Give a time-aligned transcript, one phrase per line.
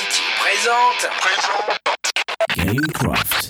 [0.00, 1.10] City présente.
[2.56, 3.49] Gamecraft.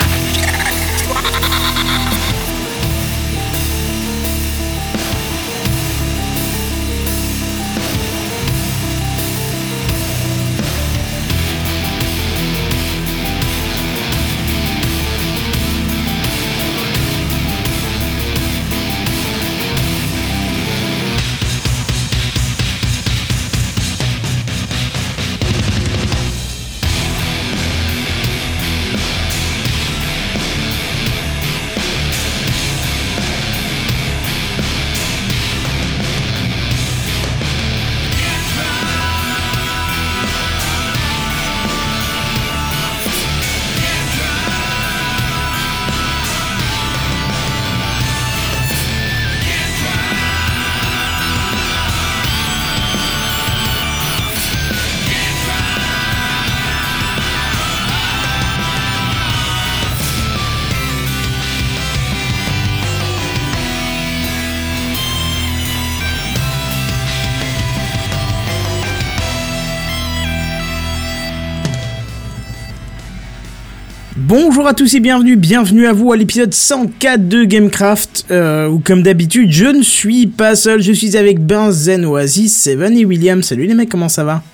[74.70, 79.02] À tous et bienvenue, bienvenue à vous à l'épisode 104 de Gamecraft, euh, où comme
[79.02, 83.42] d'habitude je ne suis pas seul, je suis avec Benzen, Oasis, Seven et William.
[83.42, 84.44] Salut les mecs, comment ça va?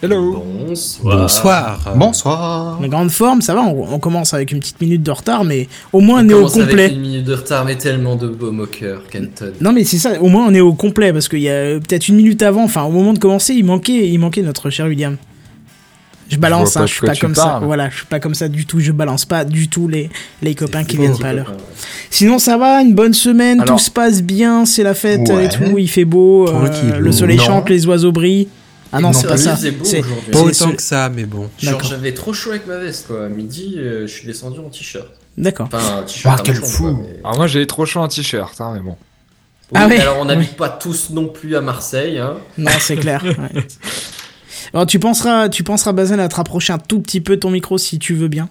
[0.00, 1.18] Hello Bonsoir.
[1.18, 1.94] Bonsoir.
[1.96, 5.42] Bonsoir En grande forme, ça va, on, on commence avec une petite minute de retard,
[5.42, 6.92] mais au moins on, est au commence avec complet.
[6.92, 9.50] une minute de retard, mais tellement de beaux moqueurs, Kenton.
[9.60, 12.06] Non mais c'est ça, au moins on est au complet, parce qu'il y a peut-être
[12.06, 15.16] une minute avant, enfin au moment de commencer, il manquait, il manquait notre cher William.
[16.28, 17.42] Je balance, pas hein, je suis pas comme ça.
[17.44, 17.64] parles.
[17.64, 18.80] Voilà, je suis pas comme ça du tout.
[18.80, 20.10] Je balance pas du tout les,
[20.42, 21.52] les copains qui viennent pas à l'heure.
[22.10, 25.46] Sinon, ça va, une bonne semaine, Alors- tout se passe bien, c'est la fête Ouais.
[25.46, 27.44] et tout, il fait beau, euh, le soleil Non.
[27.44, 28.48] chante, les oiseaux brillent.
[28.92, 29.56] Ah non, Non, c'est pas ça.
[29.56, 29.72] C'est
[30.30, 31.48] Pas autant que ça, mais bon.
[31.58, 31.90] Genre, D'accord.
[31.90, 33.26] j'avais trop chaud avec ma veste, quoi.
[33.26, 35.08] À midi, euh, je suis descendu en t-shirt.
[35.36, 35.68] D'accord.
[35.72, 36.36] Enfin, un t-shirt.
[36.38, 36.82] Ah, quel fou.
[36.84, 38.96] quoi, mais- Alors moi j'ai trop chaud en t-shirt, hein, mais bon.
[39.72, 39.98] Oui, Ah ouais.
[39.98, 42.34] Alors, on n'habite pas tous non plus à Marseille, hein.
[42.56, 43.22] Non, c'est clair.
[43.24, 43.34] ouais.
[44.74, 47.50] Alors, tu penseras, tu penseras, Bazen, à te rapprocher un tout petit peu de ton
[47.50, 48.48] micro si tu veux bien.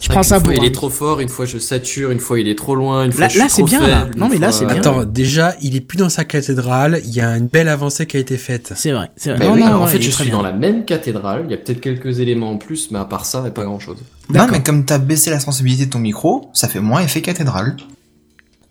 [0.00, 0.52] Je prends ça pour.
[0.52, 3.12] il est trop fort, une fois je sature, une fois il est trop loin, une
[3.12, 4.08] fois Là- je suis là, c'est trop bien, là.
[4.16, 4.76] Non, mais là, c'est bien.
[4.76, 8.16] Attends, déjà, il est plus dans sa cathédrale, il y a une belle avancée qui
[8.16, 8.72] a été faite.
[8.74, 9.38] C'est vrai, c'est vrai.
[9.38, 10.32] Bah non, oui, non, alors, en fait, je suis bien.
[10.32, 11.42] dans la même cathédrale.
[11.46, 13.52] Il y a peut-être quelques éléments en plus, mais à part ça, il n'y a
[13.52, 13.98] pas grand-chose.
[14.28, 14.48] Non, D'accord.
[14.52, 17.76] mais comme t'as baissé la sensibilité de ton micro, ça fait moins effet cathédrale.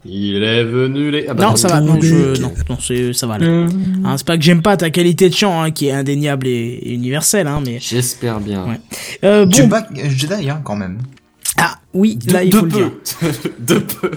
[0.03, 1.27] Il est venu les.
[1.27, 3.37] Ah bah Non, ça va, non, je, non, non, c'est, ça va.
[3.37, 3.47] là.
[4.03, 6.79] Hein, c'est pas que j'aime pas ta qualité de chant, hein, qui est indéniable et,
[6.81, 7.77] et universelle, hein, mais.
[7.79, 8.65] J'espère bien.
[8.65, 8.79] Ouais.
[9.23, 10.97] Euh, Tu bon, bats Jedi, hein, quand même.
[11.57, 12.91] ah oui, De, là il de faut le dire.
[13.19, 13.27] peu.
[13.59, 14.11] de peu.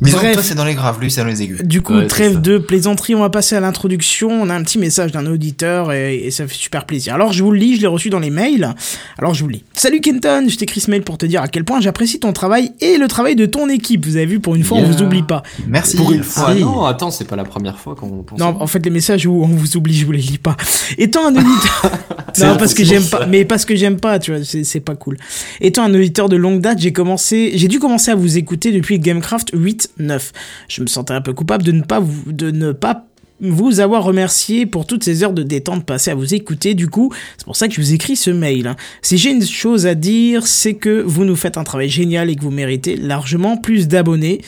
[0.00, 0.32] Disons Bref.
[0.34, 1.60] toi, c'est dans les graves, lui, c'est dans les aigus.
[1.62, 4.30] Du coup, Ouais, trêve de plaisanterie, on va passer à l'introduction.
[4.30, 7.14] On a un petit message d'un auditeur et, et ça fait super plaisir.
[7.14, 8.74] Alors, je vous le lis, je l'ai reçu dans les mails.
[9.18, 9.64] Alors, je vous le lis.
[9.74, 12.72] Salut Kenton, je t'écris ce mail pour te dire à quel point j'apprécie ton travail
[12.80, 14.04] et le travail de ton équipe.
[14.06, 14.90] Vous avez vu, pour une fois, on Yeah.
[14.90, 15.42] vous oublie pas.
[15.68, 15.96] Merci.
[15.96, 16.46] Pour une fois.
[16.48, 18.38] Ah, non, attends, c'est pas la première fois qu'on pense.
[18.38, 20.56] Non, en fait, les messages où on vous oublie, je vous les lis pas.
[20.98, 21.90] Étant un auditeur.
[22.38, 24.94] Non, parce que j'aime pas, mais parce que j'aime pas, tu vois, c'est c'est pas
[24.94, 25.16] cool.
[25.60, 28.98] Étant un auditeur de longue date, j'ai commencé, j'ai dû commencer à vous écouter depuis
[28.98, 30.32] Gamecraft 8-9.
[30.68, 33.04] Je me sentais un peu coupable de ne pas vous, de ne pas
[33.42, 36.74] vous avoir remercié pour toutes ces heures de détente passées à vous écouter.
[36.74, 38.66] Du coup, c'est pour ça que je vous écris ce mail.
[38.66, 38.76] hein.
[39.00, 42.36] Si j'ai une chose à dire, c'est que vous nous faites un travail génial et
[42.36, 44.42] que vous méritez largement plus d'abonnés.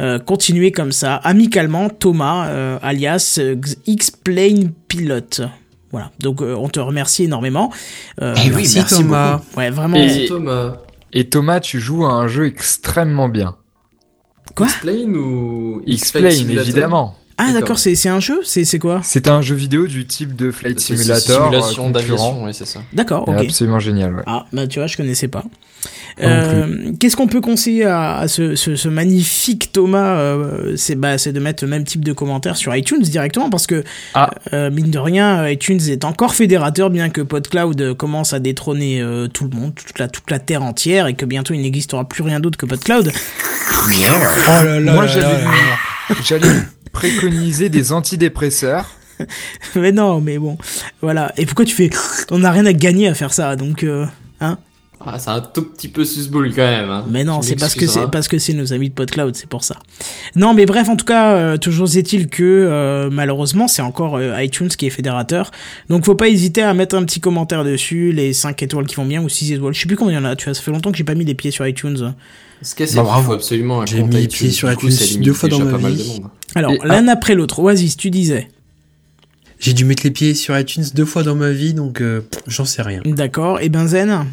[0.00, 1.16] Euh, continuez comme ça.
[1.16, 5.42] Amicalement, Thomas, euh, alias euh, X-Plane Pilot.
[5.92, 6.10] Voilà.
[6.20, 7.70] Donc, euh, on te remercie énormément.
[8.22, 9.42] Euh, Eh oui, Merci, merci Thomas.
[9.56, 9.96] Ouais, vraiment.
[9.98, 10.76] Et- Thomas.
[11.12, 13.56] Et Thomas, tu joues à un jeu extrêmement bien.
[14.54, 14.66] Quoi?
[14.66, 16.68] X-Plane ou X-Plane, Simulator?
[16.68, 17.16] évidemment.
[17.42, 17.78] Ah, D'accord.
[17.78, 18.40] c'est c'est un jeu?
[18.44, 19.00] C'est c'est quoi?
[19.02, 21.16] C'est un jeu vidéo du type de Flight Simulator.
[21.46, 22.44] Simulation euh, d'aviation, concurrent.
[22.44, 22.80] ouais, c'est ça.
[22.92, 23.36] D'accord, ok.
[23.38, 24.22] Absolument génial, ouais.
[24.26, 25.44] Ah, bah tu vois, je connaissais pas.
[26.22, 31.16] Euh, Qu'est-ce qu'on peut conseiller à, à ce, ce, ce magnifique Thomas euh, C'est bah,
[31.16, 34.28] c'est de mettre le même type de commentaires sur iTunes directement parce que Ah.
[34.52, 39.28] euh, mine de rien, iTunes est encore fédérateur bien que PodCloud commence à détrôner euh,
[39.28, 42.22] tout le monde, toute la, toute la terre entière et que bientôt il n'existera plus
[42.22, 43.10] rien d'autre que PodCloud.
[43.72, 43.88] Oh
[44.48, 46.46] là là Moi, j'allais
[46.92, 48.86] préconiser des antidépresseurs.
[49.76, 50.56] mais non, mais bon,
[51.02, 51.32] voilà.
[51.36, 51.90] Et pourquoi tu fais
[52.30, 54.06] On n'a rien à gagner à faire ça, donc euh,
[54.40, 54.58] hein?
[55.02, 56.90] Ah, c'est un tout petit peu susboule quand même.
[56.90, 57.06] Hein.
[57.08, 59.64] Mais non, c'est parce que c'est parce que c'est nos amis de PodCloud, c'est pour
[59.64, 59.76] ça.
[60.36, 64.42] Non, mais bref, en tout cas, euh, toujours est-il que euh, malheureusement, c'est encore euh,
[64.42, 65.52] iTunes qui est fédérateur.
[65.88, 69.06] Donc, faut pas hésiter à mettre un petit commentaire dessus, les 5 étoiles qui vont
[69.06, 69.72] bien ou 6 étoiles.
[69.72, 70.36] Je sais plus combien il y en a.
[70.36, 72.12] Tu vois, ça fait longtemps que j'ai pas mis les pieds sur iTunes.
[72.60, 73.32] Ce y a, c'est Bah, bravo.
[73.32, 75.92] absolument J'ai mis les pieds sur coup, iTunes limite deux fois dans ma pas mal
[75.92, 76.02] vie.
[76.02, 76.30] de monde.
[76.54, 77.60] Alors, l'un après l'autre.
[77.60, 78.48] Oasis, tu disais.
[79.58, 82.64] J'ai dû mettre les pieds sur iTunes deux fois dans ma vie, donc euh, j'en
[82.64, 83.02] sais rien.
[83.04, 83.60] D'accord.
[83.60, 84.26] Et Benzen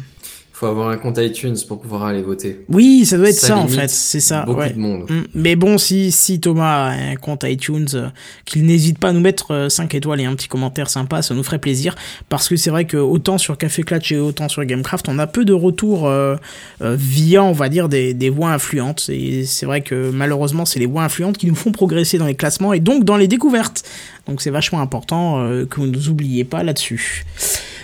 [0.58, 2.64] faut avoir un compte iTunes pour pouvoir aller voter.
[2.68, 4.42] Oui, ça doit être ça, en fait, c'est ça.
[4.42, 5.08] Beaucoup de monde.
[5.08, 5.22] Mm.
[5.34, 8.08] Mais bon, si, si Thomas a un compte iTunes, euh,
[8.44, 11.34] qu'il n'hésite pas à nous mettre 5 euh, étoiles et un petit commentaire sympa, ça
[11.34, 11.94] nous ferait plaisir.
[12.28, 15.28] Parce que c'est vrai que autant sur Café Clutch et autant sur Gamecraft, on a
[15.28, 16.34] peu de retours euh,
[16.80, 19.08] via, on va dire, des, des voix influentes.
[19.10, 22.34] Et c'est vrai que malheureusement, c'est les voix influentes qui nous font progresser dans les
[22.34, 23.84] classements et donc dans les découvertes.
[24.26, 27.24] Donc c'est vachement important que vous ne nous oubliez pas là-dessus.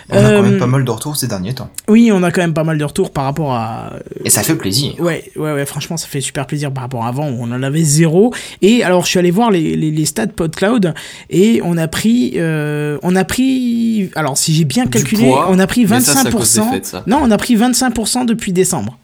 [0.09, 1.69] On a quand même euh, pas mal de retours ces derniers temps.
[1.87, 3.93] Oui, on a quand même pas mal de retours par rapport à.
[4.23, 4.93] Et ça fait plaisir.
[4.99, 7.63] Ouais, ouais, ouais, franchement, ça fait super plaisir par rapport à avant où on en
[7.63, 8.33] avait zéro.
[8.61, 10.93] Et alors, je suis allé voir les, les, les stats PodCloud
[11.29, 15.67] et on a pris, euh, on a pris, alors si j'ai bien calculé, on a
[15.67, 17.03] pris 25%.
[17.07, 18.97] non, on a pris 25% depuis décembre.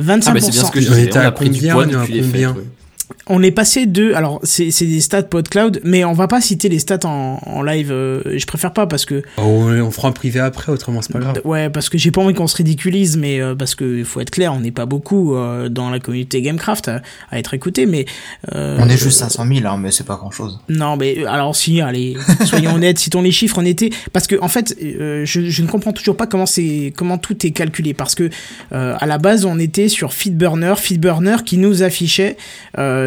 [0.00, 0.22] 25%.
[0.26, 1.10] Ah, mais c'est bien ce que je disais.
[1.14, 2.48] On a pris du poids depuis les fêtes,
[3.26, 6.78] on est passé de alors c'est des stats PodCloud mais on va pas citer les
[6.78, 10.72] stats en, live euh, je préfère pas parce que oh, on fera un privé après
[10.72, 11.40] autrement c'est pas grave.
[11.44, 14.30] Ouais parce que j'ai pas envie qu'on se ridiculise mais euh, parce que faut être
[14.30, 18.06] clair on n'est pas beaucoup euh, dans la communauté Gamecraft à, être écouté mais
[18.52, 21.80] on est juste 500 000 hein, mais c'est pas grand chose non mais alors si
[21.80, 25.68] allez soyons honnêtes citons les chiffres on était parce que en fait je, je, ne
[25.68, 28.30] comprends toujours pas comment c'est comment tout est calculé parce que
[28.70, 32.36] à la base on était sur Feedburner Feedburner qui nous affichait
[32.78, 32.99] euh,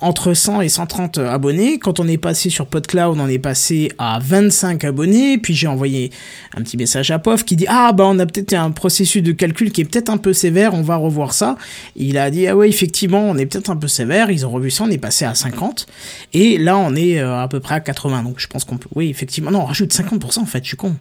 [0.00, 1.78] entre 100 et 130 abonnés.
[1.78, 5.38] Quand on est passé sur PodCloud, on est passé à 25 abonnés.
[5.38, 6.10] Puis j'ai envoyé
[6.56, 9.32] un petit message à POF qui dit Ah, bah on a peut-être un processus de
[9.32, 11.56] calcul qui est peut-être un peu sévère, on va revoir ça.
[11.96, 14.30] Il a dit Ah, ouais, effectivement, on est peut-être un peu sévère.
[14.30, 15.86] Ils ont revu ça, on est passé à 50.
[16.32, 18.22] Et là, on est euh, à peu près à 80.
[18.22, 18.88] Donc je pense qu'on peut.
[18.94, 19.50] Oui, effectivement.
[19.50, 20.94] Non, on rajoute 50% en fait, je suis con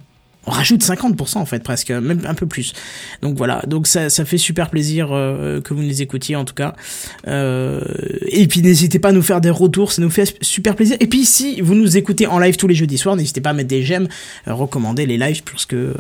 [0.48, 2.74] on rajoute 50% en fait presque, même un peu plus.
[3.22, 6.54] Donc voilà, donc ça, ça fait super plaisir euh, que vous nous écoutiez en tout
[6.54, 6.76] cas.
[7.28, 7.82] Euh,
[8.28, 10.98] et puis n'hésitez pas à nous faire des retours, ça nous fait super plaisir.
[11.00, 13.54] Et puis si vous nous écoutez en live tous les jeudis soirs, n'hésitez pas à
[13.54, 14.08] mettre des j'aime,
[14.48, 15.94] euh, recommander les lives puisque euh,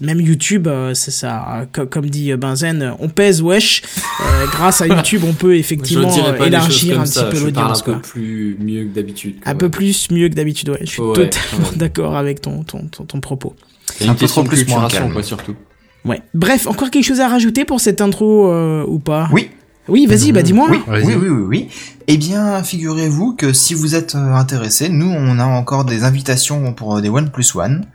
[0.00, 3.82] même YouTube, c'est ça, comme dit Benzen, on pèse wesh.
[4.52, 6.12] grâce à YouTube, on peut effectivement
[6.44, 7.80] élargir un petit peu l'audience.
[7.80, 9.36] Un peu plus mieux que d'habitude.
[9.44, 10.78] Un peu plus mieux que d'habitude, ouais.
[10.80, 13.54] Je suis totalement d'accord avec ton, ton, ton propos.
[13.98, 15.56] C'est une question de culturation, quoi, surtout.
[16.04, 16.22] Ouais.
[16.34, 19.28] Bref, encore quelque chose à rajouter pour cette intro euh, ou pas?
[19.32, 19.50] Oui.
[19.88, 20.68] Oui, vas-y, bah dis-moi.
[20.70, 21.68] Oui, oui, oui, oui, oui.
[22.08, 26.74] Eh bien, figurez-vous que si vous êtes euh, intéressé, nous, on a encore des invitations
[26.74, 27.86] pour euh, des One Plus One.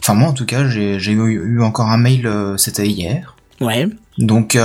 [0.00, 3.36] Enfin, moi, en tout cas, j'ai eu, encore un mail, c'était hier.
[3.60, 3.88] Ouais.
[4.16, 4.56] Donc,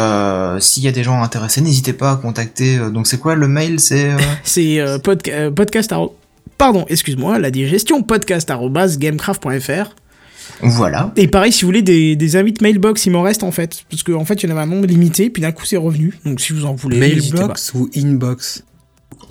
[0.60, 2.78] s'il y a des gens intéressés, n'hésitez pas à contacter.
[2.78, 3.82] donc, c'est quoi le mail?
[3.82, 4.12] C'est
[4.44, 5.94] c'est podcast.
[6.58, 9.96] Pardon, excuse-moi, la digestion podcast@gamecraft.fr.
[10.62, 11.12] Voilà.
[11.16, 13.84] Et pareil, si vous voulez des, des invites mailbox, il m'en reste en fait.
[13.90, 15.78] Parce qu'en en fait, il y en avait un nombre limité, puis d'un coup, c'est
[15.78, 16.18] revenu.
[16.25, 17.00] Donc si vous en voulez.
[17.00, 18.63] Mailbox ou inbox?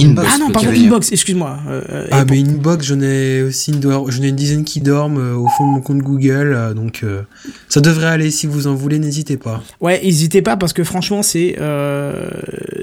[0.01, 0.29] Inbox.
[0.33, 1.59] Ah non, pardon, inbox, excuse-moi.
[1.69, 5.19] Euh, euh, ah, mais inbox, j'en ai aussi une, j'en ai une dizaine qui dorment
[5.19, 7.05] euh, au fond de mon compte Google, donc
[7.69, 8.31] ça devrait aller.
[8.31, 9.63] Si vous en voulez, n'hésitez pas.
[9.81, 11.57] Ouais, n'hésitez pas parce que franchement, c'est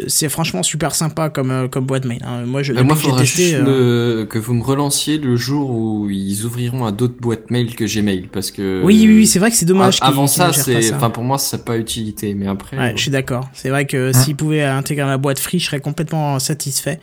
[0.08, 2.22] c'est franchement super sympa comme comme boîte mail.
[2.26, 2.46] Hein.
[2.46, 2.74] Moi, je.
[2.74, 7.20] moi, faudra testé, juste que vous me relanciez le jour où ils ouvriront à d'autres
[7.20, 8.82] boîtes mail que Gmail, parce que.
[8.84, 9.98] Oui, oui, oui c'est vrai que c'est dommage.
[10.02, 12.78] avant ça, c'est, enfin pour moi, ça n'a pas utilité, mais après.
[12.78, 13.50] Ouais, je suis d'accord.
[13.54, 17.01] C'est vrai que s'ils pouvaient intégrer la boîte free, je serais complètement satisfait.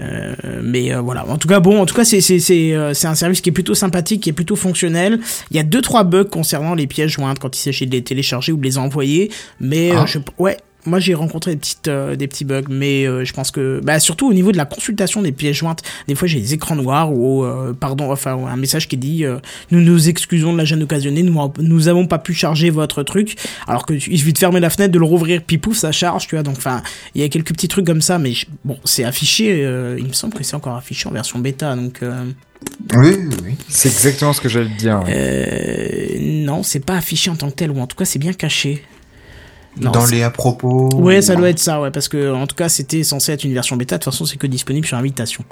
[0.00, 1.26] Euh, mais euh, voilà.
[1.28, 3.50] En tout cas, bon, en tout cas, c'est c'est c'est euh, c'est un service qui
[3.50, 5.20] est plutôt sympathique, qui est plutôt fonctionnel.
[5.50, 8.02] Il y a deux trois bugs concernant les pièces jointes quand il s'agit de les
[8.02, 10.06] télécharger ou de les envoyer, mais ah.
[10.06, 10.56] je ouais,
[10.86, 14.00] moi j'ai rencontré des petites euh, des petits bugs mais euh, je pense que bah
[14.00, 17.12] surtout au niveau de la consultation des pièces jointes des fois j'ai des écrans noirs
[17.12, 19.24] ou euh, pardon enfin un message qui dit
[19.70, 23.36] nous nous excusons de la gêne occasionnée nous nous avons pas pu charger votre truc
[23.66, 26.26] alors que il suffit de fermer la fenêtre de le rouvrir puis pouf ça charge
[26.26, 26.82] tu vois donc enfin
[27.14, 28.32] il y a quelques petits trucs comme ça mais
[28.64, 29.60] bon c'est affiché
[29.98, 32.02] il me semble que c'est encore affiché en version bêta donc
[32.94, 33.54] oui, oui.
[33.68, 35.02] C'est exactement ce que j'allais dire.
[36.20, 38.82] non, c'est pas affiché en tant que tel, ou en tout cas c'est bien caché
[39.76, 40.88] dans les à propos.
[40.94, 43.54] Ouais, ça doit être ça, ouais, parce que en tout cas c'était censé être une
[43.54, 43.98] version bêta.
[43.98, 45.44] De toute façon, c'est que disponible sur invitation.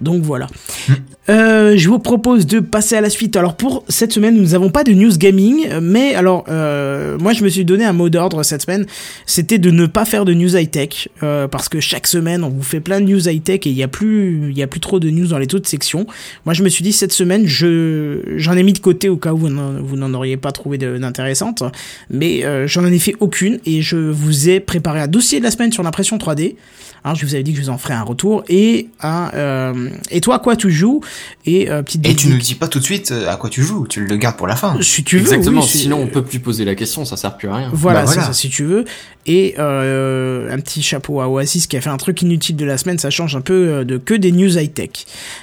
[0.00, 0.46] Donc voilà.
[0.88, 0.92] Hmm.
[1.30, 3.36] Euh, je vous propose de passer à la suite.
[3.36, 7.44] Alors pour cette semaine, nous n'avons pas de news gaming, mais alors euh, moi je
[7.44, 8.86] me suis donné un mot d'ordre cette semaine,
[9.26, 12.48] c'était de ne pas faire de news high tech, euh, parce que chaque semaine on
[12.48, 14.66] vous fait plein de news high tech et il y a plus, il y a
[14.66, 16.06] plus trop de news dans les autres sections.
[16.46, 19.32] Moi je me suis dit cette semaine, je j'en ai mis de côté au cas
[19.32, 19.48] où vous
[19.96, 21.62] n'en auriez pas trouvé d'intéressante,
[22.08, 23.57] mais j'en ai fait aucune.
[23.58, 26.56] Semaine et je vous ai préparé un dossier de la semaine sur l'impression 3D.
[27.04, 29.88] Hein, je vous avais dit que je vous en ferai un retour et un euh,
[30.10, 31.00] et toi à quoi tu joues
[31.46, 33.62] et euh, petite Et tu nous dis pas tout de suite euh, à quoi tu
[33.62, 34.76] joues, tu le gardes pour la fin.
[34.82, 37.48] si tu veux Exactement, oui, sinon on peut plus poser la question, ça sert plus
[37.48, 37.70] à rien.
[37.72, 38.26] Voilà, Bah, c'est voilà.
[38.28, 38.84] ça, si tu veux.
[39.26, 42.78] Et euh, un petit chapeau à Oasis qui a fait un truc inutile de la
[42.78, 44.90] semaine, ça change un peu de que des news high-tech.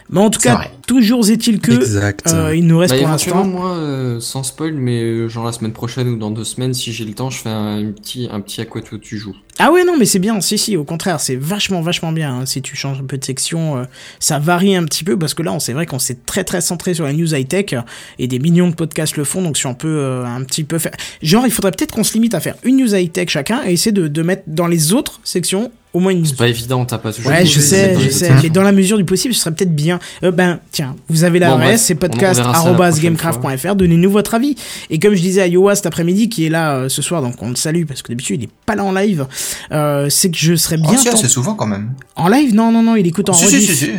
[0.09, 0.71] Mais en tout cas, vrai.
[0.87, 2.27] toujours est-il que Exact.
[2.33, 3.45] euh, il nous reste Bah, pour l'instant.
[3.45, 6.91] moi, euh, sans spoil, mais euh, genre la semaine prochaine ou dans deux semaines, si
[6.91, 9.35] j'ai le temps, je fais un, un petit, un petit à quoi tu joues.
[9.57, 12.33] Ah ouais, non, mais c'est bien, si, si, au contraire, c'est vachement, vachement bien.
[12.33, 12.45] hein.
[12.45, 13.83] Si tu changes un peu de section, euh,
[14.19, 16.61] ça varie un petit peu parce que là, on c'est vrai qu'on s'est très, très
[16.61, 17.75] centré sur la news high-tech
[18.19, 20.77] et des millions de podcasts le font, donc si on peut euh, un petit peu
[20.77, 20.91] faire.
[21.21, 23.91] Genre, il faudrait peut-être qu'on se limite à faire une news high-tech chacun et essayer
[23.91, 27.31] de mettre dans les autres sections au moins une C'est pas évident, t'as pas toujours.
[27.31, 29.99] Ouais, je sais, je sais, mais dans la mesure du possible, ce serait peut-être bien.
[30.23, 32.59] Euh, ben, tiens, vous avez la Bon, RS, bref, c'est on- on podcast verra ça
[32.59, 34.55] la arobase prochaine gamecraft.fr, donnez-nous votre avis.
[34.89, 37.41] Et comme je disais à Yoa cet après-midi, qui est là euh, ce soir, donc
[37.41, 39.25] on le salue, parce que d'habitude il est pas là en live,
[39.71, 40.95] euh, c'est que je serais Oh, bien...
[40.97, 41.93] tenté- assez souvent quand même.
[42.15, 42.53] En live?
[42.53, 43.69] Non, non, non, il écoute en si, si, rediff.
[43.71, 43.91] si, si.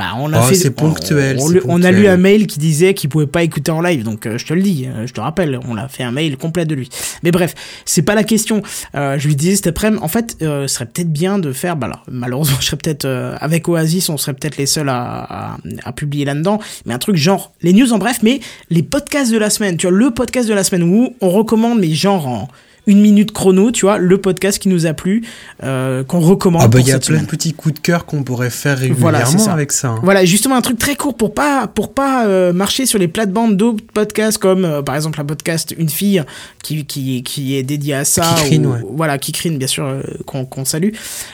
[0.00, 0.54] Bah, on a Oh, fait.
[0.54, 3.70] c'est on- ponctuel, On, on a lu un mail qui disait qu'il pouvait pas écouter
[3.70, 6.02] en live, donc euh, je te le dis, euh, je te rappelle, on l'a fait
[6.04, 6.88] un mail complet de lui.
[7.22, 7.54] Mais bref,
[7.84, 8.62] c'est pas la question.
[8.94, 11.76] Euh, je lui disais cet après-midi, en fait, ce serait peut-être bien de faire.
[11.76, 13.04] Bah alors, malheureusement, je serais peut-être
[13.40, 17.16] avec Oasis, on serait peut-être les seuls à, à, à publier là-dedans, mais un truc
[17.16, 18.40] genre les news en bref, mais
[18.70, 19.76] les podcasts de la semaine.
[19.76, 22.48] Tu vois, le podcast de la semaine où on recommande, mais genre en
[22.90, 25.22] une minute chrono, tu vois, le podcast qui nous a plu,
[25.62, 26.62] euh, qu'on recommande.
[26.64, 27.22] Ah bah pour il y a plein semaine.
[27.22, 29.52] de petits coups de cœur qu'on pourrait faire Voilà, régulièrement c'est ça.
[29.52, 29.88] avec ça.
[29.88, 30.00] hein.
[30.02, 33.56] Voilà, justement un truc très court pour pas pour pas euh, marcher sur les plates-bandes
[33.56, 36.22] d'autres podcasts comme euh, par exemple un podcast une fille
[36.62, 38.80] qui qui qui est dédié à ça Kikrine, ou, ouais.
[38.96, 40.90] voilà Kikrine bien sûr euh, qu'on qu'on salue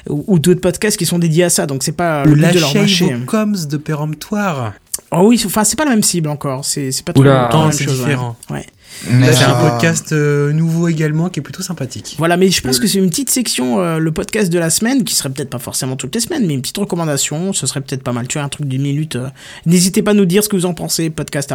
[0.09, 2.61] ou, ou d'autres podcasts qui sont dédiés à ça donc c'est pas le but de
[2.61, 3.15] leur mâcher.
[3.15, 4.75] vos coms de péremptoire.
[5.13, 7.73] Oh oui, enfin c'est pas la même cible encore, c'est c'est pas trop la même
[7.73, 8.07] chose, ouais.
[8.07, 8.37] différent.
[8.51, 8.67] Ouais.
[9.11, 12.15] Mais, Là, c'est un podcast euh, nouveau également qui est plutôt sympathique.
[12.19, 15.05] Voilà, mais je pense que c'est une petite section, euh, le podcast de la semaine,
[15.05, 18.03] qui serait peut-être pas forcément toutes les semaines, mais une petite recommandation, ce serait peut-être
[18.03, 18.27] pas mal.
[18.27, 19.17] Tu vois, un truc d'une minute.
[19.17, 19.29] euh.
[19.65, 21.53] N'hésitez pas à nous dire ce que vous en pensez, podcast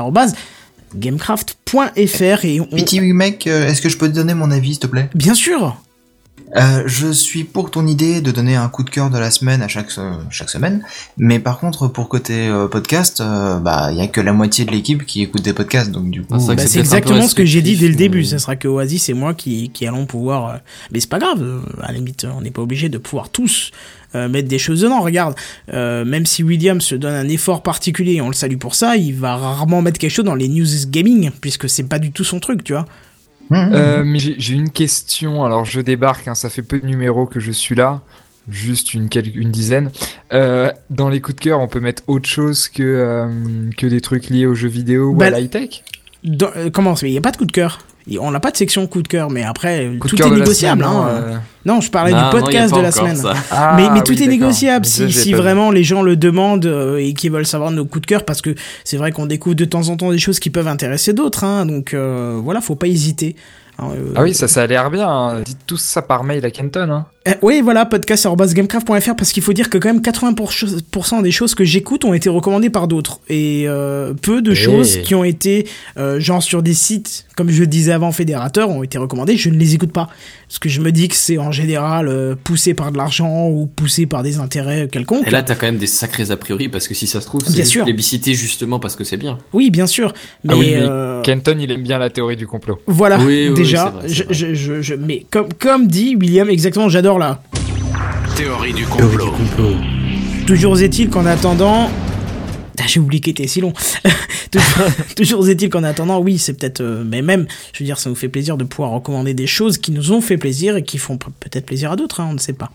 [0.93, 2.65] gamecraft.fr et on...
[2.65, 5.09] Petit mec, est-ce que je peux te donner mon avis, s'il te plaît?
[5.15, 5.77] Bien sûr
[6.55, 9.61] Euh, je suis pour ton idée de donner un coup de cœur de la semaine
[9.61, 9.89] à chaque
[10.29, 10.83] chaque semaine,
[11.17, 14.65] mais par contre pour côté euh, podcast, euh, bah il y a que la moitié
[14.65, 16.33] de l'équipe qui écoute des podcasts, donc du coup.
[16.35, 18.19] Ah, ça, Bah, c'est peu exactement ce que j'ai dit dès le début.
[18.19, 20.49] mais- Ça sera que Oasis et moi qui, qui allons pouvoir.
[20.49, 20.57] euh,
[20.91, 21.61] Mais c'est pas grave.
[21.81, 23.71] À la limite, on n'est pas obligé de pouvoir tous
[24.13, 24.99] euh, mettre des choses dedans.
[25.01, 25.35] Regarde,
[25.73, 29.15] euh, même si William se donne un effort particulier, on le salue pour ça, il
[29.15, 32.39] va rarement mettre quelque chose dans les news gaming puisque c'est pas du tout son
[32.41, 32.85] truc, tu vois.
[33.51, 33.71] Mmh.
[33.73, 35.43] Euh, mais j'ai une question.
[35.43, 38.01] Alors, je débarque, hein, ça fait peu de numéros que je suis là.
[38.49, 39.91] Juste une, une dizaine.
[40.33, 43.27] Euh, dans les coups de cœur, on peut mettre autre chose que, euh,
[43.77, 45.83] que des trucs liés aux jeux vidéo ou Bah, à l'high-tech
[46.23, 47.79] Dans- euh, comment Il n'y a pas de coup de cœur.
[48.19, 50.83] On n'a pas de section coup de cœur, mais après, Coup tout est négociable.
[50.83, 51.21] semaine, hein.
[51.21, 53.35] non, euh, Non, je parlais Non, du podcast de la encore semaine.
[53.51, 56.97] ah, mais, mais oui, tout est négociable si, si vraiment les gens le demandent euh,
[56.97, 59.65] et qu'ils veulent savoir nos coups de cœur parce que c'est vrai qu'on découvre de
[59.65, 62.87] temps en temps des choses qui peuvent intéresser d'autres hein, donc euh, voilà faut pas
[62.87, 63.35] hésiter
[63.81, 65.07] Hein, euh, Ah oui, ça, ça a l'air bien.
[65.09, 65.41] hein.
[65.41, 66.89] Dites tous ça par mail à Kenton.
[66.89, 67.05] Hein.
[67.27, 71.63] euh, oui voilà podcast.gamecraft.fr parce qu'il faut dire que quand même 80% des choses que
[71.63, 74.55] j'écoute ont été recommandées par d'autres et euh, peu de Eh.
[74.55, 78.69] choses qui ont été euh, genre sur des sites comme je le disais avant fédérateurs
[78.69, 80.09] ont été recommandées je ne les écoute pas
[80.47, 83.67] parce que je me dis que c'est en général euh, poussé par de l'argent ou
[83.67, 86.87] poussé par des intérêts quelconques Et là, t'as quand même des sacrés a priori parce
[86.87, 89.37] que si ça se trouve, c'est plébiscité justement parce que c'est bien.
[89.53, 92.47] oui bien sûr mais, Ah oui, mais euh, Kenton, il aime bien la théorie du
[92.47, 92.79] complot.
[92.87, 94.33] Voilà, Oui, oui, déjà, c'est vrai, c'est je, vrai.
[94.33, 97.41] je, je, je- mais comme, comme dit William, exactement, j'adore là.
[98.35, 99.25] Théorie du Théorie complot.
[99.25, 99.75] du complot.
[100.47, 101.89] Toujours est-il qu'en attendant.
[102.79, 103.73] Ah, J'ai oublié qu'il était si long.
[104.51, 104.85] toujours,
[105.15, 106.81] toujours est-il qu'en attendant, oui, c'est peut-être.
[106.81, 109.77] euh, mais même, je veux dire, ça nous fait plaisir de pouvoir recommander des choses
[109.77, 112.33] qui nous ont fait plaisir et qui font pe- peut-être plaisir à d'autres, hein, on
[112.33, 112.71] ne sait pas.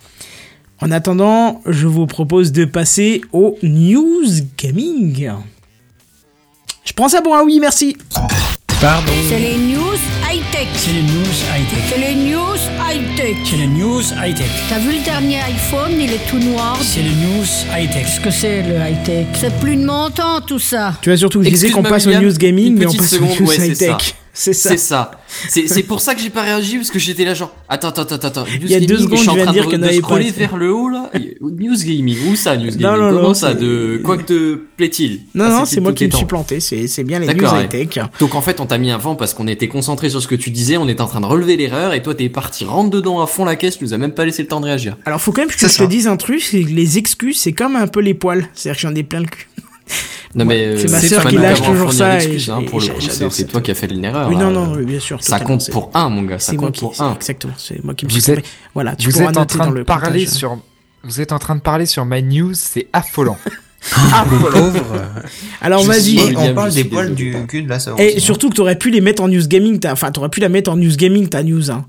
[0.80, 4.26] En attendant, je vous propose de passer au news
[4.58, 5.30] gaming.
[6.84, 7.96] Je prends ça pour un oui, merci.
[8.80, 9.12] Pardon.
[9.26, 9.96] C'est les news
[10.30, 10.68] high-tech.
[10.74, 11.78] C'est les news high-tech.
[11.88, 13.36] C'est les news high-tech.
[13.44, 14.50] C'est les news high-tech.
[14.68, 16.76] T'as vu le dernier iPhone, il est tout noir.
[16.82, 18.04] C'est les news high-tech.
[18.04, 19.28] Qu'est-ce que c'est le high-tech?
[19.40, 20.92] C'est plus de mon temps tout ça.
[21.00, 23.16] Tu vois, surtout, je disais qu'on passe au William, news gaming, mais on passe au
[23.16, 24.14] seconde, news high-tech.
[24.38, 24.68] C'est ça.
[24.68, 25.10] C'est ça.
[25.48, 28.02] C'est c'est pour ça que j'ai pas réagi parce que j'étais là genre attends attends
[28.02, 28.44] attends attends.
[28.60, 30.40] Il y a deux secondes, je suis en train dire de, de pas scroller été.
[30.40, 31.10] vers le haut là.
[31.40, 32.80] News Gaming où ça News Gaming?
[32.82, 35.22] Non, non, Comment non, ça de quoi que te plaît-il?
[35.34, 36.60] Non, Ah, non, c'est moi qui me suis planté.
[36.60, 37.64] C'est c'est bien les news ouais.
[37.64, 37.98] high-tech.
[38.20, 40.34] Donc en fait on t'a mis un vent parce qu'on était concentré sur ce que
[40.34, 43.20] tu disais, on était en train de relever l'erreur et toi t'es parti rentre dedans
[43.22, 44.96] à fond la caisse, tu nous as même pas laissé le temps de réagir.
[45.06, 47.86] Alors, faut quand même que je te dise un truc, les excuses, c'est comme un
[47.86, 48.48] peu les poils.
[48.54, 49.46] C'est-à-dire que j'en ai plein le cul.
[50.36, 53.44] Non mais euh, c'est ma sœur qui lâche toujours ça hein, pour le coup, c'est
[53.46, 54.28] toi qui as fait l'erreur.
[54.28, 54.52] Oui, non, là.
[54.52, 55.22] non, oui, bien sûr.
[55.22, 56.38] Ça compte pour un, mon gars.
[56.38, 56.80] Ça compte qui.
[56.80, 57.14] pour un.
[57.14, 57.54] Exactement.
[57.56, 58.42] C'est moi qui me suis trompé.
[58.74, 60.58] Voilà, tu Vous pourras êtes en noter train dans de le parler sur.
[61.02, 63.38] Vous êtes en train de parler sur My News, c'est affolant.
[64.30, 65.02] Le pauvre.
[65.60, 66.18] Alors vas-y.
[66.36, 67.98] on parle des poils du cul de la sœur.
[68.00, 68.18] Et hein.
[68.18, 70.76] surtout que t'aurais pu les mettre en news gaming, enfin t'aurais pu la mettre en
[70.76, 71.70] news gaming ta news.
[71.70, 71.86] Hein.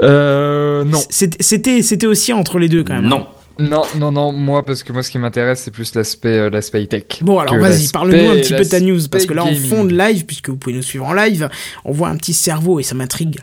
[0.00, 0.84] Euh.
[0.84, 1.00] Non.
[1.10, 3.06] C'était c'était c'était aussi entre les deux quand même.
[3.06, 3.08] hein.
[3.08, 3.26] Non.
[3.58, 6.86] Non, non, non, moi, parce que moi, ce qui m'intéresse, c'est plus l'aspect euh, l'aspect
[6.86, 7.22] tech.
[7.22, 9.84] Bon alors vas-y, parle-nous un petit peu de ta news parce que là en fond
[9.84, 11.48] de live, puisque vous pouvez nous suivre en live,
[11.84, 13.40] on voit un petit cerveau et ça m'intrigue.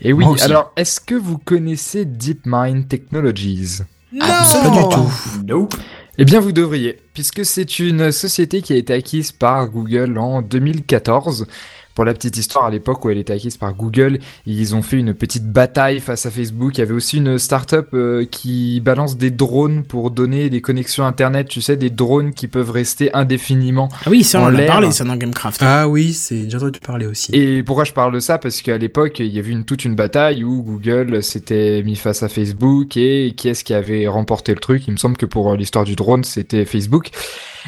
[0.00, 3.80] Et oui, alors, est-ce que vous connaissez DeepMind Technologies?
[4.12, 5.12] Non Pas du tout.
[5.46, 5.74] Nope.
[6.18, 10.42] Eh bien, vous devriez, puisque c'est une société qui a été acquise par Google en
[10.42, 11.46] 2014.
[11.94, 14.98] Pour la petite histoire, à l'époque où elle était acquise par Google, ils ont fait
[14.98, 16.76] une petite bataille face à Facebook.
[16.76, 21.04] Il y avait aussi une start-up euh, qui balance des drones pour donner des connexions
[21.04, 21.48] Internet.
[21.48, 23.88] Tu sais, des drones qui peuvent rester indéfiniment.
[24.06, 25.60] Ah oui, ça on En a parlé ça dans Gamecraft.
[25.62, 27.34] Ah oui, c'est j'ai entendu parler aussi.
[27.34, 28.38] Et pourquoi je parle de ça?
[28.38, 32.22] Parce qu'à l'époque, il y avait une, toute une bataille où Google s'était mis face
[32.22, 34.84] à Facebook et qui est-ce qui avait remporté le truc?
[34.88, 37.10] Il me semble que pour l'histoire du drone, c'était Facebook.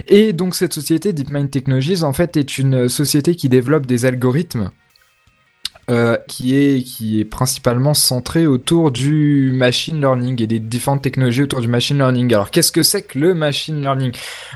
[0.08, 4.70] Et donc cette société, DeepMind Technologies, en fait, est une société qui développe des algorithmes
[5.90, 11.42] euh, qui est qui est principalement centré autour du machine learning et des différentes technologies
[11.42, 12.32] autour du machine learning.
[12.32, 14.12] Alors qu'est-ce que c'est que le machine learning?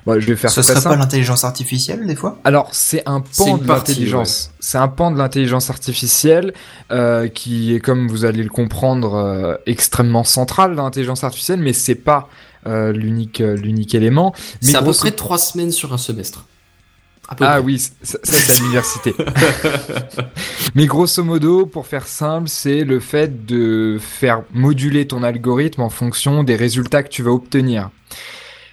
[0.07, 0.97] Bon, je vais faire Ce serait simple.
[0.97, 2.39] pas l'intelligence artificielle, des fois?
[2.45, 4.53] Alors, c'est un pan de l'intelligence.
[4.59, 6.55] C'est un pan de l'intelligence artificielle
[6.91, 11.75] euh, qui est, comme vous allez le comprendre, euh, extrêmement central dans l'intelligence artificielle, mais
[11.75, 12.31] c'est pas
[12.67, 14.35] euh, l'unique euh, l'unique élément.
[14.63, 16.47] Mais C'est à peu près trois semaines sur un semestre.
[17.41, 19.15] Ah oui, ça, ça, c'est à l'université.
[20.75, 25.91] Mais grosso modo, pour faire simple, c'est le fait de faire moduler ton algorithme en
[25.91, 27.91] fonction des résultats que tu vas obtenir.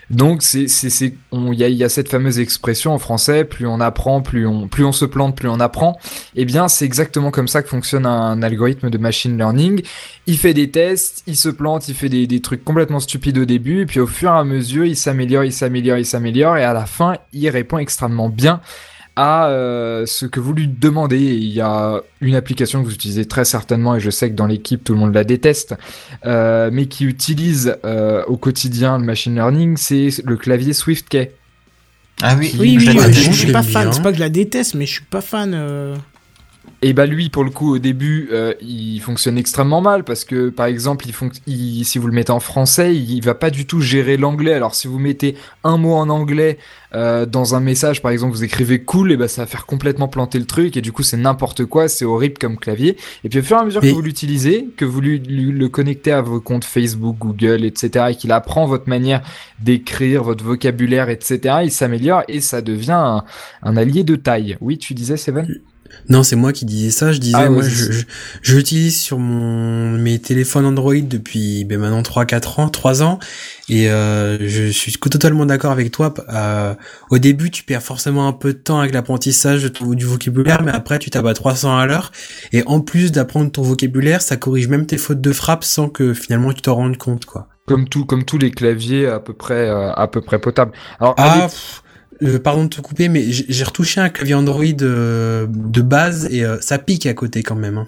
[0.10, 3.80] Donc c'est c'est il y a, y a cette fameuse expression en français plus on
[3.80, 5.98] apprend plus on plus on se plante plus on apprend.
[6.36, 9.82] Eh bien c'est exactement comme ça que fonctionne un, algorithme de machine learning.
[10.28, 13.46] Il fait des tests, il se plante, il fait des, des trucs complètement stupides au
[13.46, 16.74] début puis au fur et à mesure il s'améliore, il s'améliore, il s'améliore et à
[16.74, 18.62] la fin il répond extrêmement bien
[19.16, 21.20] à euh, ce que vous lui demandez.
[21.20, 24.48] Il y a une application que vous utilisez très certainement, et je sais que dans
[24.48, 25.76] l'équipe tout le monde la déteste,
[26.26, 31.32] euh, mais qui utilise euh, au quotidien le machine learning, c'est le clavier SwiftKey.
[32.22, 33.92] Ah oui, Oui, je oui, je suis pas fan.
[33.92, 35.54] C'est pas que je la déteste, mais je suis pas fan.
[36.88, 40.50] Et bah lui, pour le coup, au début, euh, il fonctionne extrêmement mal parce que,
[40.50, 41.08] par exemple,
[41.48, 44.54] il si vous le mettez en français, il, il va pas du tout gérer l'anglais.
[44.54, 46.60] Alors si vous mettez un mot en anglais
[46.94, 50.08] euh, dans un message, par exemple, vous écrivez cool, et bah ça va faire complètement
[50.08, 52.98] planter le truc et du coup c'est n'importe quoi, c'est horrible comme clavier.
[53.24, 55.70] Et puis au fur et à mesure que vous l'utilisez, que vous lui, lui- le
[55.70, 59.24] connectez à vos comptes Facebook, Google, etc., et qu'il apprend votre manière
[59.60, 63.24] d'écrire, votre vocabulaire, etc., il s'améliore et ça devient un,
[63.64, 64.56] un allié de taille.
[64.62, 65.48] Oui, tu disais, Seven?
[66.10, 67.12] Non, c'est moi qui disais ça.
[67.14, 68.06] Je disais, Ah, moi, ouais, je, c'est- je,
[68.42, 73.20] je l'utilise sur mon mes téléphones Android depuis ben, maintenant 3-4 ans, 3 ans,
[73.70, 76.14] et euh, je suis totalement d'accord avec toi.
[76.30, 76.74] Euh,
[77.10, 81.00] au début, tu perds forcément un peu de temps avec l'apprentissage du vocabulaire, mais après,
[81.00, 82.12] tu tapes à 300 à l'heure,
[82.52, 86.14] et en plus d'apprendre ton vocabulaire, ça corrige même tes fautes de frappe sans que
[86.14, 87.48] finalement tu t'en rendes compte, quoi.
[87.68, 90.72] comme tout comme tous les claviers à peu près euh, à peu près potables.
[91.00, 91.82] Alors Ah, pff,
[92.24, 96.44] euh, pardon de te couper, mais j'ai retouché un clavier Android euh, de base et
[96.44, 97.78] euh, ça pique à côté quand même.
[97.78, 97.88] hein.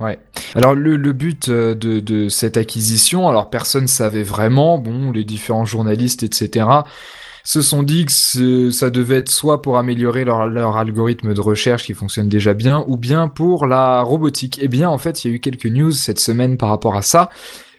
[0.00, 0.18] ouais.
[0.54, 5.64] Alors le, le but de, de cette acquisition, alors personne savait vraiment, bon les différents
[5.64, 6.66] journalistes etc.
[7.44, 11.84] se sont dit que ça devait être soit pour améliorer leur, leur algorithme de recherche
[11.84, 14.58] qui fonctionne déjà bien, ou bien pour la robotique.
[14.62, 17.02] Eh bien en fait il y a eu quelques news cette semaine par rapport à
[17.02, 17.30] ça.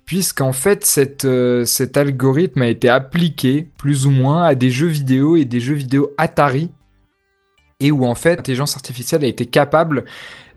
[0.10, 5.36] Puisqu'en fait, euh, cet algorithme a été appliqué plus ou moins à des jeux vidéo
[5.36, 6.72] et des jeux vidéo Atari,
[7.80, 10.06] et où en fait l'intelligence artificielle a été capable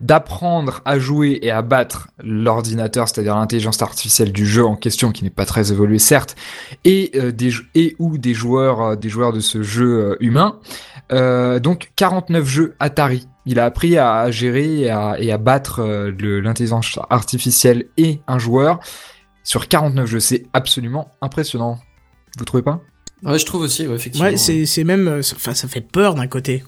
[0.01, 5.23] d'apprendre à jouer et à battre l'ordinateur, c'est-à-dire l'intelligence artificielle du jeu en question, qui
[5.23, 6.35] n'est pas très évolué certes,
[6.83, 7.31] et euh,
[7.99, 10.57] ou des joueurs, euh, des joueurs de ce jeu humain.
[11.11, 13.27] Donc 49 jeux Atari.
[13.45, 14.85] Il a appris à gérer
[15.19, 18.79] et à, battre l'intelligence artificielle et un joueur
[19.43, 20.19] sur 49 jeux.
[20.19, 21.79] C'est absolument impressionnant.
[22.37, 22.81] Vous trouvez pas?
[23.23, 24.27] Ouais, je trouve aussi, ouais, effectivement.
[24.29, 25.07] Ouais, c'est c'est même.
[25.07, 26.59] euh, ça- Enfin, ça fait peur d'un côté.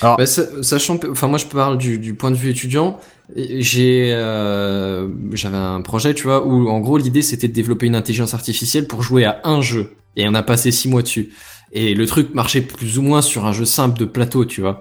[0.00, 0.16] quoi.
[0.18, 2.98] Bah, sa- sachant, que- enfin moi je parle du, du point de vue étudiant.
[3.36, 7.94] J'ai, euh, j'avais un projet, tu vois, où en gros l'idée c'était de développer une
[7.94, 9.92] intelligence artificielle pour jouer à un jeu.
[10.16, 11.32] Et on a passé six mois dessus.
[11.72, 14.80] Et le truc marchait plus ou moins sur un jeu simple de plateau, tu vois.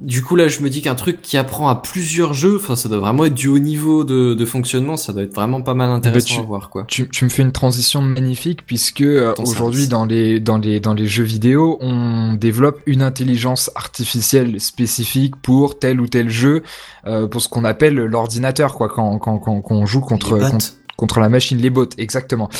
[0.00, 2.88] Du coup, là, je me dis qu'un truc qui apprend à plusieurs jeux, enfin, ça
[2.88, 5.90] doit vraiment être du haut niveau de, de fonctionnement, ça doit être vraiment pas mal
[5.90, 6.84] intéressant tu- à voir, quoi.
[6.86, 10.94] Tu, tu me fais une transition magnifique puisque euh, aujourd'hui dans les dans les dans
[10.94, 16.62] les jeux vidéo, on développe une intelligence artificielle spécifique pour tel ou tel jeu,
[17.06, 20.66] euh, pour ce qu'on appelle l'ordinateur quoi quand quand quand, quand on joue contre contre
[20.98, 22.50] contre la machine, les bots, exactement.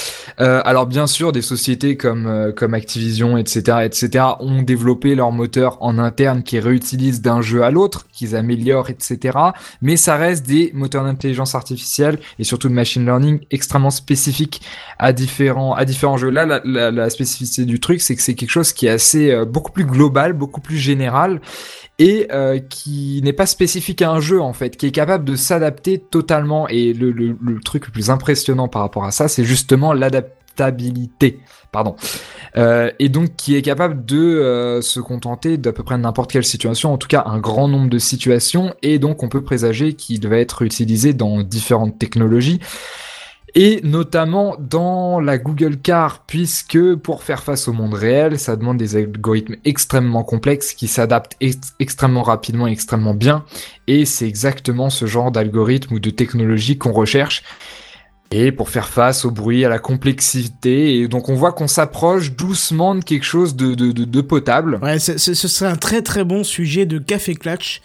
[0.41, 5.33] Euh, alors bien sûr, des sociétés comme euh, comme Activision, etc., etc., ont développé leur
[5.33, 9.37] moteur en interne qui réutilisent d'un jeu à l'autre, qu'ils améliorent, etc.
[9.83, 14.63] Mais ça reste des moteurs d'intelligence artificielle et surtout de machine learning extrêmement spécifiques
[15.01, 16.31] à différents à différents jeux.
[16.31, 19.33] Là, la, la, la spécificité du truc, c'est que c'est quelque chose qui est assez
[19.33, 21.41] euh, beaucoup plus global, beaucoup plus général
[21.99, 25.37] et euh, qui n'est pas spécifique à un jeu en fait, qui est capable de
[25.37, 26.69] s'adapter totalement.
[26.69, 31.41] Et le, truc le plus impressionnant par rapport à ça, c'est justement l'adaptabilité.
[31.73, 31.97] Pardon.
[32.57, 36.45] Euh, et donc qui est capable de euh, se contenter d'à peu près n'importe quelle
[36.45, 40.27] situation, en tout cas un grand nombre de situations, et donc on peut présager qu'il
[40.27, 42.61] va être utilisé dans différentes technologies
[43.55, 48.77] et notamment dans la Google Car, puisque pour faire face au monde réel, ça demande
[48.77, 53.45] des algorithmes extrêmement complexes qui s'adaptent ex- extrêmement rapidement et extrêmement bien,
[53.87, 57.43] et c'est exactement ce genre d'algorithme ou de technologie qu'on recherche.
[58.31, 62.33] Et pour faire face au bruit, à la complexité, et donc on voit qu'on s'approche
[62.33, 64.79] doucement de quelque chose de, potable.
[64.83, 67.81] Ouais, ce- ce serait un très très bon sujet de café clutch.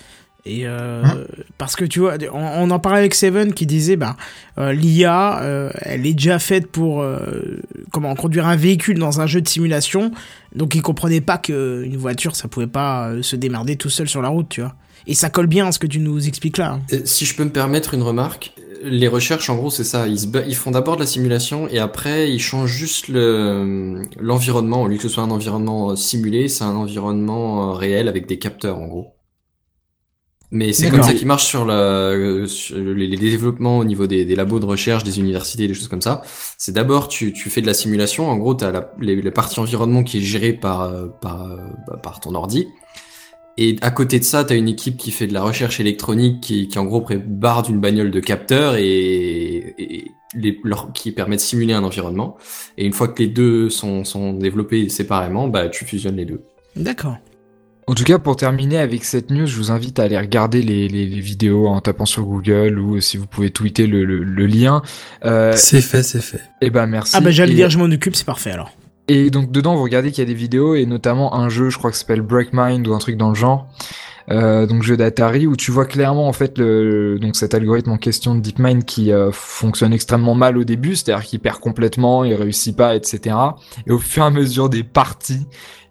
[0.46, 1.18] Et euh, Hein
[1.58, 4.18] parce que tu vois, on, on en parlait avec Seven qui disait, bah,
[4.58, 9.26] euh, l'IA, euh, elle est déjà faite pour euh, comment conduire un véhicule dans un
[9.28, 10.12] jeu de simulation.
[10.54, 14.10] Donc il comprenait pas que une voiture, ça pouvait pas euh, se démerder tout seul
[14.10, 14.76] sur la route, tu vois.
[15.08, 16.80] Et ça colle bien à ce que tu nous expliques là.
[16.92, 16.98] hein.
[17.06, 18.54] Si je peux me permettre une remarque,
[18.84, 20.08] les recherches, en gros, c'est ça.
[20.10, 24.02] Ils, se ba- ils font d'abord de la simulation et après, ils changent juste le-
[24.20, 24.82] l'environnement.
[24.84, 28.78] Au lieu que ce soit un environnement simulé, c'est un environnement réel avec des capteurs,
[28.80, 29.16] en gros.
[30.56, 32.14] Mais c'est comme ça qu'ils marchent sur, la,
[32.46, 35.88] sur les, les développements au niveau des, des labos de recherche, des universités, des choses
[35.88, 36.22] comme ça.
[36.60, 38.30] C'est d'abord, tu, tu fais de la simulation.
[38.30, 41.48] En gros, tu as la, les, la partie environnement qui est gérée par, par,
[41.88, 42.68] bah, par ton ordi.
[43.58, 46.42] Et à côté de ça, tu as une équipe qui fait de la recherche électronique
[46.42, 51.36] qui, qui en gros prépare d'une bagnole de capteurs et, et les, leur, qui permet
[51.36, 52.38] de simuler un environnement.
[52.78, 56.42] Et une fois que les deux sont, sont développés séparément, bah tu fusionnes les deux.
[56.76, 57.18] D'accord.
[57.86, 60.88] En tout cas, pour terminer avec cette news, je vous invite à aller regarder les,
[60.88, 64.46] les, les vidéos en tapant sur Google ou si vous pouvez tweeter le, le, le
[64.46, 64.82] lien.
[65.26, 66.42] Euh, C'est fait, c'est fait.
[66.62, 67.14] et ben merci.
[67.18, 68.72] Ah bah j'allais Et- dire, je m'en occupe, c'est parfait alors.
[69.10, 71.78] Et donc dedans, vous regardez qu'il y a des vidéos et notamment un jeu, je
[71.78, 73.68] crois que ça s'appelle Breakmind ou un truc dans le genre.
[74.32, 77.98] Euh, donc jeu d'Atari où tu vois clairement en fait le donc cet algorithme en
[77.98, 82.34] question de DeepMind qui euh, fonctionne extrêmement mal au début, c'est-à-dire qu'il perd complètement, il
[82.34, 83.36] réussit pas, etc.
[83.86, 85.46] Et au fur et à mesure des parties,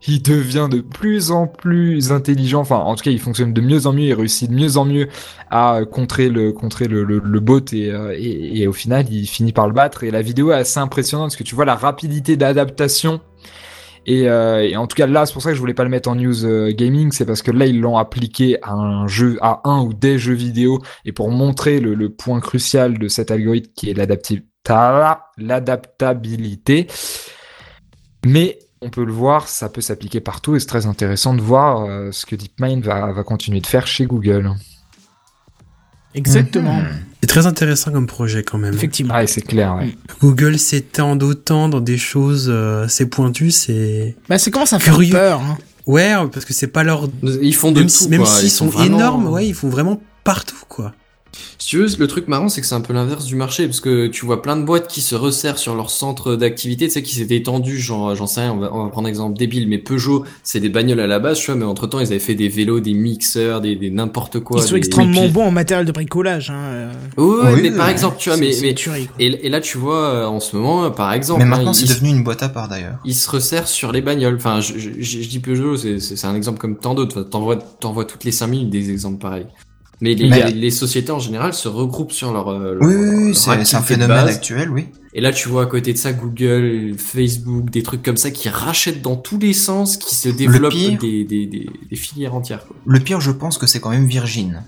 [0.06, 2.60] il devient de plus en plus intelligent.
[2.60, 4.84] Enfin, en tout cas, il fonctionne de mieux en mieux, il réussit de mieux en
[4.84, 5.08] mieux
[5.50, 9.26] à contrer le contrer le, le, le bot et, euh, et, et au final, il
[9.26, 10.04] finit par le battre.
[10.04, 13.20] Et la vidéo est assez impressionnante parce que tu vois la rapidité d'adaptation.
[14.04, 15.90] Et, euh, et en tout cas là, c'est pour ça que je voulais pas le
[15.90, 19.38] mettre en news euh, gaming, c'est parce que là ils l'ont appliqué à un jeu,
[19.40, 23.30] à un ou des jeux vidéo, et pour montrer le, le point crucial de cet
[23.30, 23.94] algorithme qui est
[25.38, 26.88] l'adaptabilité.
[28.26, 31.84] Mais on peut le voir, ça peut s'appliquer partout et c'est très intéressant de voir
[31.84, 34.52] euh, ce que DeepMind va, va continuer de faire chez Google.
[36.14, 36.74] Exactement.
[36.74, 36.88] Mhm.
[37.22, 38.74] C'est très intéressant comme projet quand même.
[38.74, 39.14] Effectivement.
[39.16, 39.96] Ah, c'est clair, ouais.
[40.20, 44.16] Google s'étend d'autant dans des choses euh, assez pointues, c'est...
[44.28, 45.12] Bah ça commence à faire Curieux.
[45.12, 45.40] peur.
[45.40, 45.56] Hein.
[45.86, 47.08] Ouais, parce que c'est pas leur...
[47.22, 50.00] Ils font de Même tout, même s'ils Ils sont, vraiment- énormes, ouais, ils font vraiment
[50.24, 50.92] partout, quoi.
[51.58, 53.80] Si tu veux, le truc marrant, c'est que c'est un peu l'inverse du marché, parce
[53.80, 57.02] que tu vois plein de boîtes qui se resserrent sur leur centre d'activité, tu sais,
[57.02, 59.68] qui s'étaient étendus, genre, j'en sais rien, on va, on va prendre un exemple débile,
[59.68, 62.18] mais Peugeot, c'est des bagnoles à la base, tu vois, mais entre temps, ils avaient
[62.18, 64.60] fait des vélos, des mixeurs, des, des n'importe quoi.
[64.60, 66.50] Ils sont des- extrêmement bons en matériel de bricolage.
[66.50, 66.54] Hein.
[66.60, 69.78] euh, Ouais, Oui, mais par exemple, tu vois, mais, mais tuerie, et, et là, tu
[69.78, 72.68] vois, euh, en ce moment, par exemple, Mais maintenant, c'est devenu une boîte à part
[72.68, 72.98] d'ailleurs.
[73.04, 74.36] ils se resserrent sur les bagnoles.
[74.36, 77.20] Enfin, je, je, je- je dis Peugeot, c'est- un exemple comme tant d'autres.
[77.20, 79.46] Enfin, T'envoies t'envoies toutes les 5000 des exemples pareils.
[80.02, 82.48] Mais les, Mais- les, les sociétés en général se regroupent sur leur.
[82.48, 84.86] euh, leur- Oui, oui, oui, leur c'est un phénomène actuel, oui.
[85.14, 88.48] Et là, tu vois à côté de ça Google, Facebook, des trucs comme ça qui
[88.48, 92.66] rachètent dans tous les sens, qui se développent pire- des, des, des, des filières entières.
[92.66, 92.74] Quoi.
[92.84, 94.64] Le pire, je pense que c'est quand même Virgin.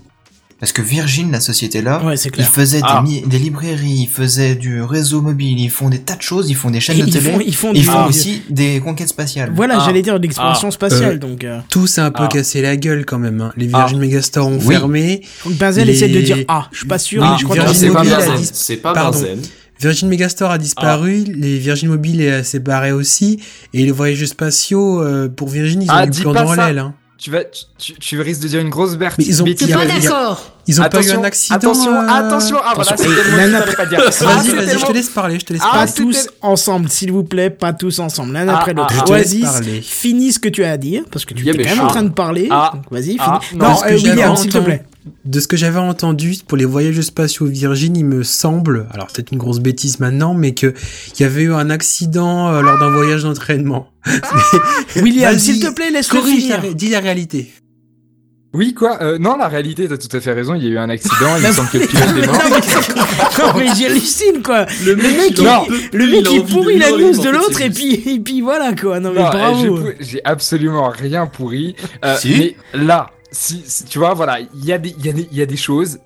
[0.57, 3.03] Parce que Virgin, la société là, Ouais, ils faisaient Ah.
[3.27, 6.69] des, librairies, ils faisaient du réseau mobile, ils font des tas de choses, ils font
[6.71, 9.51] des chaînes Et de ils télé, font, ils font, ils font aussi des conquêtes spatiales.
[9.53, 9.83] Voilà, Ah.
[9.85, 10.71] j'allais dire de l'exploration Ah.
[10.71, 11.15] spatiale.
[11.15, 12.29] Euh, donc, euh, Tout s'est un peu Ah.
[12.31, 13.41] cassé la gueule quand même.
[13.41, 13.51] Hein.
[13.57, 14.75] Les Virgin Megastore ont Oui.
[14.75, 15.21] fermé.
[15.43, 17.55] donc Benzel les- essaie de dire Ah, je suis pas sûr, Ah, mais je crois
[17.57, 18.81] Virgin que c'est pas Mobile C'est.
[18.81, 19.39] Benzen.
[19.77, 23.41] Virgin Megastore a disparu, les Virgin Mobile est séparé aussi,
[23.73, 26.67] et les voyageurs spatiaux, euh, pour Virgin, ils ont Ah, eu plan ça.
[26.67, 26.79] l'aile.
[26.79, 26.93] Hein.
[27.17, 28.95] Tu vas, tu, tu, tu risques de dire une grosse.
[28.97, 30.51] Mais ils ont- pas d'accord.
[30.67, 31.55] Ils ont pas eu Attention, un accident.
[31.55, 32.57] Attention, euh, attention.
[32.63, 33.09] Ah Attention.
[33.37, 33.99] Nana- pas dire.
[34.05, 35.91] Ah, Vas-y, vas-y, je te laisse parler, je te laisse Ah, Pas parler.
[35.91, 38.93] c'était- tous ensemble, s'il vous plaît, pas tous ensemble, l'un Ah, après l'autre.
[39.07, 39.43] Vas-y,
[39.83, 42.03] finis ce que tu as à dire, parce que tu es quand même en train
[42.03, 42.49] de parler.
[42.91, 43.19] Vas-y, finis.
[43.55, 44.83] non, euh, William, s'il te plaît.
[45.23, 49.17] De ce que j'avais entendu pour les voyages spatiaux Virgin, il me semble, alors c'est
[49.17, 50.73] peut-être une grosse bêtise maintenant, mais que
[51.17, 53.91] il y avait eu un accident euh, lors d'un voyage d'entraînement.
[54.95, 56.61] William, s'il te plaît, laisse-le finir.
[56.63, 57.51] la- dis la réalité.
[58.53, 60.55] Oui, quoi euh, Non, la réalité, t'as tout à fait raison.
[60.55, 61.35] Il y a eu un accident.
[61.39, 62.41] il me semble que le pilote est mort.
[63.53, 64.65] non, mais j'hallucine, quoi.
[64.85, 65.37] Le mec,
[65.93, 68.99] le mec, a il pourrit la news de l'autre, et puis, et puis voilà, quoi.
[69.01, 69.79] Non, mais Non, bravo.
[69.99, 71.75] j'ai- j'ai absolument rien pourri.
[72.05, 72.55] Euh, Si.
[72.73, 75.27] Mais là, si, si- tu vois, voilà, il y, a des- il y, a des-
[75.31, 75.99] il y a des choses.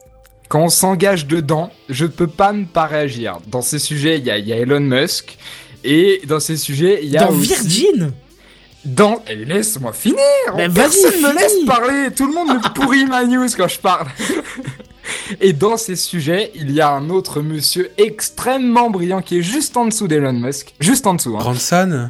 [0.47, 3.37] Quand on s'engage dedans, je peux pas ne pas réagir.
[3.47, 5.37] Dans ces sujets, il y y a Elon Musk.
[5.83, 8.11] Et dans ces sujets, il y a Dans aussi- Virgin
[8.83, 9.21] Dans...
[9.27, 10.17] Eh, Laisse-moi finir
[10.55, 11.39] Ben, vas-y, Personne me finis.
[11.39, 14.07] laisse parler Tout le monde me pourrit ma news quand je parle
[15.41, 19.75] Et dans ces sujets, il y a un autre monsieur extrêmement brillant qui est juste
[19.77, 20.73] en dessous d'Elon Musk.
[20.79, 21.35] Juste en dessous.
[21.35, 22.09] hein Branson,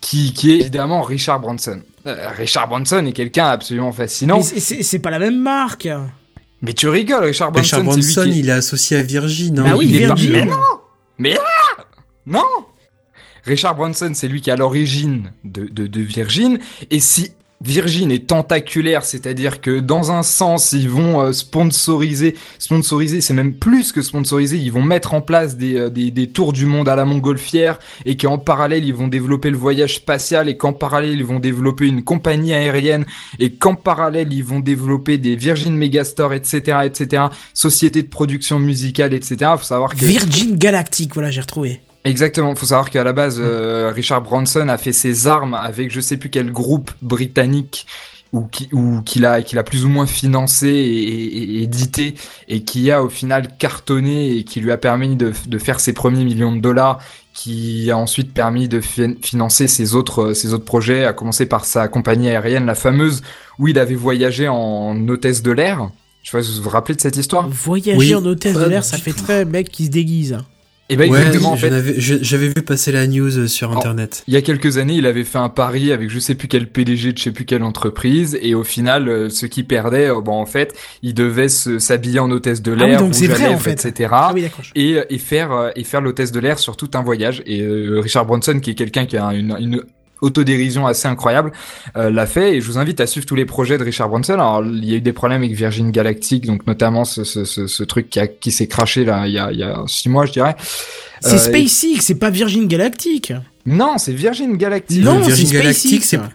[0.00, 1.80] qui, qui est évidemment Richard Branson.
[2.06, 4.38] Euh, Richard Branson est quelqu'un absolument fascinant.
[4.38, 5.88] Mais c'est- pas la même marque.
[6.62, 9.58] Mais tu rigoles, Richard Branson, Richard Branson, il est associé à Virgin.
[9.58, 9.64] hein.
[9.64, 10.32] Bah oui, il est pas- Virgin.
[10.32, 10.56] Mais non
[11.18, 11.40] Mais là
[12.26, 12.44] Non
[13.44, 16.58] Richard Branson, c'est lui qui est à l'origine de, de, de Virgin.
[16.90, 17.32] Et si
[17.62, 23.52] Virgin est tentaculaire, c'est-à-dire que dans un sens, ils vont euh, sponsoriser, sponsoriser, c'est même
[23.52, 26.88] plus que sponsoriser, ils vont mettre en place des, euh, des, des tours du monde
[26.88, 31.12] à la montgolfière et qu'en parallèle, ils vont développer le voyage spatial et qu'en parallèle,
[31.12, 33.04] ils vont développer une compagnie aérienne
[33.38, 39.12] et qu'en parallèle, ils vont développer des Virgin Megastore, etc., etc., sociétés de production musicale,
[39.12, 39.50] etc.
[39.58, 40.04] Faut savoir que...
[40.06, 41.82] Virgin Galactic, voilà, j'ai retrouvé.
[42.04, 46.00] Exactement, faut savoir qu'à la base, euh, Richard Branson a fait ses armes avec je
[46.00, 47.86] sais plus quel groupe britannique
[48.32, 52.14] ou qui ou qu'il a qu'il a plus ou moins financé et, et- et édité
[52.48, 55.92] et qui a au final cartonné et qui lui a permis de, de faire ses
[55.92, 57.00] premiers millions de dollars
[57.34, 61.64] qui a ensuite permis de fi- financer ses autres ses autres projets à commencer par
[61.66, 63.20] sa compagnie aérienne la fameuse
[63.58, 65.90] où il avait voyagé en hôtesse de l'air.
[66.22, 67.46] Je sais pas si vous vous rappelez de cette histoire.
[67.48, 68.14] Voyager Oui.
[68.14, 70.38] en hôtesse de l'air, ça fait très mec qui se déguise.
[70.90, 74.22] Et ben Ouais, exactement en fait j'avais vu passer la news euh, sur internet.
[74.28, 76.66] Il y a quelques années, il avait fait un pari avec je sais plus quel
[76.68, 80.20] PDG de je sais plus quelle entreprise, et au final, euh, ce qui perdait, euh,
[80.20, 83.86] bon en fait, il devait se- s'habiller en hôtesse de Ah oui, l'air, en fait.
[83.86, 84.10] etc.
[84.12, 84.46] Ah oui.
[84.74, 87.42] Et, et faire et faire l'hôtesse de l'air sur tout un voyage.
[87.46, 89.82] Et euh, Richard Branson, qui est quelqu'un qui a une, une
[90.20, 91.52] autodérision assez incroyable,
[91.96, 92.56] euh, l'a fait.
[92.56, 94.34] Et je vous invite à suivre tous les projets de Richard Branson.
[94.34, 97.66] Alors il y a eu des problèmes avec Virgin Galactic, donc notamment ce, ce, ce,
[97.66, 100.08] ce truc qui, a, qui s'est craché là il y a, il y a six
[100.08, 100.56] mois, je dirais.
[101.20, 103.32] C'est Euh, SpaceX, c'est pas Virgin Galactic.
[103.66, 105.02] Non, c'est Virgin Galactic.
[105.04, 106.22] Non, Virgin c'est Galactic, SpaceX.
[106.24, 106.30] c'est-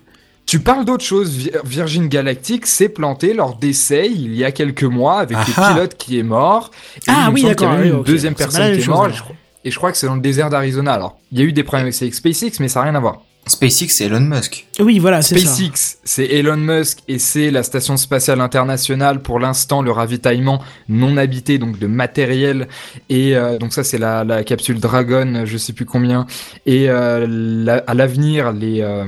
[0.45, 1.36] Tu parles d'autre chose.
[1.36, 5.95] Vir- Virgin Galactic s'est planté lors d'essai il y a quelques mois avec le pilote
[5.98, 6.69] qui est mort.
[6.98, 9.24] Et Ah oui, d'accord, même oui, une deuxième personne qui est morte.
[9.63, 10.93] Et je crois que c'est dans le désert d'Arizona.
[10.93, 13.24] Alors, il y a eu des problèmes avec SpaceX, mais ça n'a rien à voir.
[13.48, 14.66] SpaceX, c'est Elon Musk.
[14.80, 15.48] Oui, voilà, c'est ça.
[15.54, 21.16] SpaceX, c'est Elon Musk et c'est la station spatiale internationale pour l'instant le ravitaillement non
[21.18, 22.68] habité donc de matériel
[23.10, 26.26] et euh, donc ça c'est la, la capsule Dragon, je sais plus combien
[26.66, 29.06] et euh, la- à l'avenir les, euh,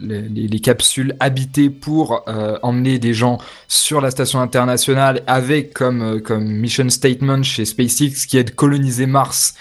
[0.00, 5.74] les les- les capsules habitées pour euh, emmener des gens sur la station internationale avec
[5.74, 9.54] comme euh, comme mission statement chez SpaceX qui est de coloniser Mars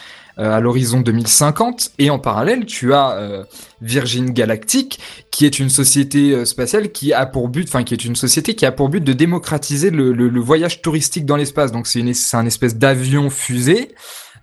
[0.50, 3.44] à l'horizon 2050 et en parallèle tu as euh,
[3.82, 5.00] Virgin Galactic
[5.32, 8.56] qui est une société euh, spatiale qui a pour but, enfin qui est une société
[8.56, 11.72] qui a pour but de démocratiser le, le- le voyage touristique dans l'espace.
[11.72, 13.94] Donc c'est une, c'est un espèce d'avion fusée.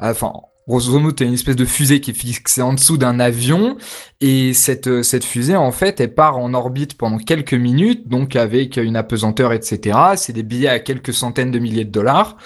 [0.00, 0.32] Enfin,
[0.68, 3.76] grosso modo, une espèce de fusée qui est fixée en dessous d'un avion
[4.20, 8.37] et cette euh, cette fusée en fait, elle part en orbite pendant quelques minutes, donc
[8.37, 9.98] avec une apesanteur, etc.
[10.16, 12.37] C'est des billets à quelques centaines de milliers de dollars.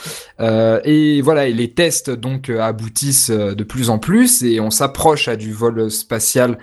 [0.40, 4.70] Euh, et voilà, et les tests donc euh, aboutissent de plus en plus et on
[4.70, 6.58] s'approche à du vol spatial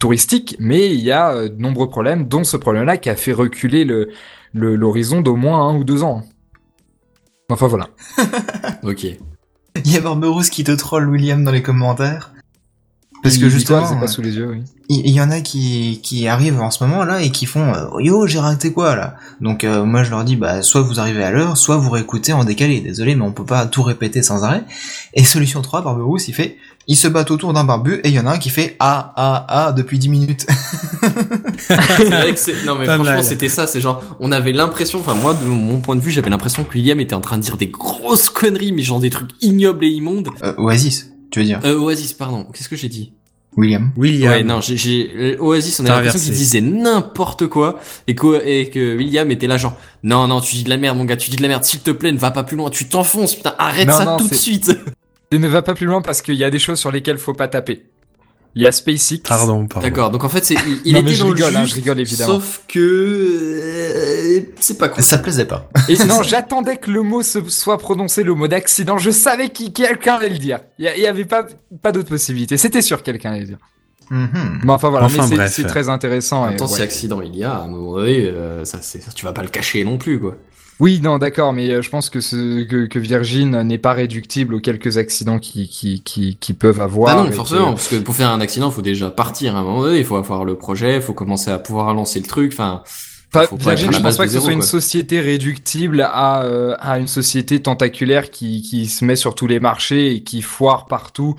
[0.00, 3.84] touristique, mais il y a de nombreux problèmes, dont ce problème-là qui a fait reculer
[3.84, 4.08] le
[4.54, 6.22] le- l'horizon d'au moins un ou deux ans.
[7.50, 7.88] Enfin voilà.
[8.82, 9.06] Ok.
[9.84, 12.32] Il y a Barberousse qui te troll William dans les commentaires.
[13.22, 14.62] Parce que justement, c'est pas sous les yeux, oui.
[14.88, 17.74] il il y, en a qui, qui arrivent en ce moment là et qui font
[17.74, 19.16] euh, yo j'ai raté quoi là?
[19.40, 22.32] Donc euh, moi je leur dis bah soit vous arrivez à l'heure soit vous réécoutez
[22.32, 24.64] en décalé désolé mais on peut pas tout répéter sans arrêt
[25.14, 26.56] et solution 3 Barberousse il fait
[26.88, 29.12] ils se battent autour d'un barbu et il y en a un qui fait ah
[29.16, 30.46] ah ah depuis 10 minutes
[31.58, 35.00] C'est vrai que c'est- non mais Pas franchement c'était ça, c'est genre on avait l'impression,
[35.00, 37.42] enfin moi de mon point de vue j'avais l'impression que William était en train de
[37.42, 40.28] dire des grosses conneries mais genre des trucs ignobles et immondes.
[40.42, 43.12] euh, Oasis tu veux dire Euh, Oasis pardon, qu'est-ce que j'ai dit
[43.56, 43.90] William.
[43.96, 44.32] William.
[44.32, 48.68] Ouais, non, j'ai, j'ai, Oasis, on a l'impression qu'il disait n'importe quoi et que, et
[48.68, 51.30] que William était là genre, non, non, tu dis de la merde, mon gars, tu
[51.30, 53.54] dis de la merde, s'il te plaît, ne va pas plus loin, tu t'enfonces, putain,
[53.58, 54.76] arrête Non, ça non, tout de suite.
[55.32, 57.34] Et ne va pas plus loin parce qu'il y a des choses sur lesquelles faut
[57.34, 57.84] pas taper.
[58.54, 59.18] Il y a SpaceX.
[59.22, 59.86] Pardon, pardon.
[59.86, 61.62] D'accord, donc en fait, c'est, il, il Non, mais était je dans rigole, le hein,
[61.64, 62.32] juste, je rigole, évidemment.
[62.34, 65.02] Sauf que, euh, c'est pas cool.
[65.02, 65.68] Ça plaisait pas.
[65.88, 68.96] Et non, j'attendais que le mot se soit prononcé, le mot d'accident.
[68.98, 70.60] Je savais que quelqu'un allait le dire.
[70.78, 71.46] Il y, il avait pas,
[71.82, 72.56] pas d'autre possibilité.
[72.56, 73.58] C'était sûr que quelqu'un allait le dire.
[74.10, 74.60] Mhm.
[74.64, 75.52] Mais enfin voilà, Enfin, mais c'est- bref.
[75.52, 76.42] c'est très intéressant.
[76.42, 76.76] En et même temps, ouais.
[76.76, 79.32] si accident il y a, à un moment donné, euh, ça, c'est, ça, tu vas
[79.32, 80.36] pas le cacher non plus, quoi.
[80.78, 84.54] Oui, non, d'accord, mais euh, je pense que, ce, que, que Virgin n'est pas réductible
[84.54, 87.16] aux quelques accidents qui, qui, qui, qui peuvent avoir.
[87.16, 89.62] Bah non, forcément, parce que pour faire un accident, il faut déjà partir à un
[89.62, 92.52] moment donné, il faut avoir le projet, il faut commencer à pouvoir lancer le truc,
[92.52, 92.82] enfin,
[93.32, 96.98] Pas- pas Virgin, je pense pas que ce soit une société réductible à, euh, à
[96.98, 101.34] une société tentaculaire qui, qui se met sur tous les marchés et qui foire partout,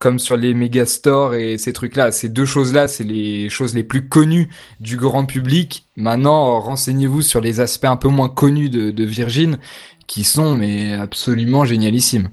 [0.00, 2.10] comme sur les méga stores et ces trucs-là.
[2.10, 4.48] Ces deux choses-là, c'est les choses les plus connues
[4.80, 5.86] du grand public.
[5.96, 9.58] Maintenant, renseignez-vous sur les aspects un peu moins connus de, de Virgin,
[10.08, 12.30] qui sont mais absolument génialissimes.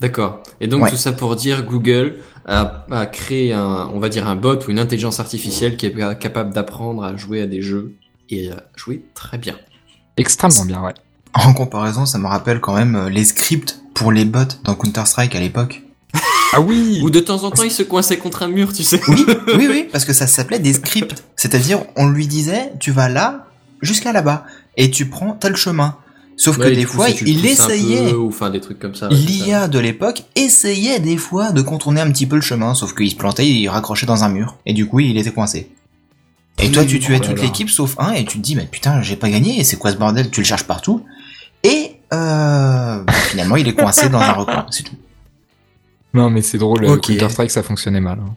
[0.00, 0.42] D'accord.
[0.60, 0.90] Et donc Ouais.
[0.90, 4.70] tout ça pour dire Google a, a créé un, on va dire un bot ou
[4.70, 7.94] une intelligence artificielle qui est capable d'apprendre à jouer à des jeux
[8.28, 9.56] et à jouer très bien.
[10.16, 10.94] Extrêmement bien, ouais.
[11.34, 15.34] En comparaison, ça me rappelle quand même euh, les scripts pour les bots dans Counter-Strike
[15.34, 15.83] à l'époque.
[16.54, 19.00] Ah oui Ou de temps en temps il se coinçait contre un mur, tu sais.
[19.08, 21.24] Oui, oui, oui, parce que ça s'appelait des scripts.
[21.36, 23.46] C'est-à-dire, on lui disait, tu vas là,
[23.82, 24.44] jusqu'à là-bas,
[24.76, 25.96] et tu prends tel chemin.
[26.36, 29.08] Sauf que des coup, fois, si il essayait, peu, ou enfin des trucs comme ça.
[29.08, 29.44] ouais, c'est ça.
[29.44, 33.08] l'IA de l'époque essayait des fois de contourner un petit peu le chemin, sauf qu'il
[33.10, 35.70] se plantait, il raccrochait dans un mur, et du coup, il était coincé.
[36.58, 39.00] Et toi, tu tuais Oh toute l'équipe sauf un, et tu te dis, mais putain,
[39.02, 41.04] j'ai pas gagné, c'est quoi ce bordel Tu le cherches partout,
[41.62, 44.96] et euh, bah, finalement, il est coincé dans un recoin, c'est tout.
[46.14, 47.02] Non, mais c'est drôle, Ok.
[47.08, 48.18] Counter-Strike, ça fonctionnait mal.
[48.20, 48.34] hein.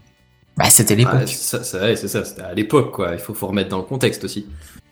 [0.57, 1.27] Bah, c'était Ouais, l'époque.
[1.27, 3.09] c'est ça, c'est ça, c'était à l'époque quoi.
[3.13, 4.47] Il faut, faut remettre dans le contexte aussi.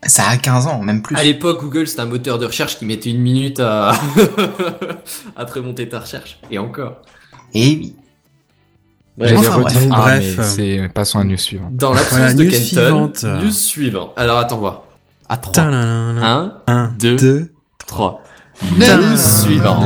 [0.06, 1.16] Ça a 15 ans, même plus.
[1.16, 3.94] À l'époque, Google c'était un moteur de recherche qui mettait une minute à
[5.36, 6.40] à te remonter ta recherche.
[6.52, 6.98] Et encore.
[7.56, 7.96] Et oui.
[9.18, 9.38] Bref.
[9.40, 9.88] Enfin, bref.
[9.92, 10.40] Ah, Bref.
[10.44, 11.76] c'est passons à la news suivante.
[11.76, 13.24] Dans l'absence Voilà, de news Kenton, suivante.
[13.24, 14.14] news suivant.
[14.18, 14.84] Alors attends voir.
[15.30, 15.52] À 3.
[15.54, 16.22] Tadadadada.
[16.28, 17.52] 1, Un, deux, deux,
[17.88, 18.22] 3.
[18.78, 19.80] News suivant.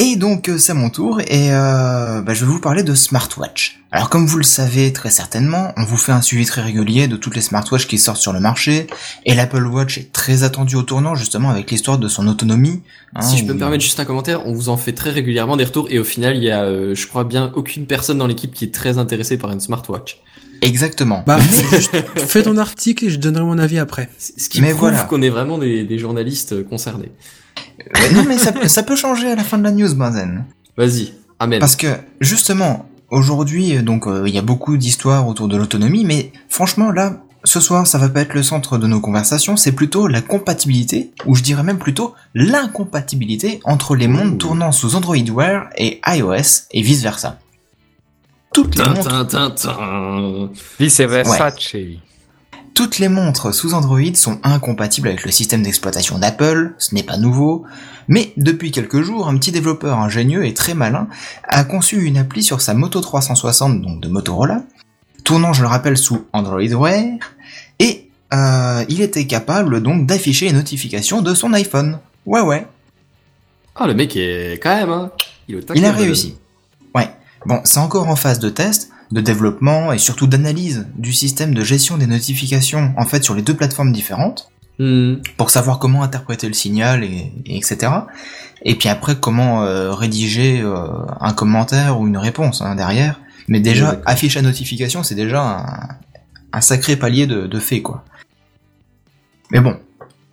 [0.00, 2.94] Et donc euh, c'est à mon tour et euh, bah, je vais vous parler de
[2.94, 3.80] smartwatch.
[3.90, 7.16] Alors comme vous le savez très certainement, on vous fait un suivi très régulier de
[7.16, 8.86] toutes les smartwatches qui sortent sur le marché
[9.24, 12.82] et l'Apple Watch est très attendu au tournant justement avec l'histoire de son autonomie.
[13.16, 15.56] hein, Si je peux me permettre juste un commentaire, on vous en fait très régulièrement
[15.56, 18.28] des retours et au final, il y a, euh, je crois bien, aucune personne dans
[18.28, 20.20] l'équipe qui est très intéressée par une smartwatch.
[20.62, 21.22] Exactement.
[21.26, 24.08] Bah, juste fais ton article et je donnerai mon avis après.
[24.18, 25.04] Ce qui Mais prouve voilà.
[25.04, 27.12] qu'on est vraiment des, des journalistes euh, concernés.
[27.96, 30.44] Euh, non mais ça, peut- ça peut changer à la fin de la news, Benzen.
[30.76, 31.60] Vas-y, amen.
[31.60, 31.86] Parce que
[32.20, 36.90] justement, aujourd'hui, euh, donc euh, il y a beaucoup d'histoires autour de l'autonomie, mais franchement
[36.90, 40.20] là, ce soir, ça va pas être le centre de nos conversations, c'est plutôt la
[40.20, 46.00] compatibilité, ou je dirais même plutôt l'incompatibilité entre les montres tournant sous Android Wear et
[46.06, 47.38] iOS et vice versa.
[48.52, 50.50] Toutes les montres tin, tin, tin.
[50.80, 51.76] Vice Versace.
[52.74, 57.16] Toutes les montres sous Android sont incompatibles avec le système d'exploitation d'Apple, ce n'est pas
[57.16, 57.64] nouveau,
[58.06, 61.08] mais depuis quelques jours, un petit développeur ingénieux et très malin
[61.48, 64.62] a conçu une appli sur sa Moto 360, donc de Motorola,
[65.24, 67.18] tournant, je le rappelle, sous Android Wear,
[67.80, 71.98] et euh, il était capable donc d'afficher les notifications de son iPhone.
[72.26, 72.64] Ouais ouais,
[73.74, 75.10] Ah, le mec est quand même, hein.
[75.48, 76.36] Il, est au taquet, il a le- réussi.
[77.46, 81.64] Bon, c'est encore en phase de test, de développement et surtout d'analyse du système de
[81.64, 84.50] gestion des notifications en fait sur les deux plateformes différentes.
[84.80, 85.16] Hmm.
[85.36, 87.90] pour savoir comment interpréter le signal et, et etc.
[88.62, 90.86] Et puis après comment euh, rédiger euh,
[91.20, 93.18] un commentaire ou une réponse hein, derrière.
[93.48, 94.02] Mais déjà d'accord.
[94.06, 95.96] afficher la notification c'est déjà un,
[96.52, 98.04] un sacré palier de, de fait quoi.
[99.50, 99.76] Mais bon,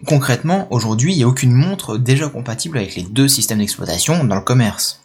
[0.06, 4.36] concrètement aujourd'hui il n'y a aucune montre déjà compatible avec les deux systèmes d'exploitation dans
[4.36, 5.05] le commerce.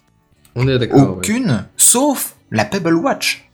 [0.55, 0.99] On est d'accord.
[0.99, 1.17] ouais.
[1.17, 3.47] Aucune, sauf la Pebble Watch.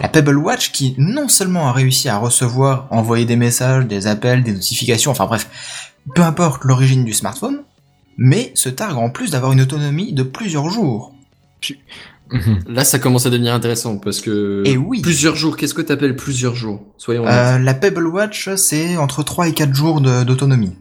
[0.00, 4.42] La Pebble Watch qui non seulement a réussi à recevoir, envoyer des messages, des appels,
[4.42, 5.48] des notifications, enfin bref,
[6.14, 7.62] peu importe l'origine du smartphone,
[8.18, 11.14] mais se targue en plus d'avoir une autonomie de plusieurs jours.
[12.32, 12.64] Mhm.
[12.68, 14.62] Là, ça commence à devenir intéressant parce que.
[14.66, 15.00] Et oui.
[15.00, 15.56] Plusieurs jours.
[15.56, 16.82] Qu'est-ce que t'appelles plusieurs jours?
[16.96, 17.34] Soyons honnêtes.
[17.34, 20.76] Euh, la Pebble Watch, c'est entre 3 et 4 jours d'autonomie.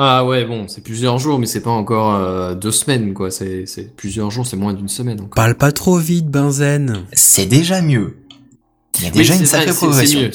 [0.00, 3.32] Ah ouais, bon, c'est plusieurs jours, mais c'est pas encore euh, deux semaines, quoi.
[3.32, 5.34] C'est c'est plusieurs jours, c'est moins d'une semaine encore.
[5.34, 7.04] Parle pas trop vite, Benzen.
[7.12, 8.16] C'est déjà mieux.
[8.98, 10.20] Il y a Oui, déjà une sacrée vrai, progression.
[10.20, 10.30] Mieux.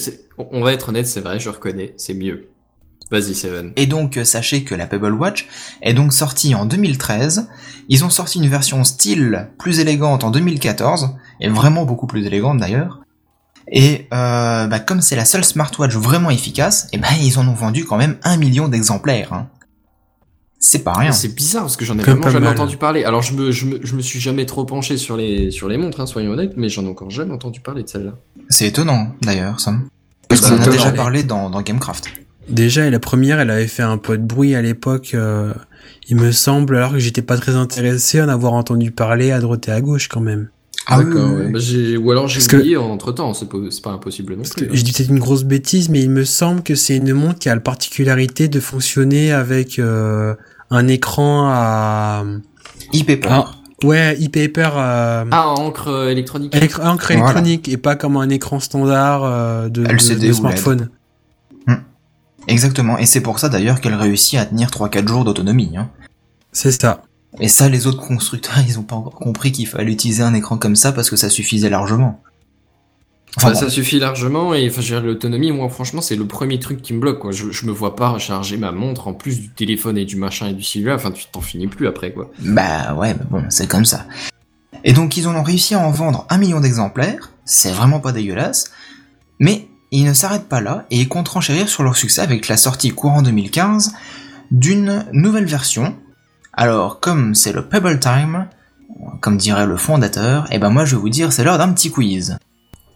[0.52, 2.50] on va être honnête, c'est vrai, je reconnais, c'est mieux.
[3.10, 3.72] Vas-y, Seven.
[3.78, 5.48] Et donc, euh, sachez que la Pebble Watch
[5.82, 7.48] est donc sortie en 2013.
[7.88, 12.58] Ils ont sorti une version style plus élégante en 2014, et vraiment beaucoup plus élégante
[12.58, 13.00] d'ailleurs.
[13.72, 17.54] Et euh, bah, comme c'est la seule smartwatch vraiment efficace, et ben ils en ont
[17.54, 19.34] vendu quand même un million d'exemplaires.
[19.34, 19.48] hein.
[20.60, 21.12] C'est pas rien.
[21.12, 22.54] C'est bizarre parce que j'en ai vraiment jamais mal.
[22.54, 23.04] entendu parler.
[23.04, 25.78] Alors je me, je me, je me suis jamais trop penché sur les, sur les
[25.78, 28.14] montres, hein, soyons honnêtes, mais j'en ai encore jamais entendu parler de celle-là.
[28.50, 29.88] C'est étonnant d'ailleurs, Sam.
[30.30, 32.06] Parce qu'on en a déjà parlé dans, dans Gamecraft.
[32.50, 35.54] Déjà, et la première, elle avait fait un peu de bruit à l'époque, euh,
[36.10, 39.40] il me semble, alors que j'étais pas très intéressé à en avoir entendu parler à
[39.40, 40.50] droite et à gauche quand même.
[40.88, 41.52] Ah oui, D'accord, oui, ouais.
[41.52, 44.34] Bah, j'ai- ou alors j'ai Parce que- oublié entre temps, c'est pas, c'est pas impossible
[44.34, 44.68] non Parce plus.
[44.68, 47.40] que je dis peut-être une grosse bêtise, mais il me semble que c'est une montre
[47.40, 50.36] qui a la particularité de fonctionner avec euh,
[50.70, 52.26] un écran à...
[52.94, 53.30] e-paper.
[53.32, 53.52] Ah,
[53.84, 56.54] ouais, e-paper euh, Ah, en encre euh, électronique.
[56.56, 57.22] élect- encre Voilà.
[57.22, 60.90] électronique et pas comme un écran standard euh, de, LCD smartphone.
[62.50, 65.72] Exactement, et c'est pour ça d'ailleurs qu'elle réussit à tenir 3-4 jours d'autonomie.
[65.78, 65.90] Hein.
[66.52, 67.02] C'est ça.
[67.40, 70.58] Et ça, les autres constructeurs, ils ont pas encore compris qu'il fallait utiliser un écran
[70.58, 72.22] comme ça parce que ça suffisait largement.
[73.36, 73.60] Enfin, Bah, bon.
[73.60, 77.20] Ça suffit largement et enfin, l'autonomie, moi franchement, c'est le premier truc qui me bloque.
[77.20, 77.32] Quoi.
[77.32, 80.50] Je, je me vois pas recharger ma montre en plus du téléphone et du machin
[80.50, 80.96] et du cellulaire.
[80.96, 82.30] Enfin, tu t'en finis plus après quoi.
[82.40, 84.06] Bah ouais, mais bon, c'est comme ça.
[84.84, 88.12] Et donc ils en ont réussi à en vendre un million d'exemplaires, c'est vraiment pas
[88.12, 88.72] dégueulasse,
[89.40, 92.58] mais ils ne s'arrêtent pas là et ils comptent renchérir sur leur succès avec la
[92.58, 93.94] sortie courant 2015
[94.52, 95.96] d'une nouvelle version.
[96.54, 98.48] Alors comme c'est le Pebble Time,
[99.22, 101.92] comme dirait le fondateur, et ben moi je vais vous dire c'est l'heure d'un petit
[101.92, 102.38] quiz.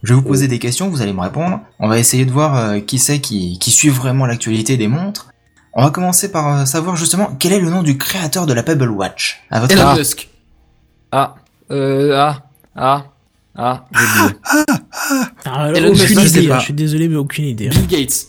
[0.04, 1.60] Je vais vous poser des questions, vous allez me répondre.
[1.80, 5.30] On va essayer de voir euh, qui c'est qui, qui suit vraiment l'actualité des montres.
[5.74, 8.62] On va commencer par euh, savoir justement quel est le nom du créateur de la
[8.62, 9.40] Pebble Watch.
[9.50, 10.28] À votre Elon Musk.
[11.10, 11.34] Ah,
[11.72, 12.42] euh, ah,
[12.76, 13.06] ah,
[13.56, 13.84] ah.
[15.44, 16.54] Ah, alors, Elon Musk, aucune je sais idée, pas.
[16.56, 17.66] hein, je suis désolé, mais aucune idée.
[17.68, 17.70] hein.
[17.72, 18.26] Bill Gates.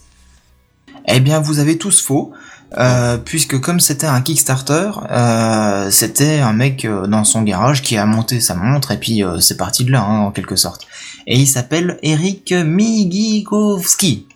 [1.08, 2.34] Eh bien, vous avez tous faux,
[2.78, 7.98] euh, puisque comme c'était un Kickstarter, euh, c'était un mec euh, dans son garage qui
[7.98, 10.86] a monté sa montre, et puis euh, c'est parti de là, hein, en quelque sorte.
[11.28, 14.28] Et il s'appelle Eric Migikowski.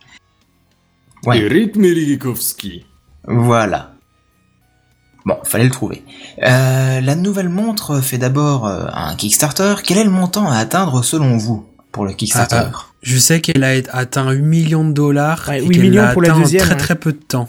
[1.25, 2.85] Ouais, Eric Melikovski.
[3.25, 3.91] voilà.
[5.25, 6.03] Bon, fallait le trouver.
[6.43, 9.75] Euh, la nouvelle montre fait d'abord euh, un Kickstarter.
[9.83, 12.63] Quel est le montant à atteindre selon vous pour le Kickstarter?
[12.73, 16.01] Ah, Je sais qu'elle a atteint 8 millions de dollars Ouais, et 8 qu'elle millions
[16.01, 16.75] l'a pour la atteint en très ouais.
[16.77, 17.47] très peu de temps.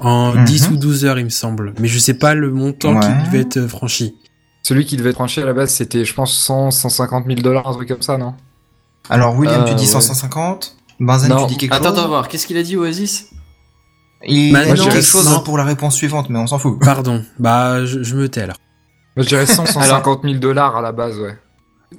[0.00, 0.44] En Mhm.
[0.44, 1.74] 10 ou 12 heures, il me semble.
[1.78, 3.00] Mais je sais pas le montant Ouais.
[3.00, 4.14] qui devait être euh, franchi.
[4.62, 7.66] Celui qui devait être tranché à la base, c'était, je pense, 100, 150 000 dollars,
[7.68, 8.34] un truc comme ça, non?
[9.08, 10.00] Alors, William, tu Euh, dis ouais.
[10.00, 11.46] 150 Benzen, Non.
[11.46, 12.28] tu dis quelque Attends, chose attends, voir.
[12.28, 13.30] Qu'est-ce qu'il a dit, Oasis?
[14.26, 16.78] Il Bah, a dit quelque chose pour la réponse suivante, mais on s'en fout.
[16.78, 17.24] Pardon.
[17.38, 18.56] Bah, je, je me tais alors.
[19.16, 21.36] Moi, je dirais 100, 150 000 dollars à la base, ouais.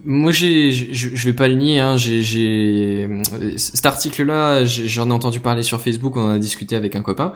[0.06, 3.10] Moi, j'ai, je, je vais pas le nier, hein, j'ai, j'ai,
[3.58, 7.34] cet article-là, j'en ai entendu parler sur Facebook, on en a discuté avec un copain,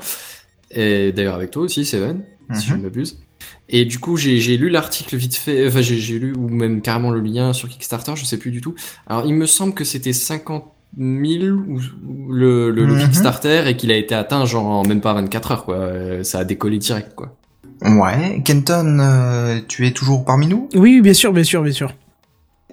[0.71, 2.79] et d'ailleurs avec toi aussi, Seven, si je Mhm.
[2.79, 3.19] ne m'abuse.
[3.69, 7.19] Et du coup, j'ai, lu l'article vite fait, enfin, j'ai, lu, ou même carrément le
[7.21, 8.75] lien sur Kickstarter, je sais plus du tout.
[9.07, 10.65] Alors, il me semble que c'était 50
[10.97, 12.99] 000 ou, ou le, le, le Mhm.
[13.01, 15.75] Kickstarter et qu'il a été atteint genre en même pas 24 heures, quoi.
[15.77, 17.35] Euh, Ça a décollé direct, quoi.
[17.81, 20.69] Ouais, Kenton, euh, tu es toujours parmi nous?
[20.75, 21.93] Oui, bien sûr, bien sûr, bien sûr.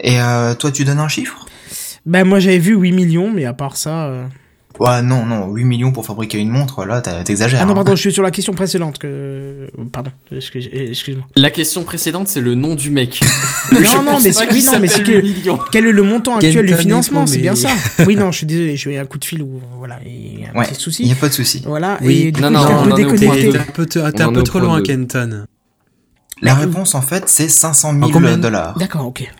[0.00, 1.44] Et euh, toi, tu donnes un chiffre?
[2.06, 4.06] Bah, moi, j'avais vu 8 millions, mais à part ça.
[4.06, 4.24] euh,
[4.82, 7.60] Ouais, non, non, 8 millions pour fabriquer une montre, là, t'exagères.
[7.62, 7.74] Ah non, hein.
[7.76, 8.98] pardon, je suis sur la question précédente.
[8.98, 9.68] Que...
[9.92, 11.24] Pardon, excuse- excuse-moi.
[11.36, 13.20] La question précédente, c'est le nom du mec.
[13.72, 16.74] Non, non, mais c'est- oui, non, mais c'est que- Quel est le montant actuel du
[16.74, 17.68] financement est C'est bien ça.
[18.06, 20.44] Oui, non, je suis désolé, j'ai eu un coup de fil ou voilà, il y
[20.44, 21.04] a un Ouais, petit il souci.
[21.04, 21.62] n'y a pas de souci.
[21.64, 22.22] Voilà, Oui.
[22.26, 23.50] et du Non, coup, non, un peu déconnecté.
[23.50, 23.58] t'es
[24.00, 25.44] un peu, un trop loin, de- Kenton.
[26.42, 28.36] La réponse, en fait, c'est 500 000 En combien?
[28.36, 28.76] dollars.
[28.78, 29.30] D'accord, ok.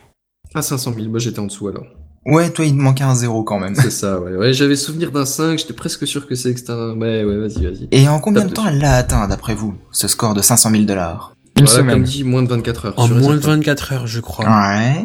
[0.54, 1.84] Ah, 500 000, moi j'étais en dessous alors.
[2.24, 3.74] Ouais, toi, il te manquait un zéro quand même.
[3.74, 4.36] C'est ça, ouais.
[4.36, 6.92] ouais j'avais souvenir d'un 5, j'étais presque sûr que c'est extra.
[6.94, 7.88] Ouais, ouais, vas-y, vas-y.
[7.90, 10.82] Et en combien de temps elle l'a atteint, d'après vous, ce score de 500 000
[10.84, 11.34] dollars?
[11.58, 11.94] Une Voilà, semaine.
[11.96, 12.94] Comme dit, moins de 24 heures.
[12.96, 13.56] En moins de certain.
[13.56, 14.46] 24 heures, je crois.
[14.46, 15.04] Ouais.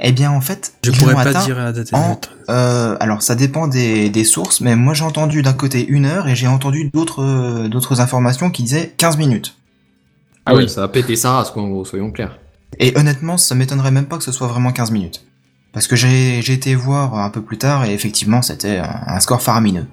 [0.00, 2.20] Eh bien, en fait, Je ils pourrais pas atteint dire la date en-.
[2.50, 6.28] Euh, alors ça dépend des, des sources, mais moi j'ai entendu d'un côté une heure
[6.28, 9.56] et j'ai entendu d'autres euh, d'autres informations qui disaient 15 minutes.
[10.44, 12.38] Ah oui, ça a pété sa race, quoi, en gros, soyons clairs.
[12.78, 15.24] Et honnêtement, ça m'étonnerait même pas que ce soit vraiment 15 minutes.
[15.74, 19.20] Parce que j'ai j'ai été voir un peu plus tard et effectivement c'était un, un
[19.20, 19.86] score faramineux.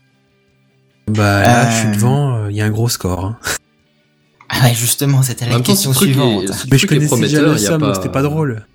[1.07, 3.25] Bah là, je Euh, suis devant, il y a un gros score.
[3.25, 3.37] hein.
[4.49, 6.43] Ah ouais, justement, c'était la question est- suivante.
[6.71, 8.65] Mais je connaissais déjà le somme, pas- c'était pas drôle.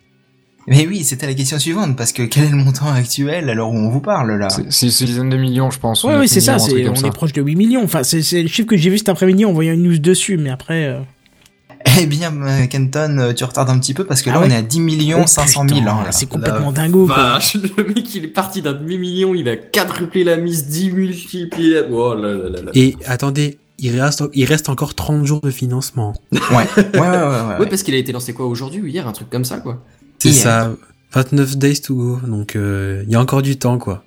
[0.68, 3.76] Mais oui, c'était la question suivante, parce que quel est le montant actuel alors où
[3.76, 6.02] on vous parle là C'est- une dizaine de millions, je pense.
[6.02, 7.06] ou Ouais, oui, c'est ça, on ça.
[7.06, 7.84] est proche de 8 millions.
[7.84, 10.36] Enfin, c'est, c'est le chiffre que j'ai vu cet après-midi en voyant une news dessus,
[10.38, 10.86] mais après.
[10.86, 11.00] euh,
[11.98, 14.56] Eh bien, Kenton, tu retardes un petit peu parce que là, Ah ouais on est
[14.56, 15.80] à 10 millions Oh, 500 000.
[15.80, 16.12] putain, hein, là.
[16.12, 17.38] C'est complètement La dingo, quoi.
[17.76, 21.82] Le mec il est parti d'un demi-million, il a quadruplé la mise, 10 multiplié.
[21.90, 22.70] Oh là là là là.
[22.74, 26.14] Et attendez, il reste, il reste encore 30 jours de financement.
[26.32, 27.00] Ouais, ouais, ouais, ouais.
[27.00, 29.58] ouais, Ouais, parce qu'il a été lancé quoi aujourd'hui ou hier, un truc comme ça
[29.58, 29.82] quoi.
[30.18, 30.72] C'est ça.
[31.12, 32.18] 29 days to go.
[32.26, 34.04] Donc, euh, il y a encore du temps, quoi.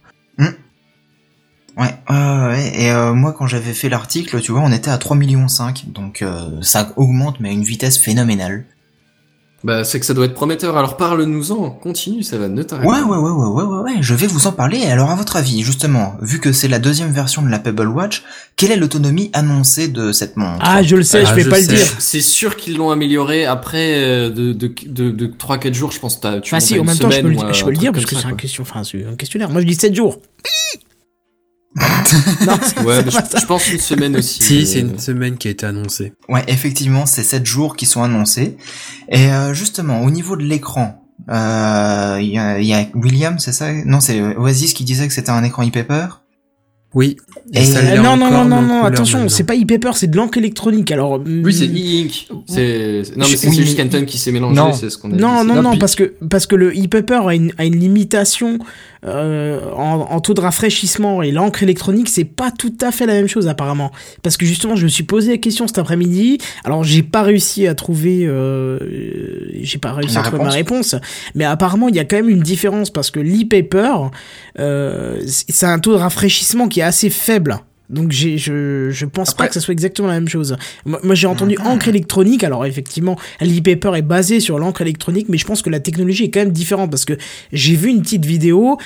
[1.80, 2.72] Ouais, ouais, ouais.
[2.76, 5.86] Et euh, moi, quand j'avais fait l'article, tu vois, on était à 3 millions 5.
[5.88, 8.66] Donc, euh, ça augmente, mais à une vitesse phénoménale.
[9.62, 13.02] Bah c'est que ça doit être prometteur, alors parle-nous-en, continue, ça va, ne t'arrête Ouais,
[13.02, 13.06] pas.
[13.06, 14.84] ouais, ouais, ouais, ouais, ouais, ouais, je vais vous en parler.
[14.86, 18.24] Alors, à votre avis, justement, vu que c'est la deuxième version de la Pebble Watch,
[18.56, 21.50] quelle est l'autonomie annoncée de cette montre Ah, je le sais, Ah, je vais je
[21.50, 21.72] pas sais.
[21.74, 21.88] le dire.
[22.00, 26.16] C'est sûr qu'ils l'ont amélioré après euh, de, de, de, de 3-4 jours, je pense
[26.16, 27.64] que t'as- tu Enfin, montes si, en même temps, je peux le, dire- un je
[27.66, 29.50] peux le truc dire comme parce que c'est un, question, enfin, c'est un questionnaire.
[29.50, 30.20] Moi, je dis 7 jours.
[32.46, 32.54] non,
[32.86, 34.42] Ouais, mais je, pense une semaine aussi.
[34.42, 36.14] Si, mais- c'est une semaine qui a été annoncée.
[36.28, 38.58] Ouais, effectivement, c'est 7 jours qui sont annoncés.
[39.10, 43.52] Et euh, justement, au niveau de l'écran, euh, il y, a, y a William, c'est
[43.52, 43.72] ça?
[43.86, 46.08] Non, c'est Oasis qui disait que c'était un écran e-paper.
[46.96, 47.18] Oui.
[47.54, 50.18] Et- ça Euh, l'est non, non, non, non, non, attention, c'est pas e-paper, c'est de
[50.18, 50.92] l'encre électronique.
[50.92, 52.28] Alors, Oui, c'est e-ink.
[52.48, 53.04] C'est...
[53.16, 54.74] Non, mais c'est oui, juste Kenton qui s'est mélangé, Non.
[54.74, 55.22] c'est ce qu'on a dit.
[55.22, 57.78] Non, C'est- non, non, puis- parce que parce que le e-paper a une, a une
[57.78, 58.58] limitation
[59.06, 63.14] euh, en, en taux de rafraîchissement et l'encre électronique c'est pas tout à fait la
[63.14, 63.92] même chose apparemment.
[64.24, 66.38] Parce que justement je me suis posé la question cet après-midi.
[66.66, 68.80] Alors j'ai pas réussi à trouver, euh,
[69.62, 70.96] j'ai pas réussi La à trouver ma réponse.
[71.36, 74.10] Mais apparemment il y a quand même une différence parce que l'e-paper
[74.60, 77.60] euh, c'est un taux de rafraîchissement qui est assez faible.
[77.90, 80.56] Donc j'ai, je, je pense pas que ça soit exactement la même chose.
[80.86, 81.68] Moi, moi, j'ai entendu Mhm.
[81.68, 82.44] encre électronique.
[82.44, 86.30] Alors effectivement, l'e-paper est basé sur l'encre électronique, mais je pense que la technologie est
[86.30, 87.14] quand même différente parce que
[87.52, 88.78] j'ai vu une petite vidéo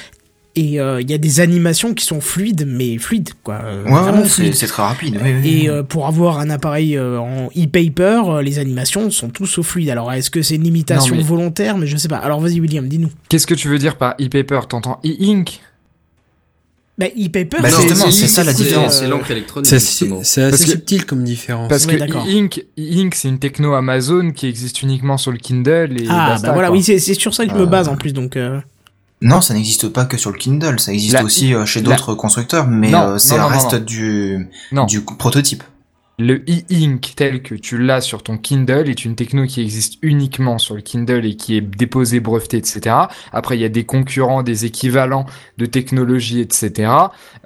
[0.56, 3.92] et euh, il y a des animations qui sont fluides, mais fluides quoi, euh, Ouais,
[3.92, 4.54] vraiment c'est fluides.
[4.54, 5.20] c'est très rapide.
[5.22, 5.70] oui, oui, Et oui.
[5.70, 9.90] euh, pour avoir un appareil euh, en e-paper, euh, les animations sont tous au fluide.
[9.90, 11.78] Alors est-ce que c'est une limitation Non, mais- volontaire?
[11.78, 12.18] Mais je sais pas.
[12.18, 13.10] Alors vas-y William, dis-nous.
[13.30, 14.60] Qu'est-ce que tu veux dire par e-paper?
[14.70, 15.60] T'entends e-ink?
[17.04, 19.00] Bah e-paper, Bah, c'est- justement, c'est c'est ça la c'est, différence.
[19.00, 21.68] C'est euh, l'encre électronique, C'est assez, c'est que- subtil comme différence.
[21.70, 26.06] Parce que e-ink, e-ink, c'est une techno Amazon qui existe uniquement sur le Kindle et
[26.10, 26.78] Ah basta, bah voilà, quoi.
[26.78, 28.38] oui c'est c'est sur ça que je me Euh, base en plus donc.
[28.38, 28.60] euh,
[29.22, 31.90] Non, ça n'existe pas que sur le Kindle, ça existe La- aussi euh, chez la-
[31.92, 33.80] d'autres constructeurs, mais euh, c'est non, non, reste non.
[33.80, 34.86] du Non.
[34.86, 35.64] du prototype.
[36.20, 40.60] Le e-ink tel que tu l'as sur ton Kindle est une techno qui existe uniquement
[40.60, 42.96] sur le Kindle et qui est déposée, brevetée, etc.
[43.32, 45.26] Après, il y a des concurrents, des équivalents
[45.58, 46.92] de technologie, etc.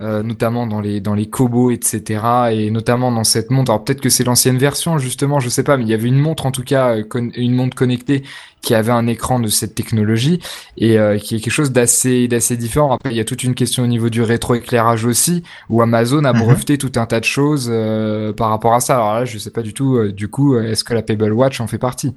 [0.01, 2.49] euh, notamment dans les dans les Kobo, etc.
[2.51, 3.71] Et notamment dans cette montre.
[3.71, 6.19] Alors peut-être que c'est l'ancienne version, justement, je sais pas, mais il y avait une
[6.19, 7.03] montre en tout cas, euh,
[7.37, 8.23] une montre connectée
[8.61, 10.39] qui avait un écran de cette technologie
[10.77, 12.91] et euh, qui est quelque chose d'assez d'assez différent.
[12.91, 16.33] Après, il y a toute une question au niveau du rétroéclairage aussi, où Amazon a
[16.33, 16.39] Mhm.
[16.39, 18.95] breveté tout un tas de choses euh, par rapport à ça.
[18.95, 19.95] Alors là, je sais pas du tout.
[19.97, 22.15] euh, du coup, euh, est-ce que la Pebble Watch en fait partie?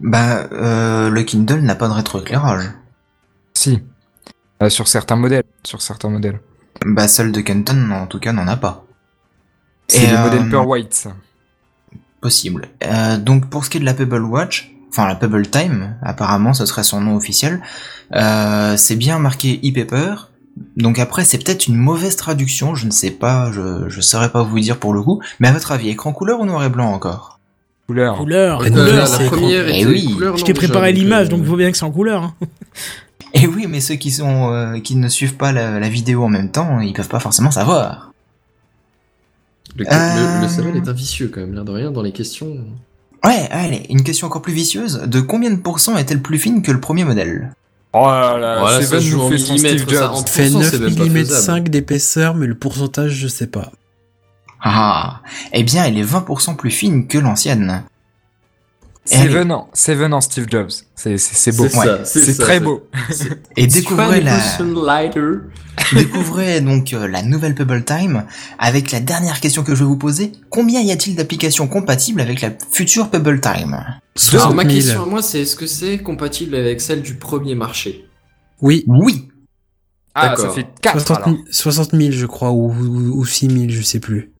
[0.00, 2.70] Bah, euh, le Kindle n'a pas de rétroéclairage.
[3.54, 3.82] Si,
[4.62, 6.40] Euh, sur certains modèles, sur certains modèles.
[6.84, 8.84] Bah, celle de Kenton, en tout cas, n'en a pas.
[9.88, 10.94] C'est euh, modèles Pearl White.
[10.94, 11.12] ça.
[12.20, 12.68] Possible.
[13.20, 16.66] Donc, pour ce qui est de la Pebble Watch, enfin la Pebble Time, apparemment, ce
[16.66, 17.62] serait son nom officiel.
[18.12, 20.27] C'est bien marqué e-paper.
[20.76, 24.42] Donc après, c'est peut-être une mauvaise traduction, je ne sais pas, je, je saurais pas
[24.42, 25.20] vous dire pour le coup.
[25.40, 27.38] Mais à votre avis, écran couleur ou noir et blanc encore?
[27.86, 28.16] Couleur.
[28.16, 28.94] couleur, Euh, couleur.
[28.96, 29.70] la c'est première écran.
[29.70, 30.12] était Eh oui.
[30.14, 32.22] couleur, Je t'ai préparé l'image, donc il faut bien que c'est en couleur.
[32.22, 32.34] hein.
[33.34, 36.28] Et oui, mais ceux qui sont euh, qui ne suivent pas la, la vidéo en
[36.28, 38.12] même temps, ils peuvent pas forcément savoir.
[39.76, 40.40] Le, Euh,
[40.72, 42.56] le est un vicieux quand même, l'air de rien, dans les questions.
[43.24, 45.02] Ouais, allez, une question encore plus vicieuse.
[45.06, 47.52] De combien de pourcents est-elle plus fine que le premier modèle?
[48.00, 50.26] Oh là là, Voilà, ça Seven nous en fait son Steve ça, Jobs.
[50.28, 51.42] fait pourcent, 9 c'est même pas mm faisable.
[51.42, 53.72] 5 d'épaisseur, mais le pourcentage, je sais pas.
[54.62, 55.20] Ah,
[55.52, 57.84] eh bien, elle est 20% plus fine que l'ancienne.
[59.10, 60.70] Elle est- Seven en, Seven en Steve Jobs.
[60.94, 61.68] C'est, c'est, c'est beau.
[61.68, 62.88] C'est c'est C'est très c'est- beau.
[63.56, 64.38] Et découvrez la,
[64.84, 65.20] Lighter?
[65.94, 68.24] découvrez donc euh, la nouvelle Pebble Time
[68.58, 70.32] avec la dernière question que je vais vous poser.
[70.50, 73.74] Combien y a-t-il d'applications compatibles avec la future Pebble Time?
[73.74, 73.86] Alors,
[74.16, 74.74] 60 ma 000.
[74.74, 78.04] question à moi, c'est est-ce que c'est compatible avec celle du premier marché?
[78.60, 79.28] Oui, Oui.
[80.20, 81.28] Ah, ça fait 4 60 alors.
[81.28, 84.32] 000, 60 000, je crois, ou, ou, ou 6 000, je sais plus.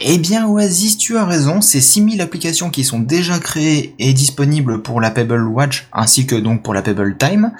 [0.00, 4.80] Eh bien, Oasis, tu as raison, c'est 6000 applications qui sont déjà créées et disponibles
[4.82, 7.52] pour la Pebble Watch, ainsi que donc pour la Pebble Time.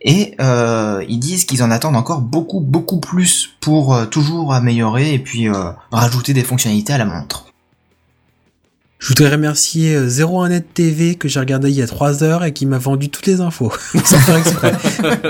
[0.00, 5.14] Et euh, ils disent qu'ils en attendent encore beaucoup, beaucoup plus pour euh, toujours améliorer
[5.14, 7.46] et puis euh, rajouter des fonctionnalités à la montre.
[8.98, 12.52] Je voudrais remercier euh, 01net TV que j'ai regardé il y a 3 heures et
[12.52, 13.72] qui m'a vendu toutes les infos.
[14.04, 14.74] Sans faire exprès.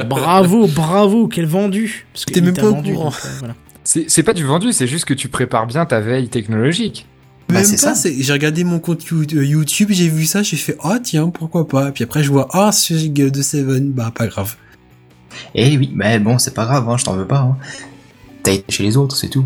[0.08, 2.06] bravo, bravo, quel vendu.
[2.12, 3.06] Parce que T'es même pas au vendu, courant.
[3.10, 3.54] donc, euh, voilà.
[3.84, 7.06] C'est, pas du vendu, c'est juste que tu prépares bien ta veille technologique.
[7.48, 7.94] Bah, Même c'est pas, ça.
[7.94, 11.68] c'est- j'ai regardé mon compte euh, YouTube, j'ai vu ça, j'ai fait, oh tiens, pourquoi
[11.68, 11.92] pas.
[11.92, 14.56] Puis après, je vois, ah, ce gars de Seven, bah, pas grave.
[15.54, 17.40] Eh oui, mais bon, c'est pas grave, hein, je t'en veux pas.
[17.40, 17.56] Hein.
[18.42, 19.44] T'as été chez les autres, c'est tout.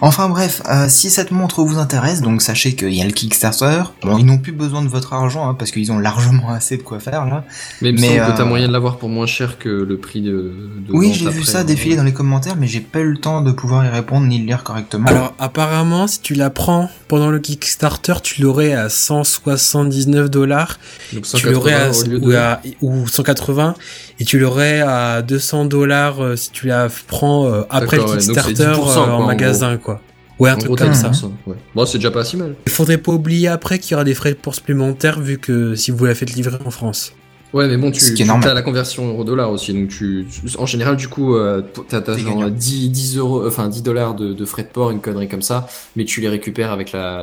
[0.00, 3.82] Enfin bref, euh, si cette montre vous intéresse, donc sachez qu'il y a le Kickstarter.
[4.02, 6.82] Bon, ils n'ont plus besoin de votre argent, hein, parce qu'ils ont largement assez de
[6.82, 7.44] quoi faire là.
[7.80, 10.20] Mais Mais, semble que t'as euh, moyen de l'avoir pour moins cher que le prix
[10.22, 10.30] de.
[10.32, 13.42] de Oui, j'ai vu ça défiler dans les commentaires, mais j'ai pas eu le temps
[13.42, 15.06] de pouvoir y répondre ni le lire correctement.
[15.06, 20.78] Alors, apparemment, si tu la prends pendant le Kickstarter, tu l'aurais à 179 dollars.
[21.12, 23.74] Donc Tu l'aurais à, 180 au lieu ou, à- ou 180
[24.18, 28.18] et tu l'aurais à 200 dollars euh, si tu la prends euh, après le ouais,
[28.18, 29.91] Kickstarter 10%, quoi, en en magasin quoi.
[30.38, 31.10] Ouais, un En truc gros, comme ça.
[31.10, 31.56] 10%, ouais.
[31.74, 32.54] Bon, c'est déjà pas si mal.
[32.66, 35.90] Il faudrait pas oublier après qu'il y aura des frais pour supplémentaires vu que si
[35.90, 37.12] vous la faites livrer en France.
[37.52, 40.96] Ouais, mais bon, tu, tu as la conversion euro-dollar aussi, donc tu, tu- en général,
[40.96, 42.48] du coup, euh, t'as, genre gagnant.
[42.48, 45.68] 10, 10 euros, enfin 10 dollars de, de frais de port, une connerie comme ça,
[45.94, 47.22] mais tu les récupères avec la,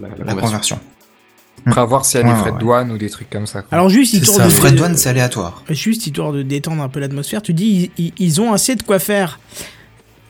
[0.00, 0.40] la, la la conversion.
[0.40, 0.78] conversion.
[1.66, 2.56] Après voir s'il y a Ouais, des frais ouais.
[2.56, 3.60] de douane ou des trucs comme ça.
[3.60, 3.76] quoi.
[3.76, 4.44] Alors juste C'est histoire ça.
[4.46, 5.62] de frais de douane, c'est aléatoire.
[5.68, 9.38] juste histoire de détendre un peu l'atmosphère, tu dis ils ont assez de quoi faire.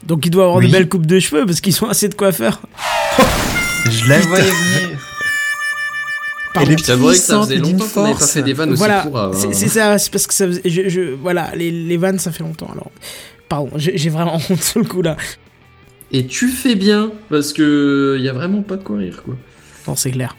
[0.03, 0.67] Donc ils doivent avoir Oui.
[0.67, 2.61] de belles coupes de cheveux parce qu'ils ont assez de quoi faire.
[3.89, 4.99] Je la voyais venir.
[6.53, 6.71] Pardon.
[6.71, 8.79] Est Puis t'avouerais que ça faisait et longtemps qu'on n'avait pas fait des vannes aussi
[8.79, 9.51] Voilà, c'est hein.
[9.53, 12.43] c'est ça, c'est parce que ça faisait- je, je- voilà, les, les vannes ça fait
[12.43, 12.91] longtemps alors.
[13.47, 15.15] Pardon, j'ai vraiment honte sur le coup là.
[16.11, 19.35] Et tu fais bien, parce que y a vraiment pas de quoi rire, quoi.
[19.87, 20.35] Non, c'est clair.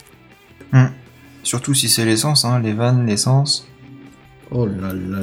[1.43, 3.67] Surtout si c'est l'essence, hein, les vannes, l'essence.
[4.53, 5.19] Oh là là.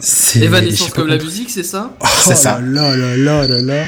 [0.00, 2.60] C'est Evanescence comme la musique, c'est ça c'est ça.
[2.60, 3.84] Là là là là là.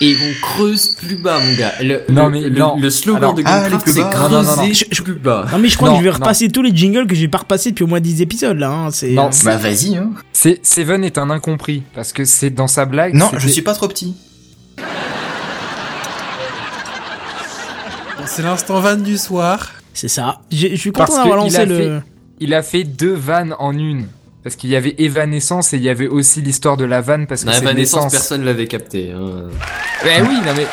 [0.00, 1.72] Et on creuse plus bas, mon gars.
[1.80, 2.76] Le, Non, mais le, non.
[2.78, 4.18] le slogan Alors- de Ah, Gamecraft, les plus c'est bas.
[4.18, 4.54] Non, non, non, non.
[4.56, 5.46] creuser Je- je- plus bas.
[5.52, 6.16] Non mais je crois Non, que je vais non.
[6.16, 8.70] repasser tous les jingles que j'ai pas repassés depuis au moins 10 épisodes là.
[8.70, 8.90] Hein.
[8.90, 10.10] C'est, Non, euh, Bah vas-y, hein.
[10.32, 13.14] C'est Seven est un incompris parce que c'est dans sa blague.
[13.14, 14.16] Non, je suis pas trop petit.
[18.26, 19.70] C'est l'instant van du soir.
[19.92, 20.40] c'est ça.
[20.50, 22.00] Je suis content d'avoir lancé le.
[22.40, 24.06] Il a fait deux vannes en une.
[24.42, 27.44] Parce qu'il y avait Evanescence et il y avait aussi l'histoire de la vanne parce
[27.44, 29.10] que Non, c'est Evanescence, personne l'avait capté.
[29.10, 29.44] Hein.
[30.04, 30.66] Eh oui, non mais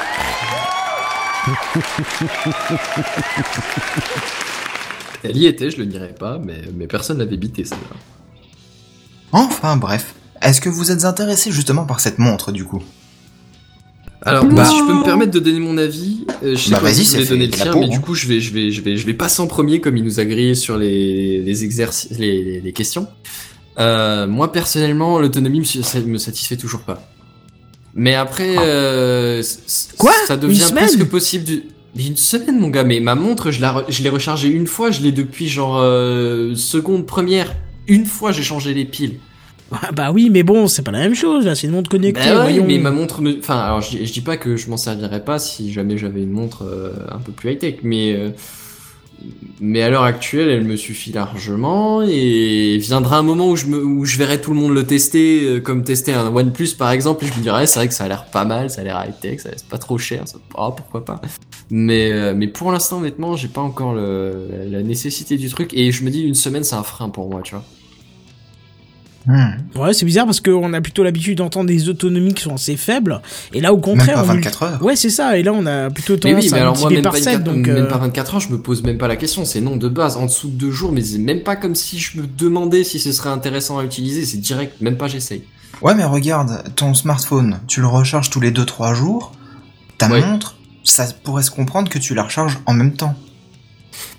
[5.23, 7.77] Elle y était, je le dirais pas, mais, mais personne l'avait bité, ça.
[9.31, 10.15] Enfin bref.
[10.41, 12.83] Est-ce que vous êtes intéressé justement par cette montre du coup?
[14.23, 16.79] Alors, Bah- si je peux me permettre de donner mon avis, euh, je sais Bah,
[16.79, 17.89] pas si fait, donner le tien, mais hein.
[17.89, 20.03] du coup, je vais, je vais, je vais, je vais passer en premier comme il
[20.03, 23.07] nous a grillé sur les, les exercices, les, les- questions.
[23.79, 27.09] Euh, moi, personnellement, l'autonomie me, me satisfait toujours pas.
[27.95, 30.13] Mais après, euh, c- c- Quoi?
[30.27, 31.63] ça devient presque possible du...
[31.97, 35.01] Une semaine, mon gars, mais ma montre, je la re- l'ai rechargée une fois, je
[35.01, 37.53] l'ai depuis genre euh, seconde, première.
[37.87, 39.15] Une fois, j'ai changé les piles.
[39.71, 41.55] Ah, bah oui, mais bon, c'est pas la même chose là.
[41.55, 42.29] C'est une montre connectée.
[42.29, 43.37] Bah ouais, mais ma montre me...
[43.39, 46.23] Enfin, alors je, dis- je dis pas que je m'en servirais pas si jamais j'avais
[46.23, 48.13] une montre euh, un peu plus high-tech, mais...
[48.13, 48.29] euh,
[49.59, 53.77] Mais à l'heure actuelle, elle me suffit largement et viendra un moment où je, me,
[53.83, 57.23] où je verrai tout le monde le tester, euh, comme tester un OnePlus par exemple,
[57.25, 59.03] et je me dirais, c'est vrai que ça a l'air pas mal, ça a l'air
[59.05, 61.21] high-tech, ça c'est pas trop cher, ça, ah, pourquoi pas.
[61.69, 65.91] Mais, mais pour l'instant, honnêtement, j'ai pas encore le, la, la nécessité du truc et
[65.91, 67.63] je me dis une semaine, c'est un frein pour moi, tu vois.
[69.27, 69.51] Hmm.
[69.75, 73.21] Ouais, c'est bizarre parce qu'on a plutôt l'habitude d'entendre des autonomies qui sont assez faibles.
[73.53, 74.15] Et là, au Même contraire.
[74.15, 74.83] pas on- 24 heures.
[74.83, 75.37] Ouais, c'est ça.
[75.37, 77.17] Et là, on a plutôt Mais tendance oui, mais à alors moi, même par pas,
[77.19, 77.25] 7.
[77.39, 79.45] 24 Donc, même euh, pas 24 heures, je me pose même pas la question.
[79.45, 81.99] C'est non de base, en dessous de deux jours, mais c'est même pas comme si
[81.99, 84.25] je me demandais si ce serait intéressant à utiliser.
[84.25, 85.43] C'est direct, même pas j'essaye.
[85.81, 89.33] Ouais, mais regarde, ton smartphone, tu le recharges tous les 2-3 jours.
[89.97, 90.21] Ta Ouais.
[90.25, 93.15] montre, ça pourrait se comprendre que tu la recharges en même temps.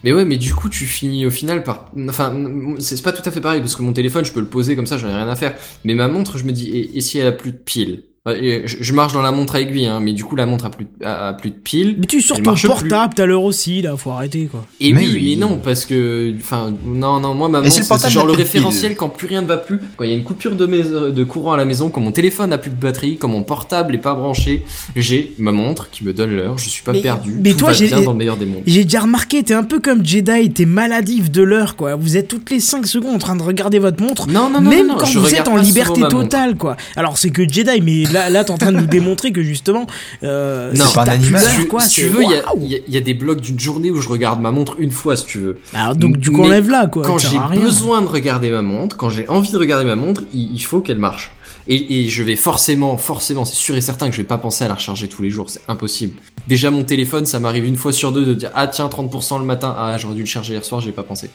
[0.04, 1.90] Mais ouais, mais du coup, tu finis au final par.
[2.08, 2.34] Enfin,
[2.78, 4.86] c'est pas tout à fait pareil parce que mon téléphone, je peux le poser comme
[4.86, 5.56] ça, j'en ai rien à faire.
[5.84, 8.04] Mais ma montre, je me dis, et, si elle a plus de piles?
[8.26, 10.70] Je, je marche dans la montre à aiguille, hein, mais du coup, la montre a
[10.70, 11.96] plus, de- a, plus de piles.
[11.98, 13.96] Mais tu sors ton portable tout à l'heure aussi, là.
[13.96, 14.64] Faut arrêter, quoi.
[14.80, 15.36] Et Mais oui, oui.
[15.36, 19.08] mais non, parce que, enfin, non, non, moi, ma montre, c'est genre le référentiel quand
[19.08, 21.64] plus rien ne va plus, quand il y a une coupure de, courant à la
[21.64, 24.64] maison, quand mon téléphone n'a plus de batterie, quand mon portable est pas branché,
[24.94, 27.72] j'ai ma montre qui me donne l'heure, je suis pas Mais- perdu, mais tout toi,
[27.72, 28.62] j'ai- bien dans le meilleur des mondes.
[28.66, 31.96] J'ai déjà remarqué, t'es un peu comme Jedi, t'es maladif de l'heure, quoi.
[31.96, 34.28] Vous êtes toutes les 5 secondes en train de regarder votre montre.
[34.28, 36.76] Non, non, non, même non, non, quand je vous êtes en liberté totale, quoi.
[36.94, 39.86] Alors c'est que Jedi, mais là, là t'es en train de nous démontrer que justement,
[40.22, 41.40] euh, Non, si pas un animal.
[41.42, 41.80] Si tu- quoi.
[41.80, 42.34] si tu c'est- veux, il y
[42.76, 45.26] a- y, y des blocs d'une journée où je regarde ma montre une fois, si
[45.26, 45.58] tu veux.
[45.74, 47.04] Alors donc du coup enlève là, quoi.
[47.04, 50.52] Quand j'ai besoin de regarder ma montre, quand j'ai envie de regarder ma montre, il,
[50.54, 51.30] il faut qu'elle marche.
[51.68, 54.64] Et, et je vais forcément, forcément, c'est sûr et certain que je vais pas penser
[54.64, 56.14] à la recharger tous les jours, c'est impossible.
[56.48, 59.44] Déjà mon téléphone, ça m'arrive une fois sur deux de dire ah tiens 30% le
[59.44, 61.30] matin, ah j'aurais dû le charger hier soir, j'ai pas pensé.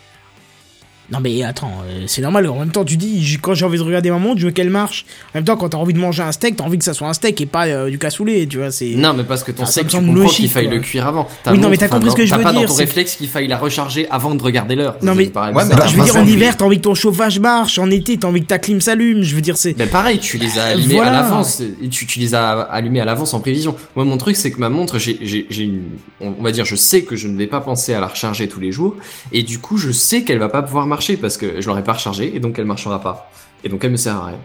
[1.09, 2.47] Non mais attends, euh, c'est normal.
[2.49, 4.51] En même temps, tu dis, j- quand j'ai envie de regarder ma montre, je veux
[4.51, 5.05] qu'elle marche.
[5.33, 7.07] En même temps, quand t'as envie de manger un steak, t'as envie que ça soit
[7.07, 8.71] un steak et pas euh, du cassoulet, tu vois.
[8.71, 8.89] C'est.
[8.95, 10.65] Non, mais parce que ton Ah, ça steak, me tu semble comprends logique, qu'il faille
[10.65, 10.75] quoi.
[10.75, 11.27] le cuire avant.
[11.45, 12.73] Ta Oui, non, mais t'as compris ce que je t'as veux pas dire, dans ton
[12.73, 14.97] c'est- réflexe qu'il faille la recharger avant de regarder l'heure.
[15.01, 17.79] Non, mais- Ouais, je veux dire, en Vincent, hiver, t'as envie que ton chauffage marche.
[17.79, 19.21] En été, t'as envie que ta clim s'allume.
[19.23, 19.73] Je veux dire, c'est.
[19.77, 21.11] Ben pareil, tu les as allumés voilà.
[21.19, 23.75] à l'avance, et tu, tu les as allumés à l'avance en prévision.
[23.95, 25.83] Moi, mon truc, c'est que ma montre, j'ai, j'ai, j'ai une,
[26.19, 28.49] on on va dire, je sais que je ne vais pas penser à la recharger
[28.49, 28.95] tous les jours,
[29.31, 31.93] et du coup, je sais qu'elle va pas pouvoir marcher parce que je l'aurais pas
[31.93, 33.29] rechargée, et donc elle marchera pas.
[33.63, 34.39] Et donc elle me sert à rien.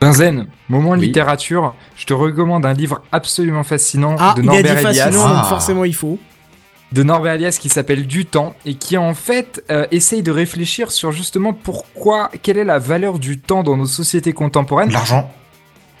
[0.00, 1.00] Benzen, moment Oui.
[1.00, 5.04] littérature, je te recommande un livre absolument fascinant Ah, de il a dit Norbert Elias.
[5.04, 5.34] fascinant, Ah.
[5.36, 6.18] donc forcément il faut.
[6.92, 10.90] de Norbert Elias qui s'appelle Du temps et qui en fait euh, essaye de réfléchir
[10.90, 14.90] sur justement pourquoi, quelle est la valeur du temps dans nos sociétés contemporaines.
[14.90, 15.30] L'argent.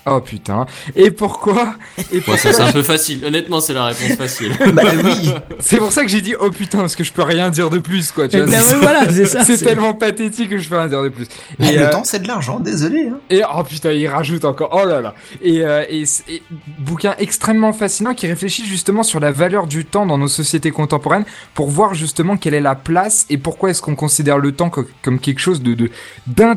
[0.06, 0.66] Oh putain.
[0.96, 1.74] Et pourquoi
[2.12, 3.24] Et pourquoi ça, c'est un peu facile.
[3.24, 4.52] Honnêtement, c'est la réponse facile.
[4.72, 5.32] bah oui.
[5.58, 7.78] C'est pour ça que j'ai dit oh putain parce que je peux rien dire de
[7.78, 8.26] plus quoi.
[8.26, 9.44] Tu Bah vois, c'est- ouais, voilà, c'est ça.
[9.44, 11.26] c'est c'est- tellement pathétique que je peux rien dire de plus.
[11.58, 13.08] Mais Et, le euh, temps, c'est de l'argent, désolé.
[13.08, 13.18] Hein.
[13.28, 14.70] Et oh putain, il rajoute encore.
[14.72, 15.14] Oh là là.
[15.42, 16.42] Et, euh, et, et
[16.78, 21.24] bouquin extrêmement fascinant qui réfléchit justement sur la valeur du temps dans nos sociétés contemporaines
[21.54, 24.86] pour voir justement quelle est la place et pourquoi est-ce qu'on considère le temps co-
[25.02, 25.90] comme quelque chose de de-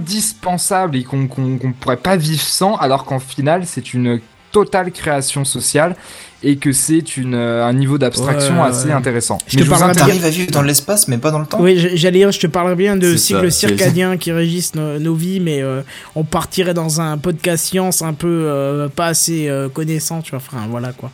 [0.07, 4.19] d'indispensable et qu'on qu'on qu'on pourrait pas vivre sans, alors qu'en final c'est une
[4.51, 5.95] totale création sociale
[6.43, 8.91] et que c'est une euh, un niveau d'abstraction Ouais, assez ouais.
[8.93, 9.37] intéressant.
[9.47, 11.59] Je Mais te interdis- T'arrives à vivre dans l'espace, mais pas dans le temps.
[11.59, 15.39] Oui, j'allais dire, je te parlerai bien de cycles circadiens qui régissent nos, nos vies,
[15.39, 15.81] mais euh,
[16.15, 20.41] on partirait dans un podcast science un peu euh, pas assez euh, connaissant, tu vois.
[20.45, 21.09] Enfin, voilà quoi.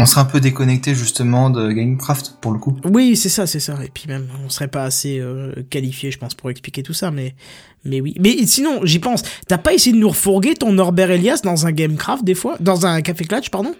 [0.00, 2.76] On serait un peu déconnecté justement de Gamecraft pour le coup.
[2.84, 3.76] Oui, c'est ça, c'est ça.
[3.84, 7.10] Et puis même, on serait pas assez euh, qualifié, je pense, pour expliquer tout ça,
[7.10, 7.34] mais,
[7.84, 8.14] mais oui.
[8.20, 9.22] Mais sinon, j'y pense.
[9.48, 12.86] T'as pas essayé de nous refourguer ton Norbert Elias dans un Gamecraft des fois, dans
[12.86, 13.74] un Café Clutch, pardon?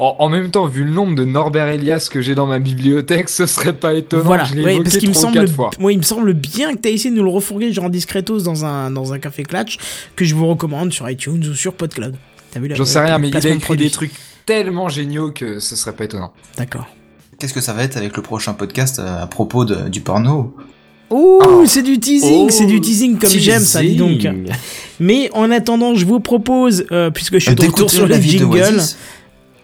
[0.00, 3.28] En, en même temps, vu le nombre de Norbert Elias que j'ai dans ma bibliothèque,
[3.28, 4.22] ce serait pas étonnant.
[4.22, 5.70] Voilà, que je ouais, parce qu'il me semble, quatre fois.
[5.80, 8.42] ouais, il me semble bien que t'as essayé de nous le refourguer genre en discretos
[8.42, 9.76] dans un dans un Café Clutch
[10.14, 12.14] que je vous recommande sur iTunes ou sur PodCloud.
[12.52, 13.86] T'as vu la J'en sais rien, mais il a écrit produit.
[13.86, 14.12] des trucs
[14.48, 16.32] tellement géniaux que ce serait pas étonnant.
[16.56, 16.86] D'accord.
[17.38, 20.56] Qu'est-ce que ça va être avec le prochain podcast euh, à propos de- du porno
[21.10, 24.26] Oh, c'est du teasing, Oh, c'est du teasing comme j'aime ça, dis donc.
[25.00, 28.16] Mais en attendant, je vous propose, euh, puisque je suis de retour D'écouter sur la
[28.16, 28.58] les vie de jingles.
[28.76, 28.96] Oasis.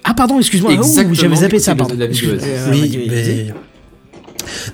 [0.05, 0.72] Ah pardon, excuse-moi.
[0.74, 1.95] Oh, Exactement, j'avais zappé ça, pardon.
[1.99, 2.05] la.
[2.07, 3.47] Euh, Oui, mais...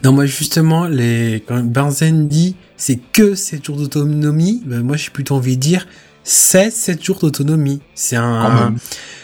[0.04, 1.42] Non, moi, justement, les...
[1.46, 5.86] quand Benzen dit c'est que 7 jours d'autonomie, ben, moi, j'ai plutôt envie de dire
[6.24, 7.80] c'est 7 jours d'autonomie.
[7.94, 8.70] C'est Quand un...
[8.70, 8.78] même.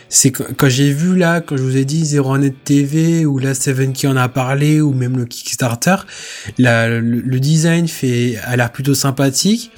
[0.09, 3.55] C'est quand j'ai vu là, quand je vous ai dit Zero Net TV ou la
[3.55, 5.97] Seven qui en a parlé ou même le Kickstarter,
[6.59, 9.73] la, le, le design fait a l'air plutôt sympathique.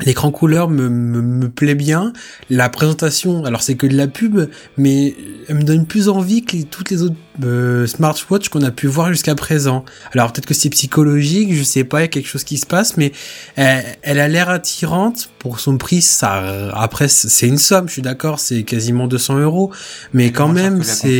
[0.00, 2.14] L'écran couleur me, me, me plaît bien.
[2.48, 5.14] La présentation, alors c'est que de la pub, mais
[5.48, 7.14] elle me donne plus envie que les- toutes les autres
[7.44, 9.84] euh, smartwatches qu'on a pu voir jusqu'à présent.
[10.14, 12.64] Alors peut-être que c'est psychologique, je sais pas, il y a quelque chose qui se
[12.64, 13.12] passe, mais
[13.56, 15.28] elle, elle a l'air attirante.
[15.38, 19.72] Pour son prix, ça, après c'est une somme, je suis d'accord, c'est quasiment 200 euros,
[20.14, 21.18] mais quand même c'est,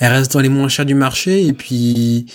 [0.00, 2.26] elle reste dans les moins chers du marché et puis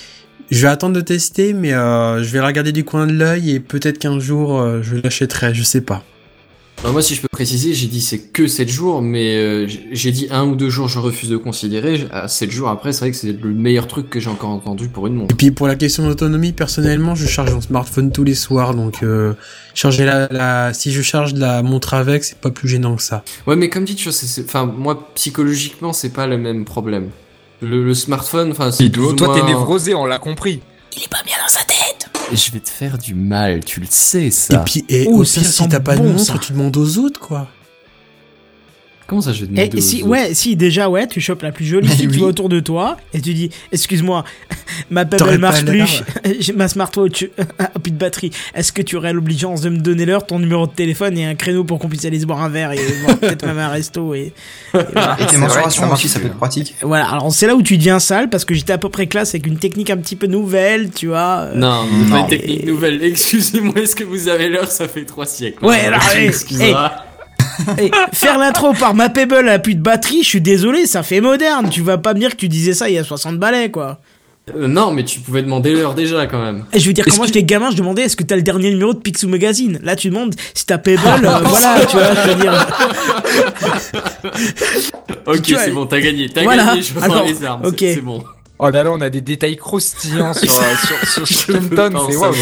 [0.51, 3.51] je vais attendre de tester, mais euh, je vais la regarder du coin de l'œil
[3.51, 6.03] et peut-être qu'un jour euh, je l'achèterai, je sais pas.
[6.83, 10.11] Alors moi, si je peux préciser, j'ai dit c'est que 7 jours, mais euh, j'ai
[10.11, 12.07] dit un ou deux jours, je refuse de considérer.
[12.11, 14.87] À 7 jours après, c'est vrai que c'est le meilleur truc que j'ai encore entendu
[14.87, 15.31] pour une montre.
[15.31, 19.03] Et puis pour la question d'autonomie, personnellement, je charge mon smartphone tous les soirs, donc
[19.03, 19.33] euh,
[19.75, 23.23] charger la, la, si je charge la montre avec, c'est pas plus gênant que ça.
[23.45, 26.65] Ouais, mais comme dit, tu vois, c'est- c'est- enfin, moi, psychologiquement, c'est pas le même
[26.65, 27.09] problème.
[27.61, 30.61] Le, le smartphone, enfin, c'est toi, t'es moins- névrosé, on l'a compris.
[30.97, 32.09] Il est pas bien dans sa tête.
[32.33, 34.59] Je vais te faire du mal, tu le sais, Et ça.
[34.59, 36.37] puis, et Oh, au pire, si t'as pas de bon, montre, ça.
[36.39, 37.47] tu demandes aux autres, quoi.
[39.11, 41.51] Comment ça, je vais te demander aux si, ouais, si, déjà, ouais, tu chopes la
[41.51, 44.23] plus jolie fille que tu vois autour de toi, et tu dis, excuse-moi,
[44.89, 46.01] ma pub, elle marche plus,
[46.55, 47.25] ma smartwatch
[47.59, 48.31] a plus de batterie.
[48.55, 51.35] Est-ce que tu aurais l'obligeance de me donner l'heure, ton numéro de téléphone et un
[51.35, 54.13] créneau pour qu'on puisse aller se boire un verre et voir peut-être même un resto
[54.13, 54.33] et, et
[54.93, 55.17] voilà.
[55.19, 56.75] Et tes mensurations aussi, ça peut être pratique.
[56.81, 59.31] Voilà, alors c'est là où tu deviens sale parce que j'étais à peu près classe
[59.35, 61.49] avec une technique un petit peu nouvelle, tu vois.
[61.51, 63.03] euh, Non, pas une technique nouvelle.
[63.03, 64.71] Excusez-moi, est-ce que vous avez l'heure?
[64.71, 65.65] Ça fait trois siècles.
[65.65, 66.93] Ouais, alors, excusez-moi.
[67.79, 71.21] Eh, faire l'intro par ma Pebble a plus de batterie, je suis désolé, ça fait
[71.21, 71.69] moderne.
[71.69, 73.99] Tu vas pas me dire que tu disais ça il y a 60 balais, quoi.
[74.55, 76.65] Euh, non, mais tu pouvais demander l'heure déjà quand même.
[76.73, 78.35] Et je veux dire, Est-ce quand moi que- j'étais gamin, je demandais est-ce que t'as
[78.35, 79.79] le dernier numéro de Picsou Magazine?
[79.83, 82.67] Là, tu demandes si t'as Pebble, euh, voilà, tu vois, je veux dire.
[85.27, 86.27] Ok, c'est bon, t'as gagné.
[86.29, 86.65] T'as voilà.
[86.65, 87.65] gagné, je prends les armes.
[87.65, 87.75] ok.
[87.79, 88.23] C'est bon.
[88.63, 90.65] Oh là là, on a des détails croustillants sur, euh,
[91.05, 92.33] sur, sur c'est waouh.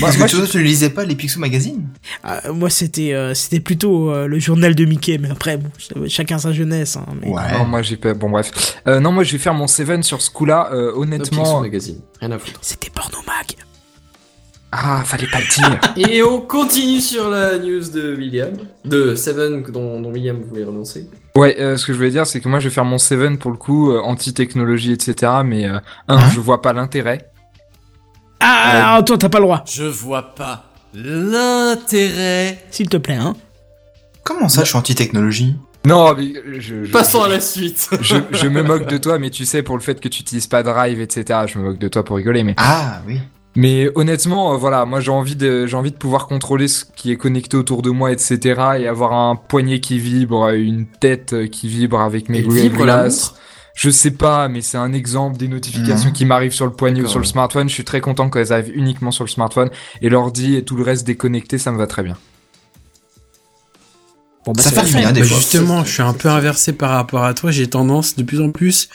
[0.00, 1.88] Parce que toi, tu ne lisais pas les Picsou Magazine
[2.22, 5.70] Ah, moi, c'était euh, c'était plutôt euh, le journal de Mickey, mais après, bon,
[6.08, 6.96] chacun sa jeunesse.
[6.96, 7.52] Hein, mais- Ouais.
[7.58, 8.14] Non, moi j'ai pas.
[8.14, 8.50] Bon, bref.
[8.86, 10.70] Euh, non, moi je vais faire mon Seven sur ce coup-là.
[10.72, 11.60] Euh, Picsou honnêtement.
[11.60, 12.58] Magazine, rien à foutre.
[12.62, 13.56] C'était Pornomag.
[14.72, 15.80] Ah, fallait pas le dire.
[16.10, 18.52] Et on continue sur la news de William,
[18.84, 21.08] de Seven dont, dont William voulait renoncer.
[21.34, 23.36] Ouais, euh, ce que je voulais dire, c'est que moi je vais faire mon Seven
[23.38, 25.32] pour le coup, euh, anti-technologie, etc.
[25.44, 27.29] Mais euh, un, Hein je vois pas l'intérêt.
[28.40, 29.64] Ah, ah, toi, t'as pas le droit.
[29.66, 30.64] Je vois pas
[30.94, 32.64] l'intérêt.
[32.70, 33.36] S'il te plaît, hein.
[34.24, 37.90] Comment ça, je suis anti-technologie Non, mais euh, je, je, Passons je, à la suite.
[38.00, 40.46] je, je me moque de toi, mais tu sais, pour le fait que tu utilises
[40.46, 41.40] pas Drive, etc.
[41.46, 42.54] Je me moque de toi pour rigoler, mais.
[42.56, 43.20] Ah, oui.
[43.56, 47.10] Mais honnêtement, euh, voilà, moi j'ai envie de, j'ai envie de pouvoir contrôler ce qui
[47.10, 48.38] est connecté autour de moi, etc.
[48.78, 53.34] Et avoir un poignet qui vibre, une tête euh, qui vibre avec mes Google Glass.
[53.74, 56.14] Je sais pas, mais c'est un exemple des notifications Mhm.
[56.14, 57.68] qui m'arrivent sur le poignet ou sur le smartphone.
[57.68, 59.70] Je suis très content qu'elles arrivent uniquement sur le smartphone.
[60.02, 62.16] Et l'ordi et tout le reste déconnecté, ça me va très bien.
[64.44, 64.98] Bon, bah, Ça fait parfait.
[64.98, 65.36] rien des Bah, fois.
[65.36, 67.50] justement, je suis un peu inversé par rapport à toi.
[67.50, 68.88] J'ai tendance de plus en plus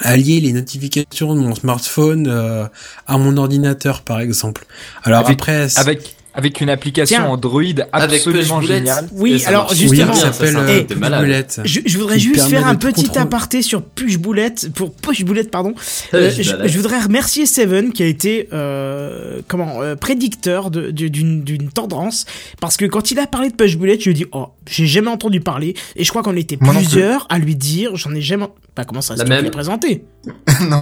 [0.00, 2.66] à lier les notifications de mon smartphone euh,
[3.06, 4.66] à mon ordinateur, par exemple.
[5.02, 7.26] Alors Avec- après, Avec, avec une application Tiens.
[7.30, 7.62] Android
[7.92, 9.08] absolument géniale.
[9.12, 11.42] Oui, ça alors, oui, justement, ça s'appelle euh.
[11.64, 15.50] Je, je voudrais Qui juste faire un petit aparté sur Push Boulette pour Push Boulette
[15.50, 15.74] pardon.
[16.12, 22.26] Euh, je, voudrais remercier Seven qui a été euh, comment euh, prédicteur d'une d'une tendance
[22.60, 24.86] parce que quand il a parlé de Push Boulette, je lui ai dit oh j'ai
[24.86, 28.14] jamais entendu parler et je crois qu'on était Moi non plusieurs à lui dire j'en
[28.14, 29.52] ai jamais pas comment ça La c'est toi qui même.
[29.52, 30.04] présenté?
[30.68, 30.80] Non.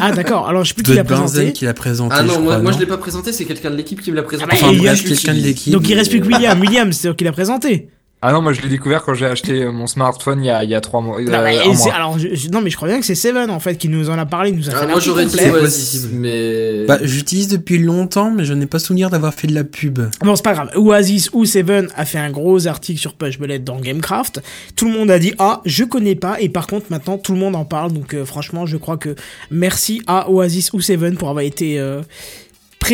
[0.00, 2.14] ah d'accord alors je sais plus qui de l'a Benzen présenté qui l'a présenté.
[2.18, 4.00] Ah non, je moi, crois, moi non je l'ai pas présenté, c'est quelqu'un de l'équipe
[4.00, 4.50] qui me l'a présenté.
[4.52, 5.72] Ah bah, Enfin il y a- bref, quelqu'un de l'équipe.
[5.72, 7.88] donc il reste plus que Euh, William William c'est toi qui l'a présenté
[8.22, 10.62] Ah non, moi je l'ai découvert quand j'ai acheté euh, mon smartphone il y a,
[10.62, 11.22] il y a trois mois.
[11.22, 11.94] non, euh, mais, mois.
[11.94, 14.10] alors je- je- non mais je crois bien que c'est Seven en fait qui nous
[14.10, 15.36] en a parlé nous a fait Ah, moi j'aurais dit.
[15.50, 16.84] Oasis, mais.
[16.86, 20.00] Bah, j'utilise depuis longtemps, mais je n'ai pas souvenir d'avoir fait de la pub.
[20.22, 20.70] Bon, c'est pas grave.
[20.76, 24.42] Oasis ou Seven a fait un gros article sur Push Bullet dans Gamecraft.
[24.76, 26.38] Tout le monde a dit ah, je connais pas.
[26.42, 27.92] Et par contre, maintenant, tout le monde en parle.
[27.92, 29.14] Donc, euh, franchement, je crois que
[29.50, 32.02] merci à Oasis ou Seven pour avoir été euh,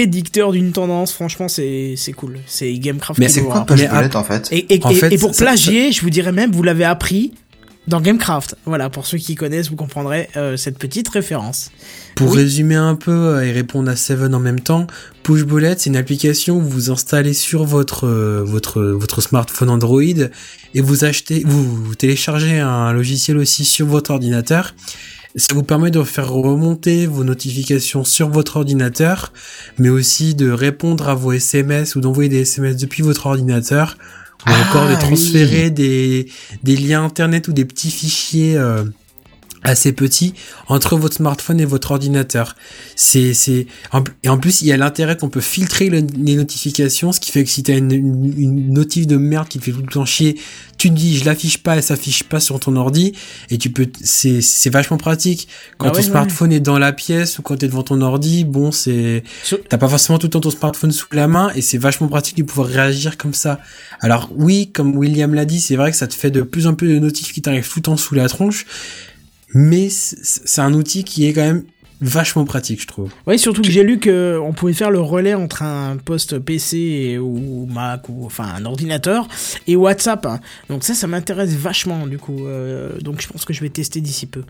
[0.01, 1.13] prédicteur d'une tendance.
[1.13, 2.39] Franchement, c'est c'est cool.
[2.47, 3.19] C'est Gamecraft.
[3.19, 3.79] Mais qui c'est quoi rappelle.
[3.79, 6.03] Push Mais Bullet en fait et, et, En et- fait, et pour ça- plagier, je
[6.03, 7.33] vous dirais même, vous l'avez appris
[7.89, 8.57] dans Gamecraft.
[8.67, 11.71] Voilà, pour ceux qui connaissent, vous comprendrez euh, cette petite référence.
[12.17, 12.39] Pour Oui.
[12.39, 14.87] résumer un peu euh, et répondre à Seven en même temps,
[15.23, 20.03] Push Bullet, c'est une application que vous installez sur votre euh, votre votre smartphone Android
[20.03, 24.75] et vous achetez, vous, vous téléchargez un logiciel aussi sur votre ordinateur.
[25.37, 29.33] Ça vous permet de faire remonter vos notifications sur votre ordinateur,
[29.79, 33.99] mais aussi de répondre à vos SMS ou d'envoyer des SMS depuis votre ordinateur,
[34.47, 34.99] ou Ah, encore de oui.
[34.99, 36.31] transférer des,
[36.63, 38.85] des liens internet ou des petits fichiers euh,
[39.67, 40.33] assez petits
[40.69, 42.55] entre votre smartphone et votre ordinateur.
[42.95, 43.67] C'est, c'est,
[44.23, 47.33] et en plus, il y a l'intérêt qu'on peut filtrer le- les notifications, ce qui
[47.33, 49.93] fait que si t'as une, une, une notif de merde qui te fait tout le
[49.93, 50.39] temps chier,
[50.79, 53.13] tu te dis, je l'affiche pas, elle s'affiche pas sur ton ordi,
[53.51, 55.49] et tu peux, c'est, c'est vachement pratique.
[55.79, 56.11] Quand Ah ton ouais, ouais.
[56.11, 59.25] smartphone est dans la pièce ou quand t'es devant ton ordi, bon, c'est,
[59.69, 62.37] t'as pas forcément tout le temps ton smartphone sous la main, et c'est vachement pratique
[62.37, 63.59] de pouvoir réagir comme ça.
[64.01, 66.75] Alors oui, comme William l'a dit, c'est vrai que ça te fait de plus en
[66.75, 68.67] plus de notifs qui t'arrivent tout le temps sous la tronche,
[69.55, 71.65] mais c'est un outil qui est quand même
[72.03, 73.11] vachement pratique, je trouve.
[73.27, 76.77] Oui, surtout que j'ai lu que on pouvait faire le relais entre un poste PC
[76.77, 79.27] et- ou Mac ou enfin un ordinateur
[79.67, 80.27] et WhatsApp.
[80.27, 80.41] hein.
[80.69, 82.45] Donc ça, ça m'intéresse vachement du coup.
[82.47, 84.43] Euh, donc je pense que je vais tester d'ici peu.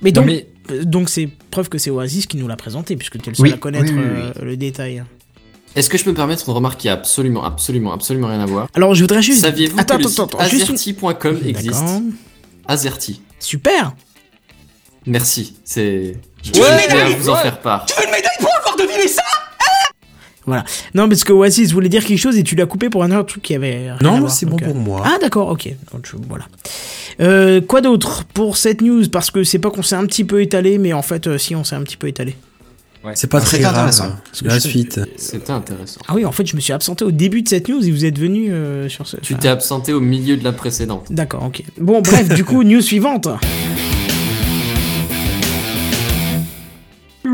[0.00, 3.20] Mais donc mais euh, donc c'est preuve que c'est Oasis qui nous l'a présenté puisque
[3.20, 4.32] tu es le seul Oui, à connaître oui, oui, oui.
[4.40, 5.04] euh, le détail.
[5.76, 8.46] Est-ce que je peux me permettre une remarque qui a absolument, absolument, absolument rien à
[8.46, 8.68] voir?
[8.74, 9.40] Alors je voudrais juste.
[9.42, 11.84] Saviez-vous attends, que le attends, azerty.com existe?
[12.66, 13.20] Azerty.
[13.40, 13.94] Super.
[15.06, 16.16] Merci, c'est.
[16.42, 17.42] Je veux une je voulais médaille vous en Ouais.
[17.42, 17.84] faire part.
[17.86, 19.22] Tu veux une médaille pour avoir deviné ça
[20.94, 23.28] Non, parce que Oasis voulait dire quelque chose et tu l'as coupé pour un autre
[23.30, 23.92] truc qui avait.
[23.92, 25.02] rien à Non, c'est bon euh, pour moi.
[25.04, 25.68] Ah d'accord, ok.
[25.92, 26.44] Donc, je- voilà.
[27.20, 29.08] Euh, quoi d'autre pour cette news?
[29.08, 31.54] Parce que c'est pas qu'on s'est un petit peu étalé, mais en fait, euh, si
[31.56, 32.36] on s'est un petit peu étalé.
[33.14, 33.74] c'est pas Ah, très c'est grave.
[33.76, 34.16] intéressant.
[34.40, 35.00] que La je- suite.
[35.16, 36.00] C'était intéressant.
[36.08, 38.04] Ah oui, en fait, je me suis absenté au début de cette news et vous
[38.04, 39.16] êtes venu euh, sur ce.
[39.18, 41.06] Tu enfin, t'es absenté au milieu de la précédente.
[41.10, 41.62] D'accord, ok.
[41.78, 43.28] Bon, bref, du coup, news suivante.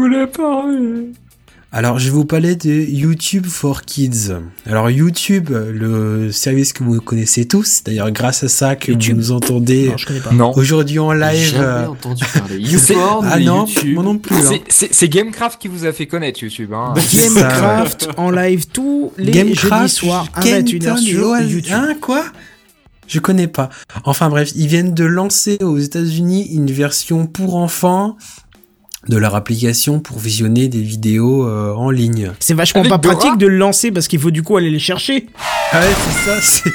[0.00, 1.12] Voulais parler.
[1.72, 4.32] Alors, je vais vous parler de YouTube for Kids.
[4.66, 9.14] Alors, YouTube, le service que vous connaissez tous, c'est d'ailleurs grâce à ça que YouTube.
[9.14, 9.94] vous nous entendez
[10.56, 11.52] aujourd'hui en live.
[11.52, 12.56] jamais euh, entendu parler.
[12.58, 13.94] YouPorn, Ah non, YouTube.
[13.94, 14.34] moi non plus.
[14.34, 14.58] hein.
[14.68, 16.72] C'est- Gamecraft qui vous a fait connaître YouTube.
[16.74, 16.92] Hein.
[17.14, 21.72] Gamecraft en live tous les jeudis soirs à 21h Kenton et sur Oasis- YouTube.
[21.72, 22.24] Hein, quoi?
[23.06, 23.70] Je connais pas.
[24.04, 28.16] Enfin bref, ils viennent de lancer aux États-Unis une version pour enfants
[29.08, 32.32] de leur application pour visionner des vidéos euh, en ligne.
[32.38, 34.70] C'est vachement Avec pas Dora pratique de le lancer parce qu'il faut du coup aller
[34.70, 35.26] les chercher.
[35.72, 36.40] Ah ouais, c'est ça.
[36.40, 36.70] c'est-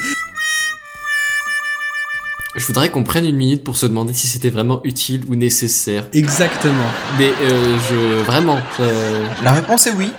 [2.56, 6.06] Je voudrais qu'on prenne une minute pour se demander si c'était vraiment utile ou nécessaire.
[6.14, 6.88] Exactement.
[7.18, 10.10] Mais euh, je vraiment, euh, La réponse est oui.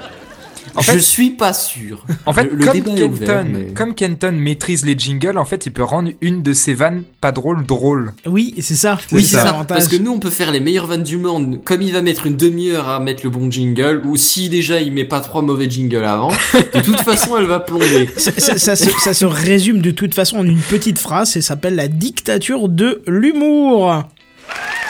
[0.78, 2.06] En je suis pas sûr.
[2.26, 5.38] En fait, Le- le comme, débat est ouvert, Kenton, mais- comme Kenton maîtrise les jingles,
[5.38, 8.14] en fait, il peut rendre une de ses vannes pas drôle drôle.
[8.26, 8.98] Oui, c'est ça.
[9.12, 9.66] Oui, c'est ça.
[9.68, 11.60] Parce que nous, on peut faire les meilleures vannes du monde.
[11.66, 14.92] Comme il va mettre une demi-heure à mettre le bon jingle, ou si déjà il
[14.94, 16.32] met pas trois mauvais jingles avant,
[16.74, 18.10] de toute façon, elle va plomber.
[18.18, 21.42] ça, ça- ça se, ça se résume de toute façon en une petite phrase et
[21.42, 24.04] s'appelle la dictature de l'humour.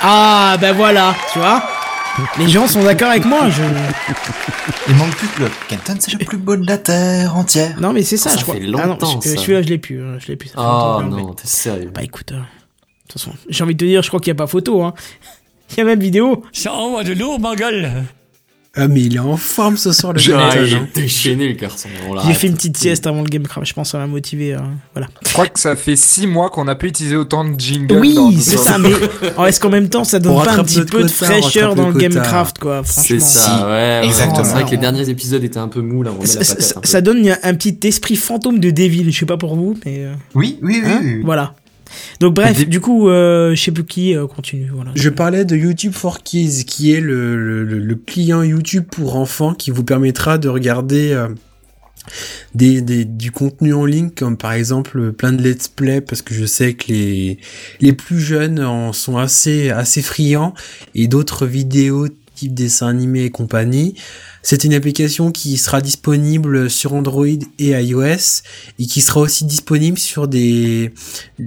[0.02, 1.64] Ah, ben voilà, tu vois.
[2.40, 3.50] Les gens sont d'accord avec moi.
[3.50, 3.62] Je...
[4.88, 7.80] Il manque plus que le Kenton, c'est le plus beau de la terre entière.
[7.80, 8.56] Non, mais c'est ça, Ça je crois.
[8.56, 9.38] fait ah non, longtemps, je- ça.
[9.38, 10.02] celui-là, je l'ai plus.
[10.02, 10.50] hein, Je l'ai plus.
[10.50, 11.92] ça fait Oh non, t'es sérieux.
[11.94, 12.42] Bah écoute, euh, de
[13.10, 14.84] toute façon, j'ai envie de te dire, je crois qu'il n'y a pas photo.
[14.84, 14.94] Hein.
[15.72, 16.44] Il y a même vidéo.
[16.54, 17.92] Ça envoie de lourd, ma gueule.
[18.78, 21.90] Ah mais il est en forme ce soir le Ah, il est déchaîné le garçon.
[22.10, 24.54] On J'ai fait une petite sieste avant le Gamecraft, je pense que ça m'a motivé.
[24.54, 24.60] euh,
[24.94, 25.08] voilà.
[25.26, 27.88] Je crois que ça fait six mois qu'on n'a plus utilisé autant de jingles.
[27.88, 28.92] dans- Oui, c'est ça, mais
[29.38, 31.90] oh, est-ce qu'en même temps ça donne On pas un petit peu de fraîcheur dans
[31.90, 31.98] le.
[31.98, 33.04] Gamecraft, quoi, franchement.
[33.04, 34.44] C'est ça, ouais, exactement.
[34.44, 36.56] C'est vrai que les derniers épisodes étaient un peu mous, là, on Ça, la ça-
[36.56, 36.88] patate un peu.
[36.88, 40.14] ça donne un petit esprit fantôme de Devil, je sais pas pour vous, mais euh,
[40.36, 41.14] Oui, oui, oui, hein, oui.
[41.16, 41.22] oui.
[41.24, 41.56] voilà.
[42.20, 44.70] Donc bref, du coup, euh, je sais plus qui euh, continue.
[44.74, 44.92] Voilà.
[44.96, 49.16] Je parlais de YouTube for Kids, qui est le, le, le- le client YouTube pour
[49.16, 51.28] enfants qui vous permettra de regarder euh,
[52.56, 56.34] des, des, du contenu en ligne, comme par exemple plein de let's play, parce que
[56.34, 57.38] je sais que les,
[57.82, 60.54] les plus jeunes en sont assez, assez friands,
[60.96, 63.96] et d'autres vidéos type dessin animé et compagnie.
[64.44, 67.26] C'est une application qui sera disponible sur Android
[67.60, 68.44] et iOS
[68.80, 70.94] et qui sera aussi disponible sur des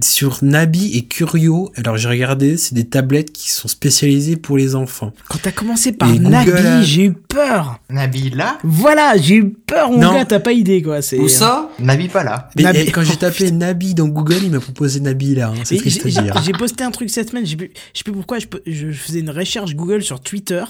[0.02, 1.72] sur Nabi et Curio.
[1.76, 5.12] Alors j'ai regardé, c'est des tablettes qui sont spécialisées pour les enfants.
[5.28, 7.80] Quand t'as commencé par Et Nabi, a- j'ai eu peur.
[7.88, 10.12] Nabila Voilà, j'ai eu peur, mon Non.
[10.14, 11.00] gars, t'as pas idée, quoi.
[11.02, 12.50] C'est Où ça Nabi pas là.
[12.56, 15.48] Mais Nabi- quand j'ai tapé Nabi dans Google, il m'a proposé Nabi là.
[15.48, 16.42] hein, c'est Et triste à j'ai- dire.
[16.44, 19.30] J'ai posté un truc cette semaine, j'ai pu- je sais plus pourquoi, je faisais une
[19.30, 20.64] recherche Google sur Twitter.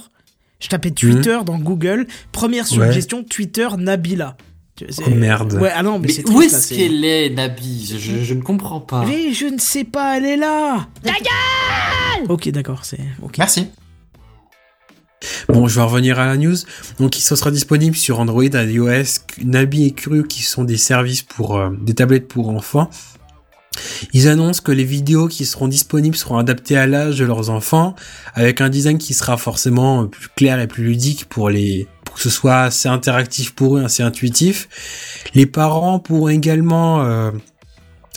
[0.60, 2.64] Je tapais Twitter dans Google, première.
[2.72, 2.86] Ouais.
[2.86, 4.36] suggestion, Twitter Nabila.
[5.06, 5.54] Oh, merde.
[5.54, 8.42] Ouais, ah non, mais, Mais c'est où triste, est-ce qu'elle est, Nabi je, je ne
[8.42, 9.04] comprends pas.
[9.04, 11.12] Mais je ne sais pas, elle est là Ta
[12.28, 13.00] Ok, d'accord, c'est...
[13.22, 13.38] ok.
[13.38, 13.66] Merci.
[15.48, 16.56] Bon, je vais revenir à la news.
[16.98, 21.58] Donc, il sera disponible sur Android, iOS, Nabi et Curio qui sont des services pour
[21.58, 22.88] euh, des tablettes pour enfants.
[24.12, 27.94] Ils annoncent que les vidéos qui seront disponibles seront adaptées à l'âge de leurs enfants,
[28.34, 32.22] avec un design qui sera forcément plus clair et plus ludique pour les pour que
[32.22, 34.68] ce soit assez interactif pour eux, assez intuitif.
[35.34, 37.30] Les parents pourront également euh,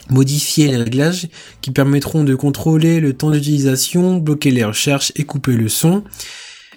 [0.10, 1.28] modifier les réglages
[1.62, 6.04] qui permettront de contrôler le temps d'utilisation, bloquer les recherches et couper le son.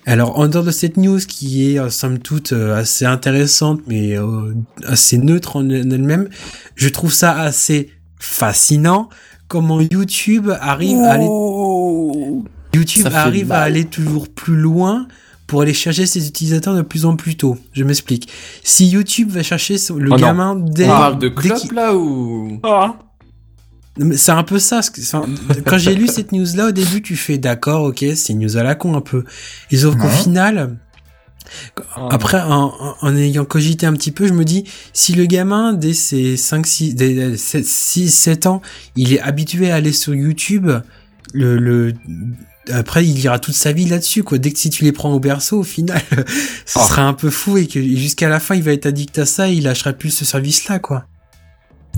[0.09, 4.17] Alors, en dehors de cette news qui est, euh, somme toute, euh, assez intéressante, mais
[4.17, 4.55] euh,
[4.85, 6.29] assez neutre en elle-même,
[6.77, 9.09] je trouve ça assez fascinant
[9.49, 11.29] comment YouTube arrive à aller,
[12.75, 15.07] YouTube arrive à aller toujours plus loin
[15.47, 17.57] pour aller chercher ses utilisateurs de plus en plus tôt.
[17.73, 18.29] Je m'explique.
[18.65, 20.17] Si YouTube va chercher le Oh non.
[20.17, 22.61] gamin dès, On parle de club là ou?
[23.99, 24.81] Non, mais C'est un peu ça.
[25.67, 28.63] quand j'ai lu cette news-là, au début, tu fais d'accord, ok, c'est une news à
[28.63, 29.25] la con un peu.
[29.71, 30.77] Et sauf qu'au final,
[32.11, 35.73] après, en, en- en ayant cogité un petit peu, je me dis, si le gamin,
[35.73, 38.63] dès ses 5, 6, dès 6, 7 ans,
[38.97, 40.71] il est habitué à aller sur YouTube,
[41.33, 41.93] le, le,
[42.73, 44.39] après, il ira toute sa vie là-dessus, quoi.
[44.39, 46.01] Dès que si tu les prends au berceau, au final,
[46.67, 46.85] ce Ah.
[46.87, 49.49] sera un peu fou et que jusqu'à la fin, il va être addict à ça
[49.49, 51.07] et il lâchera plus ce service-là, quoi.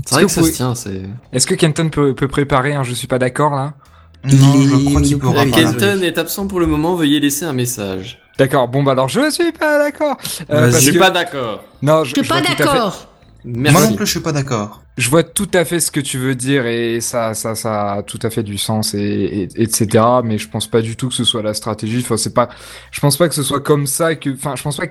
[0.05, 1.01] C'est vrai que Est-ce ça que se tient, c'est.
[1.33, 5.17] Est-ce que Kenton peut, peut préparer un Je suis pas d'accord Non, je crois il
[5.17, 5.51] pourra là.
[5.51, 8.19] Kenton est absent pour le moment, veuillez laisser un message.
[8.39, 10.17] D'accord, bon bah alors je suis pas d'accord.
[10.49, 10.71] Euh, Vas-y.
[10.71, 11.63] parce Je suis que- pas d'accord.
[11.83, 13.05] Non, je, suis je pas vois tout à fait- d'accord.
[13.45, 13.89] Moi Merci.
[13.91, 14.81] non plus, je suis pas d'accord.
[14.97, 18.03] Je vois tout à fait ce que tu veux dire et ça, ça, ça a
[18.03, 20.03] tout à fait du sens et, et- etc.
[20.25, 21.99] Mais je pense pas du tout que ce soit la stratégie.
[22.01, 22.49] Enfin, c'est pas.
[22.91, 24.29] Je pense pas que ce soit comme ça que.
[24.31, 24.87] Enfin, je pense pas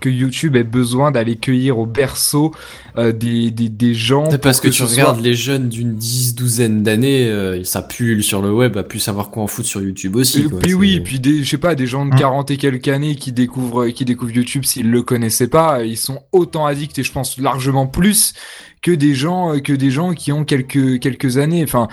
[0.00, 2.52] que YouTube ait besoin d'aller cueillir au berceau
[2.98, 4.28] euh, des, des, des gens.
[4.30, 8.22] C'est parce que, tu regardes soit- les jeunes d'une dix, douzaine d'années, euh, ça pullule
[8.24, 10.40] sur le web, à plus savoir quoi en foutre sur YouTube aussi.
[10.40, 10.58] Et quoi.
[10.60, 12.88] puis oui, et puis des, je sais pas, des gens de Hein 40 et quelques
[12.88, 17.02] années qui découvrent, qui découvrent YouTube s'ils le connaissaient pas, ils sont autant addicts et
[17.02, 18.32] je pense largement plus
[18.82, 21.62] que des gens, que des gens qui ont quelques, quelques années.
[21.62, 21.86] Enfin,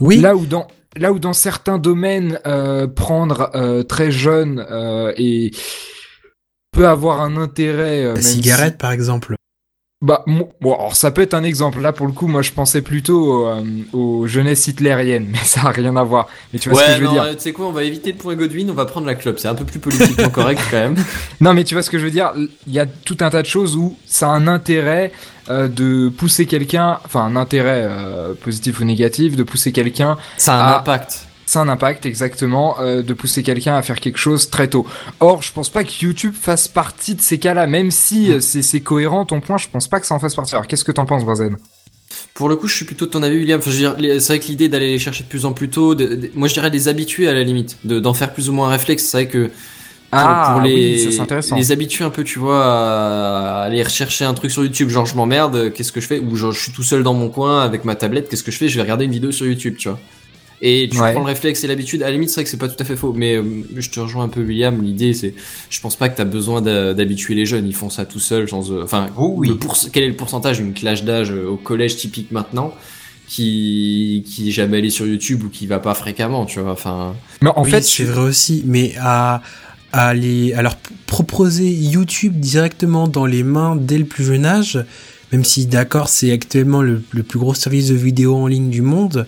[0.00, 0.16] Oui.
[0.18, 5.50] là où dans, là où dans certains domaines, euh, prendre euh, très jeune euh, et
[6.72, 8.04] peut avoir un intérêt.
[8.04, 9.34] euh, La si- cigarette, par exemple.
[10.02, 11.78] Bah, bon, alors ça peut être un exemple.
[11.80, 13.62] Là, pour le coup, moi, je pensais plutôt euh,
[13.92, 16.26] aux jeunesses hitlériennes, mais ça a rien à voir.
[16.54, 17.82] Mais tu vois ce que je veux non, dire euh, tu sais quoi, on va
[17.84, 19.38] éviter le point Godwin, on va prendre la clope.
[19.38, 20.96] C'est un peu plus politiquement correct quand même.
[21.42, 22.32] Non, mais tu vois ce que je veux dire
[22.66, 25.12] Il y a tout un tas de choses où ça a un intérêt
[25.50, 30.54] euh, de pousser quelqu'un, enfin un intérêt euh, positif ou négatif, de pousser quelqu'un Ça
[30.54, 31.26] a un impact.
[31.50, 34.86] C'est un impact exactement euh, de pousser quelqu'un à faire quelque chose très tôt.
[35.18, 38.62] Or, je pense pas que YouTube fasse partie de ces cas-là, même si euh, c'est
[38.62, 40.54] c'est cohérent ton point, je pense pas que ça en fasse partie.
[40.54, 41.56] Alors, qu'est-ce que t'en penses, Benzen
[42.34, 43.58] Pour le coup, je suis plutôt de ton avis, William.
[43.58, 46.30] Enfin, c'est vrai que l'idée d'aller les chercher de plus en plus tôt, de- de-
[46.34, 48.70] moi je dirais les habituer à la limite, de- d'en faire plus ou moins un
[48.70, 49.04] réflexe.
[49.04, 49.52] C'est vrai que pour,
[50.12, 54.34] Ah, pour les, oui, ça, les habituer un peu, tu vois, à aller rechercher un
[54.34, 56.20] truc sur YouTube, genre je m'emmerde, qu'est-ce que je fais?
[56.20, 58.56] Ou genre je suis tout seul dans mon coin avec ma tablette, qu'est-ce que je
[58.58, 58.68] fais?
[58.68, 59.98] Je vais regarder une vidéo sur YouTube, tu vois.
[60.62, 61.12] Et tu Ouais.
[61.12, 62.84] prends le réflexe et l'habitude, à la limite, c'est vrai que c'est pas tout à
[62.84, 63.42] fait faux, mais euh,
[63.76, 64.82] je te rejoins un peu, William.
[64.82, 65.32] L'idée, c'est,
[65.70, 68.70] je pense pas que t'as besoin d'habituer les jeunes, ils font ça tout seuls, sans,
[68.70, 69.50] euh, enfin, Oh oui.
[69.92, 72.74] quel est le pourcentage d'une clash d'âge euh, au collège typique maintenant
[73.26, 76.72] qui qui est jamais allé sur YouTube ou qui va pas fréquemment, tu vois.
[76.72, 79.42] Enfin, Mais en oui, fait, c'est vrai aussi, mais à,
[79.92, 84.84] à, les, à leur proposer YouTube directement dans les mains dès le plus jeune âge,
[85.32, 88.82] même si d'accord, c'est actuellement le, le plus gros service de vidéo en ligne du
[88.82, 89.26] monde,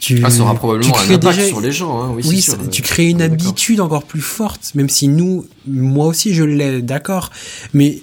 [0.00, 2.02] tu, ah, ça aura tu probablement un crées impact déjà- sur les gens.
[2.02, 2.70] Hein, oui, Oui, c'est ça- sûr.
[2.70, 7.30] tu crées une habitude encore plus forte, même si nous, moi aussi je l'ai, d'accord,
[7.72, 8.02] mais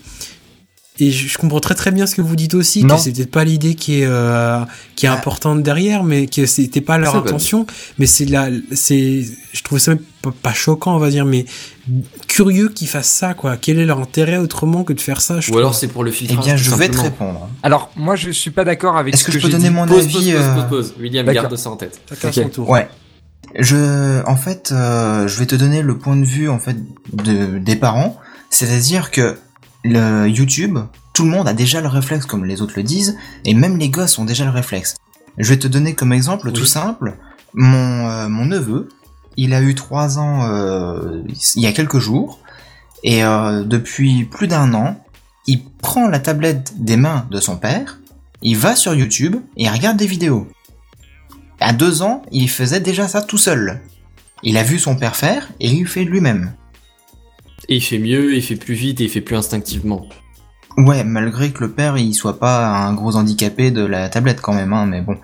[1.02, 2.96] et je, je comprends très très bien ce que vous dites aussi, Non.
[2.96, 4.60] que c'est peut-être pas l'idée qui est euh,
[4.96, 7.66] qui est importante derrière, mais que c'était pas leur pas- intention,
[7.98, 9.24] mais c'est la, c'est,
[9.54, 11.46] je trouve ça même pas, pas choquant, on va dire, mais
[12.28, 13.58] curieux qu'ils fassent ça, quoi.
[13.58, 15.58] Quel est leur intérêt autrement que de faire ça je Ou trouve.
[15.60, 16.46] alors c'est pour le Eh filtrage.
[16.46, 17.50] bien, je vais te répondre.
[17.64, 19.76] alors moi, je suis pas d'accord avec Est-ce ce que que, je peux donner dit.
[19.76, 20.94] mon Pause, avis pause, pause, euh, pause, pause.
[21.00, 22.00] William, garde ça en tête.
[22.10, 22.34] Chacun Ok.
[22.36, 22.70] son tour.
[22.70, 22.88] Ouais.
[23.60, 26.78] Je, en fait, euh, je vais te donner le point de vue en fait
[27.12, 28.18] de, des parents,
[28.50, 29.36] c'est-à-dire que
[29.84, 30.78] le YouTube,
[31.14, 33.90] tout le monde a déjà le réflexe comme les autres le disent, et même les
[33.90, 34.96] gosses ont déjà le réflexe.
[35.38, 36.54] Je vais te donner comme exemple Oui.
[36.54, 37.18] tout simple,
[37.54, 38.90] mon euh, mon neveu,
[39.38, 41.24] il a eu trois ans euh,
[41.56, 42.40] il y a quelques jours,
[43.04, 45.04] et euh, depuis plus d'un an,
[45.48, 48.00] il prend la tablette des mains de son père,
[48.42, 50.48] il va sur YouTube et il regarde des vidéos.
[51.60, 53.82] À deux ans, il faisait déjà ça tout seul.
[54.44, 56.54] Il a vu son père faire et il fait lui-même.
[57.70, 60.08] Et il fait mieux, il fait plus vite et il fait plus instinctivement.
[60.78, 64.54] Ouais, malgré que le père il soit pas un gros handicapé de la tablette quand
[64.54, 65.16] même, hein, mais bon.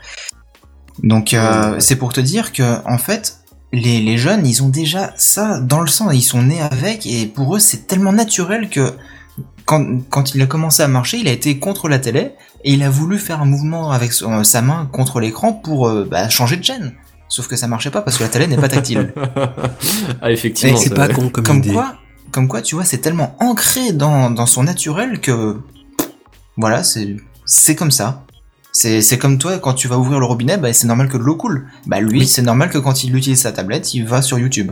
[1.04, 1.80] Donc euh, Ouais.
[1.80, 3.40] c'est pour te dire que en fait,
[3.72, 7.26] les, les jeunes ils ont déjà ça dans le sang, ils sont nés avec et
[7.28, 8.94] pour eux c'est tellement naturel que
[9.66, 12.32] quand, quand il a commencé à marcher, il a été contre la télé
[12.64, 16.08] et il a voulu faire un mouvement avec son- sa main contre l'écran pour euh,
[16.10, 16.94] bah, changer de chaîne.
[17.30, 19.14] Sauf que ça marchait pas parce que la télé n'est pas tactile.
[20.22, 20.78] ah, effectivement.
[20.78, 21.74] C'est pas con comme, comme idée.
[21.74, 21.96] quoi,
[22.38, 25.58] comme quoi, tu vois, c'est tellement ancré dans, dans son naturel que,
[26.56, 28.28] voilà, c'est, comme ça.
[28.72, 31.24] C'est, c'est comme toi, quand tu vas ouvrir le robinet, bah, c'est normal que de
[31.24, 31.66] l'eau coule.
[31.88, 34.72] Bah, lui, c'est normal que quand il utilise sa tablette, il va sur YouTube.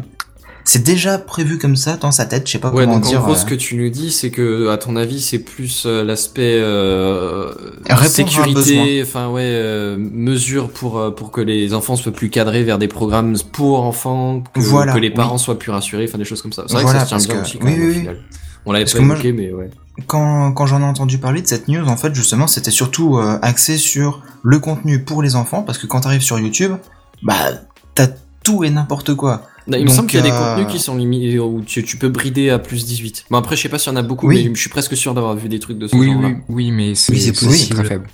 [0.68, 3.20] C'est déjà prévu comme ça dans sa tête, je sais pas Ouais, comment donc dire.
[3.22, 5.84] en gros, euh, ce que tu nous dis, c'est que, à ton avis, c'est plus
[5.86, 7.54] euh, l'aspect euh,
[8.08, 12.78] sécurité, enfin ouais, euh, mesure pour euh, pour que les enfants soient plus cadrés vers
[12.78, 15.14] des programmes pour enfants, que, Voilà, que les oui.
[15.14, 16.64] parents soient plus rassurés, enfin des choses comme ça.
[16.68, 18.00] C'est vrai Voilà, que ça se tient bien que- aussi quand oui, même, au oui,
[18.00, 18.18] final.
[18.66, 19.70] On l'avait pas évoqué, mais ouais.
[20.08, 23.38] quand, quand j'en ai entendu parler de cette news, en fait, justement, c'était surtout euh,
[23.44, 26.72] axé sur le contenu pour les enfants, parce que quand t'arrives sur YouTube,
[27.22, 27.36] bah,
[27.94, 28.08] t'as
[28.44, 29.44] tout et n'importe quoi.
[29.68, 31.84] Non, il me semble qu'il y a des euh, contenus qui sont limités où tu,
[31.84, 33.26] tu peux brider à plus 18.
[33.32, 34.46] Bon après je sais pas s'il y en a beaucoup Oui.
[34.50, 36.28] mais je suis presque sûr d'avoir vu des trucs de ce Oui, genre-là.
[36.30, 37.76] oui, oui, mais c'est Oui, possible.
[37.76, 38.08] très faible.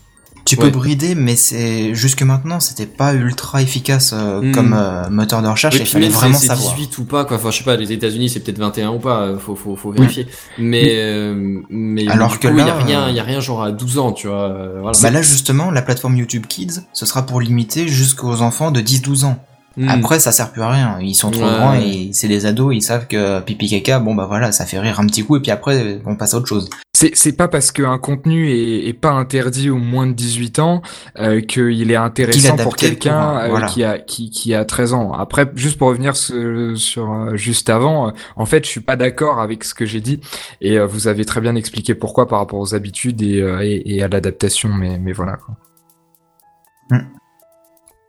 [0.43, 0.63] Tu Ouais.
[0.63, 4.51] peux brider, mais c'est jusque maintenant, c'était pas ultra efficace euh, Hmm.
[4.53, 5.75] comme euh, moteur de recherche.
[5.75, 6.73] Oui, Il fallait vraiment savoir.
[6.73, 7.37] 18 ou pas quoi.
[7.37, 9.91] Enfin je sais pas les États-Unis c'est peut-être 21 ou pas, euh, faut faut faut
[9.91, 10.25] vérifier.
[10.57, 13.23] Mais euh, mais Alors que coup, il y a là, rien euh, il y a
[13.23, 14.49] rien genre à 12 ans, tu vois.
[14.49, 14.97] euh, voilà.
[15.01, 19.25] Bah là justement, la plateforme YouTube Kids, ce sera pour limiter jusqu'aux enfants de 10-12
[19.25, 19.37] ans.
[19.77, 19.87] Hmm.
[19.87, 20.97] Après, ça sert plus à rien.
[20.99, 21.49] Ils sont trop Ouais.
[21.49, 22.75] grands et c'est des ados.
[22.75, 25.39] Ils savent que pipi caca, bon bah voilà, ça fait rire un petit coup et
[25.39, 26.69] puis après on passe à autre chose.
[26.93, 30.83] C'est pas parce qu'un contenu est, est pas interdit aux moins de 18 ans
[31.17, 33.65] euh, qu'il est intéressant pour quelqu'un euh, voilà.
[33.65, 35.13] qui a qui, qui a 13 ans.
[35.13, 38.97] Après, juste pour revenir ce- sur euh, juste avant, euh, en fait, je suis pas
[38.97, 40.19] d'accord avec ce que j'ai dit
[40.59, 43.81] et euh, vous avez très bien expliqué pourquoi par rapport aux habitudes et, euh, et,
[43.95, 44.69] et à l'adaptation.
[44.69, 45.37] Mais mais voilà.
[45.37, 45.55] Quoi.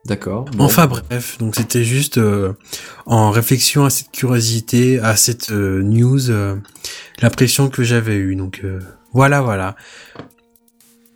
[0.05, 0.47] D'accord.
[0.57, 0.65] Bon.
[0.65, 2.55] Enfin bref, donc c'était juste euh,
[3.07, 6.57] en réflexion à cette curiosité, à cette euh, news, euh,
[7.21, 8.35] l'impression que j'avais eue.
[8.35, 8.81] Donc euh,
[9.13, 9.77] voilà, voilà.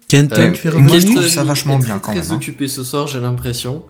[0.09, 2.37] Kenton, Euh, tu moi, je trouve ça vachement bien, quand Très même, hein.
[2.37, 3.83] occupé ce soir, j'ai l'impression.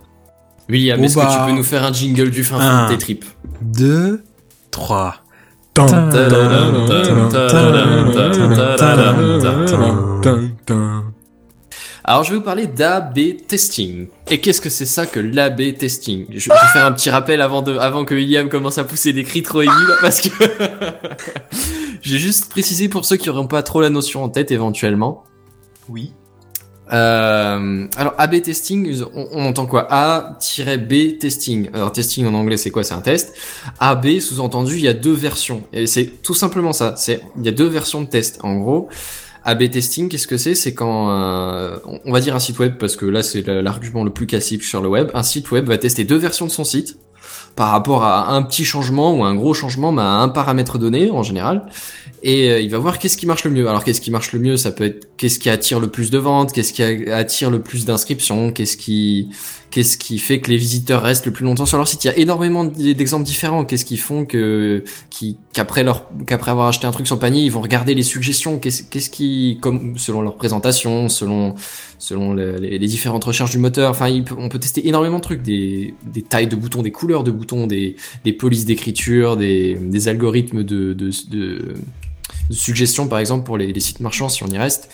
[0.67, 1.27] William, Oh est-ce bah.
[1.27, 3.25] que tu peux nous faire un jingle du fin fond de tes tripes
[3.61, 4.23] Deux,
[4.71, 5.17] trois.
[5.75, 6.09] Tan, tan,
[10.65, 11.03] tan,
[12.09, 14.07] Alors, je vais vous parler d'A-B testing.
[14.31, 16.25] Et qu'est-ce que c'est ça que l'A-B testing?
[16.29, 19.11] Je, je vais faire un petit rappel avant de, avant que William commence à pousser
[19.11, 20.29] des cris trop aigus, parce que
[22.01, 25.25] j'ai juste précisé pour ceux qui n'auront pas trop la notion en tête éventuellement.
[25.89, 26.13] Oui.
[26.93, 29.91] Euh, alors A/B testing, on, on entend quoi?
[29.91, 31.69] A-B testing.
[31.73, 32.85] Alors testing en anglais c'est quoi?
[32.85, 33.33] C'est un test.
[33.81, 36.93] A/B sous-entendu il y a deux versions et c'est tout simplement ça.
[36.95, 38.39] C'est il y a deux versions de test.
[38.43, 38.87] En gros,
[39.47, 40.55] A/B testing qu'est-ce que c'est?
[40.55, 44.03] C'est quand euh, on va dire un site web parce que là c'est la- l'argument
[44.03, 45.09] le plus classique sur le web.
[45.13, 46.97] Un site web va tester deux versions de son site
[47.55, 51.09] par rapport à un petit changement ou un gros changement, mais à un paramètre donné
[51.09, 51.65] en général.
[52.23, 53.67] Et euh, il va voir qu'est-ce qui marche le mieux.
[53.67, 54.57] Alors qu'est-ce qui marche le mieux?
[54.57, 57.85] Ça peut être qu'est-ce qui attire le plus de ventes, qu'est-ce qui attire le plus
[57.85, 59.29] d'inscriptions, qu'est-ce qui
[59.77, 62.03] qu'est-ce qui fait que les visiteurs restent le plus longtemps sur leur site.
[62.03, 63.63] Il y a énormément d'exemples différents.
[63.63, 67.93] Qu'est-ce qui font qu'après leur qu'après avoir acheté un truc sur panier, ils vont regarder
[67.93, 68.57] les suggestions?
[68.57, 69.61] Qu'est-ce qui
[69.97, 71.53] selon leur présentation, selon
[71.99, 73.91] selon le- les, différentes recherches du moteur.
[73.91, 75.93] Enfin, on peut tester énormément de trucs, des,
[76.27, 77.97] tailles de boutons, des couleurs de boutons, des,
[78.39, 81.13] polices d'écriture, des, algorithmes de,
[82.49, 84.89] suggestions, par exemple, pour les sites marchands, si on y reste.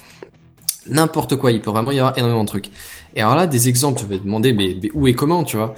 [0.89, 2.69] N'importe quoi, il peut vraiment y avoir énormément de trucs.
[3.15, 5.57] Et alors là, des exemples, tu vas te demander, mais, mais où et comment, tu
[5.57, 5.75] vois?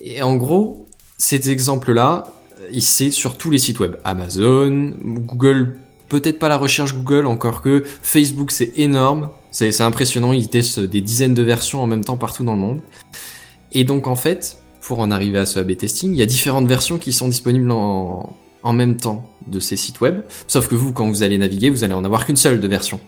[0.00, 0.86] Et en gros,
[1.18, 2.32] ces exemples-là,
[2.78, 3.96] c'est sur tous les sites web.
[4.04, 5.78] Amazon, Google,
[6.08, 9.30] peut-être pas la recherche Google, encore que Facebook, c'est énorme.
[9.50, 12.80] C'est impressionnant, ils testent des dizaines de versions en même temps partout dans le monde.
[13.72, 16.66] Et donc, en fait, pour en arriver à ce A/B testing, il y a différentes
[16.66, 20.22] versions qui sont disponibles en, en même temps de ces sites web.
[20.46, 23.00] Sauf que vous, quand vous allez naviguer, vous allez en avoir qu'une seule de version.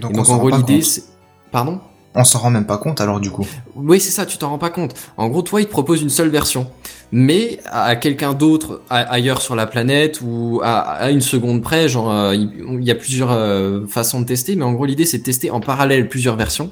[0.00, 1.04] Donc, donc, en gros, l'idée, c'est...
[1.52, 1.80] Pardon?
[2.14, 3.46] On s'en rend même pas compte alors du coup.
[3.74, 4.94] oui, c'est ça, tu t'en rends pas compte.
[5.16, 6.66] En gros, toi, il te propose une seule version.
[7.10, 12.34] Mais à quelqu'un d'autre ailleurs sur la planète ou à, une seconde près, genre, euh,
[12.34, 15.22] il il y a plusieurs euh, façons de tester, mais en gros, l'idée, c'est de
[15.22, 16.70] tester en parallèle plusieurs versions.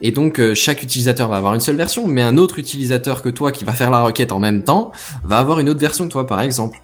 [0.00, 3.28] Et donc, euh, chaque utilisateur va avoir une seule version, mais un autre utilisateur que
[3.28, 4.92] toi qui va faire la requête en même temps
[5.22, 6.80] va avoir une autre version que toi, par exemple.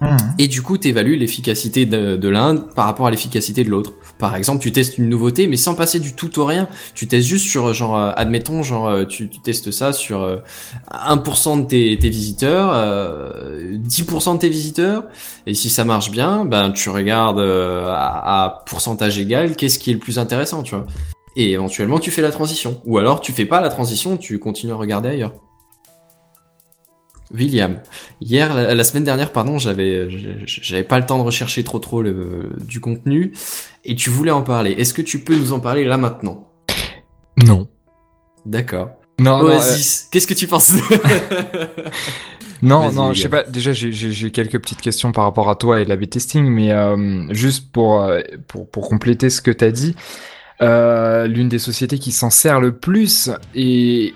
[0.00, 0.16] Mhm.
[0.38, 3.92] Et du coup, tu évalues l'efficacité de, l'un par rapport à l'efficacité de l'autre.
[4.18, 6.68] Par exemple, tu testes une nouveauté, mais sans passer du tout au rien.
[6.94, 10.38] Tu testes juste sur, genre, euh, admettons, genre, euh, tu, tu testes ça sur euh,
[10.90, 15.04] 1% de tes, tes visiteurs, euh, 10% de tes visiteurs,
[15.46, 19.90] et si ça marche bien, ben tu regardes euh, à, à pourcentage égal, qu'est-ce qui
[19.90, 20.86] est le plus intéressant, tu vois.
[21.36, 22.80] Et éventuellement, tu fais la transition.
[22.86, 25.34] Ou alors, tu fais pas la transition, tu continues à regarder ailleurs.
[27.36, 27.78] William,
[28.20, 30.08] hier, la, la semaine dernière, pardon, j'avais,
[30.46, 33.32] j'avais pas le temps de rechercher trop trop le, du contenu,
[33.84, 34.72] et tu voulais en parler.
[34.72, 36.48] Est-ce que tu peux nous en parler là maintenant?
[37.36, 37.68] Non.
[38.44, 38.90] D'accord.
[39.18, 40.72] Non, non, euh, Oasis, qu'est-ce que tu penses?
[42.62, 43.42] Non, non, je sais pas.
[43.42, 47.70] Déjà, j'ai- quelques petites questions par rapport à toi et l'A/B testing, mais euh, juste
[47.70, 49.94] pour, euh, pour pour compléter ce que t'as dit,
[50.62, 54.14] euh, l'une des sociétés qui s'en sert le plus et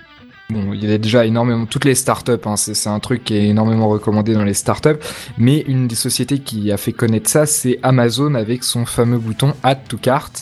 [0.50, 2.32] bon, il y a déjà énormément toutes les startups.
[2.44, 4.98] Hein, c'est c'est un truc qui est énormément recommandé dans les startups,
[5.38, 9.54] mais une des sociétés qui a fait connaître ça, c'est Amazon avec son fameux bouton
[9.62, 10.32] Add to Cart.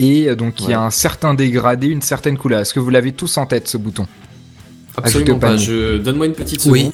[0.00, 2.60] Et euh, donc, il y a un certain dégradé, une certaine couleur.
[2.60, 4.06] Est-ce que vous l'avez tous en tête, ce bouton?
[4.96, 5.56] Absolument pas.
[5.56, 5.98] Je...
[5.98, 6.72] Donne-moi une petite seconde.
[6.72, 6.92] Oui.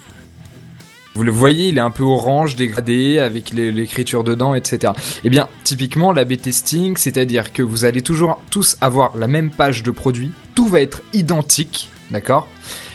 [1.16, 4.92] Vous le voyez, il est un peu orange, dégradé, avec l'écriture dedans, etc.
[5.22, 9.84] Eh bien, typiquement, l'A/B testing, c'est-à-dire que vous allez toujours tous avoir la même page
[9.84, 12.48] de produit, tout va être identique, d'accord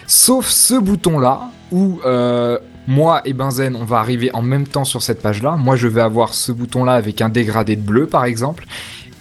[0.07, 2.57] Sauf ce bouton-là, où euh,
[2.87, 5.55] moi et Benzen, on va arriver en même temps sur cette page-là.
[5.55, 8.65] Moi, je vais avoir ce bouton-là avec un dégradé de bleu, par exemple.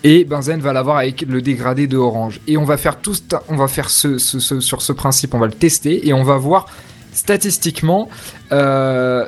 [0.05, 2.40] Et Benzen va l'avoir avec le dégradé de orange.
[2.47, 5.35] Et on va faire tout, ce- on va faire ce, ce- ce- sur ce principe,
[5.35, 6.66] on va le tester et on va voir
[7.12, 8.09] statistiquement
[8.52, 9.27] euh,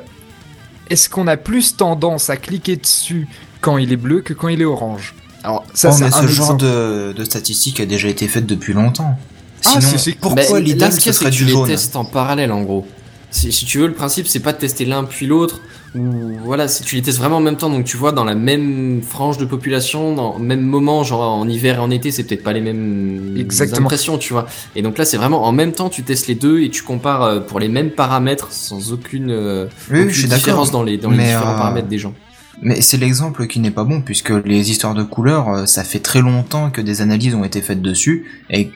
[0.89, 3.27] est-ce qu'on a plus tendance à cliquer dessus
[3.59, 5.13] quand il est bleu que quand il est orange?
[5.43, 9.17] Alors ça, oh, mais ce genre de, de statistique a déjà été faite depuis longtemps.
[9.65, 11.67] Ah, Sinon, c'est- c'est- pourquoi Bah, Lidl là, ce serait que du tu les jaune
[11.67, 12.85] testes en parallèle, en gros.
[13.29, 15.61] Si, si tu veux, le principe, c'est pas de tester l'un puis l'autre,
[15.95, 16.01] ou
[16.43, 19.01] voilà, si tu les testes vraiment en même temps, donc tu vois, dans la même
[19.07, 22.43] frange de population, dans le même moment, genre en hiver et en été, c'est peut-être
[22.43, 23.85] pas les mêmes Exactement.
[23.85, 24.47] impressions, tu vois.
[24.75, 27.23] Et donc là, c'est vraiment en même temps, tu testes les deux et tu compares
[27.23, 30.39] euh, pour les mêmes paramètres sans aucune, euh, Oui, oui, aucune je suis d'accord.
[30.43, 32.13] différence dans les, dans les Mais, différents euh, paramètres des gens.
[32.61, 35.99] Mais c'est l'exemple qui n'est pas bon puisque les histoires de couleurs, euh, ça fait
[35.99, 38.25] très longtemps que des analyses ont été faites dessus.
[38.49, 38.71] Et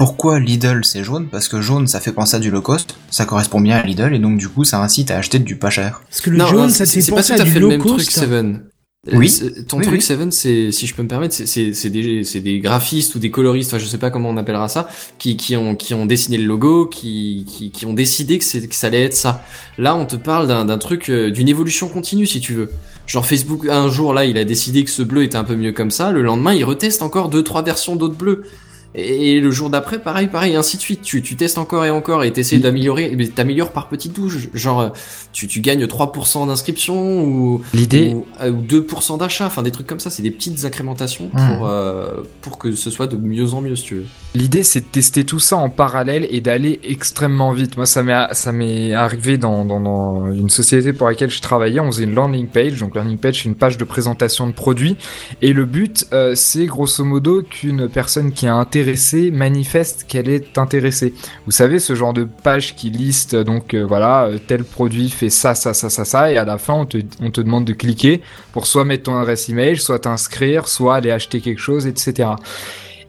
[0.00, 1.28] pourquoi Lidl c'est jaune?
[1.30, 4.14] Parce que jaune ça fait penser à du low cost, ça correspond bien à Lidl
[4.14, 6.00] et donc du coup ça incite à acheter du pas cher.
[6.08, 7.44] Parce que le Non, jaune, non, ça te c'est fait c'est pas penser à à
[7.44, 8.10] du fait le low même truc, cost.
[8.10, 8.62] Seven.
[9.12, 9.30] Oui.
[9.68, 10.02] Ton Oui, truc, oui.
[10.02, 13.18] Seven, c'est, si je peux me permettre, c'est- c'est c'est des, c'est des graphistes ou
[13.18, 16.04] des coloristes, enfin, je sais pas comment on appellera ça, qui, qui ont, qui ont
[16.06, 19.42] dessiné le logo, qui, qui, qui ont décidé que, c'est- que ça allait être ça.
[19.78, 22.70] Là, on te parle d'un d'un truc, euh, d'une évolution continue, si tu veux.
[23.06, 25.72] Genre Facebook, un jour là, il a décidé que ce bleu était un peu mieux
[25.72, 26.12] comme ça.
[26.12, 28.44] Le lendemain, il reteste encore deux, trois versions d'autres bleus.
[28.94, 31.02] Et le jour d'après, pareil, pareil, ainsi de suite.
[31.02, 34.48] Tu, tu testes encore et encore et t'essaies d'améliorer, mais t'améliores par petites touches.
[34.52, 34.88] Genre, euh,
[35.32, 39.46] tu, tu gagnes 3% d'inscription ou, L'idée, ou, euh, ou 2% d'achat.
[39.46, 40.10] Enfin, des trucs comme ça.
[40.10, 41.58] C'est des petites incrémentations pour, Mhm.
[41.62, 42.10] euh,
[42.40, 44.04] pour que ce soit de mieux en mieux, si tu veux.
[44.34, 47.76] L'idée, c'est de tester tout ça en parallèle et d'aller extrêmement vite.
[47.76, 51.78] Moi, ça m'est, ça m'est arrivé dans, dans, dans une société pour laquelle je travaillais.
[51.80, 52.80] On faisait une landing page.
[52.80, 54.96] Donc, landing page, c'est une page de présentation de produits.
[55.42, 58.50] Et le but, euh, c'est grosso modo qu'une personne qui est
[59.30, 61.14] manifeste qu'elle est intéressée.
[61.46, 65.30] Vous savez, ce genre de page qui liste, donc euh, voilà, euh, tel produit fait
[65.30, 66.32] ça, ça, ça, ça, ça.
[66.32, 68.20] Et à la fin, on te, on te demande de cliquer
[68.52, 72.30] pour soit mettre ton adresse email, soit t'inscrire, soit aller acheter quelque chose, etc.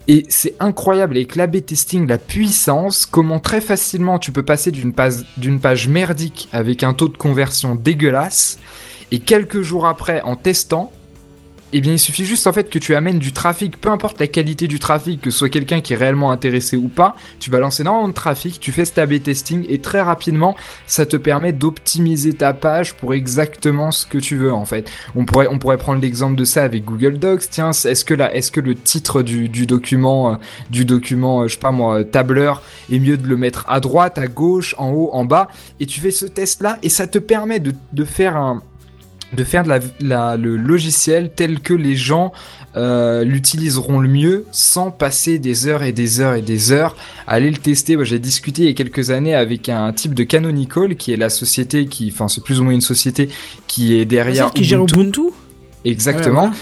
[0.07, 4.93] Et c'est incroyable avec l'A-B testing, la puissance, comment très facilement tu peux passer d'une
[4.93, 8.57] page, d'une page merdique avec un taux de conversion dégueulasse,
[9.11, 10.91] et quelques jours après, en testant,
[11.73, 14.27] eh bien, il suffit juste en fait que tu amènes du trafic, peu importe la
[14.27, 17.80] qualité du trafic, que ce soit quelqu'un qui est réellement intéressé ou pas, tu balances
[17.80, 20.56] énormément de trafic, tu fais cet A/B testing et très rapidement,
[20.88, 24.89] ça te permet d'optimiser ta page pour exactement ce que tu veux en fait.
[25.15, 27.49] On pourrait, on pourrait prendre l'exemple de ça avec Google Docs.
[27.49, 30.35] Tiens, est-ce que là, est-ce que le titre du, du document, euh,
[30.69, 32.61] du document, euh, je sais pas moi, euh, tableur,
[32.91, 35.48] est mieux de le mettre à droite, à gauche, en haut, en bas,
[35.80, 38.61] et tu fais ce test-là et ça te permet de, de faire un
[39.33, 42.31] de faire de la, la- le logiciel tel que les gens
[42.75, 46.95] euh, l'utiliseront le mieux sans passer des heures et des heures et des heures
[47.27, 47.95] à aller le tester.
[47.95, 51.17] Moi, J'ai discuté il y a quelques années avec un type de Canonical qui est
[51.17, 53.29] la société qui, enfin c'est plus ou moins une société
[53.67, 55.21] qui est derrière qui gère Ubuntu.
[55.85, 56.41] Exactement.
[56.47, 56.53] Voilà.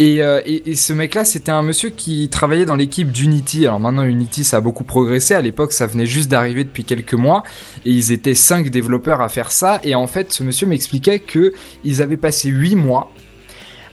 [0.00, 3.66] Et, euh, et, ce mec-là, c'était un monsieur qui travaillait dans l'équipe d'Unity.
[3.66, 5.34] Alors maintenant, Unity, ça a beaucoup progressé.
[5.34, 7.42] À l'époque, ça venait juste d'arriver depuis quelques mois.
[7.84, 9.78] Et ils étaient cinq développeurs à faire ça.
[9.84, 11.52] Et en fait, ce monsieur m'expliquait que
[11.84, 13.12] ils avaient passé huit mois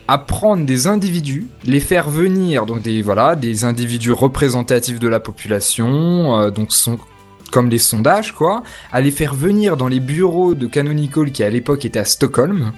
[0.07, 5.19] à prendre des individus, les faire venir, donc des voilà, des individus représentatifs de la
[5.19, 6.99] population, euh, donc sont
[7.51, 11.49] comme les sondages quoi, à les faire venir dans les bureaux de Canonical qui à
[11.49, 12.71] l'époque étaient à Stockholm,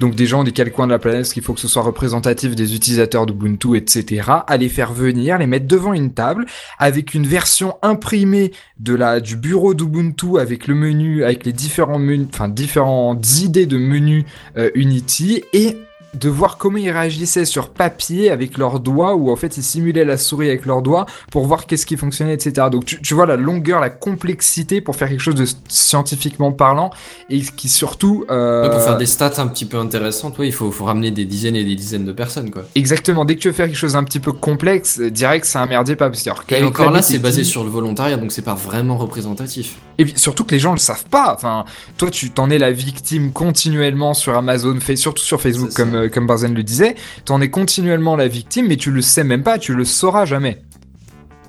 [0.00, 1.82] donc des gens des quatre coins de la planète, parce qu'il faut que ce soit
[1.82, 4.22] représentatif des utilisateurs d'Ubuntu, etc.
[4.46, 6.46] À les faire venir, les mettre devant une table
[6.78, 11.98] avec une version imprimée de la du bureau d'Ubuntu avec le menu, avec les différents
[11.98, 14.24] menus, enfin différentes idées de menus
[14.56, 15.76] euh, Unity et
[16.14, 20.04] de voir comment ils réagissaient sur papier avec leurs doigts ou en fait ils simulaient
[20.04, 23.26] la souris avec leurs doigts pour voir qu'est-ce qui fonctionnait etc donc tu, tu vois
[23.26, 26.90] la longueur la complexité pour faire quelque chose de scientifiquement parlant
[27.30, 30.52] et qui surtout euh, Ouais, pour faire des stats un petit peu intéressantes, ouais, il
[30.52, 32.62] faut, faut ramener des dizaines et des dizaines de personnes, quoi.
[32.74, 35.58] exactement dès que tu veux faire quelque chose un petit peu complexe euh, direct c'est
[35.58, 38.42] un merdier pas parce que Et encore là, c'est basé sur le volontariat, donc c'est
[38.42, 39.76] pas vraiment représentatif.
[39.98, 41.34] Et puis surtout que les gens le savent pas.
[41.34, 41.64] Enfin,
[41.96, 46.08] toi, tu t'en es la victime continuellement sur Amazon, fait surtout sur Facebook, comme euh,
[46.08, 46.94] comme Barzen le disait.
[47.24, 50.62] T'en es continuellement la victime, mais tu le sais même pas, tu le sauras jamais.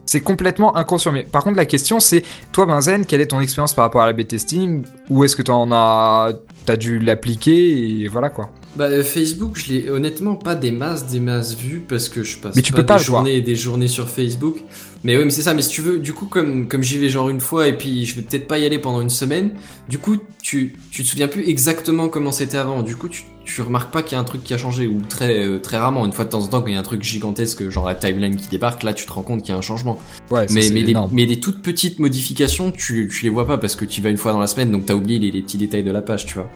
[0.05, 1.11] C'est complètement inconscient.
[1.11, 4.05] Mais par contre, la question, c'est toi, Benzen, quelle est ton expérience par rapport à
[4.05, 6.34] la B testing Où est-ce que t'en as,
[6.65, 8.01] t'as dû l'appliquer?
[8.01, 8.49] Et voilà quoi.
[8.75, 12.38] Bah, euh, Facebook, je l'ai honnêtement pas des masses, des masses vues parce que je
[12.38, 14.57] passe Mais tu pas peux pas des journées et des journées sur Facebook.
[15.03, 15.53] Mais oui, mais c'est ça.
[15.53, 18.05] Mais si tu veux, du coup, comme, comme j'y vais genre une fois et puis
[18.05, 19.51] je vais peut-être pas y aller pendant une semaine,
[19.89, 22.84] du coup, tu, tu te souviens plus exactement comment c'était avant.
[22.84, 25.01] Du coup, tu, tu remarques pas qu'il y a un truc qui a changé ou
[25.01, 26.05] très, euh, très rarement.
[26.05, 27.95] Une fois de temps en temps, quand il y a un truc gigantesque, genre la
[27.95, 29.99] timeline qui débarque, là, tu te rends compte qu'il y a un changement.
[30.31, 31.09] Ouais, ça, Mais, mais, des, énorme.
[31.13, 34.09] mais des toutes petites modifications, tu, tu les vois pas parce que tu y vas
[34.09, 36.25] une fois dans la semaine, donc t'as oublié les, les petits détails de la page,
[36.25, 36.49] tu vois.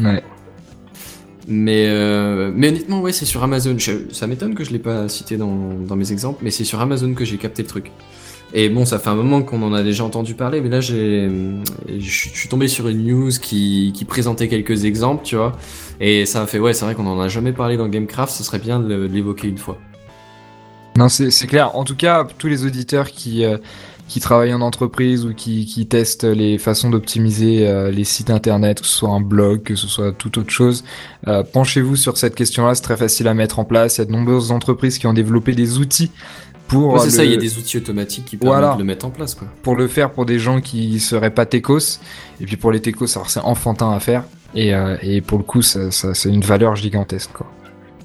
[0.00, 0.22] Ouais.
[1.46, 3.76] Mais, euh, mais honnêtement, ouais, c'est sur Amazon.
[4.12, 7.14] Ça m'étonne que je l'ai pas cité dans, dans mes exemples, mais c'est sur Amazon
[7.14, 7.90] que j'ai capté le truc.
[8.56, 11.28] Et bon, ça fait un moment qu'on en a déjà entendu parler, mais là, j'ai,
[11.88, 15.52] je suis tombé sur une news qui, qui présentait quelques exemples, tu vois.
[16.00, 18.44] Et ça a fait, ouais, c'est vrai qu'on en a jamais parlé dans Gamecraft, ce
[18.44, 19.76] serait bien de l'évoquer une fois.
[20.96, 21.74] Non, c'est c'est clair.
[21.74, 23.58] En tout cas, tous les auditeurs qui, euh,
[24.08, 28.80] qui travaillent en entreprise ou qui, qui testent les façons d'optimiser euh, les sites internet,
[28.80, 30.84] que ce soit un blog, que ce soit toute autre chose,
[31.26, 32.74] euh, penchez-vous sur cette question-là.
[32.74, 33.96] C'est très facile à mettre en place.
[33.96, 36.10] Il y a de nombreuses entreprises qui ont développé des outils
[36.68, 38.74] pour, Ouais, c'est euh, ça, il y a des outils automatiques qui permettent Voilà.
[38.74, 39.48] de le mettre en place, quoi.
[39.62, 41.98] pour le faire pour des gens qui seraient pas techos.
[42.40, 44.24] Et puis pour les techos, alors c'est enfantin à faire.
[44.54, 47.30] Et, euh, et pour le coup, ça, ça, c'est une valeur gigantesque.
[47.32, 47.46] Quoi.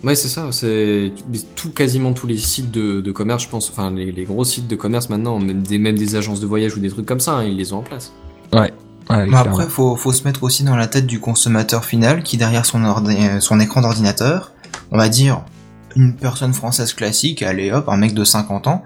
[0.04, 0.48] Ouais, c'est ça.
[0.52, 1.12] C'est
[1.56, 3.70] tout, quasiment tous les sites de, de commerce, je pense.
[3.70, 6.76] Enfin, les, les gros sites de commerce maintenant, même des, même des agences de voyage
[6.76, 8.14] ou des trucs comme ça, hein, ils les ont en place.
[8.54, 8.72] Ouais,
[9.10, 9.36] Mais clairement.
[9.36, 12.82] après, faut, faut se mettre aussi dans la tête du consommateur final qui, derrière son,
[12.84, 14.54] ordi- euh, son écran d'ordinateur,
[14.92, 15.42] on va dire
[15.96, 18.84] une personne française classique, allez hop, un mec de 50 ans,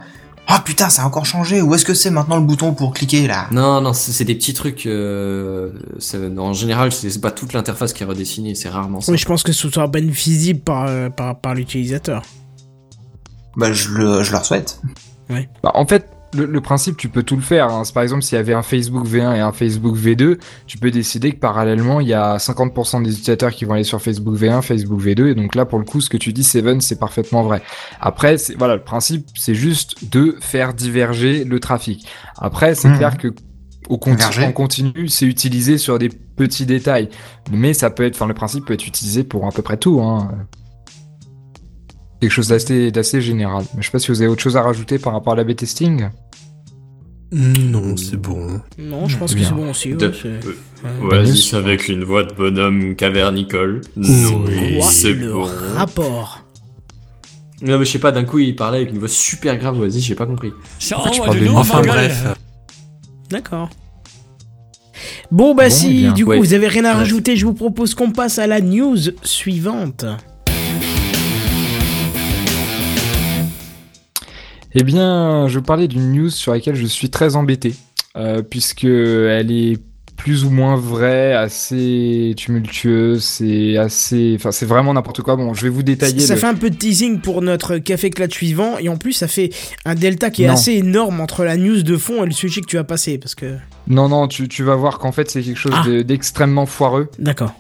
[0.48, 1.62] Ah putain, ça a encore changé.
[1.62, 4.36] Où est-ce que c'est maintenant le bouton pour cliquer là Non, non, c'est c'est des
[4.36, 4.86] petits trucs.
[4.86, 9.12] Euh, c'est- en général, c'est pas toute l'interface qui est redessinée, c'est rarement ça.
[9.12, 12.22] Oui, je pense que ce soit bien visible par, euh, par, par l'utilisateur.
[13.56, 14.82] Bah je le, je leur souhaite.
[15.30, 17.70] Bah, en fait, le, le principe, tu peux tout le faire.
[17.70, 17.84] hein.
[17.94, 20.38] Par exemple, s'il y avait un Facebook V1 et un Facebook V2,
[20.68, 24.02] tu peux décider que parallèlement, il y a 50% des utilisateurs qui vont aller sur
[24.02, 25.28] Facebook V1, Facebook V2.
[25.32, 27.62] Et donc là, pour le coup, ce que tu dis, Seven, c'est parfaitement vrai.
[28.02, 32.08] Après, voilà, le principe, c'est juste de faire diverger le trafic.
[32.38, 32.98] Après, c'est Mhm.
[32.98, 33.28] clair que
[33.90, 34.46] au conti- Diverger.
[34.46, 37.10] en continu, c'est utilisé sur des petits détails.
[37.52, 40.02] Mais ça peut être, enfin, le principe peut être utilisé pour à peu près tout.
[40.02, 40.30] Hein.
[42.24, 43.66] Quelque chose d'assez, d'assez général.
[43.76, 45.54] Mais je sais pas si vous avez autre chose à rajouter par rapport à la
[45.54, 46.08] testing.
[47.34, 48.62] Non, c'est bon.
[48.78, 49.50] Non, je pense que Bien.
[49.50, 49.90] c'est bon aussi.
[49.90, 53.82] ouais, De- c'est- euh, Vas-y, c'est avec une voix de bonhomme cavernicole.
[53.98, 55.50] Oui, Quoi c'est le bon.
[55.76, 56.46] rapport
[57.62, 59.78] Non, mais je sais pas, d'un coup, il parlait avec une voix super grave.
[59.78, 60.54] Vas-y, j'ai pas compris.
[60.80, 61.88] Ça de Enfin gueule.
[61.92, 62.26] bref.
[63.32, 63.70] D'accord.
[65.30, 66.38] Bon, bah Bon, si, eh bien, du coup, ouais.
[66.40, 70.06] vous avez rien à rajouter, je vous propose qu'on passe à la news suivante.
[74.76, 77.76] Eh bien, je parlais d'une news sur laquelle je suis très embêté,
[78.16, 79.78] euh, puisque elle est
[80.16, 85.36] plus ou moins vraie, assez tumultueuse, c'est assez, enfin, c'est vraiment n'importe quoi.
[85.36, 86.20] Bon, je vais vous détailler.
[86.22, 89.14] Ça le- fait un peu de teasing pour notre café clat suivant, et en plus,
[89.14, 89.50] ça fait
[89.86, 90.54] un delta qui est Non.
[90.54, 93.36] assez énorme entre la news de fond et le sujet que tu vas passer, parce
[93.36, 93.58] que...
[93.88, 95.86] Non, non, tu, tu vas voir qu'en fait c'est quelque chose Ah.
[95.86, 97.54] de- d'extrêmement foireux D'accord.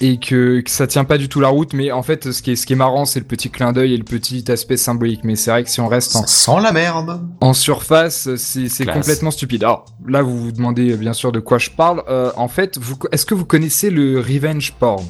[0.00, 1.72] Et que, que ça tient pas du tout la route.
[1.72, 3.94] Mais en fait, ce qui est, ce qui est marrant, c'est le petit clin d'œil
[3.94, 5.20] et le petit aspect symbolique.
[5.24, 7.20] Mais c'est vrai que si on reste en, sent la merde.
[7.40, 9.64] En surface, c'est complètement stupide.
[9.64, 12.02] Alors là, vous vous demandez euh, bien sûr de quoi je parle.
[12.08, 15.04] Euh, en fait, vous- est-ce que vous connaissez le revenge porn?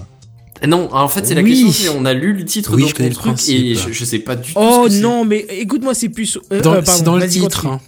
[0.67, 1.65] Non, en fait, c'est la Oui.
[1.67, 1.93] question.
[1.99, 3.61] On a lu le titre Oui, dans je le truc principe.
[3.63, 4.59] et je, je sais pas du tout.
[4.59, 5.01] Oh ce que c'est.
[5.03, 6.39] non, mais écoute-moi, c'est plus...
[6.51, 7.67] euh, Dans- euh, pardon, c'est dans le titre.
[7.67, 7.79] hein.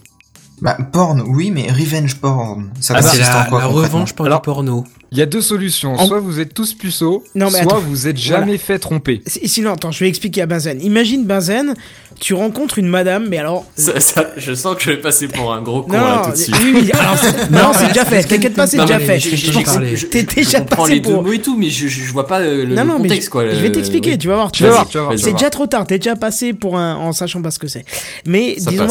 [0.60, 2.70] Bah porn, oui, mais revenge porn.
[2.80, 4.84] Ça Ah bah, consiste c'est la, quoi la revanche par Alors- du porno.
[5.10, 5.94] Il y a deux solutions.
[5.94, 7.80] En- Soit vous êtes tous puceaux, Non, mais soit attends.
[7.80, 9.22] vous êtes jamais fait tromper.
[9.26, 10.82] Si- Sinon, attends, je vais expliquer à Benzen.
[10.82, 11.74] Imagine, Benzen,
[12.20, 13.64] tu rencontres une madame, mais alors...
[13.76, 16.30] Ça- ça- je sens que je vais passer pour un gros con Non, là tout
[16.32, 16.54] de suite.
[16.62, 20.06] oui, oui, alors, c'est- non, c'est déjà fait, t'inquiète pas, c'est déjà mais fait.
[20.10, 22.64] T'es déjà passé les deux pour- mots et tout, mais je, je, vois pas euh,
[22.64, 23.44] le, Non, le non, mais contexte je, quoi.
[23.48, 24.18] je le- vais t'expliquer, oui.
[24.18, 24.52] tu vas voir.
[24.52, 27.50] Tu vas voir, C'est déjà trop tard, t'es déjà passé pour un en sachant pas
[27.50, 27.84] ce que c'est.
[28.26, 28.88] Mais disons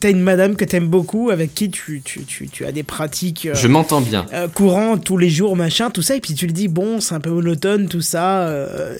[0.00, 3.46] t'as une madame que t'aimes beaucoup, avec qui tu, tu, tu, tu as des pratiques
[3.46, 4.26] euh, Je m'entends bien.
[4.32, 7.14] euh, courantes tous les jours, machin, tout ça, et puis tu lui dis bon, c'est
[7.14, 8.40] un peu monotone, tout ça.
[8.48, 8.96] euh,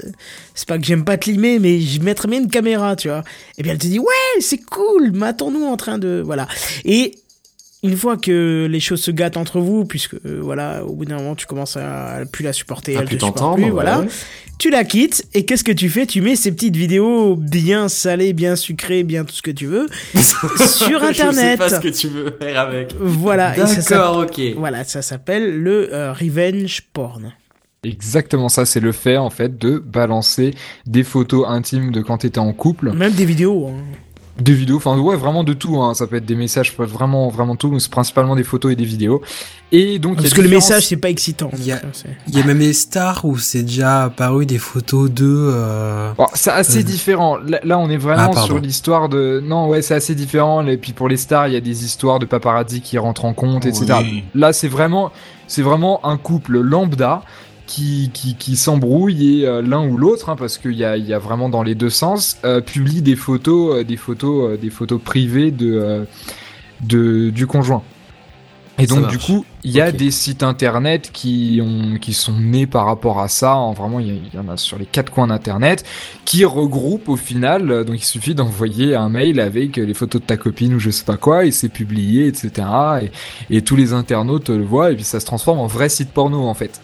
[0.54, 3.22] c'est pas que j'aime pas te limer, mais je mettrais bien une caméra, tu vois.
[3.56, 6.46] Et elle te dit ouais, c'est cool, m'attends-nous en train de voilà.
[6.84, 7.14] Et
[7.82, 11.16] une fois que les choses se gâtent entre vous, puisque euh, voilà, au bout d'un
[11.16, 14.00] moment tu commences à, à plus la supporter, À elle plus te supporte plus, voilà.
[14.00, 14.08] ouais.
[14.58, 16.04] Tu la quittes et qu'est-ce que tu fais?
[16.04, 19.86] Tu mets ces petites vidéos bien salées, bien sucrées, bien tout ce que tu veux
[20.14, 21.58] sur Je sais internet.
[21.58, 22.94] pas ce que tu veux faire avec.
[23.00, 24.40] Voilà, et ça s'appelle- D'accord, ok.
[24.58, 27.32] voilà, ça s'appelle le euh, revenge porn.
[27.82, 30.54] Exactement ça, c'est le fait en fait de balancer
[30.86, 33.68] des photos intimes de quand t'étais en couple, Même des vidéos.
[33.68, 33.80] hein.
[34.38, 35.80] des vidéos, enfin ouais vraiment de tout.
[35.80, 35.94] Hein.
[35.94, 38.44] Ça peut être des messages, ça peut être vraiment vraiment tout, mais c'est principalement des
[38.44, 39.22] photos et des vidéos.
[39.72, 41.50] Et donc il y a Parce que le message c'est pas excitant.
[41.56, 44.44] Il y a- donc, c'est- Il y a même les stars où c'est déjà apparu
[44.44, 45.24] des photos de.
[45.26, 46.82] euh, Bon, c'est assez Euh.
[46.82, 47.38] différent.
[47.38, 49.42] Là, là, on est vraiment Ah, sur l'histoire de.
[49.42, 50.66] Non, ouais, c'est assez différent.
[50.66, 53.32] Et puis pour les stars, il y a des histoires de paparazzi qui rentrent en
[53.32, 53.86] compte, etc.
[54.02, 54.24] Oui.
[54.34, 55.12] Là, c'est vraiment,
[55.46, 57.22] c'est vraiment un couple lambda
[57.70, 61.14] qui qui, qui s'embrouille et euh, l'un ou l'autre, hein, parce qu'il y a y
[61.14, 65.00] a vraiment dans les deux sens, euh, publie des photos, euh, des photos, des photos
[65.00, 66.04] privées de
[66.82, 67.82] de du conjoint.
[68.78, 72.66] Et donc du coup, il y a des sites internet qui ont qui sont nés
[72.66, 73.54] par rapport à ça.
[73.54, 75.84] En vraiment, il y, en a sur les quatre coins d'internet
[76.24, 77.70] qui regroupent au final.
[77.70, 80.90] euh, Donc il suffit d'envoyer un mail avec les photos de ta copine ou je
[80.90, 82.66] sais pas quoi et c'est publié, etc.
[83.50, 86.10] Et, et tous les internautes le voient et puis ça se transforme en vrai site
[86.10, 86.80] porno en fait.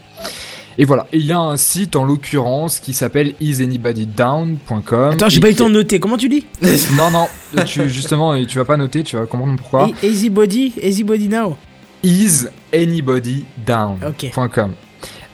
[0.79, 1.07] Et voilà.
[1.13, 5.13] Et il y a un site en l'occurrence qui s'appelle isanybodydown.com.
[5.13, 6.01] Attends, j'ai pas eu le temps de noter.
[6.01, 6.45] Comment tu dis
[6.97, 7.29] Non, non.
[7.65, 9.03] Tu, justement, tu vas pas noter.
[9.03, 9.89] Tu vas comprendre pourquoi.
[9.89, 11.57] E- Easy Body, Easy Body Now.
[12.03, 14.73] isanybodydown.com.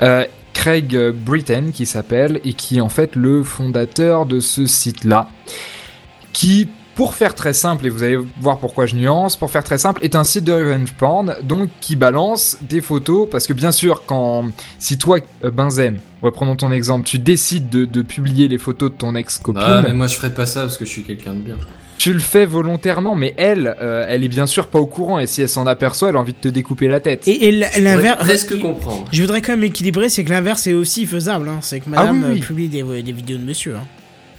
[0.02, 5.28] Euh, Craig Britton qui s'appelle et qui est en fait le fondateur de ce site-là,
[6.32, 9.78] qui pour faire très simple, et vous allez voir pourquoi je nuance, pour faire très
[9.78, 13.73] simple, est un site de revenge porn, donc qui balance des photos, parce que bien
[13.73, 14.47] sûr, quand
[14.78, 18.97] si toi, euh, Benzen, reprenons ton exemple, tu décides de, de publier les photos de
[18.97, 21.39] ton ex-copine, Ah, mais moi je ferais pas ça parce que je suis quelqu'un de
[21.40, 21.56] bien.
[21.98, 25.27] tu le fais volontairement, mais elle, euh, elle est bien sûr pas au courant, et
[25.27, 27.27] si elle s'en aperçoit, elle a envie de te découper la tête.
[27.27, 28.19] Et, l'inverse.
[28.24, 29.05] presque comprendre.
[29.12, 31.48] Je voudrais quand même équilibrer, c'est que l'inverse est aussi faisable.
[31.48, 31.59] hein.
[31.62, 32.40] C'est que madame Ah oui, oui.
[32.43, 33.77] euh, publie des, des vidéos de monsieur.
[33.77, 33.86] hein.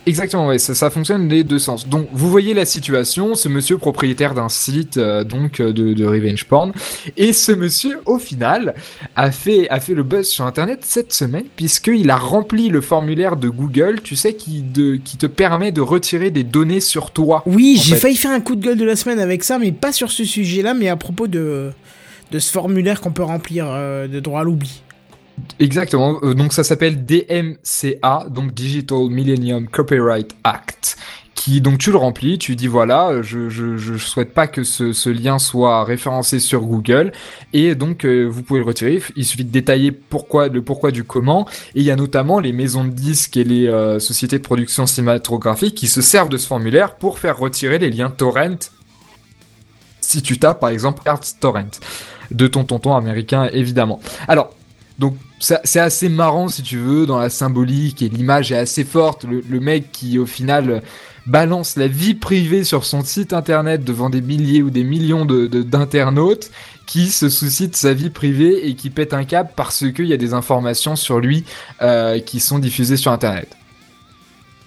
[0.05, 1.87] Exactement, ouais, ça, ça fonctionne les deux sens.
[1.87, 6.05] Donc, vous voyez la situation, ce monsieur propriétaire d'un site euh, donc euh, de, de
[6.05, 6.73] revenge porn,
[7.15, 8.75] et ce monsieur, au final,
[9.15, 13.37] a fait a fait le buzz sur Internet cette semaine puisqu'il a rempli le formulaire
[13.37, 17.41] de Google, tu sais, qui de qui te permet de retirer des données sur toi.
[17.45, 19.93] Oui, j'ai failli faire un coup de gueule de la semaine avec ça, mais pas
[19.93, 21.71] sur ce sujet-là, mais à propos de,
[22.31, 24.82] de ce formulaire qu'on peut remplir euh, de droit à l'oubli.
[25.59, 26.19] Exactement.
[26.23, 30.97] euh, donc ça s'appelle DMCA, donc Digital Millennium Copyright Act.
[31.35, 34.93] Qui donc tu le remplis, tu dis voilà, je je je souhaite pas que ce,
[34.93, 37.11] ce lien soit référencé sur Google
[37.53, 39.01] et donc euh, vous pouvez le retirer.
[39.15, 41.47] Il suffit de détailler pourquoi le pourquoi du comment.
[41.75, 44.85] Et il y a notamment les maisons de disques et les euh, sociétés de production
[44.85, 48.59] cinématographique qui se servent de ce formulaire pour faire retirer les liens torrent.
[50.01, 51.71] Si tu tapes par exemple Arts Torrent
[52.31, 53.99] de ton tonton américain évidemment.
[54.27, 54.51] Alors
[54.99, 59.25] donc c'est assez marrant si tu veux dans la symbolique et l'image est assez forte.
[59.25, 60.81] Le, mec qui au final
[61.25, 65.47] balance la vie privée sur son site internet devant des milliers ou des millions de
[65.47, 66.49] de- d'internautes
[66.85, 70.13] qui se soucient de sa vie privée et qui pète un câble parce qu'il y
[70.13, 71.43] a des informations sur lui
[71.81, 73.49] euh, qui sont diffusées sur internet.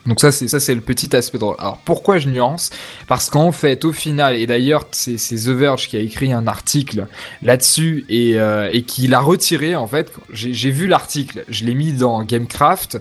[0.07, 1.57] Donc ça c'est ça c'est le petit aspect drôle.
[1.59, 2.71] Alors pourquoi je nuance?
[3.09, 7.07] Parce qu'en fait au final et d'ailleurs c'est The Verge qui a écrit un article
[7.43, 10.13] là-dessus et, euh, qui l'a retiré en fait.
[10.31, 12.99] J'ai vu l'article, je l'ai mis dans Gamecraft.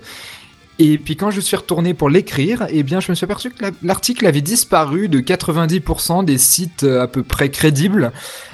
[0.78, 3.64] Et puis quand je suis retourné pour l'écrire, eh bien je me suis aperçu que
[3.64, 8.12] la- l'article avait disparu de 90% des sites euh, à peu près crédibles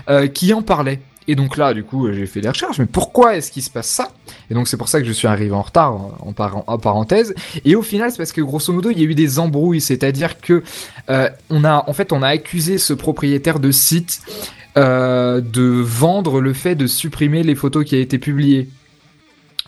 [0.10, 1.00] euh, qui en parlaient.
[1.32, 3.88] Et donc là, du coup, j'ai fait des recherches, mais pourquoi est-ce qu'il se passe
[3.88, 4.12] ça?
[4.50, 7.34] Et donc c'est pour ça que je suis arrivé en retard, en, par- en parenthèse.
[7.64, 10.42] Et au final, c'est parce que grosso modo, il y a eu des embrouilles, c'est-à-dire
[10.42, 10.62] que
[11.10, 14.20] euh, on a, en fait, accusé ce propriétaire de site
[14.78, 18.68] euh, de vendre le fait de supprimer les photos qui a été publiées.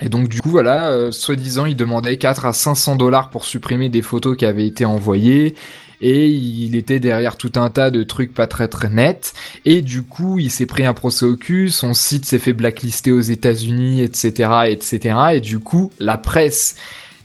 [0.01, 3.87] Et donc du coup voilà, euh, soi-disant il demandait 4 à 500 dollars pour supprimer
[3.87, 5.55] des photos qui avaient été envoyées
[6.03, 10.03] et il était derrière tout un tas de trucs pas très très nets et du
[10.03, 14.01] coup il s'est pris un procès au cul, son site s'est fait blacklister aux États-Unis,
[14.01, 15.15] etc., etc.
[15.35, 16.75] Et du coup la presse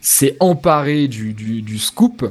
[0.01, 2.25] s'est emparée du, scoop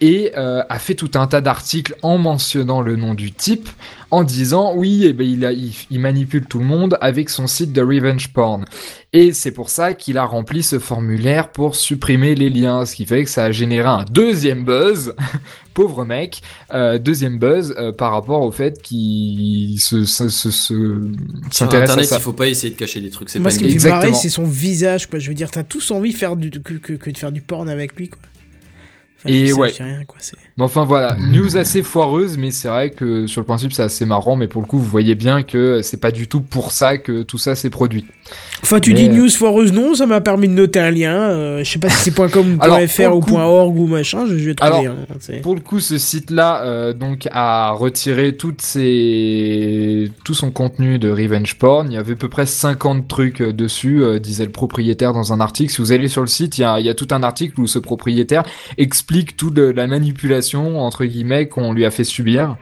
[0.00, 3.68] et euh, a fait tout un tas d'articles en mentionnant le nom du type,
[4.10, 7.46] en disant oui, eh ben, il, a, il, il manipule tout le monde avec son
[7.46, 8.64] site de revenge porn.
[9.12, 13.06] Et c'est pour ça qu'il a rempli ce formulaire pour supprimer les liens, ce qui
[13.06, 15.14] fait que ça a généré un deuxième buzz,
[15.74, 16.42] pauvre mec,
[16.72, 20.74] euh, deuxième buzz euh, par rapport au fait qu'il se, se, se, se-
[21.50, 22.16] Sur s'intéresse à Internet, ça.
[22.16, 23.30] il faut pas essayer de cacher des trucs.
[23.30, 25.18] C'est Moi, pas ce qui me c'est son visage, quoi.
[25.18, 27.40] Je veux dire, t'as tous envie de faire du, que, que, que de faire du
[27.40, 28.18] porn avec lui, quoi.
[29.24, 29.72] Enfin, Et ouais.
[29.78, 30.18] rien, quoi.
[30.56, 34.04] Mais enfin voilà, news assez foireuse, mais c'est vrai que sur le principe c'est assez
[34.06, 36.98] marrant, mais pour le coup vous voyez bien que c'est pas du tout pour ça
[36.98, 38.06] que tout ça s'est produit.
[38.62, 41.14] Enfin, tu Mais, dis euh, news foireuse, non, ça m'a permis de noter un lien.
[41.14, 44.38] euh, je sais pas si c'est .com, Alors, .fr ou coup- .org ou machin, je
[44.38, 44.72] je vais trouver.
[44.86, 50.10] Alors, hein, Pour le coup, ce site-là euh, donc a retiré toutes ses...
[50.24, 51.90] tout son contenu de revenge porn.
[51.90, 55.32] Il y avait à peu près 50 trucs euh, dessus, euh, disait le propriétaire dans
[55.32, 55.72] un article.
[55.72, 57.60] Si vous allez sur le site, il y a, il y a tout un article
[57.60, 58.44] où ce propriétaire
[58.78, 62.56] explique toute la manipulation entre guillemets qu'on lui a fait subir.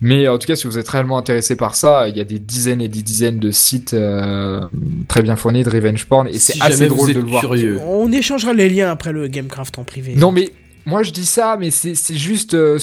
[0.00, 2.40] Mais en tout cas, si vous êtes réellement intéressé par ça, il y a des
[2.40, 4.60] dizaines et des dizaines de sites euh,
[5.06, 7.46] très bien fournis de revenge porn et c'est Si assez drôle êtes de le voir.
[7.86, 10.14] On échangera les liens après le Gamecraft en privé.
[10.16, 10.50] Non mais
[10.86, 12.78] moi je dis ça, mais c'est c'est juste euh,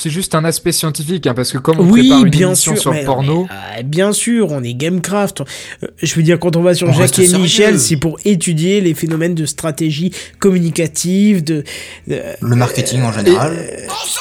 [0.00, 2.72] c'est juste un aspect scientifique hein, parce que comme on Oui, prépare une bien émission
[2.72, 2.80] sûr.
[2.82, 5.42] sur mais- le porno, mais, euh, bien sûr, on est Gamecraft.
[5.82, 7.28] Euh, je veux dire, quand on va sur On Jacques et.
[7.36, 11.64] Michel, c'est pour étudier les phénomènes de stratégie communicative, de.
[12.08, 13.56] de- Le marketing en général.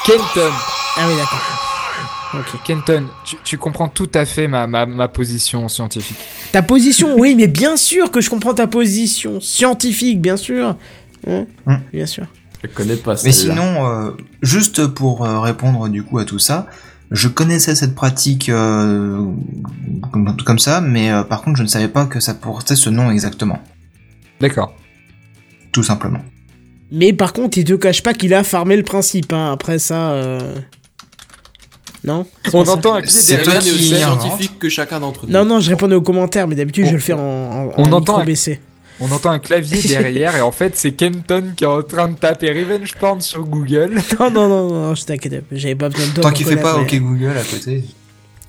[0.06, 0.52] Kenton,
[0.98, 1.66] Ah oui, d'accord.
[2.36, 2.60] Ok.
[2.64, 6.18] Kenton, tu, tu comprends tout à fait ma, ma, ma position scientifique.
[6.52, 10.76] Ta position, oui, mais bien sûr que je comprends ta position scientifique, bien sûr.
[11.28, 11.76] Hein Hmm.
[11.92, 12.24] Bien sûr.
[12.64, 13.54] Je connais pas Mais celle-là.
[13.56, 14.12] sinon, euh,
[14.42, 16.68] juste pour euh, répondre du coup à tout ça,
[17.12, 19.26] je connaissais cette pratique euh,
[20.12, 22.90] comme, comme ça, mais euh, par contre, je ne savais pas que ça portait ce
[22.90, 23.60] nom exactement,
[24.42, 24.74] D'accord.
[25.72, 26.20] tout simplement.
[26.92, 29.32] Mais par contre, il te cache pas qu'il a farmé le principe.
[29.32, 29.52] Hein.
[29.54, 30.56] Après ça, euh...
[32.04, 32.26] non?
[32.54, 33.62] On entend un toi derrière.
[33.62, 35.32] scientifique que chacun d'entre nous.
[35.34, 37.84] Non, non, je répondais aux commentaires, mais d'habitude, On- je le fais en, en, on
[37.86, 38.60] en entend micro baissé.
[39.02, 42.16] On entend un clavier derrière et en fait c'est Kenton qui est en train de
[42.16, 43.96] taper revenge porn sur Google.
[44.20, 45.44] Non, non, non, non, je t'inquiète.
[45.52, 46.22] J'avais pas besoin de.
[46.22, 47.84] Tant qu'il fait pas OK Google à côté.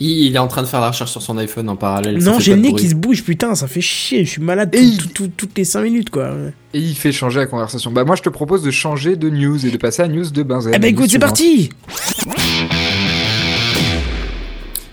[0.02, 2.16] Il, est en train de faire la recherche sur son iPhone en parallèle.
[2.24, 4.24] Non, j'ai le nez qui se bouge, putain, ça fait chier.
[4.24, 6.30] Je suis malade Et tout- il- tout- tout- toutes les 5 minutes, quoi.
[6.72, 7.90] Et il fait changer la conversation.
[7.90, 10.42] Bah moi je te propose de changer de news et de passer à news de
[10.42, 10.72] Benzen.
[10.74, 11.68] Eh ben La écoute, c'est parti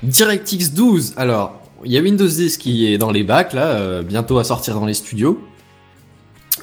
[0.03, 1.13] DirectX 12.
[1.17, 4.43] Alors, il y a Windows 10 qui est dans les bacs là, euh, bientôt à
[4.43, 5.39] sortir dans les studios.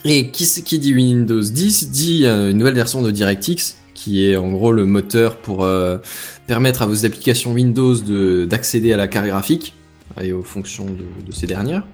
[0.04, 4.50] Et qui, dit Windows 10 dit euh, une nouvelle version de DirectX, qui est en
[4.52, 5.98] gros le moteur pour euh,
[6.46, 9.74] permettre à vos applications Windows de d'accéder à la carte graphique
[10.20, 11.86] et aux fonctions de, ces dernières.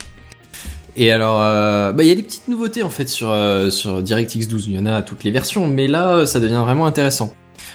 [0.97, 1.39] Et alors,
[1.95, 3.33] bah, il y a des petites nouveautés en fait sur,
[3.71, 6.63] sur DirectX 12, il y en a à toutes les versions, mais là, ça devient
[6.65, 7.33] vraiment intéressant.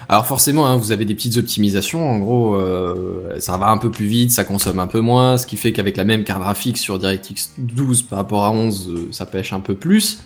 [0.09, 3.89] Alors forcément, hein, vous avez des petites optimisations, en gros, euh, ça va un peu
[3.89, 6.77] plus vite, ça consomme un peu moins, ce qui fait qu'avec la même carte graphique
[6.77, 10.19] sur DirectX 12 par rapport à 11, euh, ça pêche un peu plus.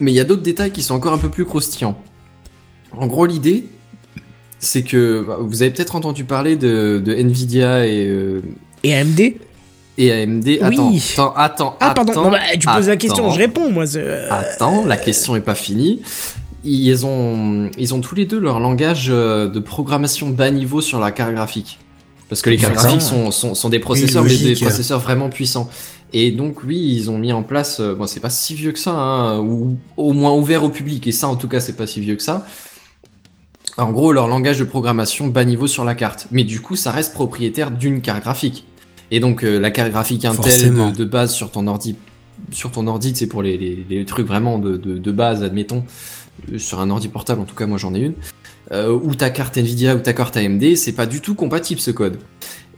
[0.00, 1.96] Mais il y a d'autres détails qui sont encore un peu plus croustillants.
[2.96, 3.66] En gros, l'idée,
[4.58, 8.42] c'est que bah, vous avez peut-être entendu parler de, de Nvidia et, euh,
[8.82, 9.20] Et AMD
[9.98, 10.48] et AMD.
[10.62, 11.02] Attends, Oui.
[11.12, 12.12] attends, attends, Ah, pardon.
[12.12, 13.34] attends, Non, bah, tu poses la question, attends.
[13.34, 13.84] je réponds, moi.
[14.30, 16.00] Attends, la question est pas finie.
[16.62, 21.00] Ils ont, ils ont tous les deux leur langage euh, de programmation bas niveau sur
[21.00, 21.78] la carte graphique.
[22.28, 25.68] Parce que les cartes graphiques sont, sont, sont des processeurs, mais des processeurs vraiment puissants.
[26.12, 28.78] Et donc oui, ils ont mis en place, euh, bon c'est pas si vieux que
[28.78, 31.86] ça, hein, ou au moins ouvert au public, et ça en tout cas c'est pas
[31.86, 32.46] si vieux que ça.
[33.78, 36.26] En gros, leur langage de programmation bas niveau sur la carte.
[36.30, 38.66] Mais du coup, ça reste propriétaire d'une carte graphique.
[39.10, 41.96] Et donc la la carte graphique Intel de, de base sur ton ordi,
[42.50, 45.78] sur ton ordi, c'est pour les, les, les trucs vraiment de, de, de base, admettons,
[45.78, 45.82] euh,
[46.58, 48.14] sur un ordi portable, en tout cas moi j'en ai une,
[48.72, 51.90] euh, ou ta carte Nvidia ou ta carte AMD, c'est pas du tout compatible ce
[51.90, 52.18] code.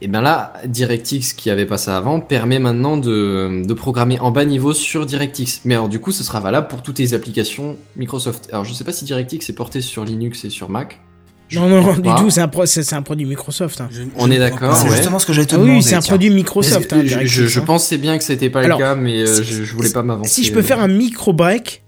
[0.01, 4.31] Et bien là, DirectX qui avait pas ça avant permet maintenant de, de programmer en
[4.31, 5.61] bas niveau sur DirectX.
[5.63, 8.49] Mais alors du coup, ce sera valable pour toutes les applications Microsoft.
[8.51, 10.99] Alors je sais pas si DirectX est porté sur Linux et sur Mac.
[11.47, 13.79] Je Non, non, du tout, c'est un, pro- c'est c'est un produit Microsoft.
[13.79, 13.87] hein.
[13.91, 14.75] Je- On je est d'accord.
[14.75, 14.95] C'est ouais.
[14.95, 15.75] justement ce que j'allais te Ah demander.
[15.77, 16.09] oui, c'est un tiens.
[16.13, 16.91] produit Microsoft.
[16.91, 19.25] hein, je, DirectX, je, je pensais bien que c'était pas Alors, le cas, mais euh,
[19.27, 20.29] si- je, je voulais pas m'avancer.
[20.31, 21.82] Si je peux faire un micro break,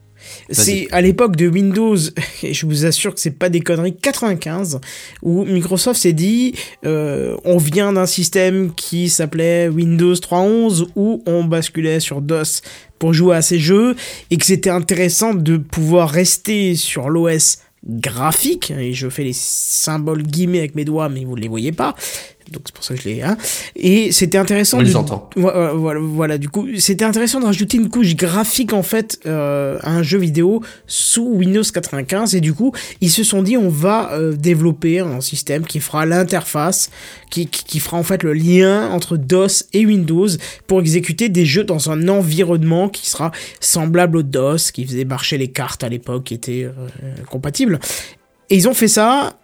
[0.49, 1.97] c'est à l'époque de Windows,
[2.43, 4.79] et je vous assure que c'est pas des conneries, 95,
[5.21, 6.53] où Microsoft s'est dit,
[6.85, 12.61] euh, on vient d'un système qui s'appelait Windows 3.11, où on basculait sur DOS
[12.99, 13.95] pour jouer à ces jeux,
[14.31, 20.23] et que c'était intéressant de pouvoir rester sur l'OS graphique, et je fais les symboles
[20.23, 21.95] guillemets avec mes doigts, mais vous ne les voyez pas,
[22.51, 23.21] donc c'est pour ça que je les...
[23.21, 23.37] Hein,
[23.75, 25.29] et c'était intéressant On de, entend.
[25.35, 29.77] voilà, voilà, voilà, du coup, c'était intéressant de rajouter une couche graphique en fait euh,
[29.81, 33.69] à un jeu vidéo sous Windows 95 et du coup, ils se sont dit on
[33.69, 36.91] va euh, développer un système qui fera l'interface,
[37.31, 40.27] qui, qui, qui fera en fait le lien entre DOS et Windows
[40.67, 45.37] pour exécuter des jeux dans un environnement qui sera semblable au DOS, qui faisait marcher
[45.37, 46.71] les cartes à l'époque, qui étaient euh,
[47.29, 47.79] compatibles.
[48.49, 49.37] Et ils ont fait ça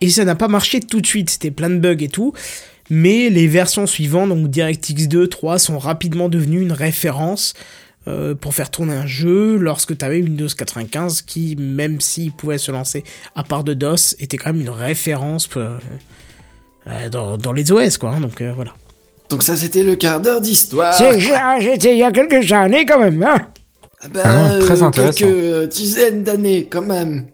[0.00, 2.32] et ça n'a pas marché tout de suite, c'était plein de bugs et tout.
[2.88, 7.54] Mais les versions suivantes, donc DirectX 2, 3, sont rapidement devenues une référence
[8.06, 12.58] euh, pour faire tourner un jeu lorsque tu avais Windows 95 qui, même s'il pouvait
[12.58, 13.02] se lancer
[13.34, 15.76] à part de DOS, était quand même une référence euh,
[16.86, 18.10] euh, dans, dans les OS, quoi.
[18.10, 18.72] hein, donc euh, voilà.
[19.28, 20.94] Donc ça, c'était le quart d'heure d'histoire.
[21.60, 23.48] J'étais il y a quelques années quand même, hein
[24.00, 25.18] Ah bah, Ah non, très euh, intéressant.
[25.26, 27.26] Quelques dizaines d'années, quand même.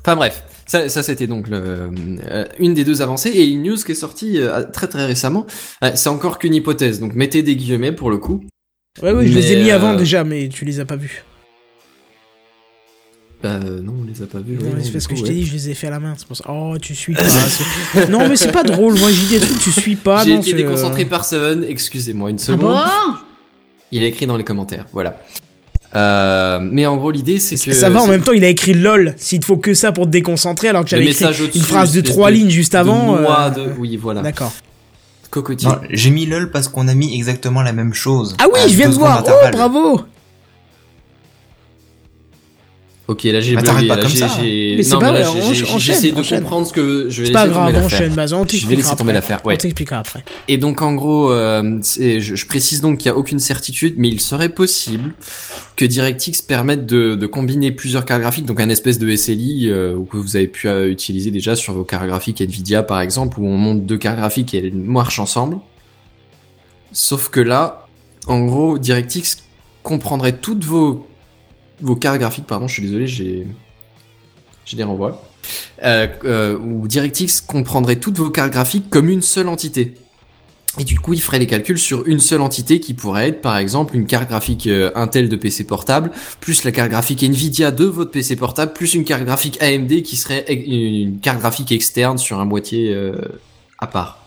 [0.00, 1.90] Enfin bref, ça, ça c'était donc le,
[2.30, 5.44] euh, une des deux avancées et une news qui est sortie euh, très très récemment.
[5.82, 8.44] Euh, c'est encore qu'une hypothèse, donc mettez des guillemets pour le coup.
[9.02, 11.24] Ouais, oui, je les ai mis avant déjà, mais tu les as pas vus.
[13.42, 14.58] Bah non, on les a pas vus.
[14.62, 15.34] Non, ouais, c'est parce que je t'ai ouais.
[15.34, 16.14] dit, je les ai fait à la main.
[16.16, 16.44] C'est pour ça.
[16.48, 17.24] Oh, tu suis pas.
[17.28, 18.96] c'est- non, mais c'est pas drôle.
[18.96, 20.24] Moi, j'ai des trucs, tu suis pas.
[20.24, 22.60] J'ai été déconcentré par Seven, excusez-moi une Ah seconde.
[22.60, 23.14] bon
[23.90, 25.20] Il a écrit dans les commentaires, voilà.
[25.96, 27.72] Euh, mais en gros, l'idée c'est que.
[27.72, 29.14] Ça va, en même temps, il a écrit LOL.
[29.16, 32.00] S'il te faut que ça pour te déconcentrer, alors que j'avais écrit une phrase de
[32.00, 33.16] trois lignes juste de avant.
[33.18, 34.22] noix euh, de- Oui, voilà.
[34.22, 34.52] D'accord.
[35.30, 35.68] Cocotier.
[35.90, 38.34] J'ai mis LOL parce qu'on a mis exactement la même chose.
[38.40, 39.22] Ah oui, je viens de voir.
[39.26, 40.00] Oh, bravo.
[43.10, 44.28] Ok, là j'ai Bah, bugué, là, comme j'ai- ça.
[44.40, 45.32] j'ai- Mais c'est non, pas mais là,
[45.78, 47.98] j'essaie de comprendre ce que je vais C'est pas laisser tomber grave, l'affaire.
[48.52, 49.54] Je vais laisser tomber l'affaire, ouais.
[49.54, 50.22] On t'expliquera après.
[50.46, 54.06] Et donc en gros, euh, je, je précise donc qu'il n'y a aucune certitude, mais
[54.08, 55.12] il serait possible
[55.74, 59.98] que DirectX permette de, de combiner plusieurs cartes graphiques, donc un espèce de SLI euh,
[60.08, 63.46] que vous avez pu euh, utiliser déjà sur vos cartes graphiques Nvidia par exemple, où
[63.48, 65.58] on monte deux cartes graphiques et elles marchent ensemble.
[66.92, 67.88] Sauf que là,
[68.28, 69.38] en gros, DirectX
[69.82, 71.08] comprendrait toutes vos
[71.80, 73.46] vos cartes graphiques, pardon, je suis désolé, j'ai
[74.72, 75.22] des renvois.
[75.82, 79.94] Euh, euh, DirectX comprendrait toutes vos cartes graphiques comme une seule entité.
[80.78, 83.56] Et du coup, il ferait les calculs sur une seule entité qui pourrait être, par
[83.56, 87.86] exemple, une carte graphique euh, Intel de PC portable, plus la carte graphique Nvidia de
[87.86, 92.38] votre PC portable, plus une carte graphique AMD qui serait une carte graphique externe sur
[92.38, 93.16] un boîtier euh,
[93.78, 94.19] à part.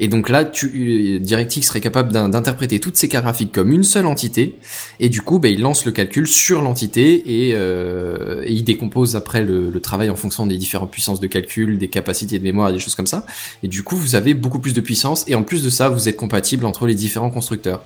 [0.00, 3.72] Et donc là, tu, euh, DirectX serait capable d'in- d'interpréter toutes ces cartes graphiques comme
[3.72, 4.56] une seule entité,
[5.00, 9.16] et du coup, bah, il lance le calcul sur l'entité et, euh, et il décompose
[9.16, 12.70] après le, le travail en fonction des différentes puissances de calcul, des capacités de mémoire,
[12.70, 13.26] et des choses comme ça.
[13.62, 16.08] Et du coup, vous avez beaucoup plus de puissance et en plus de ça, vous
[16.08, 17.82] êtes compatible entre les différents constructeurs.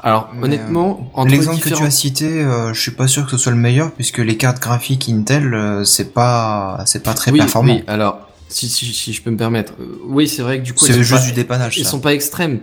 [0.00, 3.32] Alors Mais, honnêtement, entre L'exemple que tu as cité, euh, je suis pas sûr que
[3.32, 7.32] ce soit le meilleur puisque les cartes graphiques Intel, euh, c'est pas, c'est pas très
[7.32, 7.74] oui, performant.
[7.74, 8.20] oui, alors
[8.52, 10.92] si, si, si je peux me permettre, euh, oui c'est vrai que du coup C'est
[11.02, 11.78] juste pas- du dépannage.
[11.78, 11.90] Elles ça.
[11.90, 12.60] sont pas extrêmes.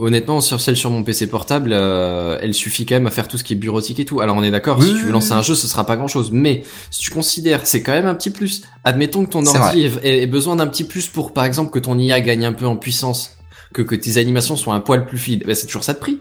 [0.00, 3.38] Honnêtement, sur celle sur mon PC portable, euh, elle suffit quand même à faire tout
[3.38, 4.20] ce qui est bureautique et tout.
[4.20, 6.08] Alors on est d'accord, Oui, si tu veux lancer un jeu, ce sera pas grand
[6.08, 6.30] chose.
[6.32, 8.62] Mais si tu considères, c'est quand même un petit plus.
[8.82, 11.96] Admettons que ton ordi ait, ait besoin d'un petit plus pour, par exemple, que ton
[11.98, 13.36] IA gagne un peu en puissance,
[13.72, 15.44] que, que tes animations soient un poil plus fluides.
[15.46, 16.18] Ben, c'est toujours ça de prix.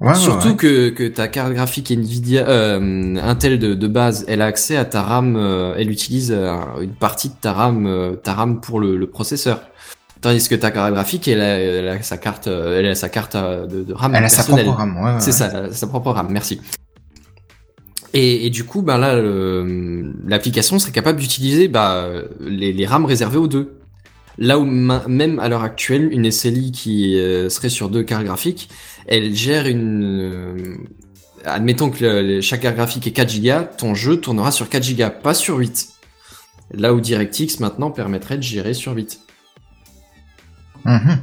[0.00, 0.56] Ouais, Surtout ouais.
[0.56, 4.86] que, que ta carte graphique Nvidia, euh, Intel de, de base, elle a accès à
[4.86, 8.80] ta RAM, euh, elle utilise euh, une partie de ta RAM, euh, ta RAM pour
[8.80, 9.60] le, le processeur.
[10.22, 13.10] Tandis que ta carte graphique, elle a, elle a sa carte, euh, elle a sa
[13.10, 16.12] carte de, de RAM Elle a sa propre RAM, C'est ça, elle a sa propre
[16.12, 16.28] RAM.
[16.30, 16.60] Merci.
[18.14, 19.20] Et, et du coup, ben là,
[20.26, 22.08] l'application serait capable d'utiliser bah,
[22.40, 23.79] les, les RAM réservées aux deux.
[24.40, 28.70] Là où même à l'heure actuelle, une SLI qui euh, serait sur deux cartes graphiques,
[29.06, 30.02] elle gère une...
[30.02, 30.76] euh,
[31.44, 35.04] admettons que le- chaque carte graphique est 4 Go, ton jeu tournera sur 4 Go,
[35.22, 35.90] pas sur 8.
[36.72, 39.20] Là où DirectX maintenant permettrait de gérer sur 8.
[40.86, 41.18] Mhm.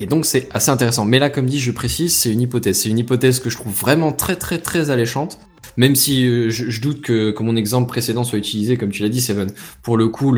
[0.00, 1.04] Et donc c'est assez intéressant.
[1.04, 2.80] Mais là, comme dit, je précise, c'est une hypothèse.
[2.80, 5.38] C'est une hypothèse que je trouve vraiment très très très alléchante.
[5.76, 9.02] Même si euh, je, je doute que, que mon exemple précédent soit utilisé, comme tu
[9.02, 9.50] l'as dit, Seven.
[9.82, 10.34] Pour le coup,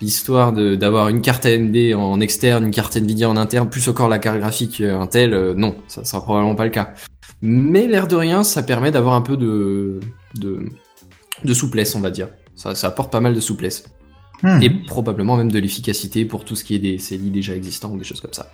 [0.00, 4.18] l'histoire d'avoir une carte AMD en externe, une carte Nvidia en interne, plus encore la
[4.18, 6.94] carte graphique euh, Intel, euh, non, ça sera probablement pas le cas.
[7.40, 10.00] Mais l'air de rien, ça permet d'avoir un peu de,
[10.36, 10.66] de
[11.44, 12.28] de souplesse, on va dire.
[12.54, 13.84] Ça, ça apporte pas mal de souplesse.
[14.42, 14.62] Mhm.
[14.62, 17.98] Et probablement même de l'efficacité pour tout ce qui est des CLI déjà existants ou
[17.98, 18.50] des choses comme ça.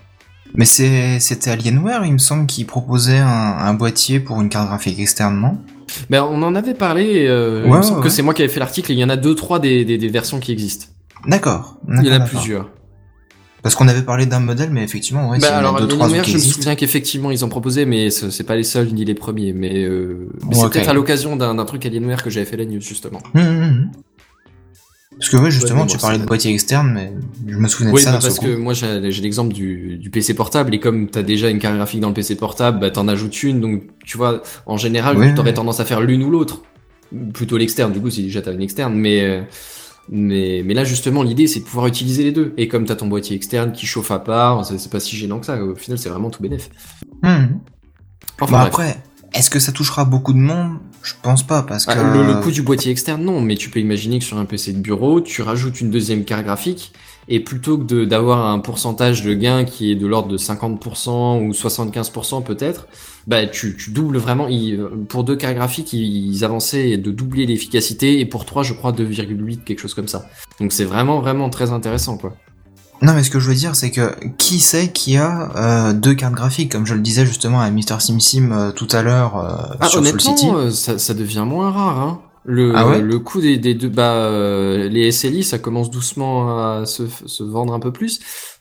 [0.54, 3.26] Mais c'était Alienware, il me semble, qui proposait un,
[3.58, 5.58] un boîtier pour une carte graphique externe, non
[6.10, 8.42] Ben, on en avait parlé, euh, il Ouais, me semble ouais, que c'est moi qui
[8.42, 10.50] avais fait l'article, et il y en a deux, trois des, des, des versions qui
[10.52, 10.86] existent.
[11.26, 11.76] D'accord.
[11.88, 12.70] Il y en a plusieurs.
[13.62, 16.08] Parce qu'on avait parlé d'un modèle, mais effectivement, ouais, Bah, en a alors, deux, trois
[16.08, 19.04] qui je me souviens qu'effectivement, ils en proposaient, mais ce- c'est pas les seuls ni
[19.04, 19.52] les premiers.
[19.52, 22.80] Mais, euh, mais c'est peut-être à l'occasion d'un truc Alienware que j'avais fait la news,
[22.80, 23.20] justement.
[23.34, 23.90] Mhm, mhm.
[25.18, 27.12] Parce que oui, justement, Ouais, tu parlais de boîtier externe, mais
[27.46, 30.34] je me souvenais Oui, de ça bah, parce que moi j'ai l'exemple du, du PC
[30.34, 33.42] portable et comme t'as déjà une carte graphique dans le PC portable, bah t'en ajoutes
[33.42, 35.54] une, donc tu vois, en général, Ouais, t'aurais ouais.
[35.54, 36.62] tendance à faire l'une ou l'autre,
[37.34, 37.92] plutôt l'externe.
[37.92, 39.44] Du coup, si déjà t'as une externe, mais
[40.10, 42.54] mais mais là justement l'idée c'est de pouvoir utiliser les deux.
[42.56, 45.46] Et comme t'as ton boîtier externe qui chauffe à part, c'est pas si gênant que
[45.46, 45.62] ça.
[45.62, 46.42] Au final, c'est vraiment tout.
[47.22, 47.60] Mhm.
[48.40, 49.02] Enfin Bah après,
[49.34, 50.78] est-ce que ça touchera beaucoup de monde?
[51.02, 51.92] Je pense pas, parce que...
[51.92, 54.44] Ah, le, le coût du boîtier externe, non, mais tu peux imaginer que sur un
[54.44, 56.92] PC de bureau, tu rajoutes une deuxième carte graphique,
[57.28, 61.40] et plutôt que de- d'avoir un pourcentage de gain qui est de l'ordre de 50%
[61.46, 62.88] ou 75% peut-être,
[63.26, 64.48] bah tu, tu doubles vraiment.
[64.48, 68.72] ils- pour deux cartes graphiques, ils, ils avançaient de doubler l'efficacité, et pour trois, je
[68.74, 70.26] crois 2,8, quelque chose comme ça.
[70.60, 72.34] Donc c'est vraiment, vraiment très intéressant, quoi.
[73.00, 76.14] Non, mais ce que je veux dire, c'est que qui sait qui a euh, deux
[76.14, 78.00] cartes graphiques, comme je le disais justement à Mr.
[78.00, 80.46] Sim Sim euh, tout à l'heure euh, Ah, sur Soul City.
[80.72, 82.00] ça, ça devient moins rare.
[82.00, 82.20] Hein.
[82.44, 83.00] Le, Ah ouais?
[83.00, 87.42] le coût des, des deux, bah, euh, les SLI, ça commence doucement à se, se
[87.44, 88.20] vendre un peu plus.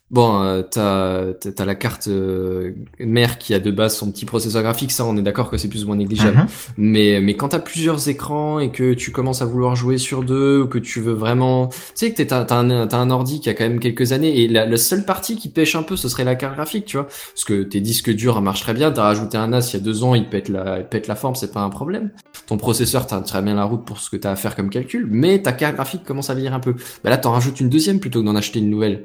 [0.10, 4.24] Bon, euh, t'as, t'as, t'as la carte euh, mère qui a de base son petit
[4.24, 6.38] processeur graphique, ça, on est d'accord que c'est plus ou moins négligeable.
[6.38, 6.48] Mhm.
[6.78, 10.62] Mais, mais quand t'as plusieurs écrans et que tu commences à vouloir jouer sur deux
[10.62, 13.50] ou que tu veux vraiment, tu sais que t'as, t'as un, t'as un ordi qui
[13.50, 16.08] a quand même quelques années et la, la seule partie qui pêche un peu, ce
[16.08, 17.08] serait la carte graphique, tu vois.
[17.08, 19.84] Parce que tes disques durs marchent très bien, t'as rajouté un NAS il y a
[19.84, 22.12] deux ans, il pète la, il pète la forme, c'est pas un problème.
[22.48, 25.06] Ton processeur tient très bien la route pour ce que t'as à faire comme calcul,
[25.12, 26.76] mais ta carte graphique commence à vieillir un peu.
[27.04, 29.04] Bah là, t'en rajoutes une deuxième plutôt que d'en acheter une nouvelle.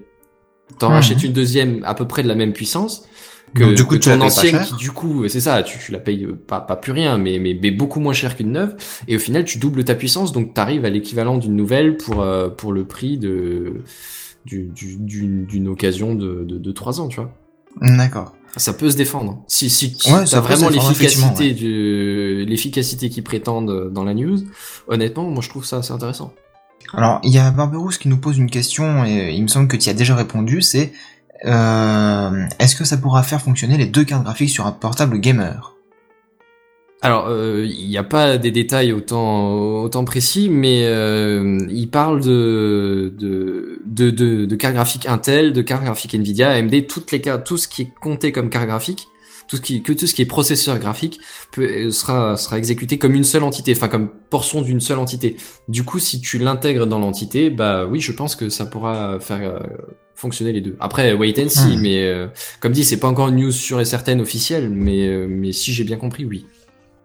[0.79, 3.09] T'en rachètes une deuxième à peu près de la même puissance
[3.55, 5.99] que, Donc, du coup, que ton ancienne qui du coup c'est ça tu, tu la
[5.99, 8.75] payes euh, pas, pas plus rien mais, mais, mais beaucoup moins cher qu'une neuve.
[9.09, 12.49] Et au final tu doubles ta puissance donc t'arrives à l'équivalent d'une nouvelle pour euh,
[12.49, 13.83] pour le prix de
[14.47, 14.97] du- du-
[15.45, 17.31] d'une occasion de, de, de 3 ans tu vois.
[17.81, 18.35] D'accord.
[18.57, 19.43] ça peut se défendre.
[19.49, 24.39] Si si, si Ouais, t'as vraiment l'efficacité du l'efficacité qu'ils prétendent dans la news
[24.89, 26.33] honnêtement moi je trouve ça assez intéressant
[26.95, 29.77] Alors, il y a Barberousse qui nous pose une question, et il me semble que
[29.77, 30.93] tu y as déjà répondu, c'est
[31.45, 35.75] euh, est-ce que ça pourra faire fonctionner les deux cartes graphiques sur un portable gamer?
[37.05, 43.13] Alors, euh, il n'y a pas des détails autant précis, mais euh, il parle de
[44.57, 47.93] cartes graphiques Intel, de cartes graphiques Nvidia, AMD, toutes les cartes, tout ce qui est
[48.01, 49.09] compté comme carte graphique,
[49.53, 51.21] tout ce qui que tout ce qui est processeur graphique
[51.51, 55.37] peut, euh, sera sera exécuté comme une seule entité, enfin comme portion d'une seule entité.
[55.69, 59.43] Du coup, si tu l'intègres dans l'entité, bah oui, je pense que ça pourra faire
[59.43, 59.59] euh,
[60.15, 60.75] fonctionner les deux.
[60.81, 61.81] Après, wait and see, Hmm.
[61.83, 62.29] mais euh,
[62.61, 65.75] comme dit, c'est pas encore une news sûre et certaine officielle, mais euh, mais si
[65.75, 66.47] j'ai bien compris, oui.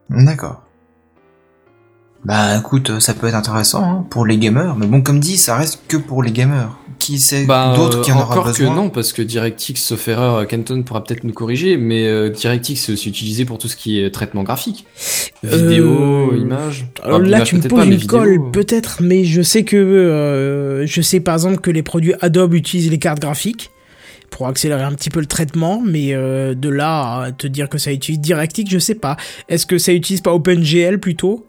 [0.10, 0.64] D'accord.
[2.26, 5.56] Bah écoute, ça peut être intéressant hein, pour les gamers, mais bon, comme dit, ça
[5.56, 6.78] reste que pour les gamers.
[7.00, 10.08] Qui sait Bah, d'autres qui en aura encore besoin que non, parce que DirectX, sauf
[10.08, 13.76] erreur, Kenton pourra peut-être nous corriger, mais euh, DirectX c'est aussi utilisé pour tout ce
[13.76, 14.86] qui est traitement graphique,
[15.44, 16.88] vidéo, Euh, images.
[17.04, 18.52] Alors Enfin, là, tu me poses pas, une colle, euh.
[18.52, 22.90] peut-être, mais je sais que euh, je sais par exemple que les produits Adobe utilisent
[22.90, 23.70] les cartes graphiques
[24.30, 27.78] pour accélérer un petit peu le traitement, mais euh, de là à te dire que
[27.78, 29.18] ça utilise DirectX, je sais pas.
[29.50, 31.46] Est-ce que ça utilise pas OpenGL plutôt?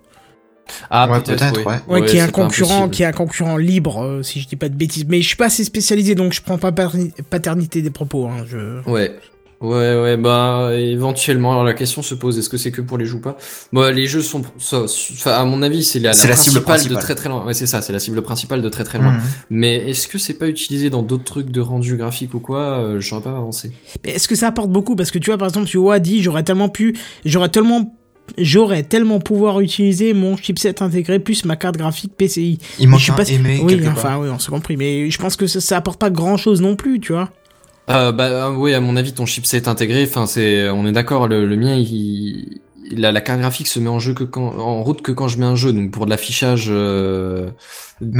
[0.90, 1.76] Ah, Ouais, peut-être, peut-être, ouais.
[1.88, 2.90] Ouais, qui est un concurrent, impossible.
[2.94, 5.06] qui est un concurrent libre, euh, si je dis pas de bêtises.
[5.08, 8.26] Mais je suis pas assez spécialisé, donc je prends pas paterni- paternité des propos.
[8.26, 8.88] Hein, je...
[8.90, 9.14] Ouais.
[9.60, 11.50] Ouais, ouais, bah, éventuellement.
[11.50, 13.36] Alors, la question se pose, est-ce que c'est que pour les jeux ou pas?
[13.72, 16.60] Bon, les jeux sont, ça, enfin, à mon avis, c'est la, la, C'est la cible
[16.60, 17.44] principale de très très loin.
[17.44, 19.14] Ouais, c'est ça, c'est la cible principale de très très loin.
[19.14, 19.20] Mhm.
[19.50, 22.78] Mais est-ce que c'est pas utilisé dans d'autres trucs de rendu graphique ou quoi?
[22.78, 23.72] Euh, J'aurais pas avancé.
[24.04, 24.94] Mais est-ce que ça apporte beaucoup?
[24.94, 27.97] Parce que tu vois, par exemple, tu vois, dit, j'aurais tellement pu, j'aurais tellement,
[28.36, 32.59] j'aurais tellement pouvoir utiliser mon chipset intégré plus ma carte graphique PCI.
[32.78, 33.92] Il Mais manque je suis un pas si- aimé oui, quelque part.
[33.98, 34.76] enfin, oui, on s'est compris.
[34.76, 37.30] Mais je pense que ça, ça apporte pas grand chose non plus, tu vois.
[37.90, 41.46] Euh, bah, oui, à mon avis, ton chipset intégré, enfin, c'est, on est d'accord, le,
[41.46, 42.59] le mien, il,
[42.90, 45.39] la, la carte graphique se met en jeu que quand, en route que quand je
[45.39, 47.51] mets un jeu, donc pour de l'affichage, euh,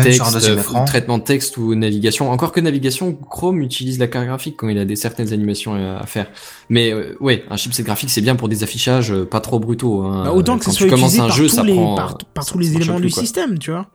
[0.03, 2.31] texte, euh, traitement de texte ou navigation.
[2.31, 5.99] Encore que navigation, Chrome utilise la carte graphique quand il a des certaines animations à
[5.99, 6.31] à faire.
[6.69, 10.03] Mais euh, ouais, un chipset graphique, c'est bien pour des affichages euh, pas trop brutaux.
[10.03, 10.24] Hein.
[10.24, 11.74] Bah, autant que Quand ça tu soit commences utilisé un par, jeu, tous ça les,
[11.74, 13.23] prend, par, par tous les éléments plus, du quoi.
[13.23, 13.86] système, tu vois.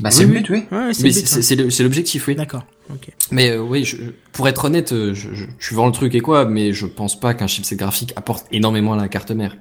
[0.00, 0.64] Bah, c'est Oui, le but, oui.
[0.72, 1.68] Ouais, c'est hein.
[1.70, 2.34] c'est l'objectif, oui.
[2.34, 2.64] D'accord.
[2.90, 3.08] Ok.
[3.30, 3.96] Mais euh, oui, je-
[4.32, 7.18] pour être honnête, euh, je, je, je vends le truc et quoi, mais je pense
[7.18, 9.56] pas qu'un chipset graphique apporte énormément à la carte mère.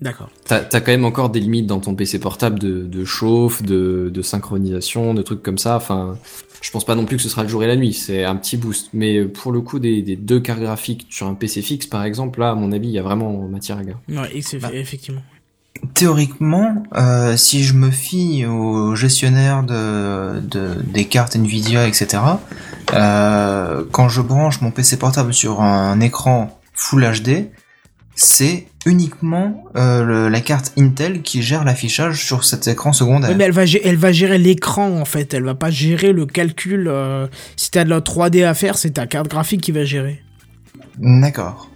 [0.00, 0.30] D'accord.
[0.44, 4.10] T'as as quand même encore des limites dans ton PC portable de, de chauffe, de,
[4.12, 5.76] de synchronisation, de trucs comme ça.
[5.76, 6.16] Enfin,
[6.62, 7.92] je pense pas non plus que ce sera le jour et la nuit.
[7.92, 8.90] C'est un petit boost.
[8.92, 12.38] Mais pour le coup, des, des deux cartes graphiques sur un PC fixe, par exemple,
[12.40, 13.98] là, à mon avis, il y a vraiment matière à gars.
[14.08, 14.70] Ouais, Bah.
[14.72, 15.22] effectivement.
[15.94, 22.18] Théoriquement, euh, si je me fie au gestionnaire de, de des cartes Nvidia, etc.,
[22.94, 27.50] euh, quand je branche mon PC portable sur un écran Full HD,
[28.20, 33.34] c'est uniquement euh, le- la carte Intel qui gère l'affichage sur cet écran secondaire.
[33.36, 35.32] Mais elle va, gé- elle va gérer l'écran en fait.
[35.34, 36.88] Elle va pas gérer le calcul.
[36.88, 40.20] euh, si t'as de la 3D à faire, c'est ta carte graphique qui va gérer.
[40.98, 41.70] D'accord.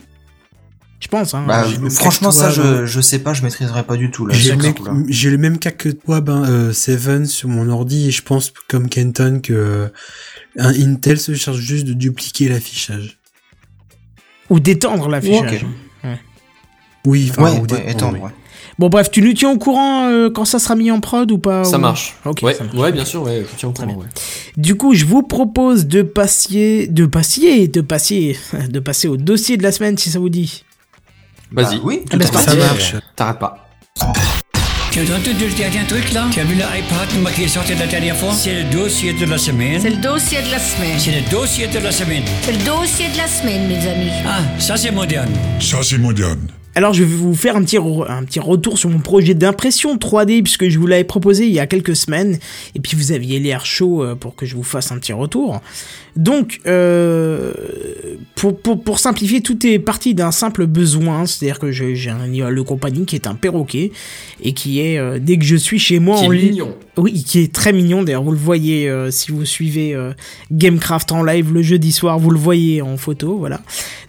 [0.99, 1.35] Je pense.
[1.35, 1.45] Hein.
[1.47, 4.35] Bah, franchement, ça, toi, je, je sais pas, je maîtriserai pas du tout là.
[4.35, 8.53] J'ai le, même cas que toi, ben, euh, Seven sur mon ordi, et je pense,
[8.69, 9.89] comme Kenton, que euh,
[10.59, 13.19] un Intel se charge juste de dupliquer l'affichage.
[14.51, 15.65] Ou d'étendre l'affichage.
[15.65, 15.69] Ok.
[17.07, 18.21] Oui, enfin, Ouais, ou ouais, étendre, oui.
[18.25, 18.31] ouais.
[18.79, 21.39] Bon bref, tu nous tiens au courant euh, quand ça sera mis en prod ou
[21.39, 22.15] pas Ça ou- marche.
[22.25, 22.77] Ok, ouais, ça marche.
[22.77, 24.07] ouais, bien sûr, ouais, je tiens au courant, ouais.
[24.57, 28.39] Du coup, je vous propose de passer, de passer, de passer,
[28.71, 30.65] de passer au dossier de la semaine si ça vous dit.
[31.53, 31.77] Vas-y.
[31.77, 32.95] Bah, oui, Ah, bah, c'est Ça marche.
[33.15, 33.69] T'arrêtes pas.
[34.91, 37.87] Tu as entendu le dernier truc là Tu as vu l'iPad qui est sorti la
[37.87, 38.33] dernière fois?
[38.33, 39.81] C'est le dossier de la semaine.
[39.81, 40.99] C'est le dossier de la semaine.
[40.99, 42.23] C'est le dossier de la semaine.
[42.43, 44.11] C'est le dossier de la semaine, mes amis.
[44.27, 45.31] Ah, ça c'est moderne.
[45.61, 46.41] Ça, c'est moderne.
[46.75, 49.97] Alors, je vais vous faire un petit, re- un petit retour sur mon projet d'impression
[49.97, 52.39] 3D, puisque je vous l'avais proposé il y a quelques semaines,
[52.75, 55.61] et puis vous aviez l'air chaud euh, pour que je vous fasse un petit retour.
[56.17, 57.53] Donc, euh,
[58.35, 62.65] pour, pour, pour simplifier, tout est parti d'un simple besoin, c'est-à-dire que j'ai un le
[62.65, 63.93] compagnie qui est un perroquet,
[64.43, 66.63] et qui est, euh, dès que je suis chez moi Qui en ligne...
[66.99, 68.03] Oui, qui est très mignon.
[68.03, 70.13] D'ailleurs, vous le voyez euh, si vous suivez euh,
[70.51, 73.63] Gamecraft en live le jeudi soir, vous le voyez en photo, voilà.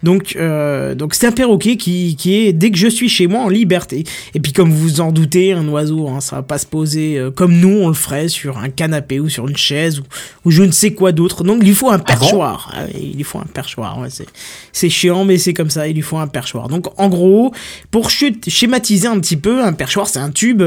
[0.03, 3.39] Donc, euh, donc c'est un perroquet qui, qui est dès que je suis chez moi
[3.39, 4.03] en liberté.
[4.34, 7.26] Et puis, comme vous vous en doutez, un oiseau, hein, ça va pas se poser
[7.38, 10.03] comme nous on le ferait sur un canapé ou sur une chaise ou,
[10.43, 11.45] ou je ne sais quoi d'autre.
[11.45, 12.73] Donc, il lui faut un perchoir.
[12.76, 13.97] Ah il lui faut un perchoir.
[13.99, 14.27] Ouais, c'est
[14.73, 15.88] c'est chiant, mais c'est comme ça.
[15.88, 16.68] Il lui faut un perchoir.
[16.68, 17.53] Donc, en gros,
[17.91, 20.61] pour ch- schématiser un petit peu, un perchoir, c'est un tube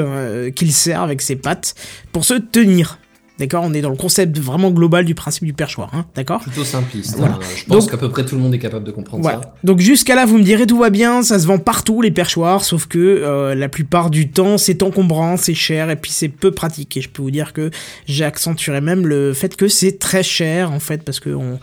[0.54, 1.74] qu'il sert avec ses pattes
[2.16, 2.98] pour se tenir.
[3.38, 6.64] D'accord On est dans le concept vraiment global du principe du perchoir, hein D'accord Plutôt
[6.64, 7.16] simpliste.
[7.18, 7.34] Voilà.
[7.34, 7.40] hein.
[7.54, 9.42] Je pense qu'à peu près tout le monde est capable de comprendre voilà.
[9.42, 9.54] ça.
[9.64, 12.64] Donc jusqu'à là, vous me direz tout va bien, ça se vend partout les perchoirs,
[12.64, 16.52] sauf que euh, la plupart du temps, c'est encombrant, c'est cher et puis c'est peu
[16.52, 16.96] pratique.
[16.96, 17.70] Et je peux vous dire que
[18.06, 21.58] j'accentuerai même le fait que c'est très cher en fait parce que on,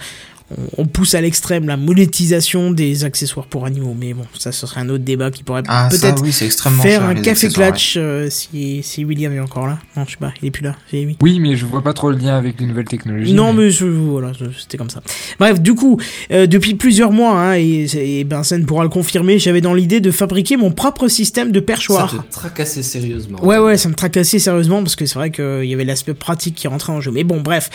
[0.77, 3.95] on, on pousse à l'extrême la monétisation des accessoires pour animaux.
[3.99, 6.51] Mais bon, ça ce serait un autre débat qui pourrait Ah, ça, peut-être oui, faire
[6.81, 9.79] cher, un café clutch euh, si, si William est encore là.
[9.95, 10.75] Non, je sais pas, il est plus là.
[10.91, 11.17] Oui.
[11.21, 13.33] Oui, mais je vois pas trop le lien avec les nouvelles technologies.
[13.33, 15.01] Non, mais je- voilà, c'était comme ça.
[15.39, 15.99] Bref, du coup,
[16.31, 17.85] euh, depuis plusieurs mois, hein, et,
[18.19, 21.65] et Benson pourra le confirmer, j'avais dans l'idée de fabriquer mon propre système de Ça
[21.65, 22.11] perchoir.
[22.27, 23.43] te tracassait sérieusement.
[23.43, 26.55] Ouais, ouais, ça me tracassait sérieusement parce que c'est vrai qu'il y avait l'aspect pratique
[26.55, 27.11] qui rentrait en jeu.
[27.11, 27.69] Mais bon, bref.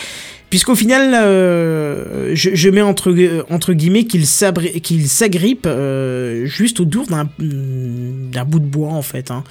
[0.49, 7.29] Puisqu'au final, euh, je, je, mets entre, euh, guillemets qu'il s'agrippe euh, juste autour d'un
[7.37, 9.29] d'un bout de bois en fait.
[9.29, 9.43] hein.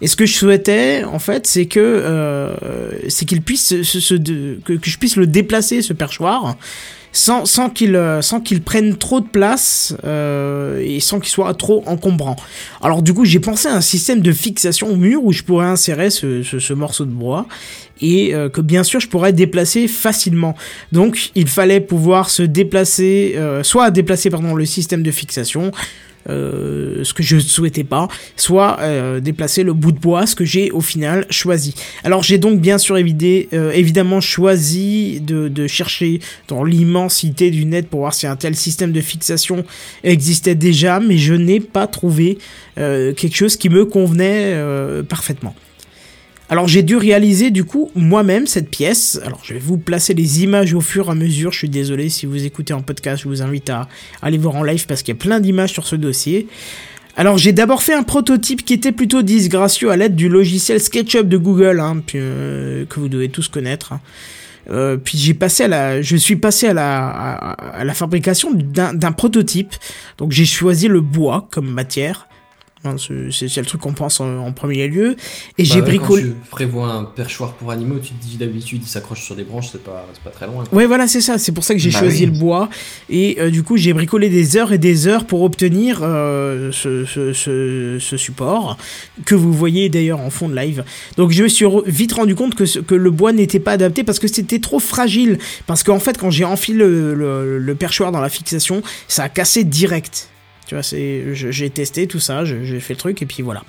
[0.00, 2.54] Et ce que je souhaitais en fait, c'est que euh,
[3.08, 6.56] c'est qu'il puisse que je puisse le déplacer ce perchoir
[7.12, 11.52] sans, sans qu'il euh, sans qu'il prenne trop de place euh, et sans qu'il soit
[11.54, 12.36] trop encombrant.
[12.82, 15.66] Alors du coup, j'ai pensé à un système de fixation au mur où je pourrais
[15.66, 17.46] insérer ce, ce, ce morceau de bois
[18.00, 20.54] et euh, que bien sûr je pourrais déplacer facilement.
[20.92, 25.72] Donc il fallait pouvoir se déplacer, soit déplacer pardon le système de fixation,
[26.28, 30.34] euh, ce que je ne souhaitais pas, soit euh, déplacer le bout de bois, ce
[30.34, 31.74] que j'ai au final choisi.
[32.04, 38.00] Alors j'ai donc bien sûr euh, évidemment choisi de, chercher dans l'immensité du net pour
[38.00, 39.64] voir si un tel système de fixation
[40.04, 42.38] existait déjà, mais je n'ai pas trouvé
[42.76, 44.54] quelque chose qui me convenait
[45.08, 45.54] parfaitement.
[46.50, 49.20] Alors j'ai dû réaliser du coup moi-même cette pièce.
[49.24, 51.52] Alors je vais vous placer les images au fur et à mesure.
[51.52, 53.88] Je suis désolé si vous écoutez en podcast, je vous invite à
[54.22, 56.48] aller voir en live parce qu'il y a plein d'images sur ce dossier.
[57.16, 61.28] Alors j'ai d'abord fait un prototype qui était plutôt disgracieux à l'aide du logiciel SketchUp
[61.28, 63.92] de Google, hein, euh, que vous devez tous connaître.
[63.92, 64.00] hein.
[64.70, 69.74] Euh, puis j'ai passé à la, je suis passé à la, fabrication d'un prototype.
[70.18, 72.27] Donc j'ai choisi le bois comme matière.
[72.98, 75.16] C'est le truc qu'on pense en, en premier lieu.
[75.58, 76.22] Et j'ai Bah ouais, bricolé.
[76.22, 79.42] Quand tu prévois un perchoir pour animaux, tu te dis d'habitude il s'accroche sur des
[79.44, 80.64] branches, c'est pas, c'est pas très loin.
[80.64, 80.78] quoi.
[80.78, 81.38] Ouais, voilà, c'est ça.
[81.38, 82.30] C'est pour ça que j'ai Bah choisi oui.
[82.32, 82.68] le bois.
[83.10, 87.04] Et euh, du coup, j'ai bricolé des heures et des heures pour obtenir euh, ce,
[87.04, 88.76] ce, ce, ce support
[89.24, 90.84] que vous voyez d'ailleurs en fond de live.
[91.16, 94.04] Donc, je me suis vite rendu compte que, ce- que le bois n'était pas adapté
[94.04, 95.38] parce que c'était trop fragile.
[95.66, 99.28] Parce qu'en fait, quand j'ai enfilé le, le, le perchoir dans la fixation, ça a
[99.28, 100.28] cassé direct.
[100.68, 103.62] Tu vois, c'est, j'ai testé tout ça, j'ai fait le truc et puis voilà.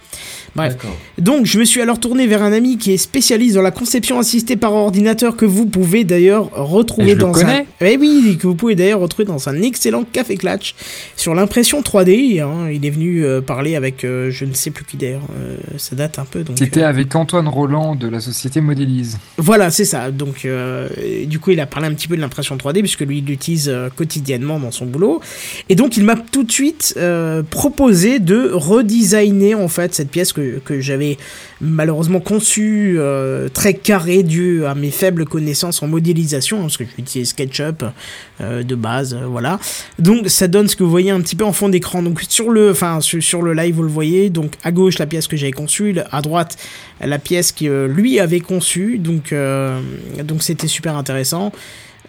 [0.53, 0.75] Bref.
[1.17, 4.19] Donc, je me suis alors tourné vers un ami qui est spécialiste dans la conception
[4.19, 7.61] assistée par ordinateur que vous pouvez d'ailleurs retrouver je dans un.
[7.79, 10.75] Eh oui, que vous pouvez d'ailleurs retrouver dans un excellent café Clatch
[11.15, 12.41] sur l'impression 3D.
[12.41, 12.69] hein.
[12.69, 15.21] Il est venu euh, parler avec euh, je ne sais plus qui d'ailleurs.
[15.39, 16.57] euh, ça date un peu donc.
[16.57, 19.19] C'était avec Antoine Roland de la société Modélise.
[19.37, 20.11] voilà, c'est ça.
[20.11, 20.45] Donc,
[21.27, 23.73] du coup, il a parlé un petit peu de l'impression 3D, puisque lui, il l'utilise
[23.95, 25.21] quotidiennement dans son boulot.
[25.69, 30.33] Et donc, il m'a tout de suite euh, proposé de redesigner, en fait, cette pièce
[30.33, 31.17] que, que j'avais
[31.61, 37.29] malheureusement conçue euh, très carrée dû à mes faibles connaissances en modélisation, parce que j'utilise
[37.29, 37.83] SketchUp
[38.41, 39.59] euh, de base, euh, voilà.
[39.97, 42.01] Donc, ça donne ce que vous voyez un petit peu en fond d'écran.
[42.01, 44.29] Donc, sur le, enfin, sur, sur le live, vous le voyez.
[44.29, 46.57] Donc, à gauche, la pièce que j'avais conçue, à droite,
[47.01, 48.97] la pièce que lui avait conçue.
[48.99, 49.33] Donc,
[50.23, 51.51] donc c'était super intéressant.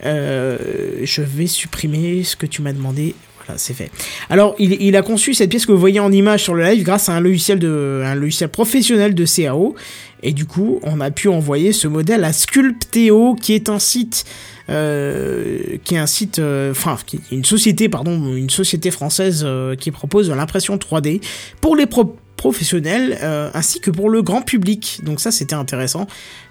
[0.03, 3.15] Je vais supprimer ce que tu m'as demandé.
[3.57, 3.91] C'est fait.
[4.29, 7.09] Alors, il, a conçu cette pièce que vous voyez en image sur le live grâce
[7.09, 9.75] à un logiciel de, un logiciel professionnel de CAO.
[10.23, 14.25] Et du coup, on a pu envoyer ce modèle à Sculpteo, qui est un site,
[14.69, 16.99] euh, qui est un site, euh, enfin,
[17.33, 21.23] une société, pardon, une société française euh, qui propose l'impression 3D
[21.61, 23.19] pour les pro- professionnels
[23.53, 25.01] ainsi que pour le grand public.
[25.03, 26.07] Donc ça, c'était intéressant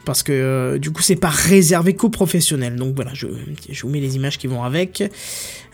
[0.05, 2.75] parce que euh, du coup, c'est pas réservé qu'aux professionnels.
[2.75, 3.27] Donc voilà, je,
[3.69, 5.03] je vous mets les images qui vont avec.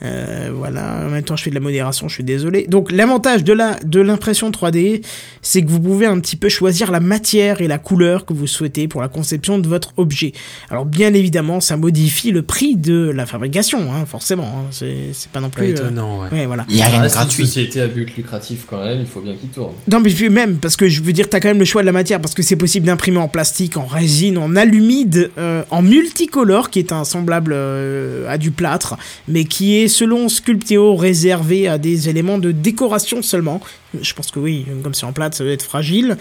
[0.01, 2.65] Euh, voilà, en même temps, je fais de la modération, je suis désolé.
[2.67, 5.01] Donc l'avantage de la de l'impression 3D,
[5.41, 8.45] c'est que vous pouvez un petit peu choisir la matière et la couleur que vous
[8.47, 10.33] souhaitez pour la conception de votre objet.
[10.69, 14.47] Alors bien évidemment, ça modifie le prix de la fabrication, hein, forcément.
[14.47, 14.65] hein.
[14.71, 15.67] C'est pas non plus.
[15.67, 16.29] euh, étonnant, ouais.
[16.31, 16.65] ouais, voilà.
[16.67, 17.45] Il y a rien de reste une gratuit.
[17.45, 19.73] société à but lucratif quand même, il faut bien qu'il tourne.
[19.89, 21.91] Non, mais même, parce que je veux dire, t'as quand même le choix de la
[21.93, 26.69] matière, parce que c'est possible d'imprimer en plastique, en résine, en alumide, euh, en multicolore,
[26.69, 28.95] qui est un semblable euh, à du plâtre,
[29.27, 33.59] mais qui est, selon Sculpteo, réservé à des éléments de décoration seulement.
[34.01, 36.17] Je pense que oui, comme c'est en plâtre, ça doit être fragile.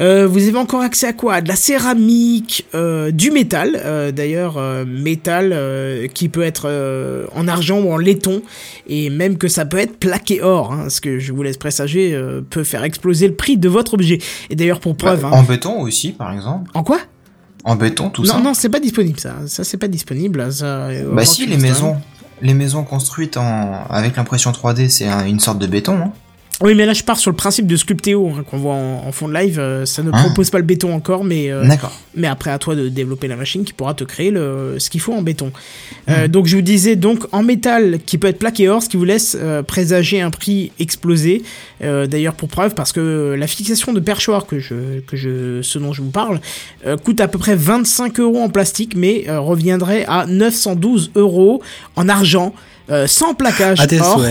[0.00, 1.40] Euh, vous avez encore accès à quoi?
[1.40, 2.66] De la céramique,
[3.12, 5.56] du métal, d'ailleurs, métal
[6.12, 6.68] qui peut être
[7.34, 8.42] en argent ou en laiton,
[8.88, 12.20] et même que ça peut être plaqué or, hein, ce que je vous laisse présager
[12.50, 14.18] peut faire exploser le prix de votre objet.
[14.50, 16.68] Et d'ailleurs, pour preuve, Bah, hein, En béton aussi, par exemple.
[16.74, 16.98] en quoi?
[17.64, 18.40] En béton, tout Non, ça.
[18.40, 19.36] non, c'est pas disponible ça.
[19.46, 20.52] Ça, c'est pas disponible.
[20.52, 21.96] Ça, euh, Bah si, les maisons,
[22.42, 25.96] les maisons construites en avec l'impression 3D, c'est un- une sorte de béton.
[25.98, 26.12] Hein.
[26.62, 29.12] Oui, mais là, je pars sur le principe de Sculpteo hein, qu'on voit en, en
[29.12, 29.58] fond de live.
[29.58, 30.22] euh, ça ne Ah.
[30.22, 31.64] propose pas le béton encore, mais euh.
[32.14, 35.00] Mais après, à toi de développer la machine qui pourra te créer le, ce qu'il
[35.00, 35.50] faut en béton.
[36.08, 38.96] Euh, donc, je vous disais, donc, en métal qui peut être plaqué or, ce qui
[38.96, 39.36] vous laisse
[39.66, 41.42] présager un prix explosé.
[41.80, 45.92] D'ailleurs, pour preuve, parce que la fixation de perchoir, que je, que je, ce dont
[45.92, 46.40] je vous parle,
[47.04, 51.62] coûte à peu près 25 euros en plastique, mais reviendrait à 912 euros
[51.96, 52.54] en argent.
[52.90, 54.22] Euh, sans plaquage or,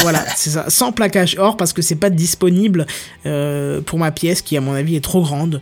[0.00, 2.86] voilà, c'est ça, sans plaquage or parce que c'est pas disponible
[3.26, 5.60] euh, pour ma pièce qui à mon avis est trop grande.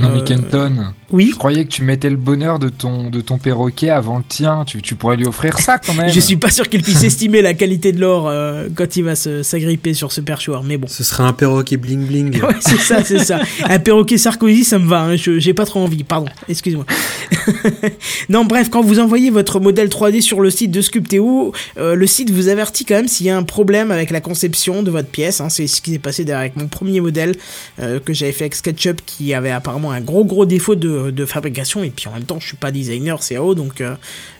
[0.00, 1.30] Non mais Euh, Kenton, Oui.
[1.32, 4.64] je croyais que tu mettais le bonheur de ton, de ton perroquet avant le tien.
[4.66, 6.10] Tu, tu pourrais lui offrir ça quand même.
[6.10, 9.14] Je suis pas sûr qu'il puisse estimer la qualité de l'or euh, quand il va
[9.16, 10.86] se- s'agripper sur ce perchoir, mais bon.
[10.88, 12.40] Ce serait un perroquet bling bling.
[12.42, 13.40] Ouais, c'est ça, c'est ça.
[13.68, 15.02] Un perroquet Sarkozy, ça me va.
[15.02, 15.16] hein.
[15.16, 16.04] Je- J'ai pas trop envie.
[16.04, 16.84] Pardon, excuse-moi.
[18.28, 22.06] non, bref, quand vous envoyez votre modèle 3D sur le site de Sculpteo, euh, le
[22.06, 25.08] site vous avertit quand même s'il y a un problème avec la conception de votre
[25.08, 25.40] pièce.
[25.40, 25.48] hein.
[25.48, 27.34] C'est ce qui s'est passé derrière avec mon premier modèle
[27.80, 31.24] euh, que j'avais fait avec SketchUp, qui avait apparemment un gros gros défaut de, de
[31.26, 31.82] fabrication.
[31.82, 33.94] Et puis en même temps, je suis pas designer CAO, donc euh,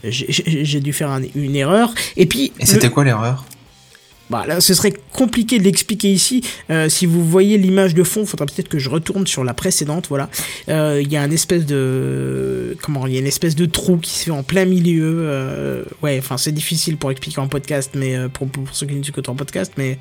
[0.05, 1.93] j'ai- dû faire un- une erreur.
[2.17, 3.45] Et puis Et c'était quoi l'erreur?
[4.31, 6.43] Bah, là, ce serait compliqué de l'expliquer ici.
[6.71, 9.55] Euh, si vous voyez l'image de fond, il faudra peut-être que je retourne sur la
[9.55, 10.07] précédente.
[10.09, 10.29] Voilà,
[10.69, 13.97] Euh, il y a un espèce de comment Il y a une espèce de trou
[13.97, 15.19] qui se fait en plein milieu.
[15.21, 19.03] euh, ouais, enfin c'est difficile pour expliquer en podcast, mais pour, pour ceux qui ne
[19.03, 19.99] écoutent en podcast, mais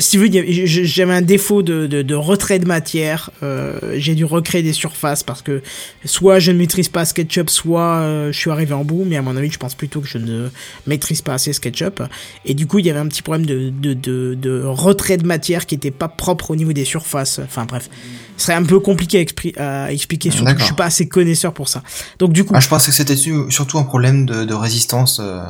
[0.00, 3.30] si vous j'avais un défaut de, de, de retrait de matière.
[3.94, 5.62] J'ai dû recréer des surfaces parce que
[6.04, 9.04] soit je ne maîtrise pas SketchUp, soit je suis arrivé en bout.
[9.06, 10.48] Mais à mon avis, je pense plutôt que je ne
[10.86, 12.02] maîtrise pas assez SketchUp.
[12.44, 15.26] Et du coup, il y avait un petit problème de, de, de, de retrait de
[15.26, 17.40] matière qui était pas propre au niveau des surfaces.
[17.42, 17.88] Enfin bref,
[18.36, 21.08] ce serait un peu compliqué à, expri- à expliquer, surtout que je suis pas assez
[21.08, 21.82] connaisseur pour ça.
[22.18, 25.18] Donc du coup, ah, Je pensais que c'était su- surtout un problème de, de résistance.
[25.22, 25.42] euh,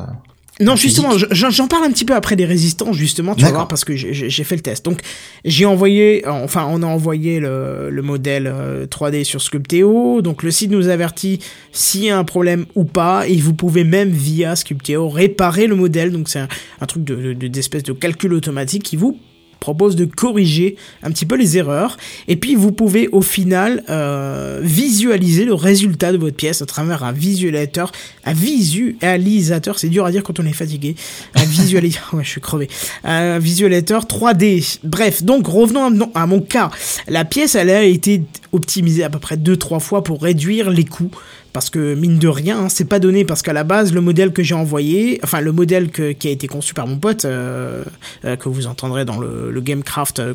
[0.59, 3.85] non, justement, j'en parle un petit peu après des résistances, justement, tu vas voir, parce
[3.85, 4.83] que j'ai- fait le test.
[4.85, 5.01] Donc,
[5.45, 10.21] j'ai envoyé, euh, enfin, on a envoyé le, le modèle euh, 3D sur Sculpteo.
[10.21, 11.39] Donc, le site nous avertit
[11.71, 15.75] s'il y a un problème ou pas, et vous pouvez même, via Sculpteo, réparer le
[15.75, 16.11] modèle.
[16.11, 16.47] Donc, c'est un,
[16.81, 19.19] un truc de- de- d'espèce de, calcul automatique qui vous
[19.59, 21.97] propose de corriger un petit peu les erreurs.
[22.27, 27.03] Et puis vous pouvez au final euh, visualiser le résultat de votre pièce à travers
[27.03, 27.91] un visualisateur.
[28.25, 30.95] Un visualisateur c'est dur à dire quand on est fatigué.
[31.35, 32.67] Un visualisateur ouais je suis crevé.
[33.03, 36.69] Un visualisateur 3D bref donc revenons à, mon- à mon cas.
[37.07, 38.21] La pièce elle a été
[38.51, 41.11] optimisée à peu près 2-3 fois pour réduire les coûts
[41.53, 44.31] parce que mine de rien, hein, c'est pas donné parce qu'à la base le modèle
[44.31, 47.83] que j'ai envoyé, enfin le modèle que- qui a été conçu par mon pote, euh,
[48.25, 50.33] euh, que vous entendrez dans le, le Gamecraft euh,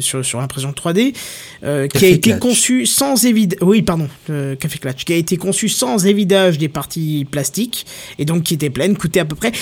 [0.00, 1.14] sur, sur l'impression 3D,
[1.64, 2.40] euh, qui a été Clutch.
[2.40, 4.08] conçu sans évidage, oui pardon,
[4.58, 7.86] Café Clutch, qui a été conçu sans évidage des parties plastiques
[8.18, 9.52] et donc qui était pleine, coûtait à peu près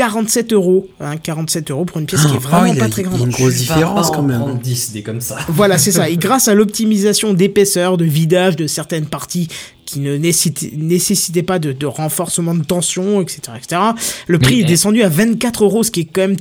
[0.00, 3.02] 47 euros, hein, 47 euros pour une pièce qui est Oh, vraiment a- pas très
[3.02, 3.26] il y a grande.
[3.26, 4.40] une grosse différence quand même.
[4.40, 5.36] prendre 10 des comme ça.
[5.48, 6.08] Voilà, c'est ça.
[6.08, 9.48] Et grâce à l'optimisation d'épaisseur, de vidage de certaines parties
[9.84, 13.80] qui ne nécessitaient, nécessitaient pas de, de renforcement de tension, etc., etc.,
[14.26, 16.36] le prix Mais- est descendu à 24 euros, ce qui est quand même...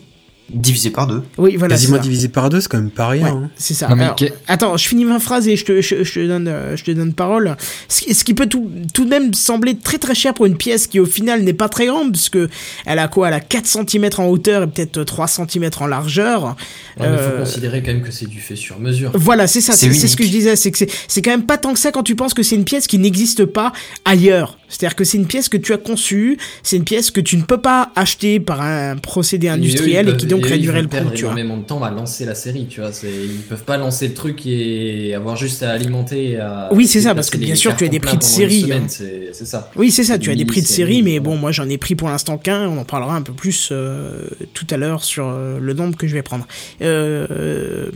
[0.52, 1.24] divisé par deux.
[1.38, 3.26] Oui, voilà, Quasiment divisé par deux, c'est quand même pas rien.
[3.26, 3.50] Ouais, hein.
[3.56, 3.88] c'est ça.
[3.90, 4.16] Non, Alors,
[4.48, 6.92] Attends, je finis ma phrase et je te, je, je te donne, euh, je te
[6.92, 7.56] donne parole.
[7.88, 10.58] Ce qui, ce qui peut tout, tout de même sembler très très cher pour une
[10.58, 12.38] pièce qui au final n'est pas très grande, puisque
[12.86, 13.30] elle a quoi?
[13.30, 16.56] Elle a 4 cm en hauteur et peut-être 3 cm en largeur.
[16.98, 19.12] Il faut Euh, considérer quand même que c'est du fait sur mesure.
[19.16, 21.58] Voilà, c'est ça, C'est ce que je disais, c'est que c'est- c'est quand même pas
[21.58, 23.72] tant que ça quand tu penses que c'est une pièce qui n'existe pas
[24.06, 24.59] ailleurs.
[24.70, 27.44] C'est-à-dire que c'est une pièce que tu as conçue, c'est une pièce que tu ne
[27.44, 30.82] peux pas acheter par un procédé industriel et, eux, ils qui donc eux, ils réduirait
[30.82, 31.14] le coût, vois.
[31.16, 32.92] énormément de temps à lancer la série, tu vois.
[33.04, 36.32] Ils peuvent pas lancer le truc et avoir juste à alimenter.
[36.32, 38.62] et À Oui, c'est ça, parce que bien sûr, tu as des prix de série,
[38.62, 38.88] semaine, hein.
[38.88, 39.72] C'est c'est ça.
[39.76, 41.96] Oui, c'est ça, tu as des prix de série, mais bon, moi j'en ai pris
[41.96, 45.60] pour l'instant qu'un, on en parlera un peu plus euh, tout à l'heure sur euh,
[45.60, 46.48] le nombre que je vais prendre.
[46.82, 47.90] Euh,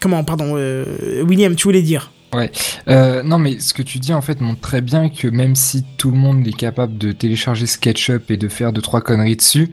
[0.00, 0.54] comment, pardon,
[1.24, 2.10] William, tu voulais dire?
[2.88, 5.84] Euh, non, mais ce que tu dis en fait montre très bien que même si
[5.96, 9.70] tout le monde est capable de télécharger SketchUp et de faire deux trois conneries dessus,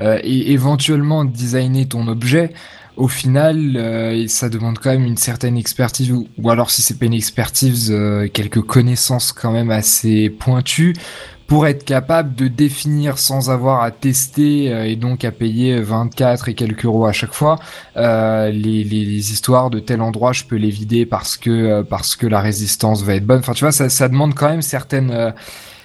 [0.00, 2.52] euh, et éventuellement designer ton objet,
[2.96, 6.98] au final, euh, ça demande quand même une certaine expertise, ou, ou alors si c'est
[6.98, 10.94] pas une expertise, euh, quelques connaissances quand même assez pointues
[11.46, 16.48] pour être capable de définir sans avoir à tester euh, et donc à payer 24
[16.48, 17.58] et quelques euros à chaque fois
[17.96, 21.82] euh, les, les, les histoires de tel endroit je peux les vider parce que euh,
[21.82, 23.40] parce que la résistance va être bonne.
[23.40, 25.30] Enfin tu vois ça, ça demande quand même certaines euh,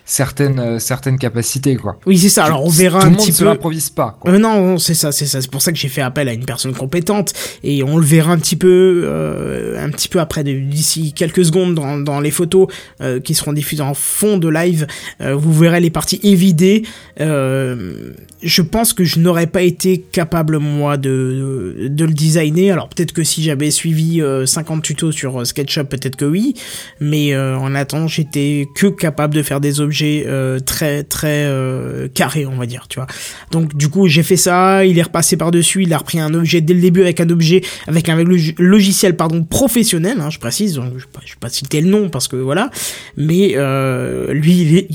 [0.09, 3.25] certaines euh, certaines capacités quoi Oui, c'est ça, alors on verra tout un le monde
[3.25, 3.45] petit se peu.
[3.45, 4.31] l'improvise pas quoi.
[4.31, 5.39] Euh, non, c'est ça, c'est ça.
[5.39, 7.31] C'est pour ça que j'ai fait appel à une personne compétente
[7.63, 11.75] et on le verra un petit peu, euh, un petit peu après, d'ici quelques secondes
[11.75, 12.67] dans, dans les photos
[13.01, 14.87] euh, qui seront diffusées en fond de live.
[15.19, 16.83] Vous verrez les parties évidées.
[17.19, 22.71] Je pense que je n'aurais pas été capable moi de, de, de le designer.
[22.71, 26.55] Alors peut-être que si j'avais suivi euh, 50 tutos sur SketchUp, peut-être que oui.
[26.99, 32.45] Mais en attendant, j'étais que capable de faire des objets euh, très très euh, carrés,
[32.45, 33.07] on va dire, tu vois.
[33.51, 36.61] Donc du coup, j'ai fait ça, il est repassé par-dessus, il a repris un objet
[36.61, 40.75] dès le début avec un objet avec un log- logiciel pardon professionnel, hein, je précise,
[40.75, 42.69] donc, je je vais pas citer le nom parce que voilà,
[43.17, 44.87] mais euh, lui il est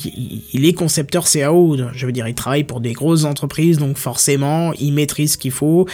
[0.53, 4.73] il, est concepteur CAO, je veux dire, il travaille pour des grosses entreprises, donc forcément,
[4.81, 5.87] il maîtrise ce qu'il faut.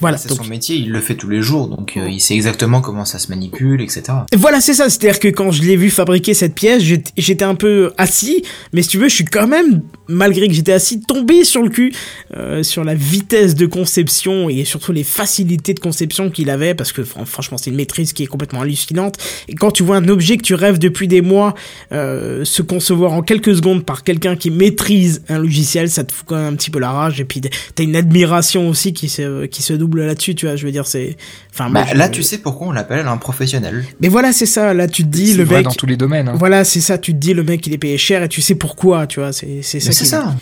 [0.00, 0.16] Voilà.
[0.16, 3.18] C'est son métier, il le fait tous les jours, donc il sait exactement comment ça
[3.18, 4.02] se manipule, etc.
[4.36, 4.88] Voilà, c'est ça.
[4.90, 8.82] C'est-à-dire que quand je l'ai vu fabriquer cette pièce, j'étais- j'étais un peu assis, mais
[8.82, 11.92] si tu veux, je suis quand même, malgré que j'étais assis, tombé sur le cul
[12.36, 16.92] euh, sur la vitesse de conception et surtout les facilités de conception qu'il avait, parce
[16.92, 19.16] que fran- franchement, c'est une maîtrise qui est complètement hallucinante.
[19.48, 21.54] Et quand tu vois un objet que tu rêves depuis des mois
[21.92, 26.26] euh, se concevoir en quelques secondes par quelqu'un qui maîtrise un logiciel, ça te fout
[26.26, 27.20] quand même un petit peu la rage.
[27.20, 30.56] Et puis t'as une admiration aussi qui se qui se double là-dessus, tu vois.
[30.56, 31.16] Je veux dire, c'est.
[31.54, 33.84] Enfin, moi, Bah, je- là, tu sais pourquoi on l'appelle un professionnel.
[34.00, 34.74] Mais voilà, c'est ça.
[34.74, 35.66] Là, tu te dis C'est le vrai mec.
[35.66, 36.28] dans tous les domaines.
[36.28, 36.34] hein.
[36.36, 36.98] Voilà, c'est ça.
[36.98, 39.32] Tu te dis le mec il est payé cher et tu sais pourquoi, tu vois.
[39.32, 39.92] C'est c'est ça.
[39.92, 40.34] C'est ça.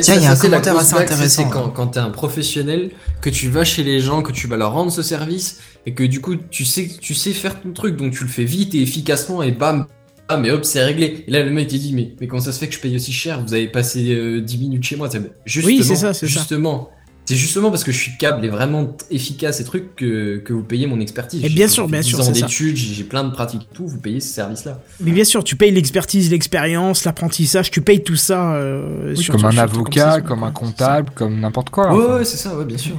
[0.00, 1.42] Tiens, il y a un commentaire assez intéressant.
[1.44, 2.90] C'est quand, quand t'es un professionnel,
[3.20, 6.02] que tu vas chez les gens, que tu vas leur rendre ce service, et que
[6.02, 8.82] du coup, tu sais, tu sais faire ton truc, donc tu le fais vite et
[8.82, 9.86] efficacement, et bam,
[10.28, 11.24] ah mais hop, c'est réglé.
[11.28, 12.96] Et là, le mec, il dit, mais, mais comment ça se fait que je paye
[12.96, 13.40] aussi cher?
[13.46, 15.08] Vous avez passé euh, 10 minutes chez moi.
[15.10, 16.40] C'est- Justement, c'est ça, c'est ça.
[17.26, 20.62] C'est justement parce que je suis câble et vraiment efficace et trucs que, que vous
[20.62, 21.42] payez mon expertise.
[21.42, 22.32] Et J'ai bien sûr, bien 10 sûr, ça.
[22.32, 24.78] d'études, j'ai j'ai plein de pratiques, tout, vous payez ce service-là.
[25.00, 28.54] Mais bien sûr, tu payes l'expertise, l'expérience, l'apprentissage, tu payes tout ça.
[28.56, 31.94] euh, Oui, sur comme un avocat, comme un comptable, comme n'importe quoi.
[31.94, 32.14] Ouais, enfin.
[32.18, 32.94] ouais, c'est ça, ouais, bien sûr.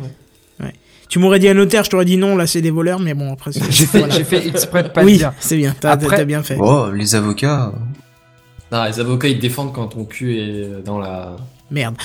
[0.59, 0.73] ouais.
[1.07, 3.31] Tu m'aurais dit un notaire, je t'aurais dit non, là c'est des voleurs, mais bon,
[3.31, 3.61] après c'est.
[3.71, 4.15] J'ai fait, voilà.
[4.15, 5.33] j'ai fait exprès de pas Oui, dire.
[5.39, 6.57] c'est bien, t'as Après- t'as bien fait.
[6.59, 7.71] Oh, les avocats.
[8.71, 11.35] Non, les avocats, ils te défendent quand ton cul est dans la...
[11.69, 11.95] Merde.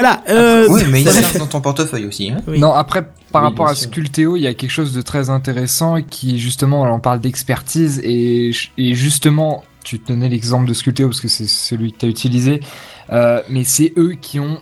[0.00, 0.22] Voilà.
[0.28, 1.20] Euh, oui, mais il bref.
[1.20, 2.30] servent dans ton portefeuille aussi.
[2.30, 2.40] Hein.
[2.48, 2.58] Oui.
[2.58, 3.02] Non, après,
[3.32, 3.74] par Oui, rapport à.
[3.74, 8.50] Sculteo, il y a quelque chose de très intéressant qui, justement, on parle d'expertise et,
[8.78, 12.60] et justement, tu tenais l'exemple de Sculteo parce que c'est celui que tu as utilisé,
[13.12, 14.60] euh, mais c'est eux qui ont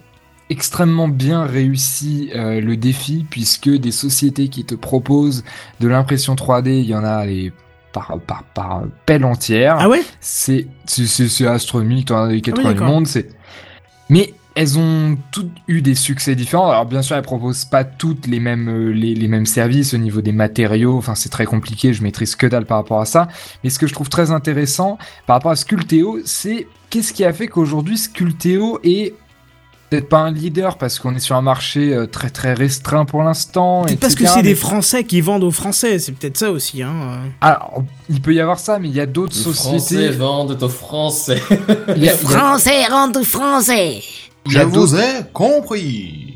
[0.51, 5.45] extrêmement bien réussi euh, le défi puisque des sociétés qui te proposent
[5.81, 7.53] de l'impression 3D, il y en a les
[7.93, 10.03] par, par, par pelle entière Ah ouais?
[10.21, 12.89] C'est c'est- c'est c'est astronomique, t'en as des 80 du Ah d'accord.
[12.89, 13.29] monde, c'est
[14.09, 16.69] mais elles ont toutes eu des succès différents.
[16.71, 19.99] Alors bien sûr, elles proposent pas toutes les mêmes euh, les, les mêmes services au
[19.99, 20.97] niveau des matériaux.
[20.97, 21.93] Enfin, c'est très compliqué.
[21.95, 23.29] Je maîtrise que dalle par rapport à ça.
[23.63, 27.33] Mais ce que je trouve très intéressant par rapport à Sculteo, c'est qu'est-ce qui a
[27.33, 29.15] fait qu'aujourd'hui Sculteo est
[29.91, 33.23] peut-être pas un leader parce qu'on est sur un marché euh, très très restreint pour
[33.23, 33.85] l'instant.
[33.85, 36.83] Peut-être parce que c'est mais- des Français qui vendent aux Français, c'est peut-être ça aussi.
[36.83, 37.21] Hein.
[37.41, 40.11] Alors, il peut y avoir ça, mais il y a d'autres Les Français sociétés.
[40.11, 41.41] vendent aux Français.
[41.51, 42.83] Il y a- il y a- Français
[44.49, 44.55] rentre français.
[44.55, 46.35] il y a Je d'autres- vous ai compris.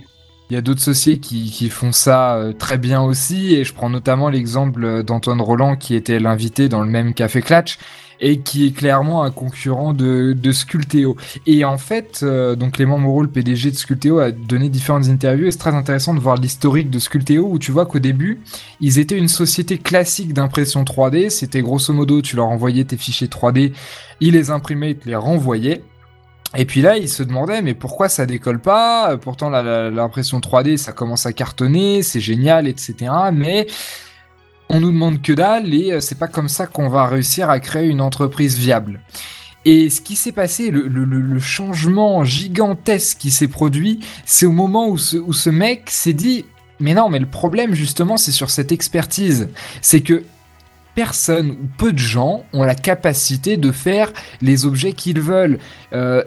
[0.50, 3.72] Il y a d'autres sociétés qui, qui font ça euh, très bien aussi, et je
[3.72, 7.78] prends notamment l'exemple euh, d'Antoine Roland qui était l'invité dans le même Café Clatch
[8.20, 11.16] et qui est clairement un concurrent de, de Sculteo.
[11.46, 15.46] Et en fait, euh, donc Clément Moreau, le PDG de Sculteo, a donné différentes interviews
[15.46, 18.40] et c'est très intéressant de voir l'historique de Sculteo où tu vois qu'au début,
[18.80, 21.30] ils étaient une société classique d'impression 3D.
[21.30, 23.72] C'était grosso modo, tu leur envoyais tes fichiers 3D,
[24.20, 25.82] ils les imprimaient, ils te les renvoyaient.
[26.56, 29.16] Et puis là, il se demandait, mais pourquoi ça décolle pas?
[29.16, 32.94] Pourtant, l'impression 3D, ça commence à cartonner, c'est génial, etc.
[33.32, 33.66] Mais
[34.68, 37.58] on nous demande que dalle et euh, c'est pas comme ça qu'on va réussir à
[37.60, 39.00] créer une entreprise viable.
[39.64, 44.52] Et ce qui s'est passé, le- le- le changement gigantesque qui s'est produit, c'est au
[44.52, 46.44] moment où ce, où ce mec s'est dit,
[46.80, 49.48] mais non, mais le problème justement, c'est sur cette expertise.
[49.80, 50.24] C'est que
[50.94, 55.58] personne ou peu de gens ont la capacité de faire les objets qu'ils veulent.
[55.92, 56.22] Euh,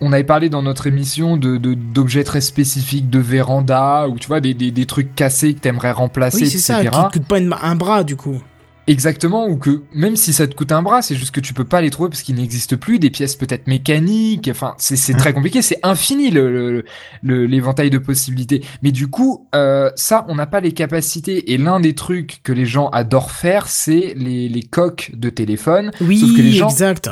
[0.00, 4.40] on avait parlé dans notre émission de d'objets très spécifiques, de véranda, ou tu vois,
[4.40, 6.90] des, des, des trucs cassés que t'aimerais remplacer, Oui, c'est etc.
[6.92, 8.42] ça, qui te coûte pas une- un bras du coup.
[8.86, 11.64] Exactement, ou que même si ça te coûte un bras, c'est juste que tu peux
[11.64, 15.32] pas les trouver parce qu'ils n'existent plus, des pièces peut-être mécaniques, enfin c'est c'est très
[15.32, 16.84] compliqué, c'est infini le le-
[17.22, 18.62] le- l'éventail de possibilités.
[18.82, 21.52] Mais du coup, euh, ça, on n'a pas les capacités.
[21.52, 25.90] Et l'un des trucs que les gens adorent faire, c'est les, les coques de téléphone.
[26.00, 27.08] Oui, Sauf que les gens, exact.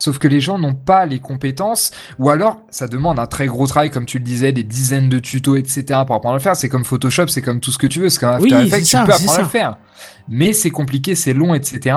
[0.00, 3.66] Sauf que les gens n'ont pas les compétences, ou alors ça demande un très gros
[3.66, 5.84] travail, comme tu le disais, des dizaines de tutos, etc.
[6.06, 6.56] pour apprendre à le faire.
[6.56, 8.80] C'est comme Photoshop, c'est comme tout ce que tu veux, c'est comme After Oui, Effects,
[8.80, 9.76] tu ça, peux apprendre à le faire.
[10.28, 11.96] Mais c'est compliqué, c'est long, etc.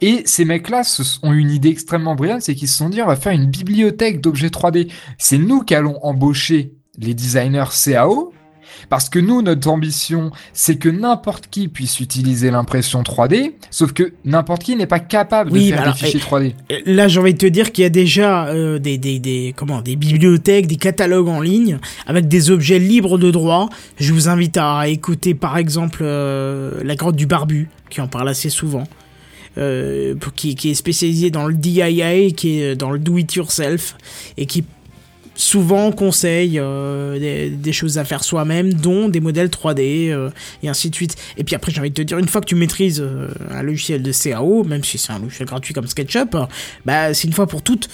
[0.00, 0.82] Et ces mecs-là
[1.22, 4.20] ont une idée extrêmement brillante, c'est qu'ils se sont dit, on va faire une bibliothèque
[4.20, 4.90] d'objets 3D.
[5.16, 8.32] C'est nous qui allons embaucher les designers CAO,
[8.88, 14.12] parce que nous, notre ambition, c'est que n'importe qui puisse utiliser l'impression 3D, sauf que
[14.24, 16.52] n'importe qui n'est pas capable Oui, de faire alors, des fichiers eh, 3D.
[16.72, 19.54] Euh, Là, j'ai envie de te dire qu'il y a déjà euh, des, des, des,
[19.56, 23.68] comment, des bibliothèques, des catalogues en ligne avec des objets libres de droit.
[23.98, 28.28] Je vous invite à écouter par exemple euh, La grotte du barbu, qui en parle
[28.28, 28.84] assez souvent.
[29.58, 33.96] euh, qui, qui est spécialisé dans le DIY, qui est dans le do it yourself
[34.36, 34.64] et qui
[35.36, 40.30] souvent conseille euh, des, choses à faire soi-même, dont des modèles 3D euh,
[40.62, 41.16] et ainsi de suite.
[41.36, 43.62] Et puis après, j'ai envie de te dire, une fois que tu maîtrises euh, un
[43.62, 46.36] logiciel de CAO, même si c'est un logiciel gratuit comme SketchUp,
[46.84, 47.88] bah c'est une fois pour toutes.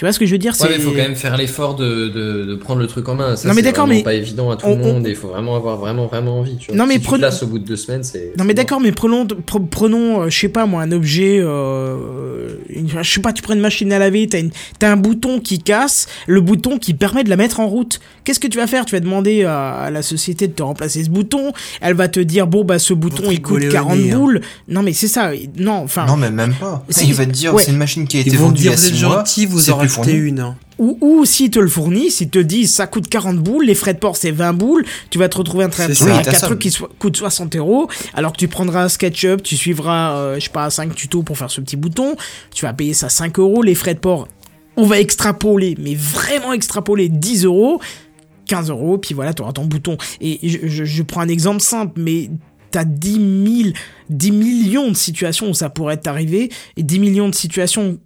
[0.00, 2.08] Tu vois ce que je veux dire Ouais, il faut quand même faire l'effort de,
[2.08, 3.36] de, de prendre le truc en main.
[3.36, 5.28] Ça, Non, mais d'accord, mais pas évident à tout on- le monde et il faut
[5.28, 6.56] vraiment avoir vraiment, vraiment envie.
[6.56, 6.76] Tu vois.
[6.76, 8.32] Non, mais si prenons- au bout de deux semaines, c'est.
[8.38, 12.54] Non mais d'accord, mais prenons, pre- prenons, euh, je sais pas moi, un objet, euh,
[12.70, 15.38] une- je sais pas, tu prends une machine à laver, t'as une- t'as un bouton
[15.38, 18.00] qui casse, le bouton qui permet de la mettre en route.
[18.24, 18.86] Qu'est-ce que tu vas faire?
[18.86, 21.52] Tu vas demander à, à la société de te remplacer ce bouton.
[21.82, 24.16] Elle va te dire bon bah ce bouton il coûte rigoler au 40 nez, hein.
[24.18, 24.40] boules.
[24.68, 25.32] Non mais c'est ça.
[25.58, 26.06] Non enfin.
[26.06, 26.84] Non, mais même pas.
[26.88, 27.62] C'est- Il va te dire, ouais.
[27.64, 29.16] c'est une machine qui a été vendue êtes 6 mois.
[29.16, 30.12] gentil, vous c'est fourni.
[30.12, 30.40] une.
[30.40, 30.56] hein.
[30.78, 33.92] Ou, ou s'ils te le fournissent, s'ils te disent ça coûte 40 boules, les frais
[33.92, 36.34] de port c'est 20 boules, tu vas te retrouver un train de Oui, t'as un
[36.34, 36.46] ça.
[36.46, 40.34] truc qui so- coûte 60 euros, alors que tu prendras un SketchUp, tu suivras, euh,
[40.36, 42.16] je sais pas, 5 tutos pour faire ce petit bouton,
[42.54, 44.26] tu vas payer ça 5 euros, les frais de port,
[44.78, 47.78] on va extrapoler, mais vraiment extrapoler 10 euros,
[48.46, 49.98] 15 euros, puis voilà, tu auras ton bouton.
[50.22, 52.30] Et je, je- je prends un exemple simple, mais
[52.70, 53.74] t'as 10 000,
[54.08, 57.98] 10 millions de situations où ça pourrait t'arriver, et 10 millions de situations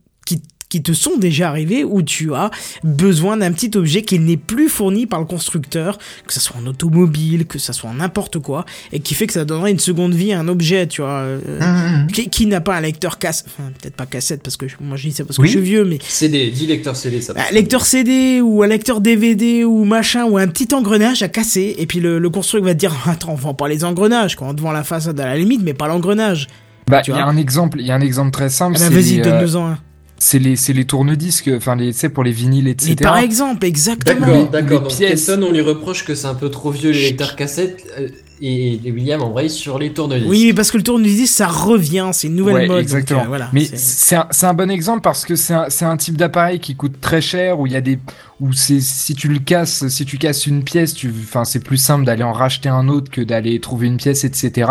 [0.75, 2.51] qui te sont déjà arrivées où tu as
[2.83, 6.67] besoin d'un petit objet qui n'est plus fourni par le constructeur, que ça soit en
[6.67, 10.15] automobile, que ça soit en n'importe quoi, et qui fait que ça donnerait une seconde
[10.15, 12.07] vie à un objet, tu vois, euh, Hum, hum.
[12.13, 14.97] qui, qui n'a pas un lecteur cassette, enfin peut-être pas cassette parce que je- moi
[14.97, 15.45] je dis ça parce Oui.
[15.47, 17.35] que je suis vieux, mais CD, 10 lecteurs CD, ça.
[17.37, 21.77] un lecteur CD ou un lecteur DVD ou machin ou un petit engrenage à casser
[21.79, 24.49] et puis le, le constructeur va te dire attends on vend pas les engrenages quoi
[24.49, 26.49] on te vend la façade à la limite mais pas l'engrenage
[26.89, 28.77] Bah, Tu il y a un exemple, il y a un exemple très simple.
[28.81, 29.79] ah bah vas-y les, euh, un
[30.27, 32.95] c'est les, c'est les tourne-disques, enfin les, sais, pour les vinyles, etc.
[32.99, 34.83] mais par exemple exactement D'accord, d'accord.
[34.83, 38.09] Donc on lui reproche que c'est un peu trop vieux les lecteurs cassettes euh,
[38.41, 40.27] et, et William embraye sur les tournevis.
[40.27, 43.23] oui parce que le tourne-disque ça revient c'est une nouvelle Ouais, mode donc, exactement.
[43.25, 45.85] euh, voilà Mais c'est- c'est un, c'est un bon exemple parce que c'est un, c'est
[45.85, 47.99] un type d'appareil qui coûte très cher où il y a des
[48.41, 51.77] où c'est si tu le casses si tu casses une pièce tu enfin c'est plus
[51.77, 54.71] simple d'aller en racheter un autre que d'aller trouver une pièce etc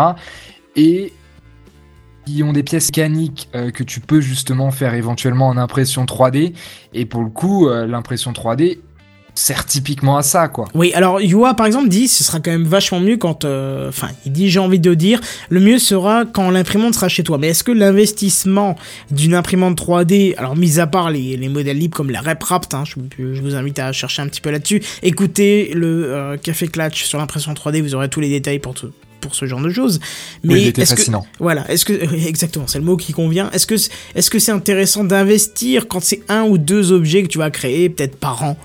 [0.76, 1.12] et
[2.24, 6.52] qui ont des pièces mécaniques euh, que tu peux justement faire éventuellement en impression 3D
[6.92, 8.78] et pour le coup euh, l'impression 3D
[9.36, 10.68] sert typiquement à ça quoi.
[10.74, 14.08] Oui, alors Yua par exemple dit ce sera quand même vachement mieux quand, euh, enfin,
[14.24, 17.36] il dit j'ai envie de dire le mieux sera quand l'imprimante sera chez toi.
[17.36, 18.76] Mais est-ce que l'investissement
[19.10, 22.84] d'une imprimante 3D, alors mis à part les, les modèles libres comme la RepRapt, hein,
[22.84, 27.18] je, je vous invite à chercher un petit peu là-dessus, écoutez le Café Clutch sur
[27.18, 28.92] l'impression 3D, vous aurez tous les détails pour tout
[29.24, 29.98] pour ce genre de choses.
[30.44, 31.26] Mais Oui, il était est-ce que fascinant.
[31.40, 31.92] voilà, est-ce que
[32.26, 33.50] exactement, c'est le mot qui convient.
[33.50, 33.74] Est-ce que
[34.14, 37.88] est-ce que c'est intéressant d'investir quand c'est un ou deux objets que tu vas créer
[37.88, 38.56] peut-être par an?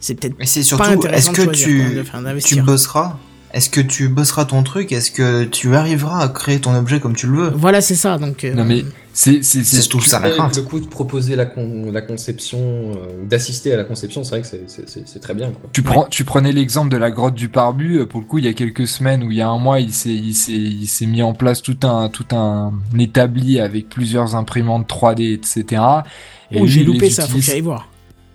[0.00, 3.18] C'est peut-être Mais c'est pas surtout, intéressant est-ce de que choisir, tu, même, tu bosseras?
[3.52, 4.92] Est-ce que tu bosseras ton truc?
[4.92, 7.52] Est-ce que tu arriveras à créer ton objet comme tu le veux?
[7.54, 8.16] Voilà, c'est ça.
[8.16, 8.84] Donc, euh, Non mais
[9.22, 10.56] c'est c'est C'est tout ça la crainte.
[10.56, 14.40] Le coup de proposer la, con- la conception, euh, d'assister à la conception, c'est vrai
[14.40, 15.50] que c'est- c'est c'est- c'est très bien.
[15.50, 15.68] Quoi.
[15.74, 17.98] Tu, prends, tu prenais l'exemple de la grotte du Parbu.
[17.98, 19.78] euh, Pour le coup, il y a quelques semaines ou il y a un mois,
[19.80, 23.90] il s'est, il s'est, il s'est mis en place tout un, tout un établi avec
[23.90, 25.82] plusieurs imprimantes 3D, etc.
[26.50, 27.89] Et oh, j'ai loupé ça, faut que j'aille voir.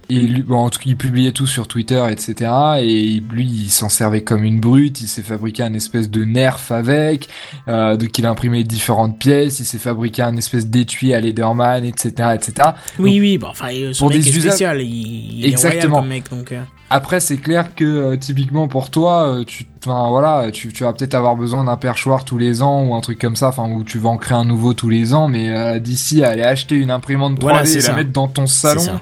[0.10, 2.52] Et lui, bon, en tout cas, il publiait tout sur Twitter, etc.
[2.80, 5.02] Et lui, il s'en servait comme une brute.
[5.02, 7.28] Il s'est fabriqué un espèce de nerf avec,
[7.68, 9.60] euh, donc il a imprimé différentes pièces.
[9.60, 12.70] Il s'est fabriqué un espèce d'étui à Lederman, etc., etc.
[13.00, 15.50] Oui, oui, bah, enfin, euh, son pour mec des est usages- spécial, il, il est
[15.50, 16.00] Exactement.
[16.02, 16.52] comme mec, donc.
[16.52, 16.62] euh,
[16.92, 21.16] Après, c'est clair que euh, typiquement pour toi, tu, enfin voilà, tu, tu vas peut-être
[21.16, 23.98] avoir besoin d'un perchoir tous les ans ou un truc comme ça, enfin où tu
[23.98, 27.40] vas en créer un nouveau tous les ans, mais d'ici à aller acheter une imprimante
[27.40, 27.94] 3D Voilà, et la ça.
[27.94, 29.00] mettre dans ton salon.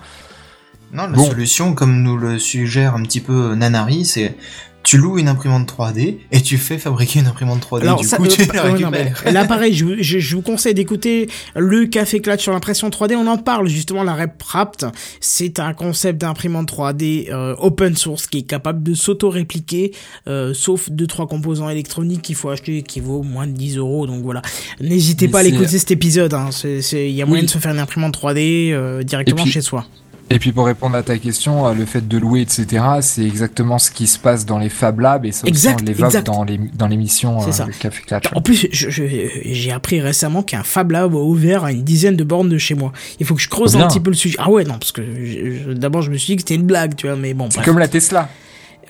[0.94, 1.30] Non, la Bon.
[1.30, 4.36] solution, comme nous le suggère un petit peu Nanari, c'est
[4.84, 7.84] tu loues une imprimante 3D et tu fais fabriquer une imprimante 3D.
[7.84, 8.92] Alors, du ça, coup, euh, tu la ouais, non,
[9.32, 13.16] là, pareil, je, vous- je, je vous conseille d'écouter le Café Clutch sur l'impression 3D.
[13.16, 14.86] On en parle justement, la RepRapt.
[15.22, 19.94] C'est un concept d'imprimante 3D euh, open source qui est capable de s'auto-répliquer,
[20.28, 24.06] euh, sauf deux trois composants électroniques qu'il faut acheter qui vaut moins de 10 euros.
[24.06, 24.42] Donc voilà,
[24.82, 26.34] n'hésitez pas à l'écouter cet épisode.
[26.34, 26.50] hein.
[26.92, 27.46] Il y a moyen Oui.
[27.48, 29.86] de se faire une imprimante 3D euh, directement puis- chez soi.
[30.30, 33.78] Et puis pour répondre à ta question, euh, le fait de louer, etc., c'est exactement
[33.78, 36.26] ce qui se passe dans les Fab Labs et ça aussi Exact, on l'évoque exact.
[36.26, 37.66] dans les dans l'émission C'est euh, ça.
[37.66, 38.24] le Café Clutch.
[38.34, 39.04] En plus, je- je-
[39.44, 42.74] j'ai appris récemment qu'un Fab Lab a ouvert à une dizaine de bornes de chez
[42.74, 42.92] moi.
[43.20, 44.38] Il faut que je creuse un petit peu le sujet.
[44.40, 46.96] Ah ouais, non, parce que je- d'abord je me suis dit que c'était une blague,
[46.96, 47.50] tu vois, mais bon.
[47.52, 47.66] C'est bref.
[47.68, 48.30] comme la Tesla.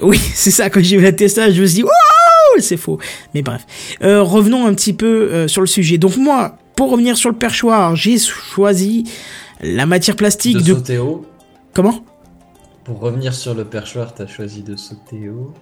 [0.01, 2.99] Oui, c'est ça, quand j'ai vu la Tesla, je me suis dit, waouh, c'est faux.
[3.33, 3.65] Mais bref.
[4.03, 5.97] Euh, revenons un petit peu euh, sur le sujet.
[5.97, 9.03] Donc moi, pour revenir sur le perchoir, j'ai choisi
[9.63, 10.73] la matière plastique De de...
[10.75, 11.25] sauter haut.
[11.73, 12.03] Comment?
[12.83, 15.53] Pour revenir sur le perchoir, t'as choisi de sauter haut.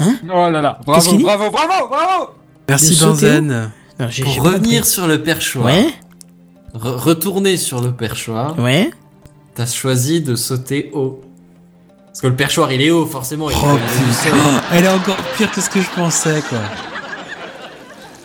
[0.00, 2.30] Oh là là, bravo, bravo, bravo, bravo.
[2.68, 3.70] Merci Benzen.
[3.98, 5.86] Pour revenir sur le perchoir, Ouais,
[6.74, 8.90] re- retourner sur le perchoir, ouais.
[9.54, 11.20] t'as choisi de sauter haut.
[12.06, 13.50] Parce que le perchoir il est haut, forcément.
[13.50, 14.62] Il Oh, est putain.
[14.72, 16.58] Elle est encore pire que ce que je pensais, quoi.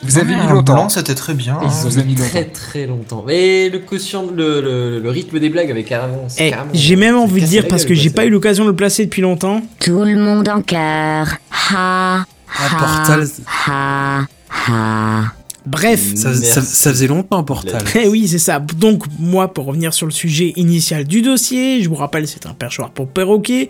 [0.05, 0.89] Vous avez mis un longtemps.
[0.89, 1.57] c'était très bien.
[1.61, 1.71] Ils hein.
[1.83, 2.29] vous ont a mis mis longtemps.
[2.29, 3.23] très très longtemps.
[3.27, 6.25] Mais le quotient, le, le, le rythme des blagues avait carrément.
[6.27, 8.69] c'est Eh, carrément- j'ai même envie de dire parce que j'ai pas eu l'occasion de
[8.69, 9.61] le placer depuis longtemps.
[9.79, 11.35] Tout le monde en cœur.
[11.73, 12.25] Ha, Un
[12.57, 13.27] ha, portal,
[13.67, 14.21] ha,
[14.67, 15.21] ha.
[15.65, 16.13] Bref.
[16.15, 16.45] ça, Merci.
[16.45, 17.81] ça, ça faisait longtemps, Portal.
[17.95, 18.59] Eh oui, c'est ça.
[18.59, 22.53] Donc, moi, pour revenir sur le sujet initial du dossier, je vous rappelle, c'est un
[22.53, 23.69] perchoir pour perroquet.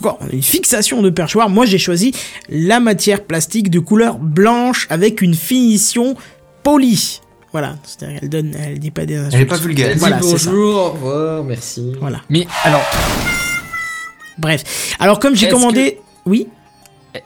[0.00, 1.48] Encore une fixation de perchoir.
[1.48, 2.12] Moi, j'ai choisi
[2.48, 6.16] la matière plastique de couleur blanche avec une finition
[6.62, 7.20] polie.
[7.52, 9.34] Voilà, c'est-à-dire qu'elle donne, elle dit pas des insultes.
[9.34, 9.90] Elle est pas vulgaire.
[9.90, 10.50] Elle dit c'est ça.
[10.50, 11.92] bonjour, au revoir, merci.
[12.00, 12.22] Voilà.
[12.30, 12.82] Mais alors,
[14.38, 14.96] Bref.
[14.98, 16.48] Alors, comme j'ai commandé, oui?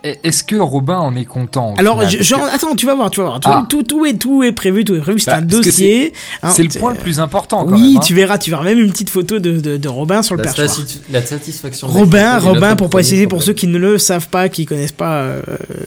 [0.03, 2.95] Est-ce que Robin en est content Alors, final je- Parce genre, que attends, tu vas
[2.97, 3.41] voir, tu vas voir.
[3.41, 3.67] Tout, Ah.
[3.69, 5.21] tout, tout est, tout est prévu, tout est prévu.
[5.21, 6.13] C'est Bah, un dossier.
[6.43, 7.97] hein, C'est le point le plus important quand Oui, même.
[7.99, 8.01] hein.
[8.05, 10.53] tu verras, tu verras même une petite photo de, de, de Robin sur le La,
[10.53, 10.77] perchoir.
[11.11, 11.87] la satisfaction.
[11.87, 15.41] Robin, Robin, pour préciser pour ceux qui ne le savent pas, qui connaissent pas, euh,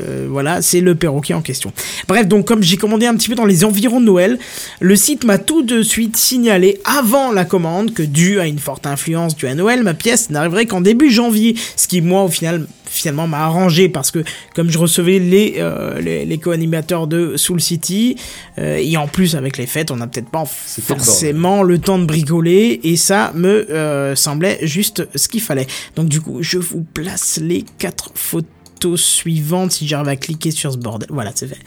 [0.07, 1.73] euh, voilà, c'est le perroquet en question.
[2.07, 4.39] Bref, donc comme j'ai commandé un petit peu dans les environs de Noël,
[4.79, 8.87] le site m'a tout de suite signalé avant la commande que dû à une forte
[8.87, 12.65] influence due à Noël, ma pièce n'arriverait qu'en début janvier, ce qui moi au final
[12.89, 14.23] finalement m'a arrangé parce que
[14.55, 18.15] comme je recevais les euh, les, les co-animateurs de Soul City
[18.57, 22.05] euh, et en plus avec les fêtes on n'a peut-être pas forcément le temps de
[22.05, 25.67] bricoler et ça me euh, semblait juste ce qu'il fallait.
[25.95, 30.71] Donc du coup je vous place les quatre photos suivantes si j'arrive à cliquer sur
[30.73, 31.09] ce bordel.
[31.11, 31.59] Voilà c'est fait.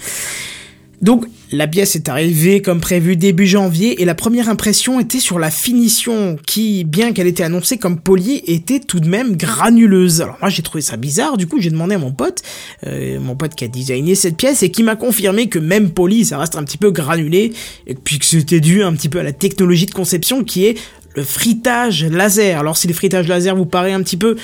[1.01, 5.39] Donc la pièce est arrivée comme prévu début janvier et la première impression était sur
[5.39, 10.23] la finition qui, bien qu'elle était annoncée comme polie, était tout de même granuleuse.
[10.23, 12.43] Alors moi j'ai trouvé ça bizarre, du coup j'ai demandé à mon pote,
[12.87, 16.25] euh, mon pote qui a designé cette pièce et qui m'a confirmé que même polie
[16.25, 17.53] ça reste un petit peu granulé
[17.87, 20.79] et puis que c'était dû un petit peu à la technologie de conception qui est
[21.15, 22.59] le fritage laser.
[22.59, 24.37] Alors si le fritage laser vous paraît un petit peu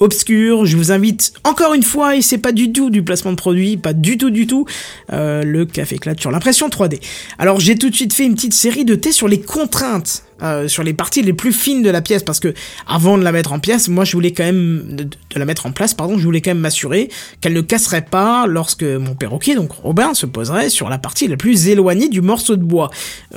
[0.00, 0.66] obscur.
[0.66, 3.76] Je vous invite encore une fois, et c'est pas du tout du placement de produit,
[3.76, 4.66] pas du tout du tout,
[5.12, 7.00] euh, le café éclate sur l'impression 3D.
[7.38, 10.68] Alors j'ai tout de suite fait une petite série de tests sur les contraintes, euh,
[10.68, 12.54] sur les parties les plus fines de la pièce, parce que
[12.86, 15.72] avant de la mettre en pièce, moi je voulais quand même de, la mettre en
[15.72, 17.08] place, pardon, je voulais quand même m'assurer
[17.40, 21.36] qu'elle ne casserait pas lorsque mon perroquet, donc Robin, se poserait sur la partie la
[21.36, 22.90] plus éloignée du morceau de bois.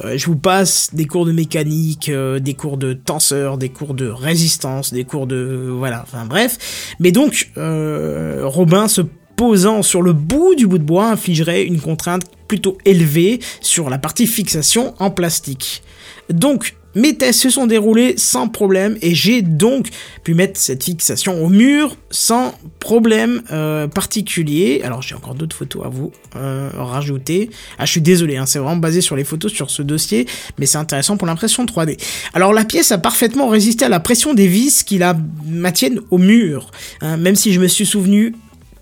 [0.03, 3.93] Euh, je vous passe des cours de mécanique, euh, des cours de tenseur, des cours
[3.93, 6.95] de résistance, des cours de voilà, enfin bref.
[6.99, 9.01] Mais donc Robin se
[9.37, 13.99] posant sur le bout du bout de bois infligerait une contrainte plutôt élevée sur la
[13.99, 15.83] partie fixation en plastique.
[16.29, 19.89] Donc mes tests se sont déroulés sans problème et j'ai donc
[20.23, 24.81] pu mettre cette fixation au mur sans problème euh, particulier.
[24.83, 27.51] Alors j'ai encore d'autres photos à vous euh, rajouter.
[27.77, 30.25] Ah je suis désolé, hein, c'est vraiment basé sur les photos sur ce dossier,
[30.57, 31.99] mais c'est intéressant pour l'impression 3D.
[32.33, 35.15] Alors la pièce a parfaitement résisté à la pression des vis qui la
[35.45, 36.71] maintiennent au mur,
[37.01, 38.33] hein, même si je me suis souvenu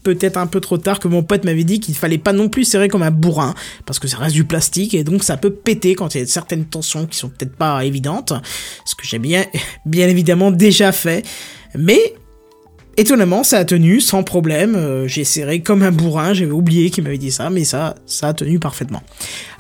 [0.05, 2.63] peut-être un peu trop tard que mon pote m'avait dit qu'il fallait pas non plus
[2.63, 3.55] serrer comme un bourrin
[3.87, 6.27] parce que ça reste du plastique et donc ça peut péter quand il y a
[6.27, 8.31] certaines tensions qui sont peut-être pas évidentes
[8.85, 9.45] ce que j'ai bien
[9.85, 11.25] bien évidemment déjà fait.
[11.73, 12.13] Mais
[12.97, 14.75] Étonnamment, ça a tenu sans problème.
[14.75, 16.33] Euh, j'ai serré comme un bourrin.
[16.33, 19.03] J'avais oublié qu'il m'avait dit ça, mais ça, ça a tenu parfaitement.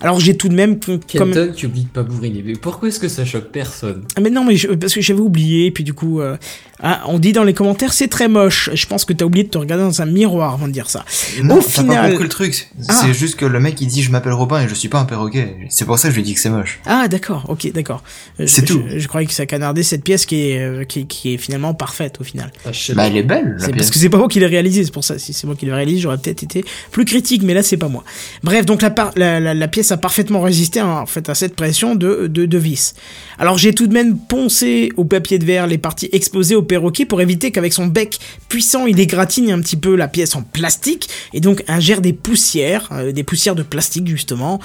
[0.01, 2.43] Alors j'ai tout de même con- comme Kenton, tu oublies de pas bourriner.
[2.45, 4.03] Mais pourquoi est-ce que ça choque personne?
[4.15, 6.37] Ah, mais non, mais je- parce que j'avais oublié, puis du coup, euh,
[6.81, 8.69] ah, on dit dans les commentaires c'est très moche.
[8.73, 11.03] Je pense que t'as oublié de te regarder dans un miroir avant de dire ça.
[11.43, 12.67] Non, Au final- pas compris le truc.
[12.87, 13.01] Ah.
[13.05, 15.05] C'est juste que le mec il dit je m'appelle Robin et je suis pas un
[15.05, 15.55] perroquet.
[15.69, 16.79] C'est pour ça que je lui dis que c'est moche.
[16.85, 18.03] Ah d'accord, ok, d'accord.
[18.39, 18.83] Euh, C'est tout.
[18.89, 22.19] Je, je croyais que ça canardait cette pièce qui est, qui, qui est finalement parfaite
[22.21, 22.51] au final.
[22.65, 24.93] Ah, Bah elle est belle C'est parce que c'est pas moi qui l'ai réalisé, c'est
[24.93, 25.19] pour ça.
[25.19, 27.87] Si c'est moi qui l'ai réalisé, j'aurais peut-être été plus critique, mais là c'est pas
[27.89, 28.03] moi.
[28.43, 31.35] Bref, donc la, par- la, la, la pièce a parfaitement résisté hein, en fait à
[31.35, 32.93] cette pression de, de, de vis.
[33.37, 37.05] Alors j'ai tout de même poncé au papier de verre les parties exposées au perroquet
[37.05, 38.19] pour éviter qu'avec son bec
[38.49, 42.89] puissant il égratigne un petit peu la pièce en plastique et donc ingère des poussières,
[42.91, 44.59] euh, des poussières de plastique justement.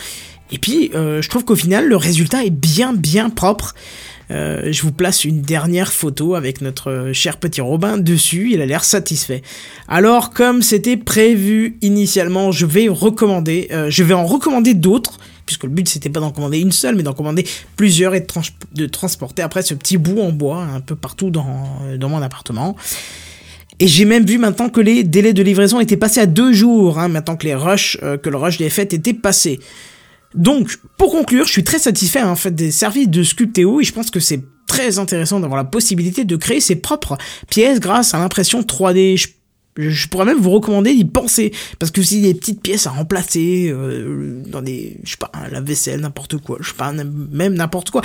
[0.52, 3.74] Et puis euh, je trouve qu'au final le résultat est bien bien propre.
[4.30, 8.66] Euh, je vous place une dernière photo avec notre cher petit Robin dessus, il a
[8.66, 9.42] l'air satisfait.
[9.88, 15.64] Alors comme c'était prévu initialement, je vais recommander, euh, je vais en recommander d'autres, puisque
[15.64, 17.44] le but c'était pas d'en commander une seule, mais d'en commander
[17.74, 18.42] plusieurs et de, trans-
[18.72, 22.76] de transporter après ce petit bout en bois un peu partout dans, dans mon appartement.
[23.80, 26.98] Et j'ai même vu maintenant que les délais de livraison étaient passés à deux jours,
[26.98, 29.58] hein, maintenant que les rushs, euh, que le rush des fêtes était passé.
[30.34, 33.84] Donc, pour conclure, je suis très satisfait hein, en fait des services de Sculpteo et
[33.84, 38.14] je pense que c'est très intéressant d'avoir la possibilité de créer ses propres pièces grâce
[38.14, 39.16] à l'impression 3D.
[39.16, 39.28] Je,
[39.88, 43.70] Je, pourrais même vous recommander d'y penser parce que si des petites pièces à remplacer
[43.70, 47.90] euh, dans des, je sais pas, un lave-vaisselle, n'importe quoi, je sais pas, même n'importe
[47.90, 48.02] quoi,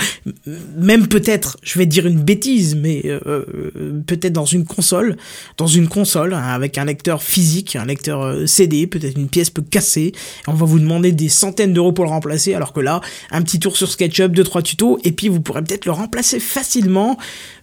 [0.76, 5.16] même peut-être, je vais dire une bêtise, mais euh, euh, peut-être dans une console,
[5.56, 9.50] dans une console hein, avec un lecteur physique, un lecteur euh, CD, peut-être une pièce
[9.50, 10.14] peut casser, et
[10.48, 13.00] on va vous demander des centaines d'euros pour le remplacer, alors que là,
[13.30, 16.40] un petit tour sur SketchUp, deux trois tutos, et puis vous pourrez peut-être le remplacer
[16.40, 17.18] facilement.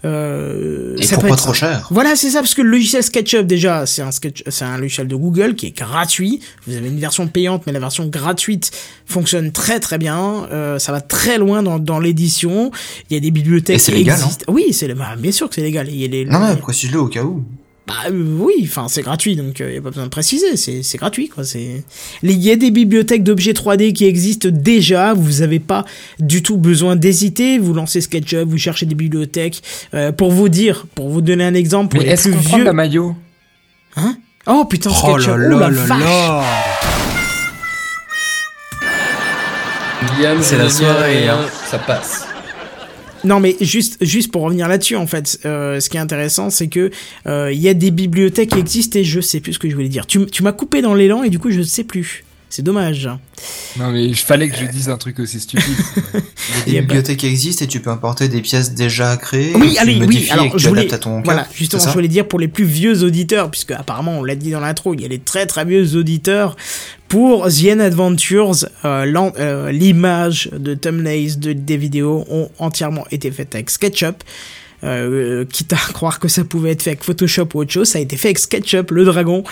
[0.06, 1.88] Euh, Et ça pour peut pas être trop cher?
[1.92, 5.08] Voilà, c'est ça, parce que le logiciel SketchUp, déjà, c'est un, sketch, c'est un logiciel
[5.08, 6.40] de Google qui est gratuit.
[6.68, 8.72] Vous avez une version payante, mais la version gratuite
[9.06, 10.48] fonctionne très très bien.
[10.52, 12.72] Euh, ça va très loin dans, dans l'édition.
[13.10, 14.46] Il y a des bibliothèques Et c'est qui légal, hein existent.
[14.48, 15.88] Oui, c'est bah, bien sûr que c'est légal.
[15.90, 17.44] Il y a les, Non, mais précise-le au cas où.
[17.88, 20.84] bah euh, oui, enfin c'est gratuit, donc il n'y a pas besoin de préciser, c'est
[20.84, 21.44] c'est gratuit quoi.
[21.44, 21.84] C'est
[22.24, 25.14] il y a des bibliothèques d'objets 3D qui existent déjà.
[25.14, 25.84] Vous n'avez pas
[26.20, 27.58] du tout besoin d'hésiter.
[27.60, 29.62] Vous lancez SketchUp, vous cherchez des bibliothèques.
[29.94, 32.56] Euh, pour vous dire, pour vous donner un exemple, pour Mais les est-ce qu'on prend
[32.58, 32.64] vieux.
[32.64, 33.16] la maillot?
[33.96, 34.16] Hein?
[34.48, 36.00] Oh putain, Oh oh la vache.
[36.00, 36.44] là
[40.16, 41.40] Guillaume, C'est la soirée, hein.
[41.70, 42.28] Ça passe.
[43.24, 46.68] Non mais juste juste pour revenir là-dessus en fait, euh, ce qui est intéressant c'est
[46.68, 46.92] que
[47.26, 49.76] euh, il y a des bibliothèques qui existent et je sais plus ce que je
[49.76, 50.06] voulais dire.
[50.08, 52.26] Tu, tu m'as coupé dans l'élan et du coup je sais plus.
[52.56, 53.10] C'est dommage.
[53.80, 55.76] Non, mais il fallait que je dise un truc aussi stupide.
[56.68, 59.54] Il y a des bibliothèques qui existent et tu peux importer des pièces déjà créées.
[59.56, 60.00] Oui, allez, oui.
[60.02, 61.24] modifies et Alors que tu je voulais, à ton cas.
[61.26, 64.36] voilà, justement, c'est je voulais dire pour les plus vieux auditeurs, puisque apparemment on l'a
[64.36, 66.56] dit dans l'intro, il y a les très très vieux auditeurs.
[67.08, 73.32] Pour The End Adventures, euh, euh, l'image de thumbnails de, des vidéos ont entièrement été
[73.32, 74.24] faites avec SketchUp.
[74.84, 78.00] Euh, quitte à croire que ça pouvait être fait avec Photoshop ou autre chose, ça
[78.00, 79.44] a été fait avec SketchUp, le dragon,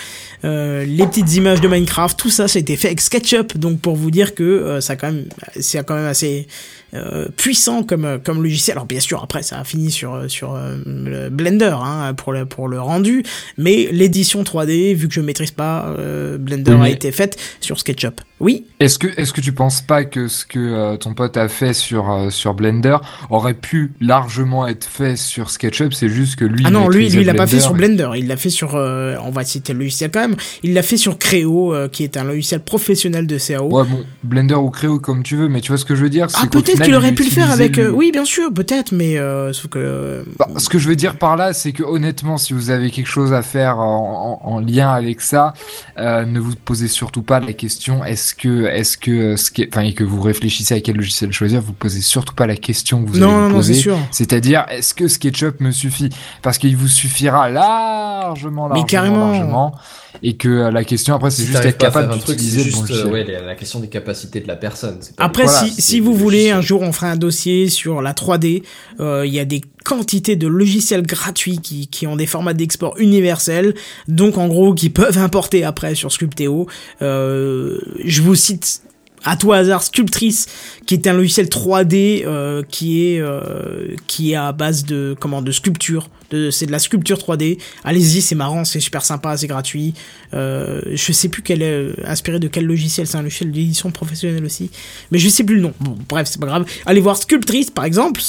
[0.44, 3.56] euh, les petites images de Minecraft, tout ça, ça a été fait avec SketchUp.
[3.56, 5.26] Donc pour vous dire que euh, ça quand même,
[5.58, 6.46] c'est quand même assez
[6.94, 8.76] euh, puissant comme euh, comme logiciel.
[8.76, 12.32] Alors bien sûr, après ça a fini sur euh, sur euh, le Blender hein, pour
[12.32, 13.24] le pour le rendu,
[13.56, 17.78] mais l'édition 3D, vu que je maîtrise pas euh, Blender, Oui, a été faite sur
[17.78, 18.20] SketchUp.
[18.40, 18.66] Oui.
[18.80, 22.26] Est-ce que, est-ce que tu penses pas que ce que ton pote a fait sur,
[22.30, 22.96] sur Blender
[23.30, 25.94] aurait pu largement être fait sur SketchUp?
[25.94, 26.64] C'est juste que lui.
[26.66, 28.10] Ah non, lui, lui, il l'a pas fait sur Blender.
[28.16, 30.34] Il l'a fait sur, on va citer le logiciel quand même.
[30.64, 33.68] Il l'a fait sur Creo, qui est un logiciel professionnel de CAO.
[33.68, 36.10] Ouais, bon, Blender ou Creo comme tu veux, mais tu vois ce que je veux
[36.10, 36.26] dire?
[36.34, 37.76] Ah, c'est qu'au peut-être qu'il aurait pu le faire avec.
[37.76, 39.78] le- euh, oui, bien sûr, peut-être, mais euh, sauf que.
[39.78, 42.90] euh, Bah, ce que je veux dire par là, c'est que honnêtement, si vous avez
[42.90, 45.52] quelque chose à faire en, en- en lien avec ça,
[45.98, 49.62] euh, ne vous posez surtout pas la question est-ce que, est-ce que, euh, ce qui
[49.62, 52.56] est- enfin, et que vous réfléchissez à quel logiciel choisir, vous posez surtout pas la
[52.56, 54.22] question que vous non, allez non, vous non, c'est.
[54.22, 56.10] C'est-à-dire, est-ce que SketchUp me suffit?
[56.42, 59.30] Parce qu'il vous suffira largement, largement, carrément.
[59.32, 59.74] largement,
[60.22, 63.12] et que la question après, c'est Si juste être capable d'utiliser bon juste euh, logiciel.
[63.12, 64.98] ouais, la, question des capacités de la personne.
[65.18, 68.62] Après, Voilà, si, si vous voulez, un on fera un dossier sur la 3D.
[69.00, 72.94] Euh, Il y a des quantités de logiciels gratuits qui, qui ont des formats d'export
[72.98, 73.74] universels,
[74.08, 76.66] donc en gros qui peuvent importer après sur Sculpteo.
[77.02, 78.82] Euh, je vous cite
[79.24, 80.46] à tout hasard Sculptrice,
[80.86, 85.42] qui est un logiciel 3D euh, qui est euh, qui est à base de comment
[85.42, 86.08] de sculpture.
[86.50, 87.58] C'est de la sculpture 3D.
[87.84, 89.92] Allez-y, c'est marrant, c'est super sympa, c'est gratuit.
[90.32, 93.06] Euh, je sais plus quel est euh, inspiré de quel logiciel.
[93.06, 94.70] C'est un logiciel d'édition professionnelle aussi,
[95.10, 95.74] mais je sais plus le nom.
[95.80, 96.64] Bon, bref, c'est pas grave.
[96.86, 98.20] Allez voir Sculptrice par exemple.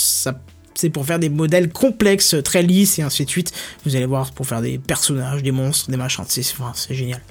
[0.76, 3.54] C'est pour faire des modèles complexes, très lisses et ainsi de suite.
[3.86, 6.26] Vous allez voir pour faire des personnages, des monstres, des machins.
[6.28, 7.22] C'est enfin, c'est génial.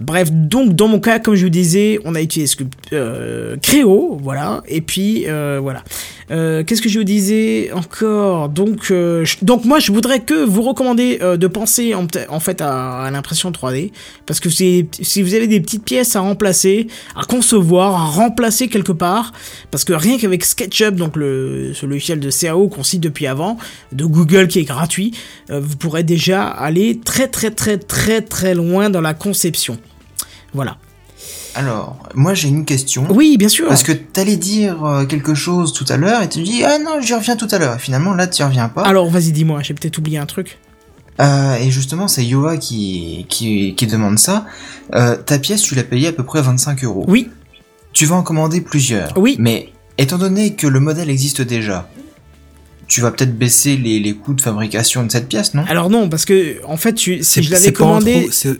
[0.00, 2.56] Bref, donc dans mon cas, comme je vous disais, on a utilisé
[2.92, 5.82] euh, Créo, voilà, et puis euh, voilà.
[6.30, 8.48] Euh, Qu'est-ce que je vous disais encore?
[8.48, 13.08] Donc, euh, donc moi, je voudrais que vous recommander euh, de penser en, fait à,
[13.10, 13.92] l'impression 3D,
[14.26, 14.88] parce que si
[15.22, 19.32] vous avez des petites pièces à remplacer, à concevoir, à remplacer quelque part,
[19.70, 23.56] parce que rien qu'avec SketchUp, donc le logiciel de CAO qu'on cite depuis avant,
[23.92, 25.12] de Google qui est gratuit,
[25.48, 29.78] vous pourrez déjà aller très très très très très loin dans la conception.
[30.54, 30.76] Voilà.
[31.54, 33.06] Alors, moi j'ai une question.
[33.10, 33.66] Oui, bien sûr.
[33.68, 37.00] Parce que t'allais dire euh, quelque chose tout à l'heure et tu dis ah non
[37.00, 37.74] j'y reviens tout à l'heure.
[37.76, 38.82] Et finalement là tu reviens pas.
[38.82, 40.58] Alors, vas-y, dis-moi, j'ai peut-être oublié un truc.
[41.20, 44.46] Euh, et justement c'est Yoa qui, qui qui demande ça.
[44.94, 47.04] Euh, ta pièce tu l'as payée à peu près 25 euros.
[47.08, 47.28] Oui,
[47.92, 49.12] Tu vas en commander plusieurs.
[49.16, 49.34] Oui.
[49.40, 51.88] Mais étant donné que le modèle existe déjà,
[52.86, 55.64] tu vas peut-être baisser les, les coûts de fabrication de cette pièce, non?
[55.68, 58.28] Alors non, parce que en fait, tu, si C'est je l'avais c'est pas en commandé.
[58.30, 58.58] c'est-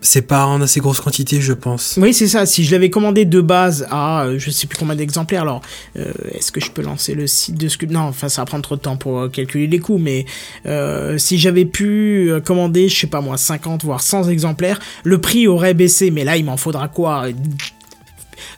[0.00, 1.98] c'est- pas en assez grosse quantité, je pense.
[2.00, 2.46] Oui, c'est ça.
[2.46, 5.60] Si je l'avais commandé de base à euh, je sais plus combien d'exemplaires, alors
[5.96, 8.62] euh, est-ce que je peux lancer le site de Sculpt Non, enfin ça va prendre
[8.62, 10.26] trop de temps pour euh, calculer les coûts, mais
[10.66, 15.20] euh, si j'avais pu euh, commander, je sais pas moi, 50 voire 100 exemplaires, le
[15.20, 17.26] prix aurait baissé, mais là il m'en faudra quoi?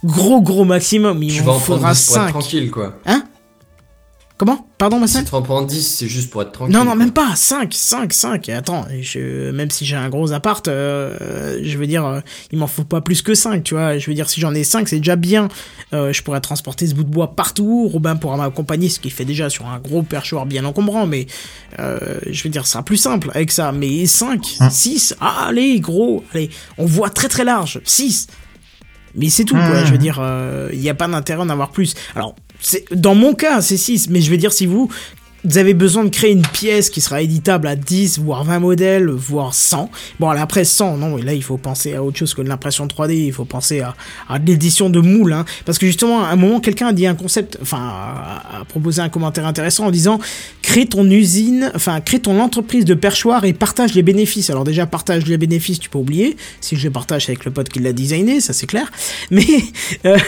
[0.04, 2.28] Gros gros maximum, il Tu vas m'en faudra 10 pour être 5.
[2.30, 3.00] tranquille, quoi.
[4.42, 4.66] Comment?
[4.76, 6.74] Pardon, ma Si tu en prends 10, c'est juste pour être tranquille.
[6.74, 6.96] Non, non, quoi.
[6.96, 7.36] même pas.
[7.36, 8.48] 5, 5, 5.
[8.48, 12.18] Et attends, je, même si j'ai un gros appart, euh, je veux dire, euh,
[12.50, 13.98] il m'en faut pas plus que 5, tu vois.
[13.98, 15.46] Je veux dire, si j'en ai 5, c'est déjà bien.
[15.92, 17.86] Euh, je pourrais transporter ce bout de bois partout.
[17.86, 21.06] Robin pourra m'accompagner, ce qu'il fait déjà sur un gros perchoir bien encombrant.
[21.06, 21.28] Mais
[21.78, 23.70] euh, je veux dire, ça sera plus simple avec ça.
[23.70, 24.70] Mais 5, Hein.
[24.70, 26.50] 6, ah, allez, gros, allez.
[26.78, 27.80] On voit très très large.
[27.84, 28.26] 6.
[29.14, 29.82] Mais c'est tout, quoi.
[29.82, 29.86] Mmh.
[29.86, 30.20] Je veux dire,
[30.72, 31.94] il n'y a pas d'intérêt en avoir plus.
[32.16, 32.34] Alors,
[32.92, 34.10] dans mon cas, c'est 6.
[34.10, 34.88] Mais je veux dire, si vous,
[35.56, 39.54] avez besoin de créer une pièce qui sera éditable à 10, voire 20 modèles, voire
[39.54, 39.90] 100.
[40.20, 43.12] Bon, après 100, non, là, il faut penser à autre chose que de l'impression 3D.
[43.14, 43.96] Il faut penser à,
[44.28, 45.32] à l'édition de moule.
[45.32, 45.44] Hein.
[45.64, 49.08] Parce que justement, à un moment, quelqu'un a dit un concept, enfin, a, proposé un
[49.08, 50.20] commentaire intéressant en disant
[50.62, 54.48] crée ton usine, enfin, crée ton entreprise de perchoir et partage les bénéfices.
[54.50, 56.36] Alors déjà, partage les bénéfices, tu peux oublier.
[56.60, 58.90] Si je partage avec le pote qui l'a designé, ça c'est clair.
[59.30, 59.44] Mais,
[60.06, 60.18] euh,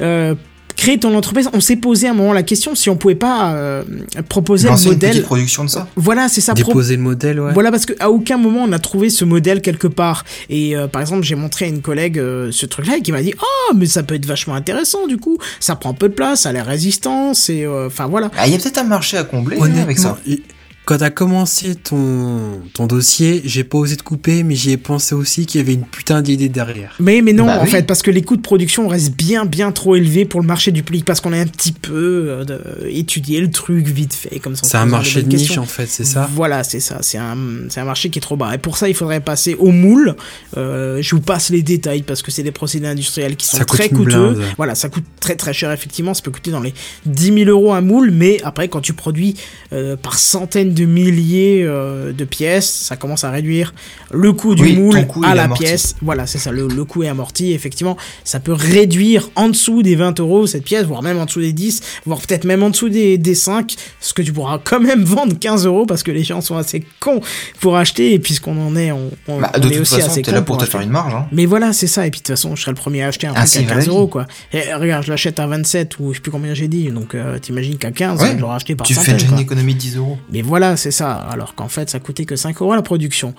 [0.00, 0.34] euh,
[0.78, 3.52] créer ton entreprise, on s'est posé à un moment la question si on pouvait pas
[3.54, 3.82] euh,
[4.28, 5.10] proposer Lancer une modèle.
[5.10, 5.88] petite production de ça.
[5.96, 6.54] Voilà, c'est ça.
[6.54, 7.52] pro- Déposer le modèle, ouais.
[7.52, 10.24] Voilà, parce qu'à aucun moment on a trouvé ce modèle quelque part.
[10.48, 13.22] Et euh, par exemple, j'ai montré à une collègue euh, ce truc-là et qui m'a
[13.22, 15.36] dit Oh, mais ça peut être vachement intéressant du coup.
[15.60, 17.64] Ça prend peu de place, ça a l'air résistant, c'est.
[17.64, 18.30] euh, Enfin voilà.
[18.38, 20.16] Ah, il y a peut-être un marché à combler hein, avec ça.
[20.88, 25.14] Quand t'as commencé ton, ton dossier, j'ai pas osé te couper, mais j'y ai pensé
[25.14, 26.94] aussi qu'il y avait une putain d'idée derrière.
[26.98, 27.70] Mais, mais non, Bah en oui.
[27.70, 30.72] fait, parce que les coûts de production restent bien, bien trop élevés pour le marché
[30.72, 31.92] du public, parce qu'on a un petit peu
[32.30, 34.62] euh, de- étudié le truc vite fait, comme ça.
[34.66, 35.62] C'est un marché de niche, questions.
[35.64, 36.26] en fait, c'est ça?
[36.34, 37.00] Voilà, c'est ça.
[37.02, 37.36] C'est un,
[37.68, 38.54] c'est un marché qui est trop bas.
[38.54, 40.16] Et pour ça, il faudrait passer au moule.
[40.56, 43.66] Euh, je vous passe les détails parce que c'est des procédés industriels qui sont Ça
[43.66, 44.04] coûte très coûteux.
[44.04, 44.42] blinde.
[44.56, 46.14] Voilà, ça coûte très très cher, effectivement.
[46.14, 46.72] Ça peut coûter dans les
[47.04, 48.10] 10 000 euros un moule.
[48.10, 49.34] Mais après, quand tu produis
[49.74, 53.74] euh, par centaines de milliers euh, de pièces, ça commence à réduire
[54.12, 55.64] le coût du Oui, moule coût, à la amorti.
[55.64, 55.94] pièce.
[56.02, 56.50] Voilà, c'est ça.
[56.52, 57.52] Le, le coût est amorti.
[57.52, 61.40] Effectivement, ça peut réduire en dessous des 20 euros cette pièce, voire même en dessous
[61.40, 63.74] des 10, voire peut-être même en dessous des, des 5.
[64.00, 66.84] Ce que tu pourras quand même vendre 15 euros parce que les gens sont assez
[67.00, 67.20] cons
[67.60, 68.14] pour acheter.
[68.14, 70.44] Et puisqu'on en est, on, on, Bah, on est aussi façon, assez t'es là cons
[70.44, 71.14] pour te faire une marge.
[71.14, 71.26] Hein.
[71.32, 72.06] Mais voilà, c'est ça.
[72.06, 73.64] Et puis de toute façon, je serai le premier à acheter un Ah, truc à
[73.66, 74.26] vrai, 15 la euros, quoi.
[74.52, 76.88] Et regarde, je l'achète à 27 ou je sais plus combien j'ai dit.
[76.90, 79.74] Donc euh, t'imagines qu'à 15, Ouais, je l'aurais acheté par Tu fais déjà une économie
[79.74, 80.18] de 10 euros.
[80.32, 81.12] Mais voilà, c'est ça.
[81.14, 83.34] Alors qu'en fait, ça coûtait que 5 euros la production.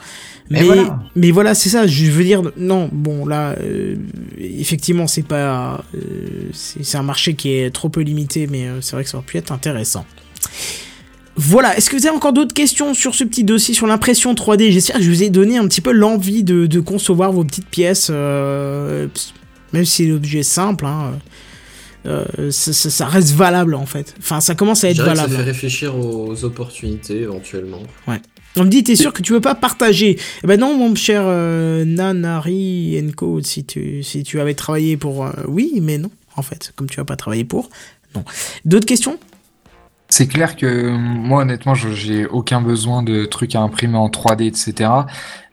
[0.49, 0.99] Mais, voilà.
[1.15, 1.87] mais voilà, c'est ça.
[1.87, 3.95] Je veux dire, non, bon, là, euh,
[4.37, 5.83] effectivement, c'est pas.
[5.95, 9.17] euh, c'est un marché qui est trop peu limité, mais euh, c'est vrai que ça
[9.17, 10.05] aurait pu être intéressant.
[11.35, 14.71] Voilà, est-ce que vous avez encore d'autres questions sur ce petit dossier sur l'impression 3D
[14.71, 17.69] J'espère que je vous ai donné un petit peu l'envie de, de concevoir vos petites
[17.69, 19.09] pièces, même
[19.85, 21.13] si l'objet est simple, hein,
[22.05, 24.15] euh, ça, ça- ça reste valable en fait.
[24.19, 25.39] Enfin, ça commence à être dirais que ça valable.
[25.43, 27.79] fait réfléchir aux opportunités éventuellement.
[28.55, 30.17] On me dit, t'es sûr que tu veux pas partager?
[30.43, 35.25] Eh ben non, mon cher euh, Nanari Co, si tu, si tu avais travaillé pour...
[35.25, 37.69] euh, oui, mais non, en fait, comme tu vas pas travaillé pour.
[38.15, 38.23] Non.
[38.65, 39.17] D'autres questions?
[40.11, 44.47] C'est clair que euh, moi honnêtement j'ai aucun besoin de trucs à imprimer en 3D
[44.47, 44.89] etc.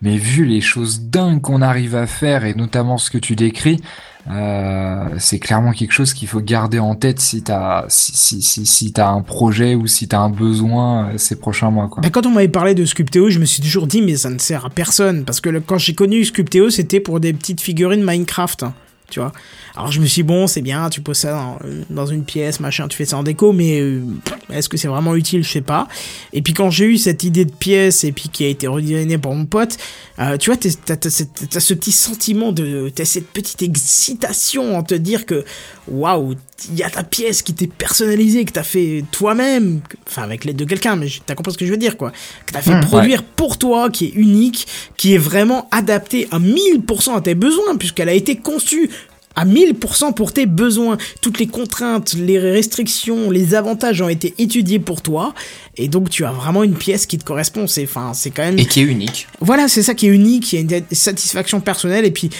[0.00, 3.82] Mais vu les choses dingues qu'on arrive à faire et notamment ce que tu décris,
[4.28, 8.92] euh, c'est clairement quelque chose qu'il faut garder en tête si t'as si si si,
[8.96, 12.48] un projet ou si t'as un besoin euh, ces prochains mois ben, Quand on m'avait
[12.48, 15.24] parlé de Sculpteo, je me suis toujours dit, mais ça ne sert à personne.
[15.24, 18.64] Parce que le- quand j'ai connu Sculpteo, c'était pour des petites figurines Minecraft.
[18.64, 18.74] hein,
[19.10, 19.32] tu vois.
[19.76, 21.58] Alors je me suis dit, bon, c'est bien, tu poses ça dans,
[21.90, 24.02] dans une pièce, machin, tu fais ça en déco, mais euh,
[24.50, 25.44] est-ce que c'est vraiment utile?
[25.44, 25.86] Je sais pas.
[26.32, 29.18] Et puis quand j'ai eu cette idée de pièce, et puis qui a été redesignée
[29.18, 29.76] par mon pote,
[30.18, 32.90] euh, tu vois, t'as ce petit sentiment de.
[32.94, 35.44] T'as cette petite excitation en te dire que,
[35.88, 36.34] waouh,
[36.70, 40.56] il y a ta pièce qui t'est personnalisée, que t'as fait toi-même, enfin avec l'aide
[40.56, 42.12] de quelqu'un, mais t'as compris ce que je veux dire, quoi.
[42.46, 44.66] Que t'as fait Mmh, produire pour toi, qui est unique,
[44.96, 48.90] qui est vraiment adapté à 1000% à tes besoins, puisqu'elle a été conçue
[49.36, 50.96] à 1000% pour tes besoins.
[51.20, 55.34] Toutes les contraintes, les restrictions, les avantages ont été étudiés pour toi.
[55.76, 57.66] Et donc, tu as vraiment une pièce qui te correspond.
[57.66, 58.58] C'est, enfin, c'est quand même.
[58.58, 59.28] Et qui est unique.
[59.40, 60.52] Voilà, c'est ça qui est unique.
[60.52, 62.06] Il y a une satisfaction personnelle.
[62.06, 62.30] Et puis,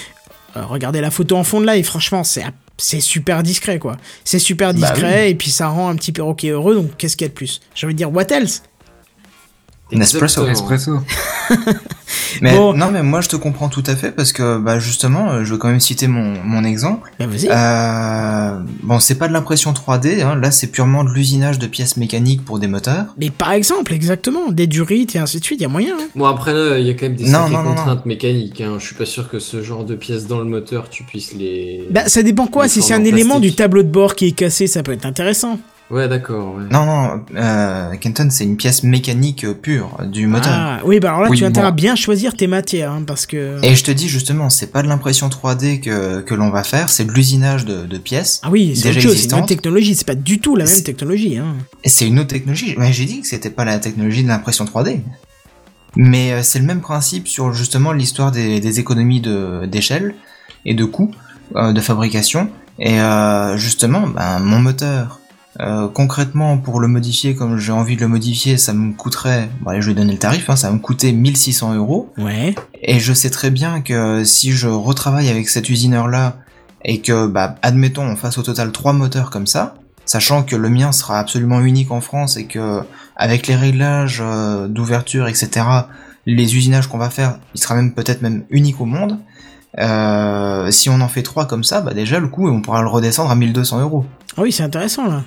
[0.56, 1.84] euh, regardez la photo en fond de live.
[1.84, 2.44] Franchement, c'est,
[2.78, 3.98] c'est super discret, quoi.
[4.24, 5.30] C'est super Bah discret.
[5.30, 6.74] Et puis, ça rend un petit perroquet heureux.
[6.74, 7.60] Donc, qu'est-ce qu'il y a de plus?
[7.74, 8.62] J'ai envie de dire, what else?
[9.92, 10.46] Nespresso.
[10.46, 10.74] Exactement.
[10.74, 11.76] Espresso.
[12.42, 12.74] Mais Bon.
[12.74, 15.52] non, mais moi je te comprends tout à fait parce que bah justement, euh, je
[15.52, 17.10] veux quand même citer mon, mon exemple.
[17.18, 17.48] Vas-y.
[17.50, 21.96] Euh, bon, c'est pas de l'impression 3D, hein, là c'est purement de l'usinage de pièces
[21.96, 23.06] mécaniques pour des moteurs.
[23.18, 25.94] Mais par exemple, exactement, des durites et ainsi de suite, il y a moyen.
[25.98, 26.08] hein.
[26.14, 28.60] Bon après là, il y a quand même des Non, sacrées non, non, contraintes mécaniques.
[28.60, 28.74] Hein.
[28.78, 31.86] Je suis pas sûr que ce genre de pièces dans le moteur, tu puisses les.
[31.90, 32.64] Bah, ça dépend quoi.
[32.64, 35.06] Les Si c'est un élément du tableau de bord qui est cassé, ça peut être
[35.06, 35.58] intéressant.
[35.88, 36.56] Ouais, d'accord.
[36.56, 36.64] ouais.
[36.70, 40.52] Non, non, euh, Kenton, c'est une pièce mécanique pure du moteur.
[40.52, 43.04] Ah, oui, bah alors là, Oui, tu as intérêt à bien choisir tes matières, hein,
[43.06, 43.64] parce que.
[43.64, 46.88] Et je te dis justement, c'est pas de l'impression 3D que, que l'on va faire,
[46.88, 48.40] c'est de l'usinage de, de pièces.
[48.42, 51.38] Ah oui, c'est une autre technologie, c'est pas du tout la même technologie.
[51.38, 51.54] Hein.
[51.84, 52.74] C'est une autre technologie.
[52.78, 55.00] Mais j'ai dit que c'était pas la technologie de l'impression 3D.
[55.96, 60.14] Mais euh, c'est le même principe sur justement l'histoire des, des économies de d'échelle
[60.66, 61.10] et de coûts
[61.54, 62.50] euh, de fabrication.
[62.78, 65.20] Et euh, justement, ben, mon moteur,
[65.60, 69.70] euh, concrètement, pour le modifier comme j'ai envie de le modifier, ça me coûterait, bon
[69.70, 72.12] allez, je vais donner le tarif, hein, ça va me coûter 1600 euros.
[72.18, 72.54] Ouais.
[72.82, 76.36] Et je sais très bien que si je retravaille avec cet usineur-là,
[76.84, 80.70] et que, bah, admettons, on fasse au total trois moteurs comme ça, sachant que le
[80.70, 82.82] mien sera absolument unique en France et que,
[83.16, 85.66] avec les réglages euh, d'ouverture, etc.,
[86.26, 89.18] les usinages qu'on va faire, il sera même peut-être même unique au monde.
[89.78, 92.88] Euh, si on en fait trois comme ça, bah déjà le coût, on pourra le
[92.88, 94.06] redescendre à 1200 euros.
[94.36, 95.22] Ah oui, c'est intéressant là.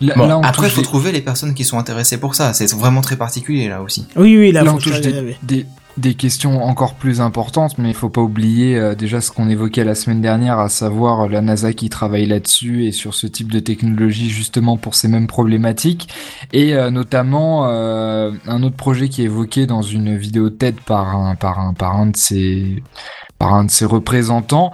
[0.00, 2.34] Là, Bon, là, on après, il faut des- trouver les personnes qui sont intéressées pour
[2.34, 2.52] ça.
[2.52, 4.06] C'est vraiment très particulier là aussi.
[4.16, 5.66] Oui, oui, là, Là, on touche des, des,
[5.96, 9.84] des questions encore plus importantes, mais il faut pas oublier euh, déjà ce qu'on évoquait
[9.84, 13.50] la semaine dernière, à savoir euh, la NASA qui travaille là-dessus et sur ce type
[13.50, 16.08] de technologie justement pour ces mêmes problématiques,
[16.52, 21.16] et euh, notamment euh, un autre projet qui est évoqué dans une vidéo TED par
[21.16, 22.82] un par un par un de ses
[23.38, 24.72] par un de ses représentants.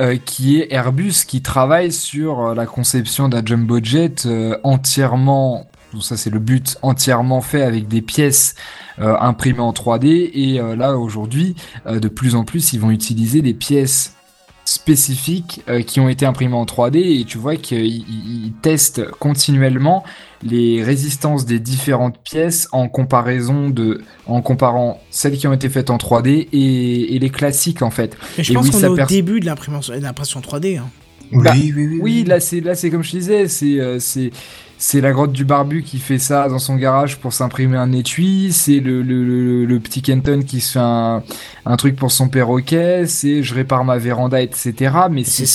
[0.00, 5.68] Euh, qui est Airbus qui travaille sur euh, la conception d'un jumbo jet euh, entièrement
[6.00, 8.56] ça c'est le but entièrement fait avec des pièces
[8.98, 11.54] euh, imprimées en 3D et là aujourd'hui
[11.86, 14.16] de plus en plus ils vont utiliser des pièces
[14.64, 19.04] spécifiques euh, qui ont été imprimées en 3D et tu vois qu'ils ils- ils testent
[19.18, 20.04] continuellement
[20.42, 25.90] les résistances des différentes pièces en comparaison de en comparant celles qui ont été faites
[25.90, 28.16] en 3D et, et les classiques en fait.
[28.36, 30.78] Mais je Et pense oui, qu'on est au début de l'impression de l'impression 3D.
[30.78, 30.90] Hein.
[31.32, 31.98] Bah, oui, oui, oui.
[32.02, 34.30] Oui, là c'est là c'est comme je disais, c'est euh, c'est
[34.78, 38.52] c'est la grotte du barbu qui fait ça dans son garage pour s'imprimer un étui,
[38.52, 41.22] c'est le, le, le, le petit Kenton qui se fait un,
[41.64, 44.94] un truc pour son perroquet, c'est je répare ma véranda, etc.
[45.10, 45.46] Mais C'est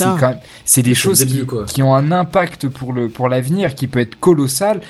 [0.66, 4.00] c'est des choses début, qui, qui ont un impact pour le pour l'avenir qui peut
[4.00, 4.82] être colossal.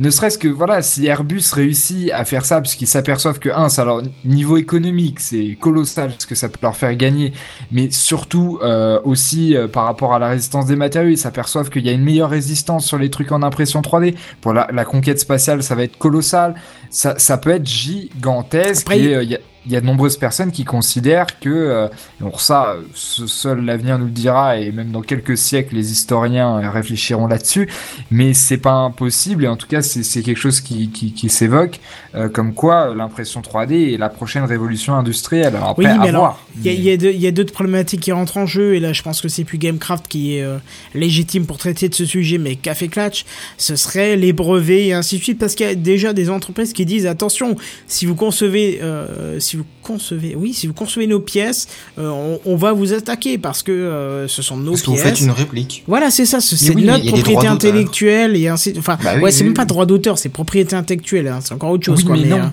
[0.00, 3.84] Ne serait-ce que voilà, si Airbus réussit à faire ça, puisqu'ils s'aperçoivent que un, ça
[3.84, 7.32] leur niveau économique, c'est colossal ce que ça peut leur faire gagner,
[7.70, 11.86] mais surtout euh, aussi euh, par rapport à la résistance des matériaux, ils s'aperçoivent qu'il
[11.86, 14.16] y a une meilleure résistance sur les trucs en impression 3D.
[14.40, 16.56] Pour la, la conquête spatiale, ça va être colossal.
[16.94, 18.82] Ça, ça peut être gigantesque.
[18.86, 21.48] Après, et euh, il y, a, il y a de nombreuses personnes qui considèrent que,
[21.48, 21.88] euh,
[22.20, 25.90] alors ça, euh, ce- seul l'avenir nous le dira, et même dans quelques siècles, les
[25.90, 27.68] historiens euh, réfléchiront là-dessus.
[28.10, 31.80] Mais c'est pas impossible, et en tout cas, c'est quelque chose qui, qui, qui s'évoque,
[32.14, 35.56] euh, comme quoi euh, l'impression 3D est la prochaine révolution industrielle.
[35.56, 36.40] Alors après, Oui, mais à alors.
[36.62, 39.28] Il y a, y d'autres problématiques qui rentrent en jeu, et là je pense que
[39.28, 40.58] c'est plus Gamecraft qui est euh,
[40.94, 43.24] légitime pour traiter de ce sujet, mais Café Clutch,
[43.58, 46.72] ce serait les brevets et ainsi de suite, parce qu'il y a déjà des entreprises
[46.72, 47.56] qui disent attention,
[47.86, 51.66] si vous concevez, euh, si vous concevez, oui, si vous concevez nos pièces,
[51.98, 54.92] euh, on, on va vous attaquer parce que euh, ce sont nos Parce que vous
[54.94, 55.04] pièces.
[55.04, 55.84] faites une réplique.
[55.86, 58.74] Voilà, c'est ça, c'est oui, notre propriété intellectuelle et ainsi.
[58.78, 61.70] Enfin, Bah oui, ouais, c'est même pas droit d'auteur, c'est propriété intellectuelle, hein, c'est encore
[61.70, 61.98] autre chose.
[62.00, 62.50] Oui, quoi, mais non.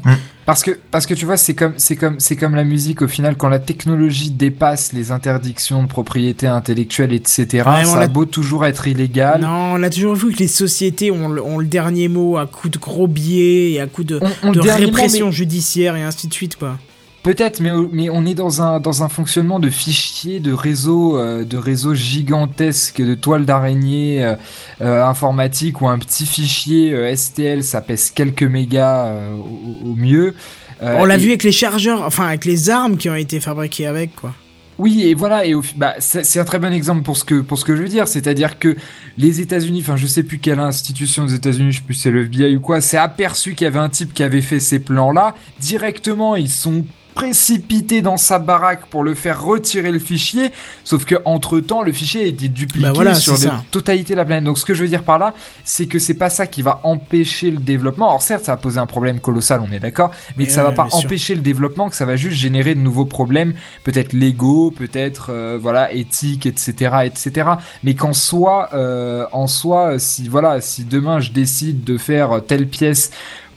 [0.52, 3.08] Parce que, parce que tu vois, c'est comme, c'est comme, c'est comme la musique au
[3.08, 8.26] final, quand la technologie dépasse les interdictions de propriété intellectuelle, etc., Ouais, ça a beau
[8.26, 9.40] toujours être illégal.
[9.40, 12.48] Non, on a toujours vu que les sociétés ont, le- ont le dernier mot à
[12.48, 15.28] coup de gros billets et à coup de, On- on de le dernier mot, répression
[15.28, 16.78] mais- judiciaire et ainsi de suite, quoi.
[17.24, 21.46] Peut-être, mais, mais on est dans un, dans un fonctionnement de fichiers, de réseaux, euh,
[21.46, 24.36] de réseaux gigantesques, de toiles d'araignée euh,
[24.82, 29.96] euh, informatique où un petit fichier euh, STL, ça pèse quelques mégas euh, au, au
[29.96, 30.34] mieux.
[30.82, 33.40] Euh, on l'a et- vu avec les chargeurs, enfin avec les armes qui ont été
[33.40, 34.34] fabriquées avec, quoi.
[34.80, 37.36] Oui, et voilà, et au, fi- bah, c'est un très bon exemple pour ce que
[37.42, 38.76] pour ce que je veux dire, c'est-à-dire que
[39.16, 42.10] les États-Unis, enfin je sais plus quelle institution des États-Unis, je sais plus si c'est
[42.10, 44.80] le FBI ou quoi, s'est aperçu qu'il y avait un type qui avait fait ces
[44.80, 45.36] plans-là.
[45.60, 46.84] Directement, ils sont
[47.14, 50.52] précipités dans sa baraque pour le faire retirer le fichier,
[50.84, 54.18] sauf que entre temps le fichier a été dupliqué Bah voilà, sur la totalité de
[54.18, 54.44] la planète.
[54.44, 55.34] Donc ce que je veux dire par là,
[55.64, 58.10] c'est que c'est pas ça qui va empêcher le développement.
[58.10, 60.72] Alors certes, ça va poser un problème colossal, on est d'accord, mais que ça va
[60.72, 61.00] pas sûr.
[61.00, 65.58] empêcher le développement, que ça va juste générer de nouveaux problèmes, peut-être légaux, peut-être euh,
[65.62, 67.50] voilà éthiques, etc., etc.
[67.84, 72.68] Mais qu'en soi, euh, en soi, si voilà, si demain je décide de faire telle
[72.68, 73.12] pièce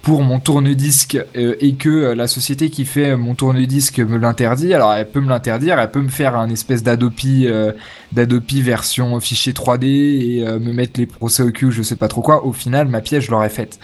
[0.05, 4.73] pour mon tourne-disque euh, et que euh, la société qui fait mon tourne-disque me l'interdit,
[4.75, 7.73] alors elle peut me l'interdire, elle peut me faire un espèce d'Adopi euh,
[8.13, 12.09] d'Adopi version fichier 3D et euh, me mettre les procès au cul, je sais pas
[12.09, 12.45] trop quoi.
[12.45, 13.79] Au final, ma pièce, je l'aurais faite.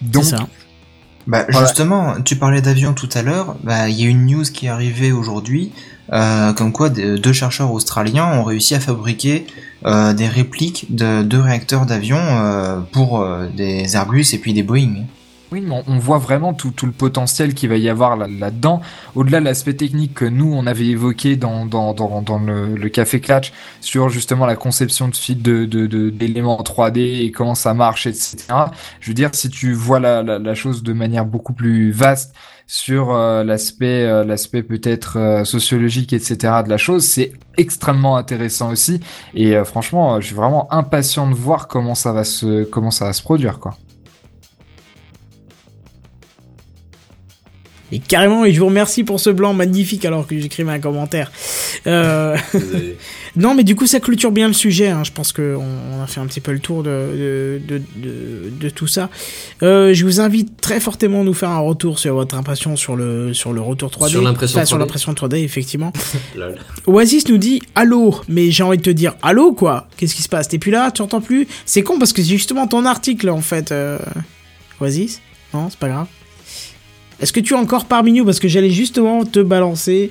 [0.00, 0.38] C'est Donc, ça.
[1.26, 1.66] Bah Voilà.
[1.66, 3.56] justement, tu parlais d'avion tout à l'heure.
[3.62, 5.72] Bah il y a une news qui est arrivée aujourd'hui,
[6.12, 9.46] euh, comme quoi deux chercheurs australiens ont réussi à fabriquer
[9.86, 14.62] euh, des répliques de deux réacteurs d'avion euh, pour euh, des Airbus et puis des
[14.62, 15.04] Boeing.
[15.86, 18.80] On, voit vraiment tout, le potentiel qu'il va y avoir là- là-dedans.
[19.14, 24.46] Au-delà de l'aspect technique que nous, on avait évoqué dans, le, Café Clatch sur justement
[24.46, 28.36] la conception de fil de, de, d'éléments en 3D et comment ça marche, etc.
[29.00, 32.34] Je veux dire, si tu vois la, la, chose de manière beaucoup plus vaste
[32.66, 36.62] sur euh, l'aspect euh, l'aspect peut-être euh, sociologique, etc.
[36.64, 39.00] de la chose, c'est extrêmement intéressant aussi.
[39.34, 43.12] Et franchement, je suis vraiment impatient de voir comment ça va se comment ça va
[43.12, 43.76] se produire, quoi.
[47.92, 51.30] Et carrément, et je vous remercie pour ce blanc magnifique alors que j'écrivais un commentaire.
[51.86, 52.36] Euh,
[53.36, 54.88] non, mais du coup, ça clôture bien le sujet.
[54.88, 55.02] hein.
[55.04, 55.62] Je pense qu'on
[55.98, 59.10] on a fait un petit peu le tour de, de, de, de, de tout ça.
[59.62, 62.96] Euh, je vous invite très fortement à nous faire un retour sur votre impression sur
[62.96, 64.08] le, sur le retour 3D.
[64.08, 64.80] Sur l'impression Enfin, sur 3D.
[64.80, 65.92] l'impression 3D, effectivement.
[66.36, 66.56] Lol.
[66.86, 70.28] Oasis nous dit Allô, mais j'ai envie de te dire Allô, quoi Qu'est-ce qui se
[70.28, 70.48] passe?
[70.48, 70.90] T'es plus là?
[70.90, 71.46] Tu entends plus?
[71.66, 73.70] C'est con parce que c'est justement ton article, en fait.
[73.72, 73.98] euh,
[74.80, 75.20] Oasis
[75.52, 76.06] Non, c'est pas grave.
[77.24, 78.22] Est-ce que tu es encore parmi nous?
[78.26, 80.10] Parce que j'allais justement te balancer.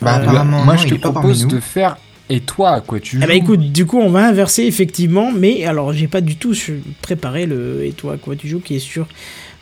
[0.00, 1.96] Bah, Euh, apparemment, Moi, non, je te propose de faire.
[2.30, 5.32] Et toi, à quoi tu joues Eh ben écoute, du coup, on va inverser effectivement,
[5.32, 6.54] mais alors j'ai pas du tout
[7.02, 9.08] préparé le et toi quoi tu joues qui est sur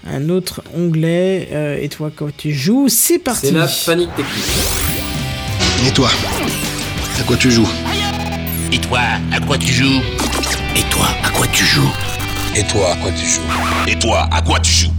[0.06, 2.88] un autre onglet euh, et toi quoi tu joues.
[2.90, 3.46] C'est parti.
[3.46, 4.44] C'est la panique technique.
[5.88, 6.10] Et toi
[7.18, 7.68] À quoi tu joues
[8.70, 9.00] Et toi,
[9.32, 10.02] à quoi tu joues
[10.76, 11.90] Et toi, à quoi tu joues
[12.54, 13.40] Et toi, à quoi tu joues
[13.88, 14.92] Et toi, à quoi tu joues?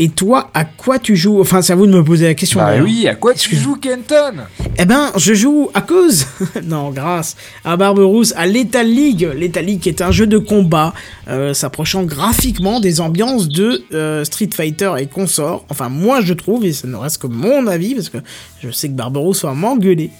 [0.00, 1.40] Et toi, à quoi tu joues?
[1.40, 2.60] Enfin, c'est à vous de me poser la question.
[2.60, 4.44] Bah oui, à quoi tu joues, Kenton?
[4.78, 6.24] Eh ben, je joue à cause,
[6.64, 9.28] non, grâce à Barberousse, à Lethal League.
[9.34, 10.94] Lethal League est un jeu de combat
[11.28, 15.64] euh, s'approchant graphiquement des ambiances de euh, Street Fighter et consorts.
[15.68, 18.18] Enfin, moi je trouve, et ça ne reste que mon avis, parce que
[18.62, 20.10] je sais que Barberousse va m'engueuler.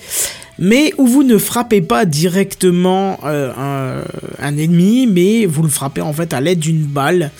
[0.58, 4.02] Mais où vous ne frappez pas directement euh, un,
[4.44, 7.30] un ennemi, mais vous le frappez en fait à l'aide d'une balle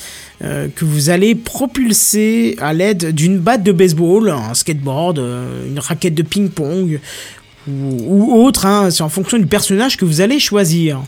[0.43, 5.79] euh, que vous allez propulser à l'aide d'une batte de baseball, un skateboard, euh, une
[5.79, 7.01] raquette de ping-pong
[7.69, 7.73] ou,
[8.07, 11.01] ou autre, hein, c'est en fonction du personnage que vous allez choisir.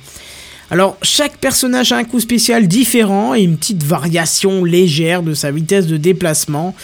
[0.71, 5.51] Alors, chaque personnage a un coup spécial différent et une petite variation légère de sa
[5.51, 6.75] vitesse de déplacement.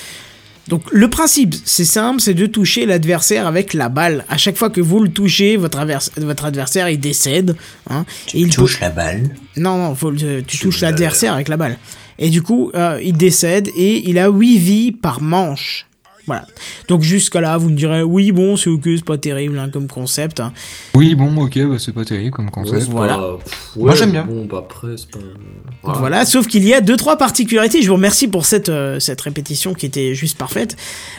[0.68, 4.24] Donc, le principe, c'est simple, c'est de toucher l'adversaire avec la balle.
[4.28, 5.78] À chaque fois que vous le touchez, votre,
[6.16, 7.54] votre adversaire, il décède.
[7.88, 9.30] Hein, et il peut- Touche la balle.
[9.56, 11.78] non, non, faut le- tu touches l'adversaire avec la balle.
[12.18, 15.86] Et du coup, euh, il décède et il a 8 vies par manche.
[16.26, 16.44] Voilà.
[16.88, 19.86] Donc jusqu'à là, vous me direz, oui, bon, c'est ok, c'est pas terrible hein, comme
[19.86, 20.40] concept.
[20.40, 20.52] hein.
[20.96, 22.80] Oui, bon, ok, bah, c'est pas terrible comme Ouais, concept.
[22.82, 23.14] c'est Voilà.
[23.16, 24.24] pas- pff, Moi, ouais, j'aime bien.
[24.24, 25.20] Bon, bah après, c'est pas.
[25.84, 26.24] Voilà.
[26.26, 27.80] sauf qu'il y a deux trois particularités.
[27.80, 30.76] Je vous remercie pour cette euh, cette répétition qui était juste parfaite.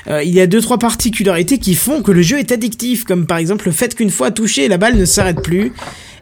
[0.10, 3.28] Euh, il y a deux trois particularités qui font que le jeu est addictif, comme
[3.28, 5.72] par exemple le fait qu'une fois touché, la balle ne s'arrête plus.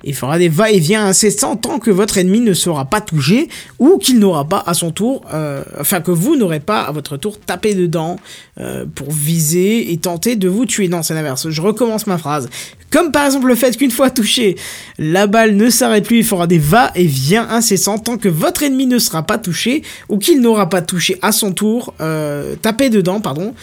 [0.04, 3.50] Il fera des va-et-vient incessants tant que votre ennemi ne sera pas touché
[3.80, 7.18] ou qu'il n'aura pas à son tour, euh, enfin que vous n'aurez pas à votre
[7.18, 8.18] tour tapé dedans
[8.60, 10.88] euh, pour viser et tenter de vous tuer.
[10.88, 11.50] Non, c'est l'inverse.
[11.50, 12.50] Je recommence ma phrase.
[12.92, 14.56] Comme par exemple le fait qu'une fois touché,
[15.00, 19.00] la balle ne s'arrête plus, il fera des va-et-vient incessants tant que votre ennemi ne
[19.00, 23.54] sera pas touché ou qu'il n'aura pas touché à son tour, euh, tapé dedans, pardon.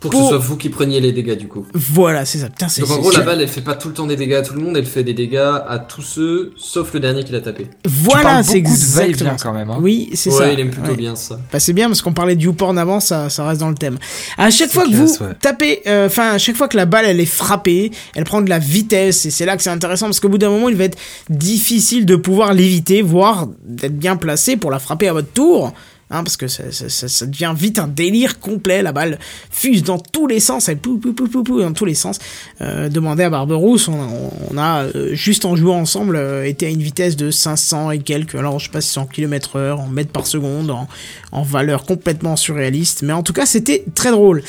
[0.00, 1.66] Pour que ce soit vous qui preniez les dégâts, du coup.
[1.74, 2.48] Voilà, c'est ça.
[2.48, 4.34] Putain, c'est Donc en gros, la balle, elle fait pas tout le temps des dégâts
[4.34, 7.32] à tout le monde, elle fait des dégâts à tous ceux, sauf le dernier qui
[7.32, 7.66] l'a tapé.
[7.84, 9.78] Voilà, parles c'est beaucoup de exactement quand même, hein.
[9.80, 10.52] Oui, c'est ouais, ça.
[10.52, 10.96] il aime plutôt Ouais.
[10.96, 11.40] bien ça.
[11.52, 13.98] Bah, c'est bien parce qu'on parlait de YouPorn avant, ça, ça reste dans le thème.
[14.36, 15.32] À chaque fois que classe, vous ouais.
[15.40, 18.48] tapez, euh, enfin, à chaque fois que la balle elle est frappée, elle prend de
[18.48, 20.84] la vitesse et c'est là que c'est intéressant parce qu'au bout d'un moment, il va
[20.84, 25.72] être difficile de pouvoir l'éviter, voire d'être bien placé pour la frapper à votre tour.
[26.10, 29.18] Hein, parce que ça, devient vite un délire complet, la balle
[29.50, 32.18] fuse dans tous les sens, elle pou, pou, pou, pou, dans tous les sens.
[32.62, 36.70] Euh, demandez à Barberousse, on, on a, euh, juste en jouant ensemble, euh, été à
[36.70, 39.80] une vitesse de 500 et quelques, alors je sais pas si c'est en km heure,
[39.80, 40.88] en mètres par seconde, en,
[41.30, 44.42] en valeur complètement surréaliste, mais en tout cas c'était très drôle.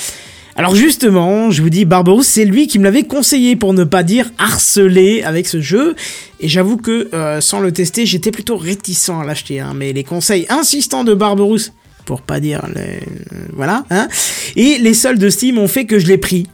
[0.59, 4.03] Alors justement, je vous dis, Barberousse, c'est lui qui me l'avait conseillé pour ne pas
[4.03, 5.95] dire harcelé avec ce jeu.
[6.41, 9.61] Et j'avoue que euh, sans le tester, j'étais plutôt réticent à l'acheter.
[9.61, 11.71] hein, mais les conseils insistants de Barberousse,
[12.03, 12.99] pour pas dire les...
[13.53, 14.09] voilà, hein,
[14.57, 16.47] et les soldes de Steam ont fait que je l'ai pris.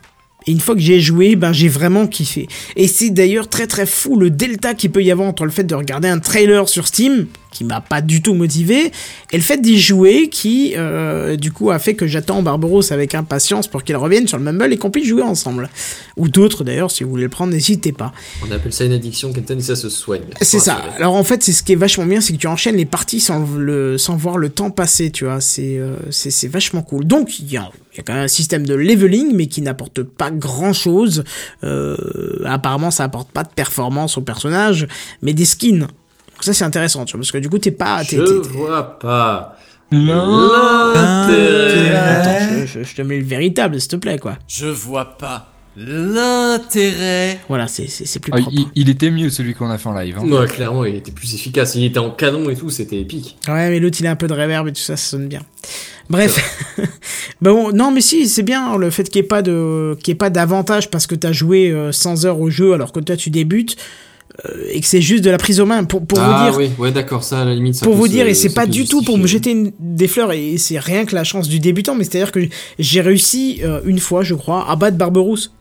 [0.46, 2.48] Et une fois que j'ai joué, ben j'ai vraiment kiffé.
[2.76, 5.64] Et c'est d'ailleurs très très fou le delta qu'il peut y avoir entre le fait
[5.64, 7.26] de regarder un trailer sur Steam,
[7.56, 8.92] qui m'a pas du tout motivé,
[9.32, 13.16] et le fait d'y jouer qui, euh, du coup, a fait que j'attends Barbaros avec
[13.16, 15.70] impatience pour qu'il revienne sur le Mumble et qu'on puisse jouer ensemble.
[16.18, 18.12] Ou d'autres d'ailleurs, si vous voulez le prendre, n'hésitez pas.
[18.46, 20.24] On appelle ça une addiction, Kenton, et ça se soigne.
[20.42, 20.82] C'est ça.
[20.98, 23.22] Alors en fait, c'est ce qui est vachement bien, c'est que tu enchaînes les parties
[23.22, 25.40] sans, le, sans voir le temps passer, tu vois.
[25.40, 27.06] C'est euh, c'est vachement cool.
[27.06, 29.62] Donc, il y a, il y a quand même un système de leveling, mais qui
[29.62, 31.24] n'apporte pas grand-chose.
[31.64, 31.96] Euh,
[32.46, 34.88] apparemment, ça apporte pas de performance au personnage,
[35.22, 35.88] mais des skins.
[36.36, 38.04] Donc ça, c'est intéressant, tu vois, parce que du coup, t'es pas...
[38.04, 39.58] t'es- Je t'es- t'es- vois pas
[39.92, 40.02] Attends,
[41.28, 42.68] l'intérêt.
[42.68, 44.38] je, je- je te mets le véritable, s'il te plaît, quoi.
[44.48, 47.40] Je vois pas l'intérêt.
[47.48, 48.56] Voilà, c'est c'est- c'est plus Ah, propre.
[48.58, 50.18] il, il était mieux celui qu'on a fait en live.
[50.20, 50.28] hein.
[50.28, 51.76] Ouais, clairement, il était plus efficace.
[51.76, 53.38] Il était en canon et tout, c'était épique.
[53.48, 55.42] Ouais, mais l'autre, il a un peu de reverb et tout ça, ça sonne bien.
[56.10, 56.38] Bref.
[57.42, 60.12] Bah bon, non, mais si, c'est bien le fait qu'il n'y ait pas de, qu'il
[60.12, 63.02] y ait pas d'avantage parce que t'as joué euh, 100 heures au jeu alors que
[63.02, 63.82] toi tu débutes euh,
[64.72, 66.70] et que c'est juste de la prise aux mains pour, pour ah vous dire.
[66.70, 67.76] oui, ouais, d'accord, ça à la limite.
[67.76, 70.08] ça pour vous se- dire, et c'est pas du tout pour me jeter une- des
[70.08, 72.42] fleurs, et c'est rien que la chance du débutant, mais c'est-à-dire que
[72.78, 75.52] j'ai réussi euh, une fois, je crois, à battre Barberousse.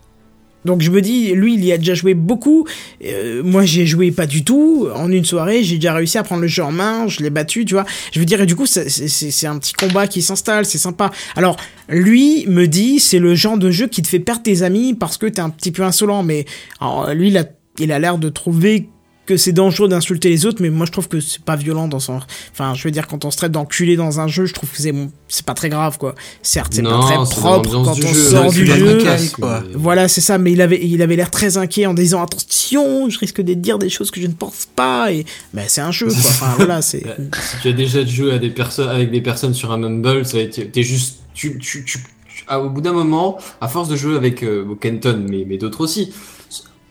[0.65, 2.67] Donc je me dis, lui, il y a déjà joué beaucoup,
[3.05, 6.41] euh, moi j'ai joué pas du tout, en une soirée, j'ai déjà réussi à prendre
[6.41, 7.85] le jeu en main, je l'ai battu, tu vois.
[8.13, 10.79] Je veux dire, et du coup, c'est- c'est c'est un petit combat qui s'installe, c'est
[10.79, 11.11] sympa.
[11.37, 11.59] Alors,
[11.91, 15.19] lui me dit, c'est le genre de jeu qui te fait perdre tes amis parce
[15.19, 16.47] que t'es un petit peu insolent, mais
[16.81, 17.45] alors, lui, il a
[17.79, 18.89] il a l'air de trouver
[19.27, 21.99] que c'est dangereux d'insulter les autres, mais moi je trouve que c'est pas violent dans
[21.99, 22.21] son.
[22.53, 24.77] Enfin, je veux dire, quand on se traite d'enculé dans un jeu, je trouve que
[24.77, 24.93] c'est
[25.29, 26.15] c'est pas très grave, quoi.
[26.43, 28.99] Certes, c'est pas très propre quand on jeu, sort du jeu.
[29.35, 29.63] quoi.
[29.75, 33.19] Voilà, c'est ça, mais il avait, il avait l'air très inquiet en disant attention, je
[33.19, 36.09] risque de dire des choses que je ne pense pas, et ben c'est un jeu,
[36.09, 36.17] quoi.
[36.19, 37.03] Enfin, voilà, c'est.
[37.33, 40.37] Si tu as déjà joué à des personnes avec des personnes sur un Mumble, ça
[40.45, 44.43] t'es juste tu tu tu, tu- au bout d'un moment, à force de jouer avec
[44.43, 46.13] euh, Kenton mais mais d'autres aussi.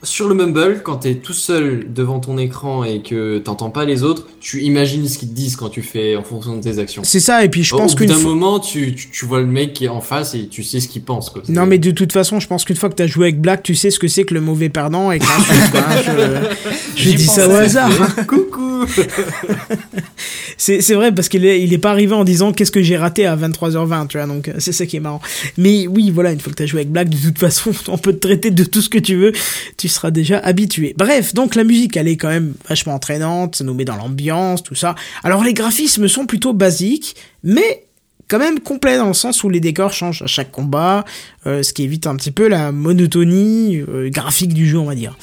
[0.03, 4.03] Sur le Mumble, quand t'es tout seul devant ton écran et que t'entends pas les
[4.03, 7.03] autres, tu imagines ce qu'ils te disent quand tu fais en fonction de tes actions.
[7.05, 9.39] C'est ça, et puis je pense au bout qu'une d'un moment, tu, tu, tu vois
[9.39, 11.29] le mec qui est en face et tu sais ce qu'il pense.
[11.29, 11.41] Quoi.
[11.47, 13.75] Non, mais de toute façon, je pense qu'une fois que t'as joué avec Black, tu
[13.75, 16.41] sais ce que c'est que le mauvais perdant, et que hein,
[16.95, 17.91] je, dis ça au hasard.
[18.27, 18.52] Coucou
[20.57, 23.25] C'est vrai parce qu'il est, il est pas arrivé en disant qu'est-ce que j'ai raté
[23.25, 25.21] à 23h20, tu vois, donc euh, c'est ça qui est marrant.
[25.57, 28.13] Mais oui, voilà, une fois que t'as joué avec Black, de toute façon, on peut
[28.13, 29.33] te traiter de tout ce que tu veux,
[29.77, 30.93] tu seras déjà habitué.
[30.97, 34.63] Bref, donc la musique, elle est quand même vachement entraînante, ça nous met dans l'ambiance,
[34.63, 34.95] tout ça.
[35.23, 37.85] Alors les graphismes sont plutôt basiques, mais
[38.27, 41.03] quand même complet dans le sens où les décors changent à chaque combat,
[41.45, 44.95] euh, ce qui évite un petit peu la monotonie euh, graphique du jeu, on va
[44.95, 45.17] dire.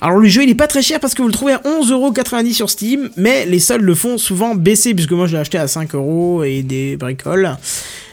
[0.00, 2.52] Alors le jeu il est pas très cher parce que vous le trouvez à 11,90€
[2.52, 5.66] sur Steam, mais les soldes le font souvent baisser puisque moi je l'ai acheté à
[5.66, 7.56] 5€ et des bricoles.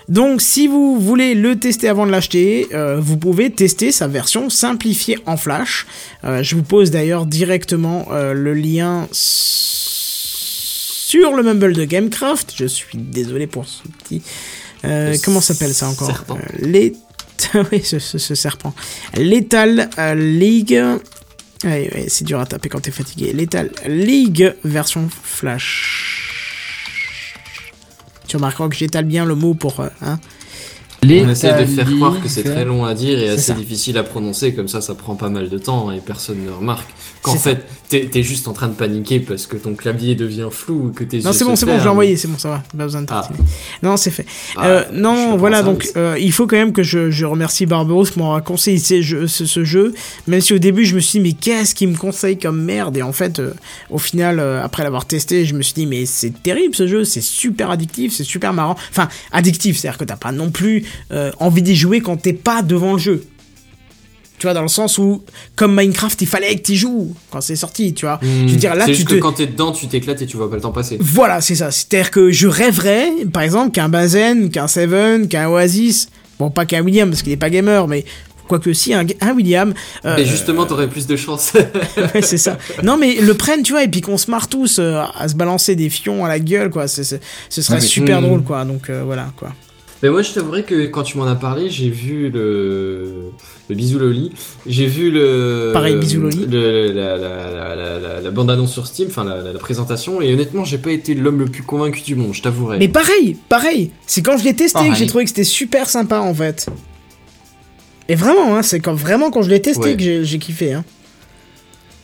[0.09, 4.49] Donc si vous voulez le tester avant de l'acheter, euh, vous pouvez tester sa version
[4.49, 5.85] simplifiée en flash.
[6.23, 9.75] Euh, je vous pose d'ailleurs directement euh, le lien sur
[11.35, 12.53] le Mumble de Gamecraft.
[12.55, 14.21] Je suis désolé pour ce petit...
[15.23, 16.37] Comment s'appelle ça encore serpent.
[16.59, 16.93] Les...
[17.71, 18.73] oui, ce, ce- ce serpent.
[19.15, 20.79] Lethal League...
[21.63, 23.33] Ouais, c'est dur à taper quand t'es fatigué.
[23.33, 26.21] Lethal League version Flash.
[28.27, 29.79] Tu remarqueras que j'étale bien le mot pour...
[29.79, 30.19] euh, hein
[31.25, 33.53] On essaie de faire croire que c'est très long à dire et assez ça.
[33.53, 36.89] difficile à prononcer, comme ça ça prend pas mal de temps et personne ne remarque
[37.21, 40.87] qu'en fait t'es t'es juste en train de paniquer parce que ton clavier devient flou
[40.87, 42.63] ou que tes Non, c'est bon, c'est bon, je l'ai envoyé, c'est bon, ça va.
[42.77, 43.27] Pas besoin de Ah.
[43.83, 44.25] Non, c'est fait.
[44.55, 48.05] Ah, Euh, non, voilà, donc euh, il faut quand même que je, je remercie Barbaros
[48.05, 49.93] pour m'avoir conseillé ce jeu, ce, ce jeu,
[50.27, 52.97] même si au début je me suis dit mais qu'est-ce qu'il me conseille comme merde?
[52.97, 53.53] Et en fait euh,
[53.89, 57.21] au final après l'avoir testé je me suis dit mais c'est terrible ce jeu, c'est
[57.21, 61.61] super addictif, c'est super marrant, enfin addictif, c'est-à-dire que t'as pas non plus euh, envie
[61.61, 63.23] d'y jouer quand t'es pas devant le jeu.
[64.37, 65.23] Tu vois, dans le sens où,
[65.55, 68.19] comme Minecraft, il fallait que tu joues quand c'est sorti, tu vois.
[68.21, 68.47] Hmm.
[68.47, 69.13] Je veux dire, là, c'est tu juste te...
[69.15, 70.97] que quand t'es dedans, tu t'éclates et tu vois pas le temps passer.
[70.99, 71.71] Voilà, c'est ça.
[71.71, 76.81] C'est-à-dire que je rêverais, par exemple, qu'un Bazen, qu'un Seven, qu'un Oasis, bon, pas qu'un
[76.81, 78.03] William parce qu'il est pas gamer, mais
[78.49, 79.73] quoique si, un, un William.
[80.03, 81.53] euh, Et justement, t'aurais plus de chance.
[82.13, 82.57] ouais, c'est ça.
[82.83, 85.35] Non, mais le prennent, tu vois, et puis qu'on se marre tous euh, à se
[85.35, 86.89] balancer des fions à la gueule, quoi.
[86.89, 87.19] Ce serait
[87.75, 88.25] mais- super Hmm.
[88.25, 88.65] drôle, quoi.
[88.65, 89.53] Donc euh, voilà, quoi.
[90.05, 93.31] Mais moi, je t'avouerais que quand tu m'en as parlé, j'ai vu le,
[93.69, 94.31] le bisou Loli.
[94.67, 95.71] J'ai vu le.
[95.73, 96.45] Pareil, bisou Loli.
[96.45, 100.21] le- la, la, la, la, la- la bande-annonce sur Steam, enfin la, la- la présentation,
[100.21, 102.77] et honnêtement, j'ai pas été l'homme le plus convaincu du monde, je t'avouerai.
[102.77, 103.89] Mais pareil, pareil.
[104.05, 106.67] C'est quand je l'ai testé que j'ai trouvé que c'était super sympa, en fait.
[108.09, 109.95] Et vraiment, hein, c'est quand, vraiment quand je l'ai testé Ouais.
[109.95, 110.85] que j'ai j'ai kiffé, hein.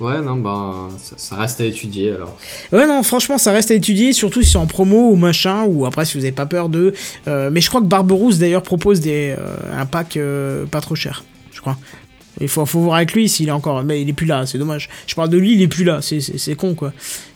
[0.01, 2.35] Ouais, non, ben, ça, reste à étudier alors.
[2.71, 5.85] Ouais, non, franchement, ça reste à étudier, surtout si c'est en promo ou machin, ou
[5.85, 6.93] après si vous avez pas peur de.
[7.27, 10.95] Euh, mais je crois que Barberousse d'ailleurs propose des, euh, un pack euh, pas trop
[10.95, 11.77] cher, je crois.
[12.39, 13.83] Il faut, faut voir avec lui s'il est encore.
[13.83, 14.89] Mais il est plus là, c'est dommage.
[15.05, 16.93] Je parle de lui, il est plus là, c'est con quoi.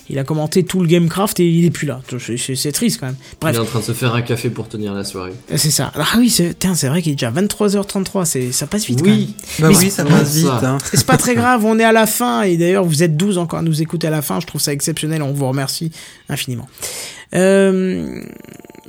[0.10, 2.00] Il a commenté tout le Gamecraft et il est plus là.
[2.20, 3.16] C'est- triste quand même.
[3.44, 5.34] Il est en train de se faire un café pour tenir la soirée.
[5.50, 5.92] c'est ça.
[5.96, 8.26] Ah oui, c'est tiens, c'est vrai qu'il est déjà 23h33.
[8.26, 9.00] C'est ça passe vite.
[9.02, 9.26] quand même.
[9.60, 10.48] Bah oui, ça passe vite.
[10.48, 10.78] Hein.
[10.94, 13.60] C'est pas très grave, on est à la fin et d'ailleurs vous êtes 12 encore
[13.60, 15.92] à nous écouter à la fin, je trouve ça exceptionnel, on vous remercie
[16.30, 16.68] infiniment.
[17.34, 18.22] Euh,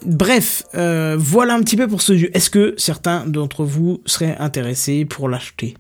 [0.05, 2.31] bref, euh, voilà un petit peu pour ce jeu.
[2.35, 5.77] Est-ce que certains d'entre vous seraient intéressés pour l'acheter?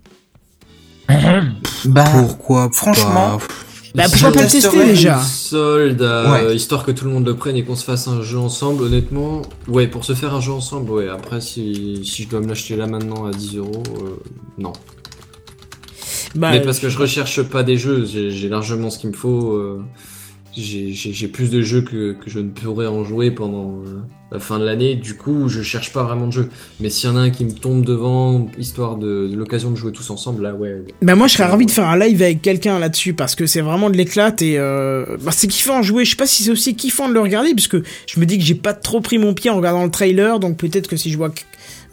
[1.85, 3.39] Bah, Pourquoi franchement,
[3.97, 6.55] Bah Je pourquoi pas le tester déjà Solde, euh, Ouais.
[6.57, 9.43] histoire que tout le monde le prenne et qu'on se fasse un jeu ensemble, honnêtement,
[9.69, 11.09] ouais, pour se faire un jeu ensemble, ouais.
[11.09, 14.17] Après, si, si je dois me l'acheter là maintenant à 10 euros, euh,
[14.59, 14.73] non.
[16.35, 19.15] Bah, Mais parce que je recherche pas des jeux, j'ai j'ai largement ce qu'il me
[19.17, 19.59] faut.
[20.57, 24.03] J'ai- plus de jeux que, je ne pourrais en jouer pendant euh,
[24.33, 26.49] la fin de l'année, du coup je cherche pas vraiment de jeux.
[26.81, 29.93] Mais s'il y en a un qui me tombe devant, histoire de, l'occasion de jouer
[29.93, 30.85] tous ensemble, là ouais.
[31.03, 33.61] Bah moi je serais ravi de faire un live avec quelqu'un là-dessus parce que c'est
[33.61, 36.05] vraiment de l'éclate et euh, bah, c'est kiffant à jouer.
[36.05, 38.39] Je sais pas si c'est aussi kiffant de le regarder parce que je me dis
[38.39, 41.11] que j'ai pas trop pris mon pied en regardant le trailer donc peut-être que si
[41.11, 41.33] je vois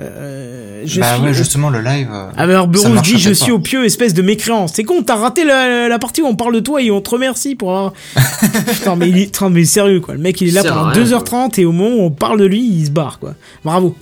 [0.01, 2.07] euh, je bah suis ouais, au- justement, le live.
[2.11, 3.53] euh, Ah alors marche dit je suis pas.
[3.53, 4.67] au pieu espèce de mécréant.
[4.67, 7.09] C'est con, t'as raté la, la partie où on parle de toi et on te
[7.11, 7.93] remercie pour avoir...
[8.71, 9.25] Putain mais, il est...
[9.25, 11.95] putain, mais sérieux quoi, le mec il est là pendant rien, 2h30 et au moment
[11.95, 13.35] où on parle de lui il se barre quoi.
[13.63, 13.95] Bravo,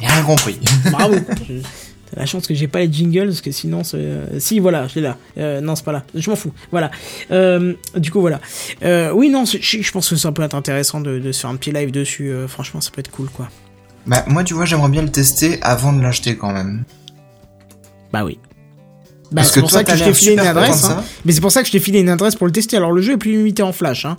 [0.00, 0.58] J'ai rien compris.
[0.90, 1.14] bravo.
[1.48, 1.54] Je-
[2.10, 4.94] T'as la chance que j'ai pas les jingles parce que sinon euh, Si voilà, je
[4.94, 5.18] l'ai là.
[5.36, 6.52] Euh, non c'est pas là, je m'en fous.
[6.70, 6.90] Voilà.
[7.30, 8.40] Euh, du coup voilà.
[8.82, 11.50] Euh, oui non, je je pense que ça peut être intéressant de, de se faire
[11.50, 12.30] un petit live dessus.
[12.30, 13.50] euh, franchement ça peut être cool quoi.
[14.06, 16.84] Bah, moi, tu vois, j'aimerais bien le tester avant de l'acheter quand même.
[18.12, 18.38] Bah oui.
[19.30, 20.84] Bah, c'est pour toi, ça que je t'ai filé une adresse.
[20.84, 21.04] hein.
[21.26, 22.76] Mais c'est pour ça que je t'ai filé une adresse pour le tester.
[22.78, 24.06] Alors le jeu est plus limité en flash.
[24.06, 24.16] Hein.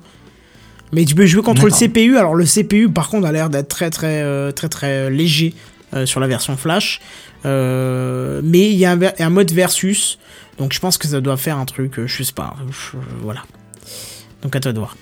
[0.91, 1.71] Mais tu peux jouer contre le.
[1.71, 2.17] CPU.
[2.17, 5.55] Alors le CPU par contre a l'air d'être très très euh, très très euh, léger
[5.95, 7.01] euh, sur la version flash.
[7.45, 10.19] Euh, mais il y a un, mode versus.
[10.59, 12.55] Donc je pense que ça doit faire un truc, euh, je sais pas.
[12.69, 13.41] je- voilà.
[14.43, 14.95] Donc à toi de voir.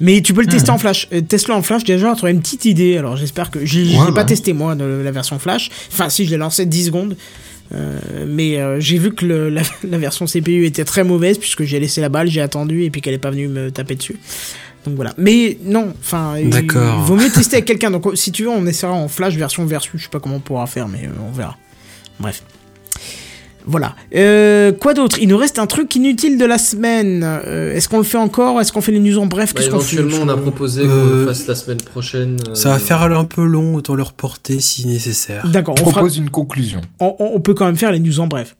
[0.00, 1.08] Mais tu peux le tester en flash.
[1.12, 2.96] Euh, Teste-le en flash déjà, tu auras une petite idée.
[2.98, 3.64] Alors j'espère que.
[3.64, 4.24] Je Ouais, pas bah.
[4.24, 5.70] testé moi la version flash.
[5.92, 7.16] Enfin si, je l'ai lancé 10 secondes.
[7.74, 11.64] Euh, mais euh, j'ai vu que le- la, la version CPU était très mauvaise puisque
[11.64, 14.16] j'ai laissé la balle, j'ai attendu et puis qu'elle est pas venue me taper dessus.
[14.84, 15.14] Donc voilà.
[15.16, 16.50] Mais non, enfin, il,
[17.04, 17.90] vaut mieux tester avec quelqu'un.
[17.90, 19.92] Donc si tu veux, on essaiera en flash version versus.
[19.96, 21.56] Je sais pas comment on pourra faire, mais euh, on verra.
[22.20, 22.42] Bref.
[23.66, 23.94] Voilà.
[24.14, 25.18] Euh, quoi d'autre?
[25.20, 27.22] Il nous reste un truc inutile de la semaine.
[27.24, 28.60] Euh, Est-ce qu'on le fait encore?
[28.60, 29.54] Est-ce qu'on fait les news en bref?
[29.54, 29.96] Bah, qu'on fait?
[29.96, 32.38] éventuellement, on a proposé qu'on Euh, le fasse la semaine prochaine.
[32.48, 35.46] euh, Ça va faire un peu long, autant le reporter si nécessaire.
[35.48, 36.80] D'accord, on, fera- propose une conclusion.
[37.00, 38.56] on, on- on peut quand même faire les news en bref.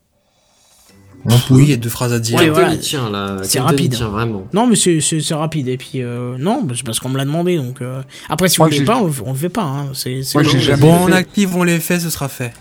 [1.50, 2.36] Oui, il y a deux phrases à dire.
[2.36, 2.74] Ouais, Kenton, voilà.
[2.74, 3.36] il tient là.
[3.44, 3.94] C'est rapide.
[3.94, 4.44] Tient vraiment.
[4.52, 5.68] Non, mais c'est- rapide.
[5.68, 7.56] Et puis, euh, non, c'est parce qu'on me l'a demandé.
[7.58, 9.62] Donc, euh, après, si Moi, vous voulez j'ai- pas, on, le- on le fait pas.
[9.62, 9.86] Hein.
[9.94, 10.48] C'est c'est Moi, bon.
[10.48, 11.12] j'ai jamais Bon, on fait.
[11.14, 12.52] active, on les fait, ce sera fait.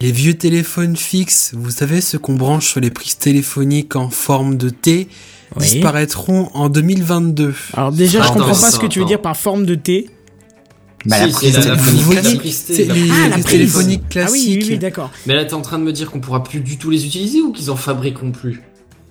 [0.00, 4.56] Les vieux téléphones fixes, vous savez, ceux qu'on branche sur les prises téléphoniques en forme
[4.56, 5.08] de T,
[5.56, 5.62] Oui.
[5.62, 7.54] disparaîtront en 2022.
[7.72, 10.10] Alors, déjà, je comprends pas ce que tu veux dire par forme de T.
[11.06, 12.88] Bah, Si, la c'est prise la- la téléphonique Vous voyez, classique.
[12.88, 15.10] La- Ah, la Ah oui, oui, oui, d'accord.
[15.26, 17.40] Mais là, t'es en train de me dire qu'on pourra plus du tout les utiliser
[17.40, 18.60] ou qu'ils en fabriqueront plus?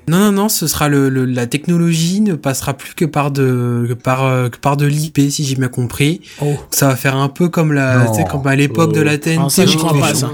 [0.08, 3.86] Non, non, non, ce sera le, le- la technologie ne passera plus que par de,
[3.88, 6.22] que par, euh, que par de l'IP, si j'ai bien compris.
[6.42, 6.54] Oh.
[6.70, 8.12] Ça va faire un peu comme la, Non.
[8.12, 9.38] tu sais, comme à l'époque de la TNT.
[9.38, 10.30] Alors ça, j'y où crois pas, ça.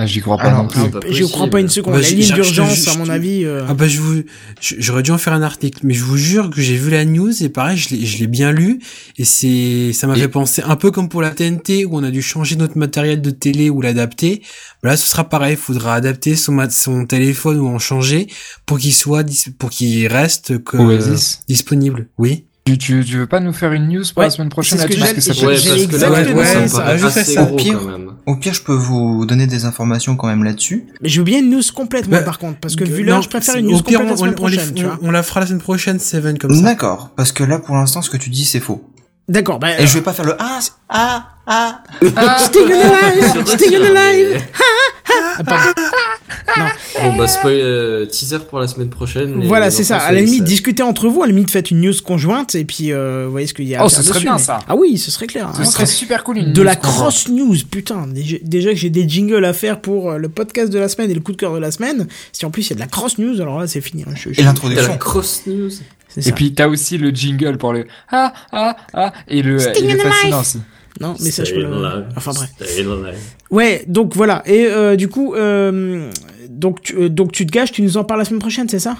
[0.00, 0.80] Ah, J'y crois pas Ah non non, plus.
[0.80, 1.94] c'est pas Je crois pas une seconde.
[1.94, 3.44] Bah, la ligne d'urgence, à mon avis.
[3.44, 4.22] euh, Ah bah je vous,
[4.60, 7.32] j'aurais dû en faire un article, mais je vous jure que j'ai vu la news
[7.42, 8.78] et pareil, je l'ai, je l'ai bien lu
[9.18, 12.04] et c'est, ça m'a Et- fait penser un peu comme pour la TNT où on
[12.04, 14.40] a dû changer notre matériel de télé ou l'adapter.
[14.82, 18.28] Bah Là, ce sera pareil, il faudra adapter son, mat- son téléphone ou en changer
[18.66, 19.24] pour qu'il soit,
[19.58, 20.76] pour qu'il reste que,
[21.48, 22.08] disponible.
[22.18, 22.44] Oui.
[22.68, 24.88] Tu, tu, tu veux pas nous faire une news pour Ouais, la semaine prochaine c'est
[24.88, 25.62] ce que là-dessus Parce que ça peut Ouais, être-
[27.64, 28.12] J'ai même.
[28.26, 30.84] Au pire, je peux vous donner des informations quand même là-dessus.
[31.00, 32.58] Mais je veux bien une news complète, moi, Bah, par contre.
[32.60, 34.36] Parce que vu Non, l'heure, je préfère une news pire, complète la on- semaine on,
[34.36, 34.98] prochaine, tu vois.
[35.00, 36.60] on, la fera la semaine prochaine, Seven, comme ça.
[36.62, 38.84] D'accord, parce que là, pour l'instant, ce que tu dis, c'est faux.
[39.28, 39.80] D'accord, bah.
[39.80, 40.58] Et je vais pas faire le ah,
[40.90, 41.82] ah, ah.
[42.38, 43.46] Still alive!
[43.46, 44.42] Still alive!
[45.38, 45.72] Ah, pardon.
[47.02, 49.42] Bon bah spoil euh, teaser pour la semaine prochaine.
[49.42, 49.98] et Voilà, c'est ça.
[49.98, 51.22] À la limite, ça- discutez entre vous.
[51.22, 53.74] À la limite, faites une news conjointe et puis euh, vous voyez ce qu'il y
[53.74, 53.80] a.
[53.82, 54.58] à Oh, faire ce serait dessus, bien, mais- ça.
[54.68, 55.50] Ah oui, ce serait clair.
[55.54, 55.64] Ce hein.
[55.64, 56.96] serait super cool une de news la conjointe.
[56.98, 58.06] cross news, putain.
[58.42, 61.14] Déjà, que j'ai des jingles à faire pour euh, le podcast de la semaine et
[61.14, 62.06] le coup de cœur de la semaine.
[62.32, 64.04] Si en plus il y a de la cross news, alors là c'est fini.
[64.06, 64.12] hein.
[64.14, 64.96] Je- je- Et T'as la l'introduction.
[64.98, 65.70] cross news.
[66.24, 69.90] Et puis t'as aussi le jingle pour le ah ah ah et le Sting il
[69.90, 69.98] est
[71.00, 71.60] non, mais ça je peux.
[71.62, 72.50] Le- Enfin bref.
[73.50, 74.42] Ouais, donc voilà.
[74.46, 76.10] Et euh, du coup, euh,
[76.48, 78.78] donc tu, euh, donc tu te gâches, tu nous en parles la semaine prochaine, c'est
[78.78, 78.96] ça?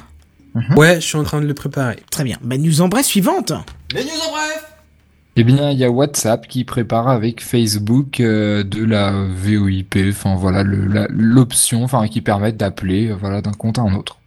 [0.77, 1.97] Ouais, je suis en train de le préparer.
[2.10, 2.36] Très bien.
[2.43, 3.52] Bah news en bref suivante.
[3.94, 4.65] Les news en bref.
[5.41, 10.35] Eh bien, il y a WhatsApp qui prépare avec Facebook euh, de la VoIP, enfin
[10.35, 14.18] voilà le- la- l'option, enfin qui permet d'appeler euh, voilà d'un compte à un autre.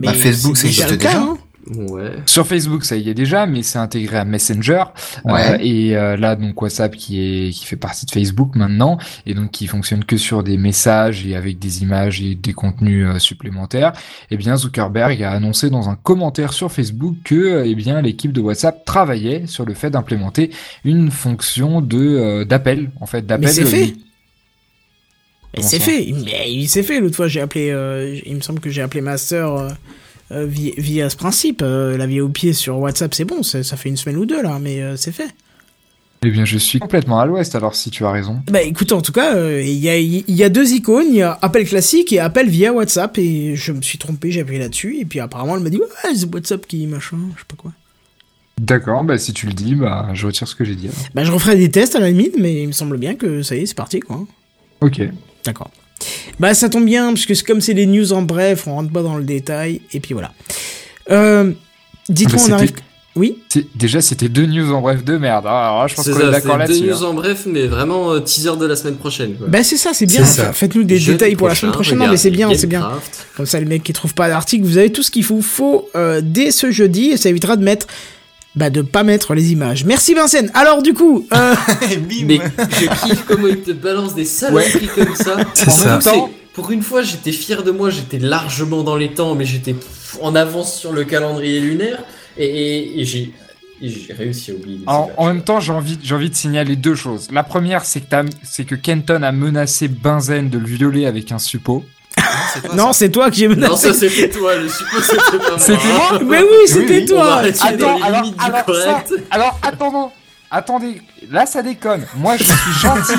[0.00, 1.20] Bah, Facebook, ça déjà le cas, déjà.
[1.22, 1.38] hein.
[1.66, 2.12] Ouais.
[2.26, 4.84] Sur Facebook, ça y est déjà, mais c'est intégré à Messenger.
[5.24, 5.52] Ouais.
[5.52, 9.34] Euh, et euh, là, donc WhatsApp qui est qui fait partie de Facebook maintenant, et
[9.34, 13.18] donc qui fonctionne que sur des messages et avec des images et des contenus euh,
[13.18, 13.92] supplémentaires.
[14.30, 18.40] Eh bien, Zuckerberg a annoncé dans un commentaire sur Facebook que eh bien l'équipe de
[18.40, 20.50] WhatsApp travaillait sur le fait d'implémenter
[20.84, 23.46] une fonction de d'appel, en fait, d'appel.
[23.46, 23.94] Mais c'est fait.
[25.56, 26.12] Mais c'est fait.
[26.24, 27.00] Mais il s'est fait.
[27.00, 28.22] L'autre fois, j'ai appelé.
[28.26, 29.70] il me semble que j'ai appelé ma sœur euh,
[30.30, 31.60] via, via ce principe.
[31.62, 33.42] Euh, la vie au pied sur WhatsApp, c'est bon.
[33.42, 35.28] Ça fait une semaine ou deux là, mais euh, c'est fait.
[36.26, 37.54] Eh bien, je suis complètement à l'ouest.
[37.54, 38.40] Alors, si tu as raison.
[38.50, 41.08] Bah écoute, en tout cas, euh, il y, a, il y a deux icônes.
[41.10, 43.18] Il y a appel classique et appel via WhatsApp.
[43.18, 44.98] Et je me suis trompé, j'ai appuyé là-dessus.
[45.00, 47.72] Et puis apparemment, elle m'a dit Ouais, c'est WhatsApp qui machin, je sais pas quoi.
[48.58, 49.04] D'accord.
[49.04, 50.86] Bah, si tu le dis, bah, je retire ce que j'ai dit.
[50.86, 50.98] alors.
[51.14, 53.56] Bah je referai des tests à la limite, mais il me semble bien que ça
[53.56, 54.24] y est, c'est parti quoi.
[54.80, 55.02] Ok.
[55.44, 55.70] D'accord.
[56.40, 59.02] Bah ça tombe bien, parce que comme c'est des news en bref, on rentre pas
[59.02, 60.32] dans le détail, et puis voilà.
[61.10, 61.52] Euh,
[62.08, 62.72] Dites-moi, Bah, on arrive...
[63.16, 63.38] Oui
[63.76, 65.46] Déjà, c'était deux news en bref de merde.
[65.46, 66.82] Alors là, je pense C'est qu'on est d'accord c'est deux là-dessus.
[66.88, 67.10] news hein.
[67.10, 69.34] en bref, mais vraiment euh, teaser de la semaine prochaine.
[69.36, 69.46] Quoi.
[69.48, 72.16] Bah c'est ça, c'est bien, faites-nous des Jeudi détails pour la semaine prochaine, non mais
[72.16, 72.90] c'est bien, c'est bien.
[73.36, 75.88] Comme ça les mecs qui trouvent pas d'article, vous avez tout ce qu'il vous faut
[75.94, 77.86] euh, dès ce jeudi, et ça évitera de mettre...
[78.56, 79.84] Bah de pas mettre les images.
[79.84, 81.54] Merci Vincennes Alors du coup, euh,
[82.24, 85.36] Mais je kiffe comment il te balance des saloperies comme ça.
[85.54, 85.90] C'est En ça.
[85.90, 89.44] même temps, pour une fois, j'étais fier de moi, j'étais largement dans les temps, mais
[89.44, 89.74] j'étais
[90.22, 92.04] en avance sur le calendrier lunaire,
[92.38, 93.00] et, et-
[93.82, 94.78] et j'ai réussi à oublier.
[94.86, 97.28] En, en même temps, j'ai envie, j'ai envie de signaler deux choses.
[97.32, 101.32] La première, c'est que, t'as- c'est que Kenton a menacé Benzen de le violer avec
[101.32, 101.84] un suppôt.
[102.74, 103.92] Non c'est toi que j'ai Non, menacé.
[103.92, 105.58] ça c'était toi, le suppôt c'était pas moi.
[105.58, 107.04] C'était moi Mais oui, c'était oui.
[107.06, 110.10] Toi Attends, alors, alors, ça- alors, attendons,
[110.50, 112.06] attendez, là ça déconne.
[112.16, 113.12] Moi, je suis gentil.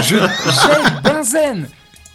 [0.02, 1.68] je j'aime Benzen.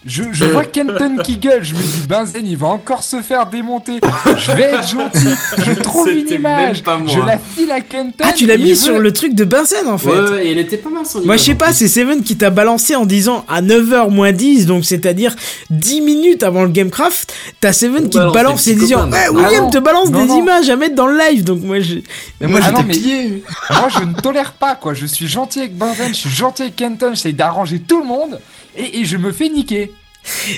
[0.05, 3.47] Je, je vois Kenton qui gueule, je me dis Benzen il va encore se faire
[3.47, 3.99] démonter.
[4.37, 5.27] Je vais être gentil.
[5.57, 6.81] Je trouve une image.
[7.07, 8.23] Je la file à Kenton.
[8.23, 10.51] Ah tu l'as mis veut- sur le truc de Benzen en fait Ouais, ouais, et
[10.51, 13.05] elle était pas mal son Moi, je sais pas, c'est Seven qui t'a balancé en
[13.05, 15.35] disant à 9h moins 10, donc c'est-à-dire
[15.69, 19.29] 10 minutes avant le Gamecraft, t'as Seven qui te balance et disant Eh.
[19.35, 20.39] William Ah te balance non, des non.
[20.39, 21.95] images à mettre dans le live, donc moi je.
[22.39, 23.41] Mais Moi, ah non, mais-.
[23.69, 24.93] Moi, je ne tolère pas, quoi.
[24.93, 28.39] Je suis gentil avec Benzen, je suis gentil avec Kenton, j'essaie d'arranger tout le monde,
[28.79, 29.91] et, et je me fais niquer.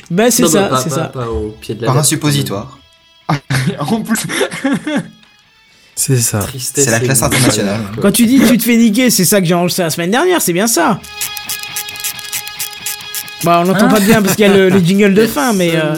[0.10, 1.06] Bah, c'est ça, bah, c'est ça.
[1.06, 2.10] Pas au pied de la Par un lettre.
[2.10, 2.78] suppositoire.
[3.80, 4.20] en plus,
[5.96, 6.40] C'est ça.
[6.40, 7.82] Tristesse C'est la classe internationale.
[8.02, 10.42] Quand tu dis tu te fais niquer, c'est ça que j'ai enregistré la semaine dernière,
[10.42, 11.00] c'est bien ça.
[13.44, 15.54] Bah, on n'entend Hein pas bien parce qu'il y a le, le jingle de fin,
[15.54, 15.76] mais.
[15.76, 15.96] euh.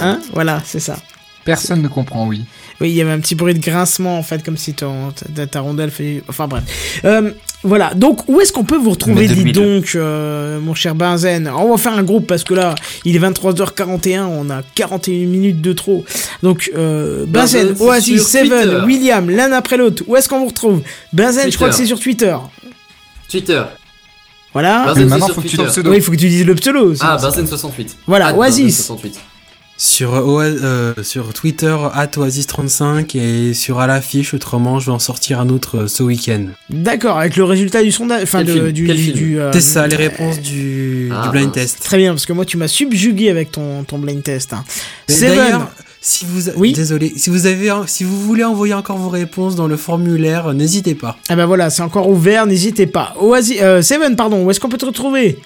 [0.00, 0.96] Hein Voilà, c'est ça.
[1.44, 2.44] personne ne comprend, oui.
[2.80, 5.46] Oui, il y avait un petit bruit de grincement en fait, comme si ton, ta,
[5.46, 6.22] ta rondelle fait.
[6.28, 6.62] Enfin bref.
[7.04, 7.32] Euh,
[7.64, 11.48] voilà, donc où est-ce qu'on peut vous retrouver, dis donc, euh, mon cher Benzen?
[11.48, 15.60] On va faire un groupe parce que là, il est 23h41, on a 41 minutes
[15.60, 16.04] de trop.
[16.42, 18.84] Donc, euh, Benzen, Benzen, Oasis, Seven, Twitter.
[18.86, 20.82] William, l'un après l'autre, où est-ce qu'on vous retrouve?
[21.12, 22.36] Benzen, je crois que c'est sur Twitter.
[23.28, 23.62] Twitter.
[24.52, 24.84] Voilà.
[24.86, 25.64] Benzen, maintenant, faut que tu Twitter.
[25.64, 25.90] le pseudo.
[25.90, 27.02] Oui, il faut que tu dises le pseudo aussi.
[27.04, 27.88] Ah, Benzen68.
[28.06, 28.88] Voilà, Ah, Oasis.
[28.88, 29.14] Benzen68.
[29.80, 35.38] Sur, Oa- euh, sur Twitter, Oasis35 et sur à l'affiche, autrement, je vais en sortir
[35.38, 36.46] un autre euh, ce week-end.
[36.68, 38.24] D'accord, avec le résultat du sondage.
[38.24, 38.84] Enfin, du.
[38.86, 41.78] Quel du- euh, C'est ça, les réponses du, Ah, du blind test.
[41.80, 44.52] Très bien, parce que moi, tu m'as subjugué avec ton, ton blind test.
[44.52, 44.64] hein.
[45.20, 46.72] D'ailleurs, si vous, Oui.
[46.72, 50.48] désolé, si vous avez, un- si vous voulez envoyer encore vos réponses dans le formulaire,
[50.48, 51.16] euh, n'hésitez pas.
[51.28, 53.14] Ah bah voilà, c'est encore ouvert, n'hésitez pas.
[53.20, 55.38] Oasis, euh, Seven, pardon, où est-ce qu'on peut te retrouver?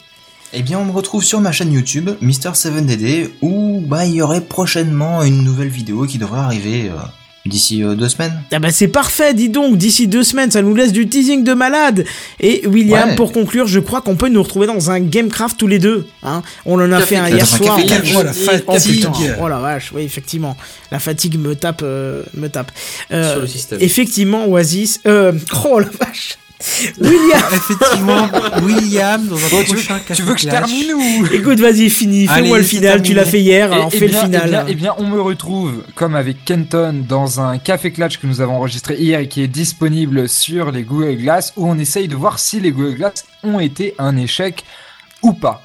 [0.54, 4.42] Eh bien, on me retrouve sur ma chaîne YouTube, Mister7DD, où bah, il y aurait
[4.42, 6.98] prochainement une nouvelle vidéo qui devrait arriver euh,
[7.46, 8.38] d'ici euh, deux semaines.
[8.52, 11.54] Ah bah c'est parfait, dis donc, d'ici deux semaines, ça nous laisse du teasing de
[11.54, 12.04] malade.
[12.38, 13.14] Et William, Ouais.
[13.16, 16.06] pour conclure, je crois qu'on peut nous retrouver dans un Gamecraft tous les deux.
[16.22, 17.78] Hein on en a fait un hier un soir.
[17.86, 18.12] Café.
[18.14, 18.32] Oh la
[18.66, 20.54] Oh fatigue putain, oh la vache, oui effectivement,
[20.90, 22.70] la fatigue me tape, euh, me tape.
[23.10, 23.78] Euh, Sur le système.
[23.80, 25.32] effectivement, Oasis, euh,
[25.64, 26.36] oh la vache,
[27.00, 28.28] William, Effectivement,
[28.62, 31.26] William, dans un Bon, tu, veux, tu veux que je termine ou?
[31.32, 34.20] Écoute, vas-y, finis, fais-moi le final, tu l'as fait hier, Eh- on eh fait bien,
[34.20, 34.42] le final.
[34.44, 38.26] Eh bien, eh bien, on me retrouve, comme avec Kenton, dans un café clutch que
[38.26, 42.08] nous avons enregistré hier et qui est disponible sur les Google Glass, où on essaye
[42.08, 44.64] de voir si les Google Glass ont été un échec
[45.22, 45.62] ou pas.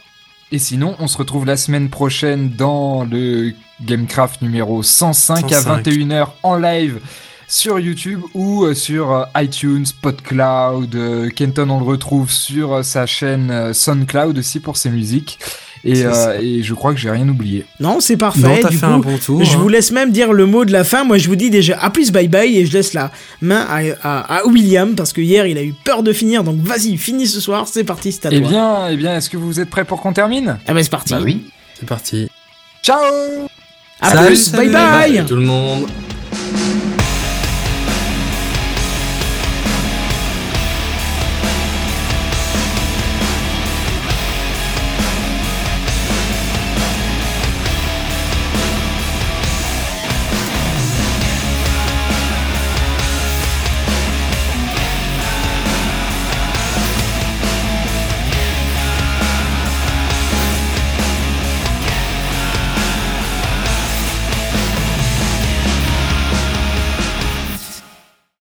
[0.51, 5.83] Et sinon, on se retrouve la semaine prochaine dans le Gamecraft numéro 105, à 105.
[5.83, 6.99] 21h en live
[7.47, 10.95] sur YouTube ou euh, sur euh, iTunes, PodCloud.
[10.95, 15.39] euh, Kenton, on le retrouve sur sa chaîne SoundCloud aussi pour ses musiques.
[15.83, 17.65] Et, euh, je crois que j'ai rien oublié.
[17.79, 18.61] Non, c'est parfait.
[18.69, 19.43] du fait coup, un bon tour.
[19.43, 19.59] je hein.
[19.59, 21.05] vous laisse même dire le mot de la fin.
[21.05, 23.11] Moi, je vous dis déjà à plus, bye bye, et je laisse la
[23.41, 26.43] main à, à- à William parce que hier il a eu peur de finir.
[26.43, 27.67] Donc vas-y, finis ce soir.
[27.71, 28.49] C'est parti, c'est à Eh toi.
[28.49, 30.57] bien, eh bien, est-ce que vous êtes prêts pour qu'on termine?
[30.67, 31.13] Ah bah c'est parti.
[31.13, 31.45] Bah oui.
[31.79, 32.27] C'est parti.
[32.83, 32.99] Ciao
[34.01, 34.71] À Salut, plus, bye salut.
[34.71, 35.15] bye.
[35.15, 35.85] Salut tout le monde.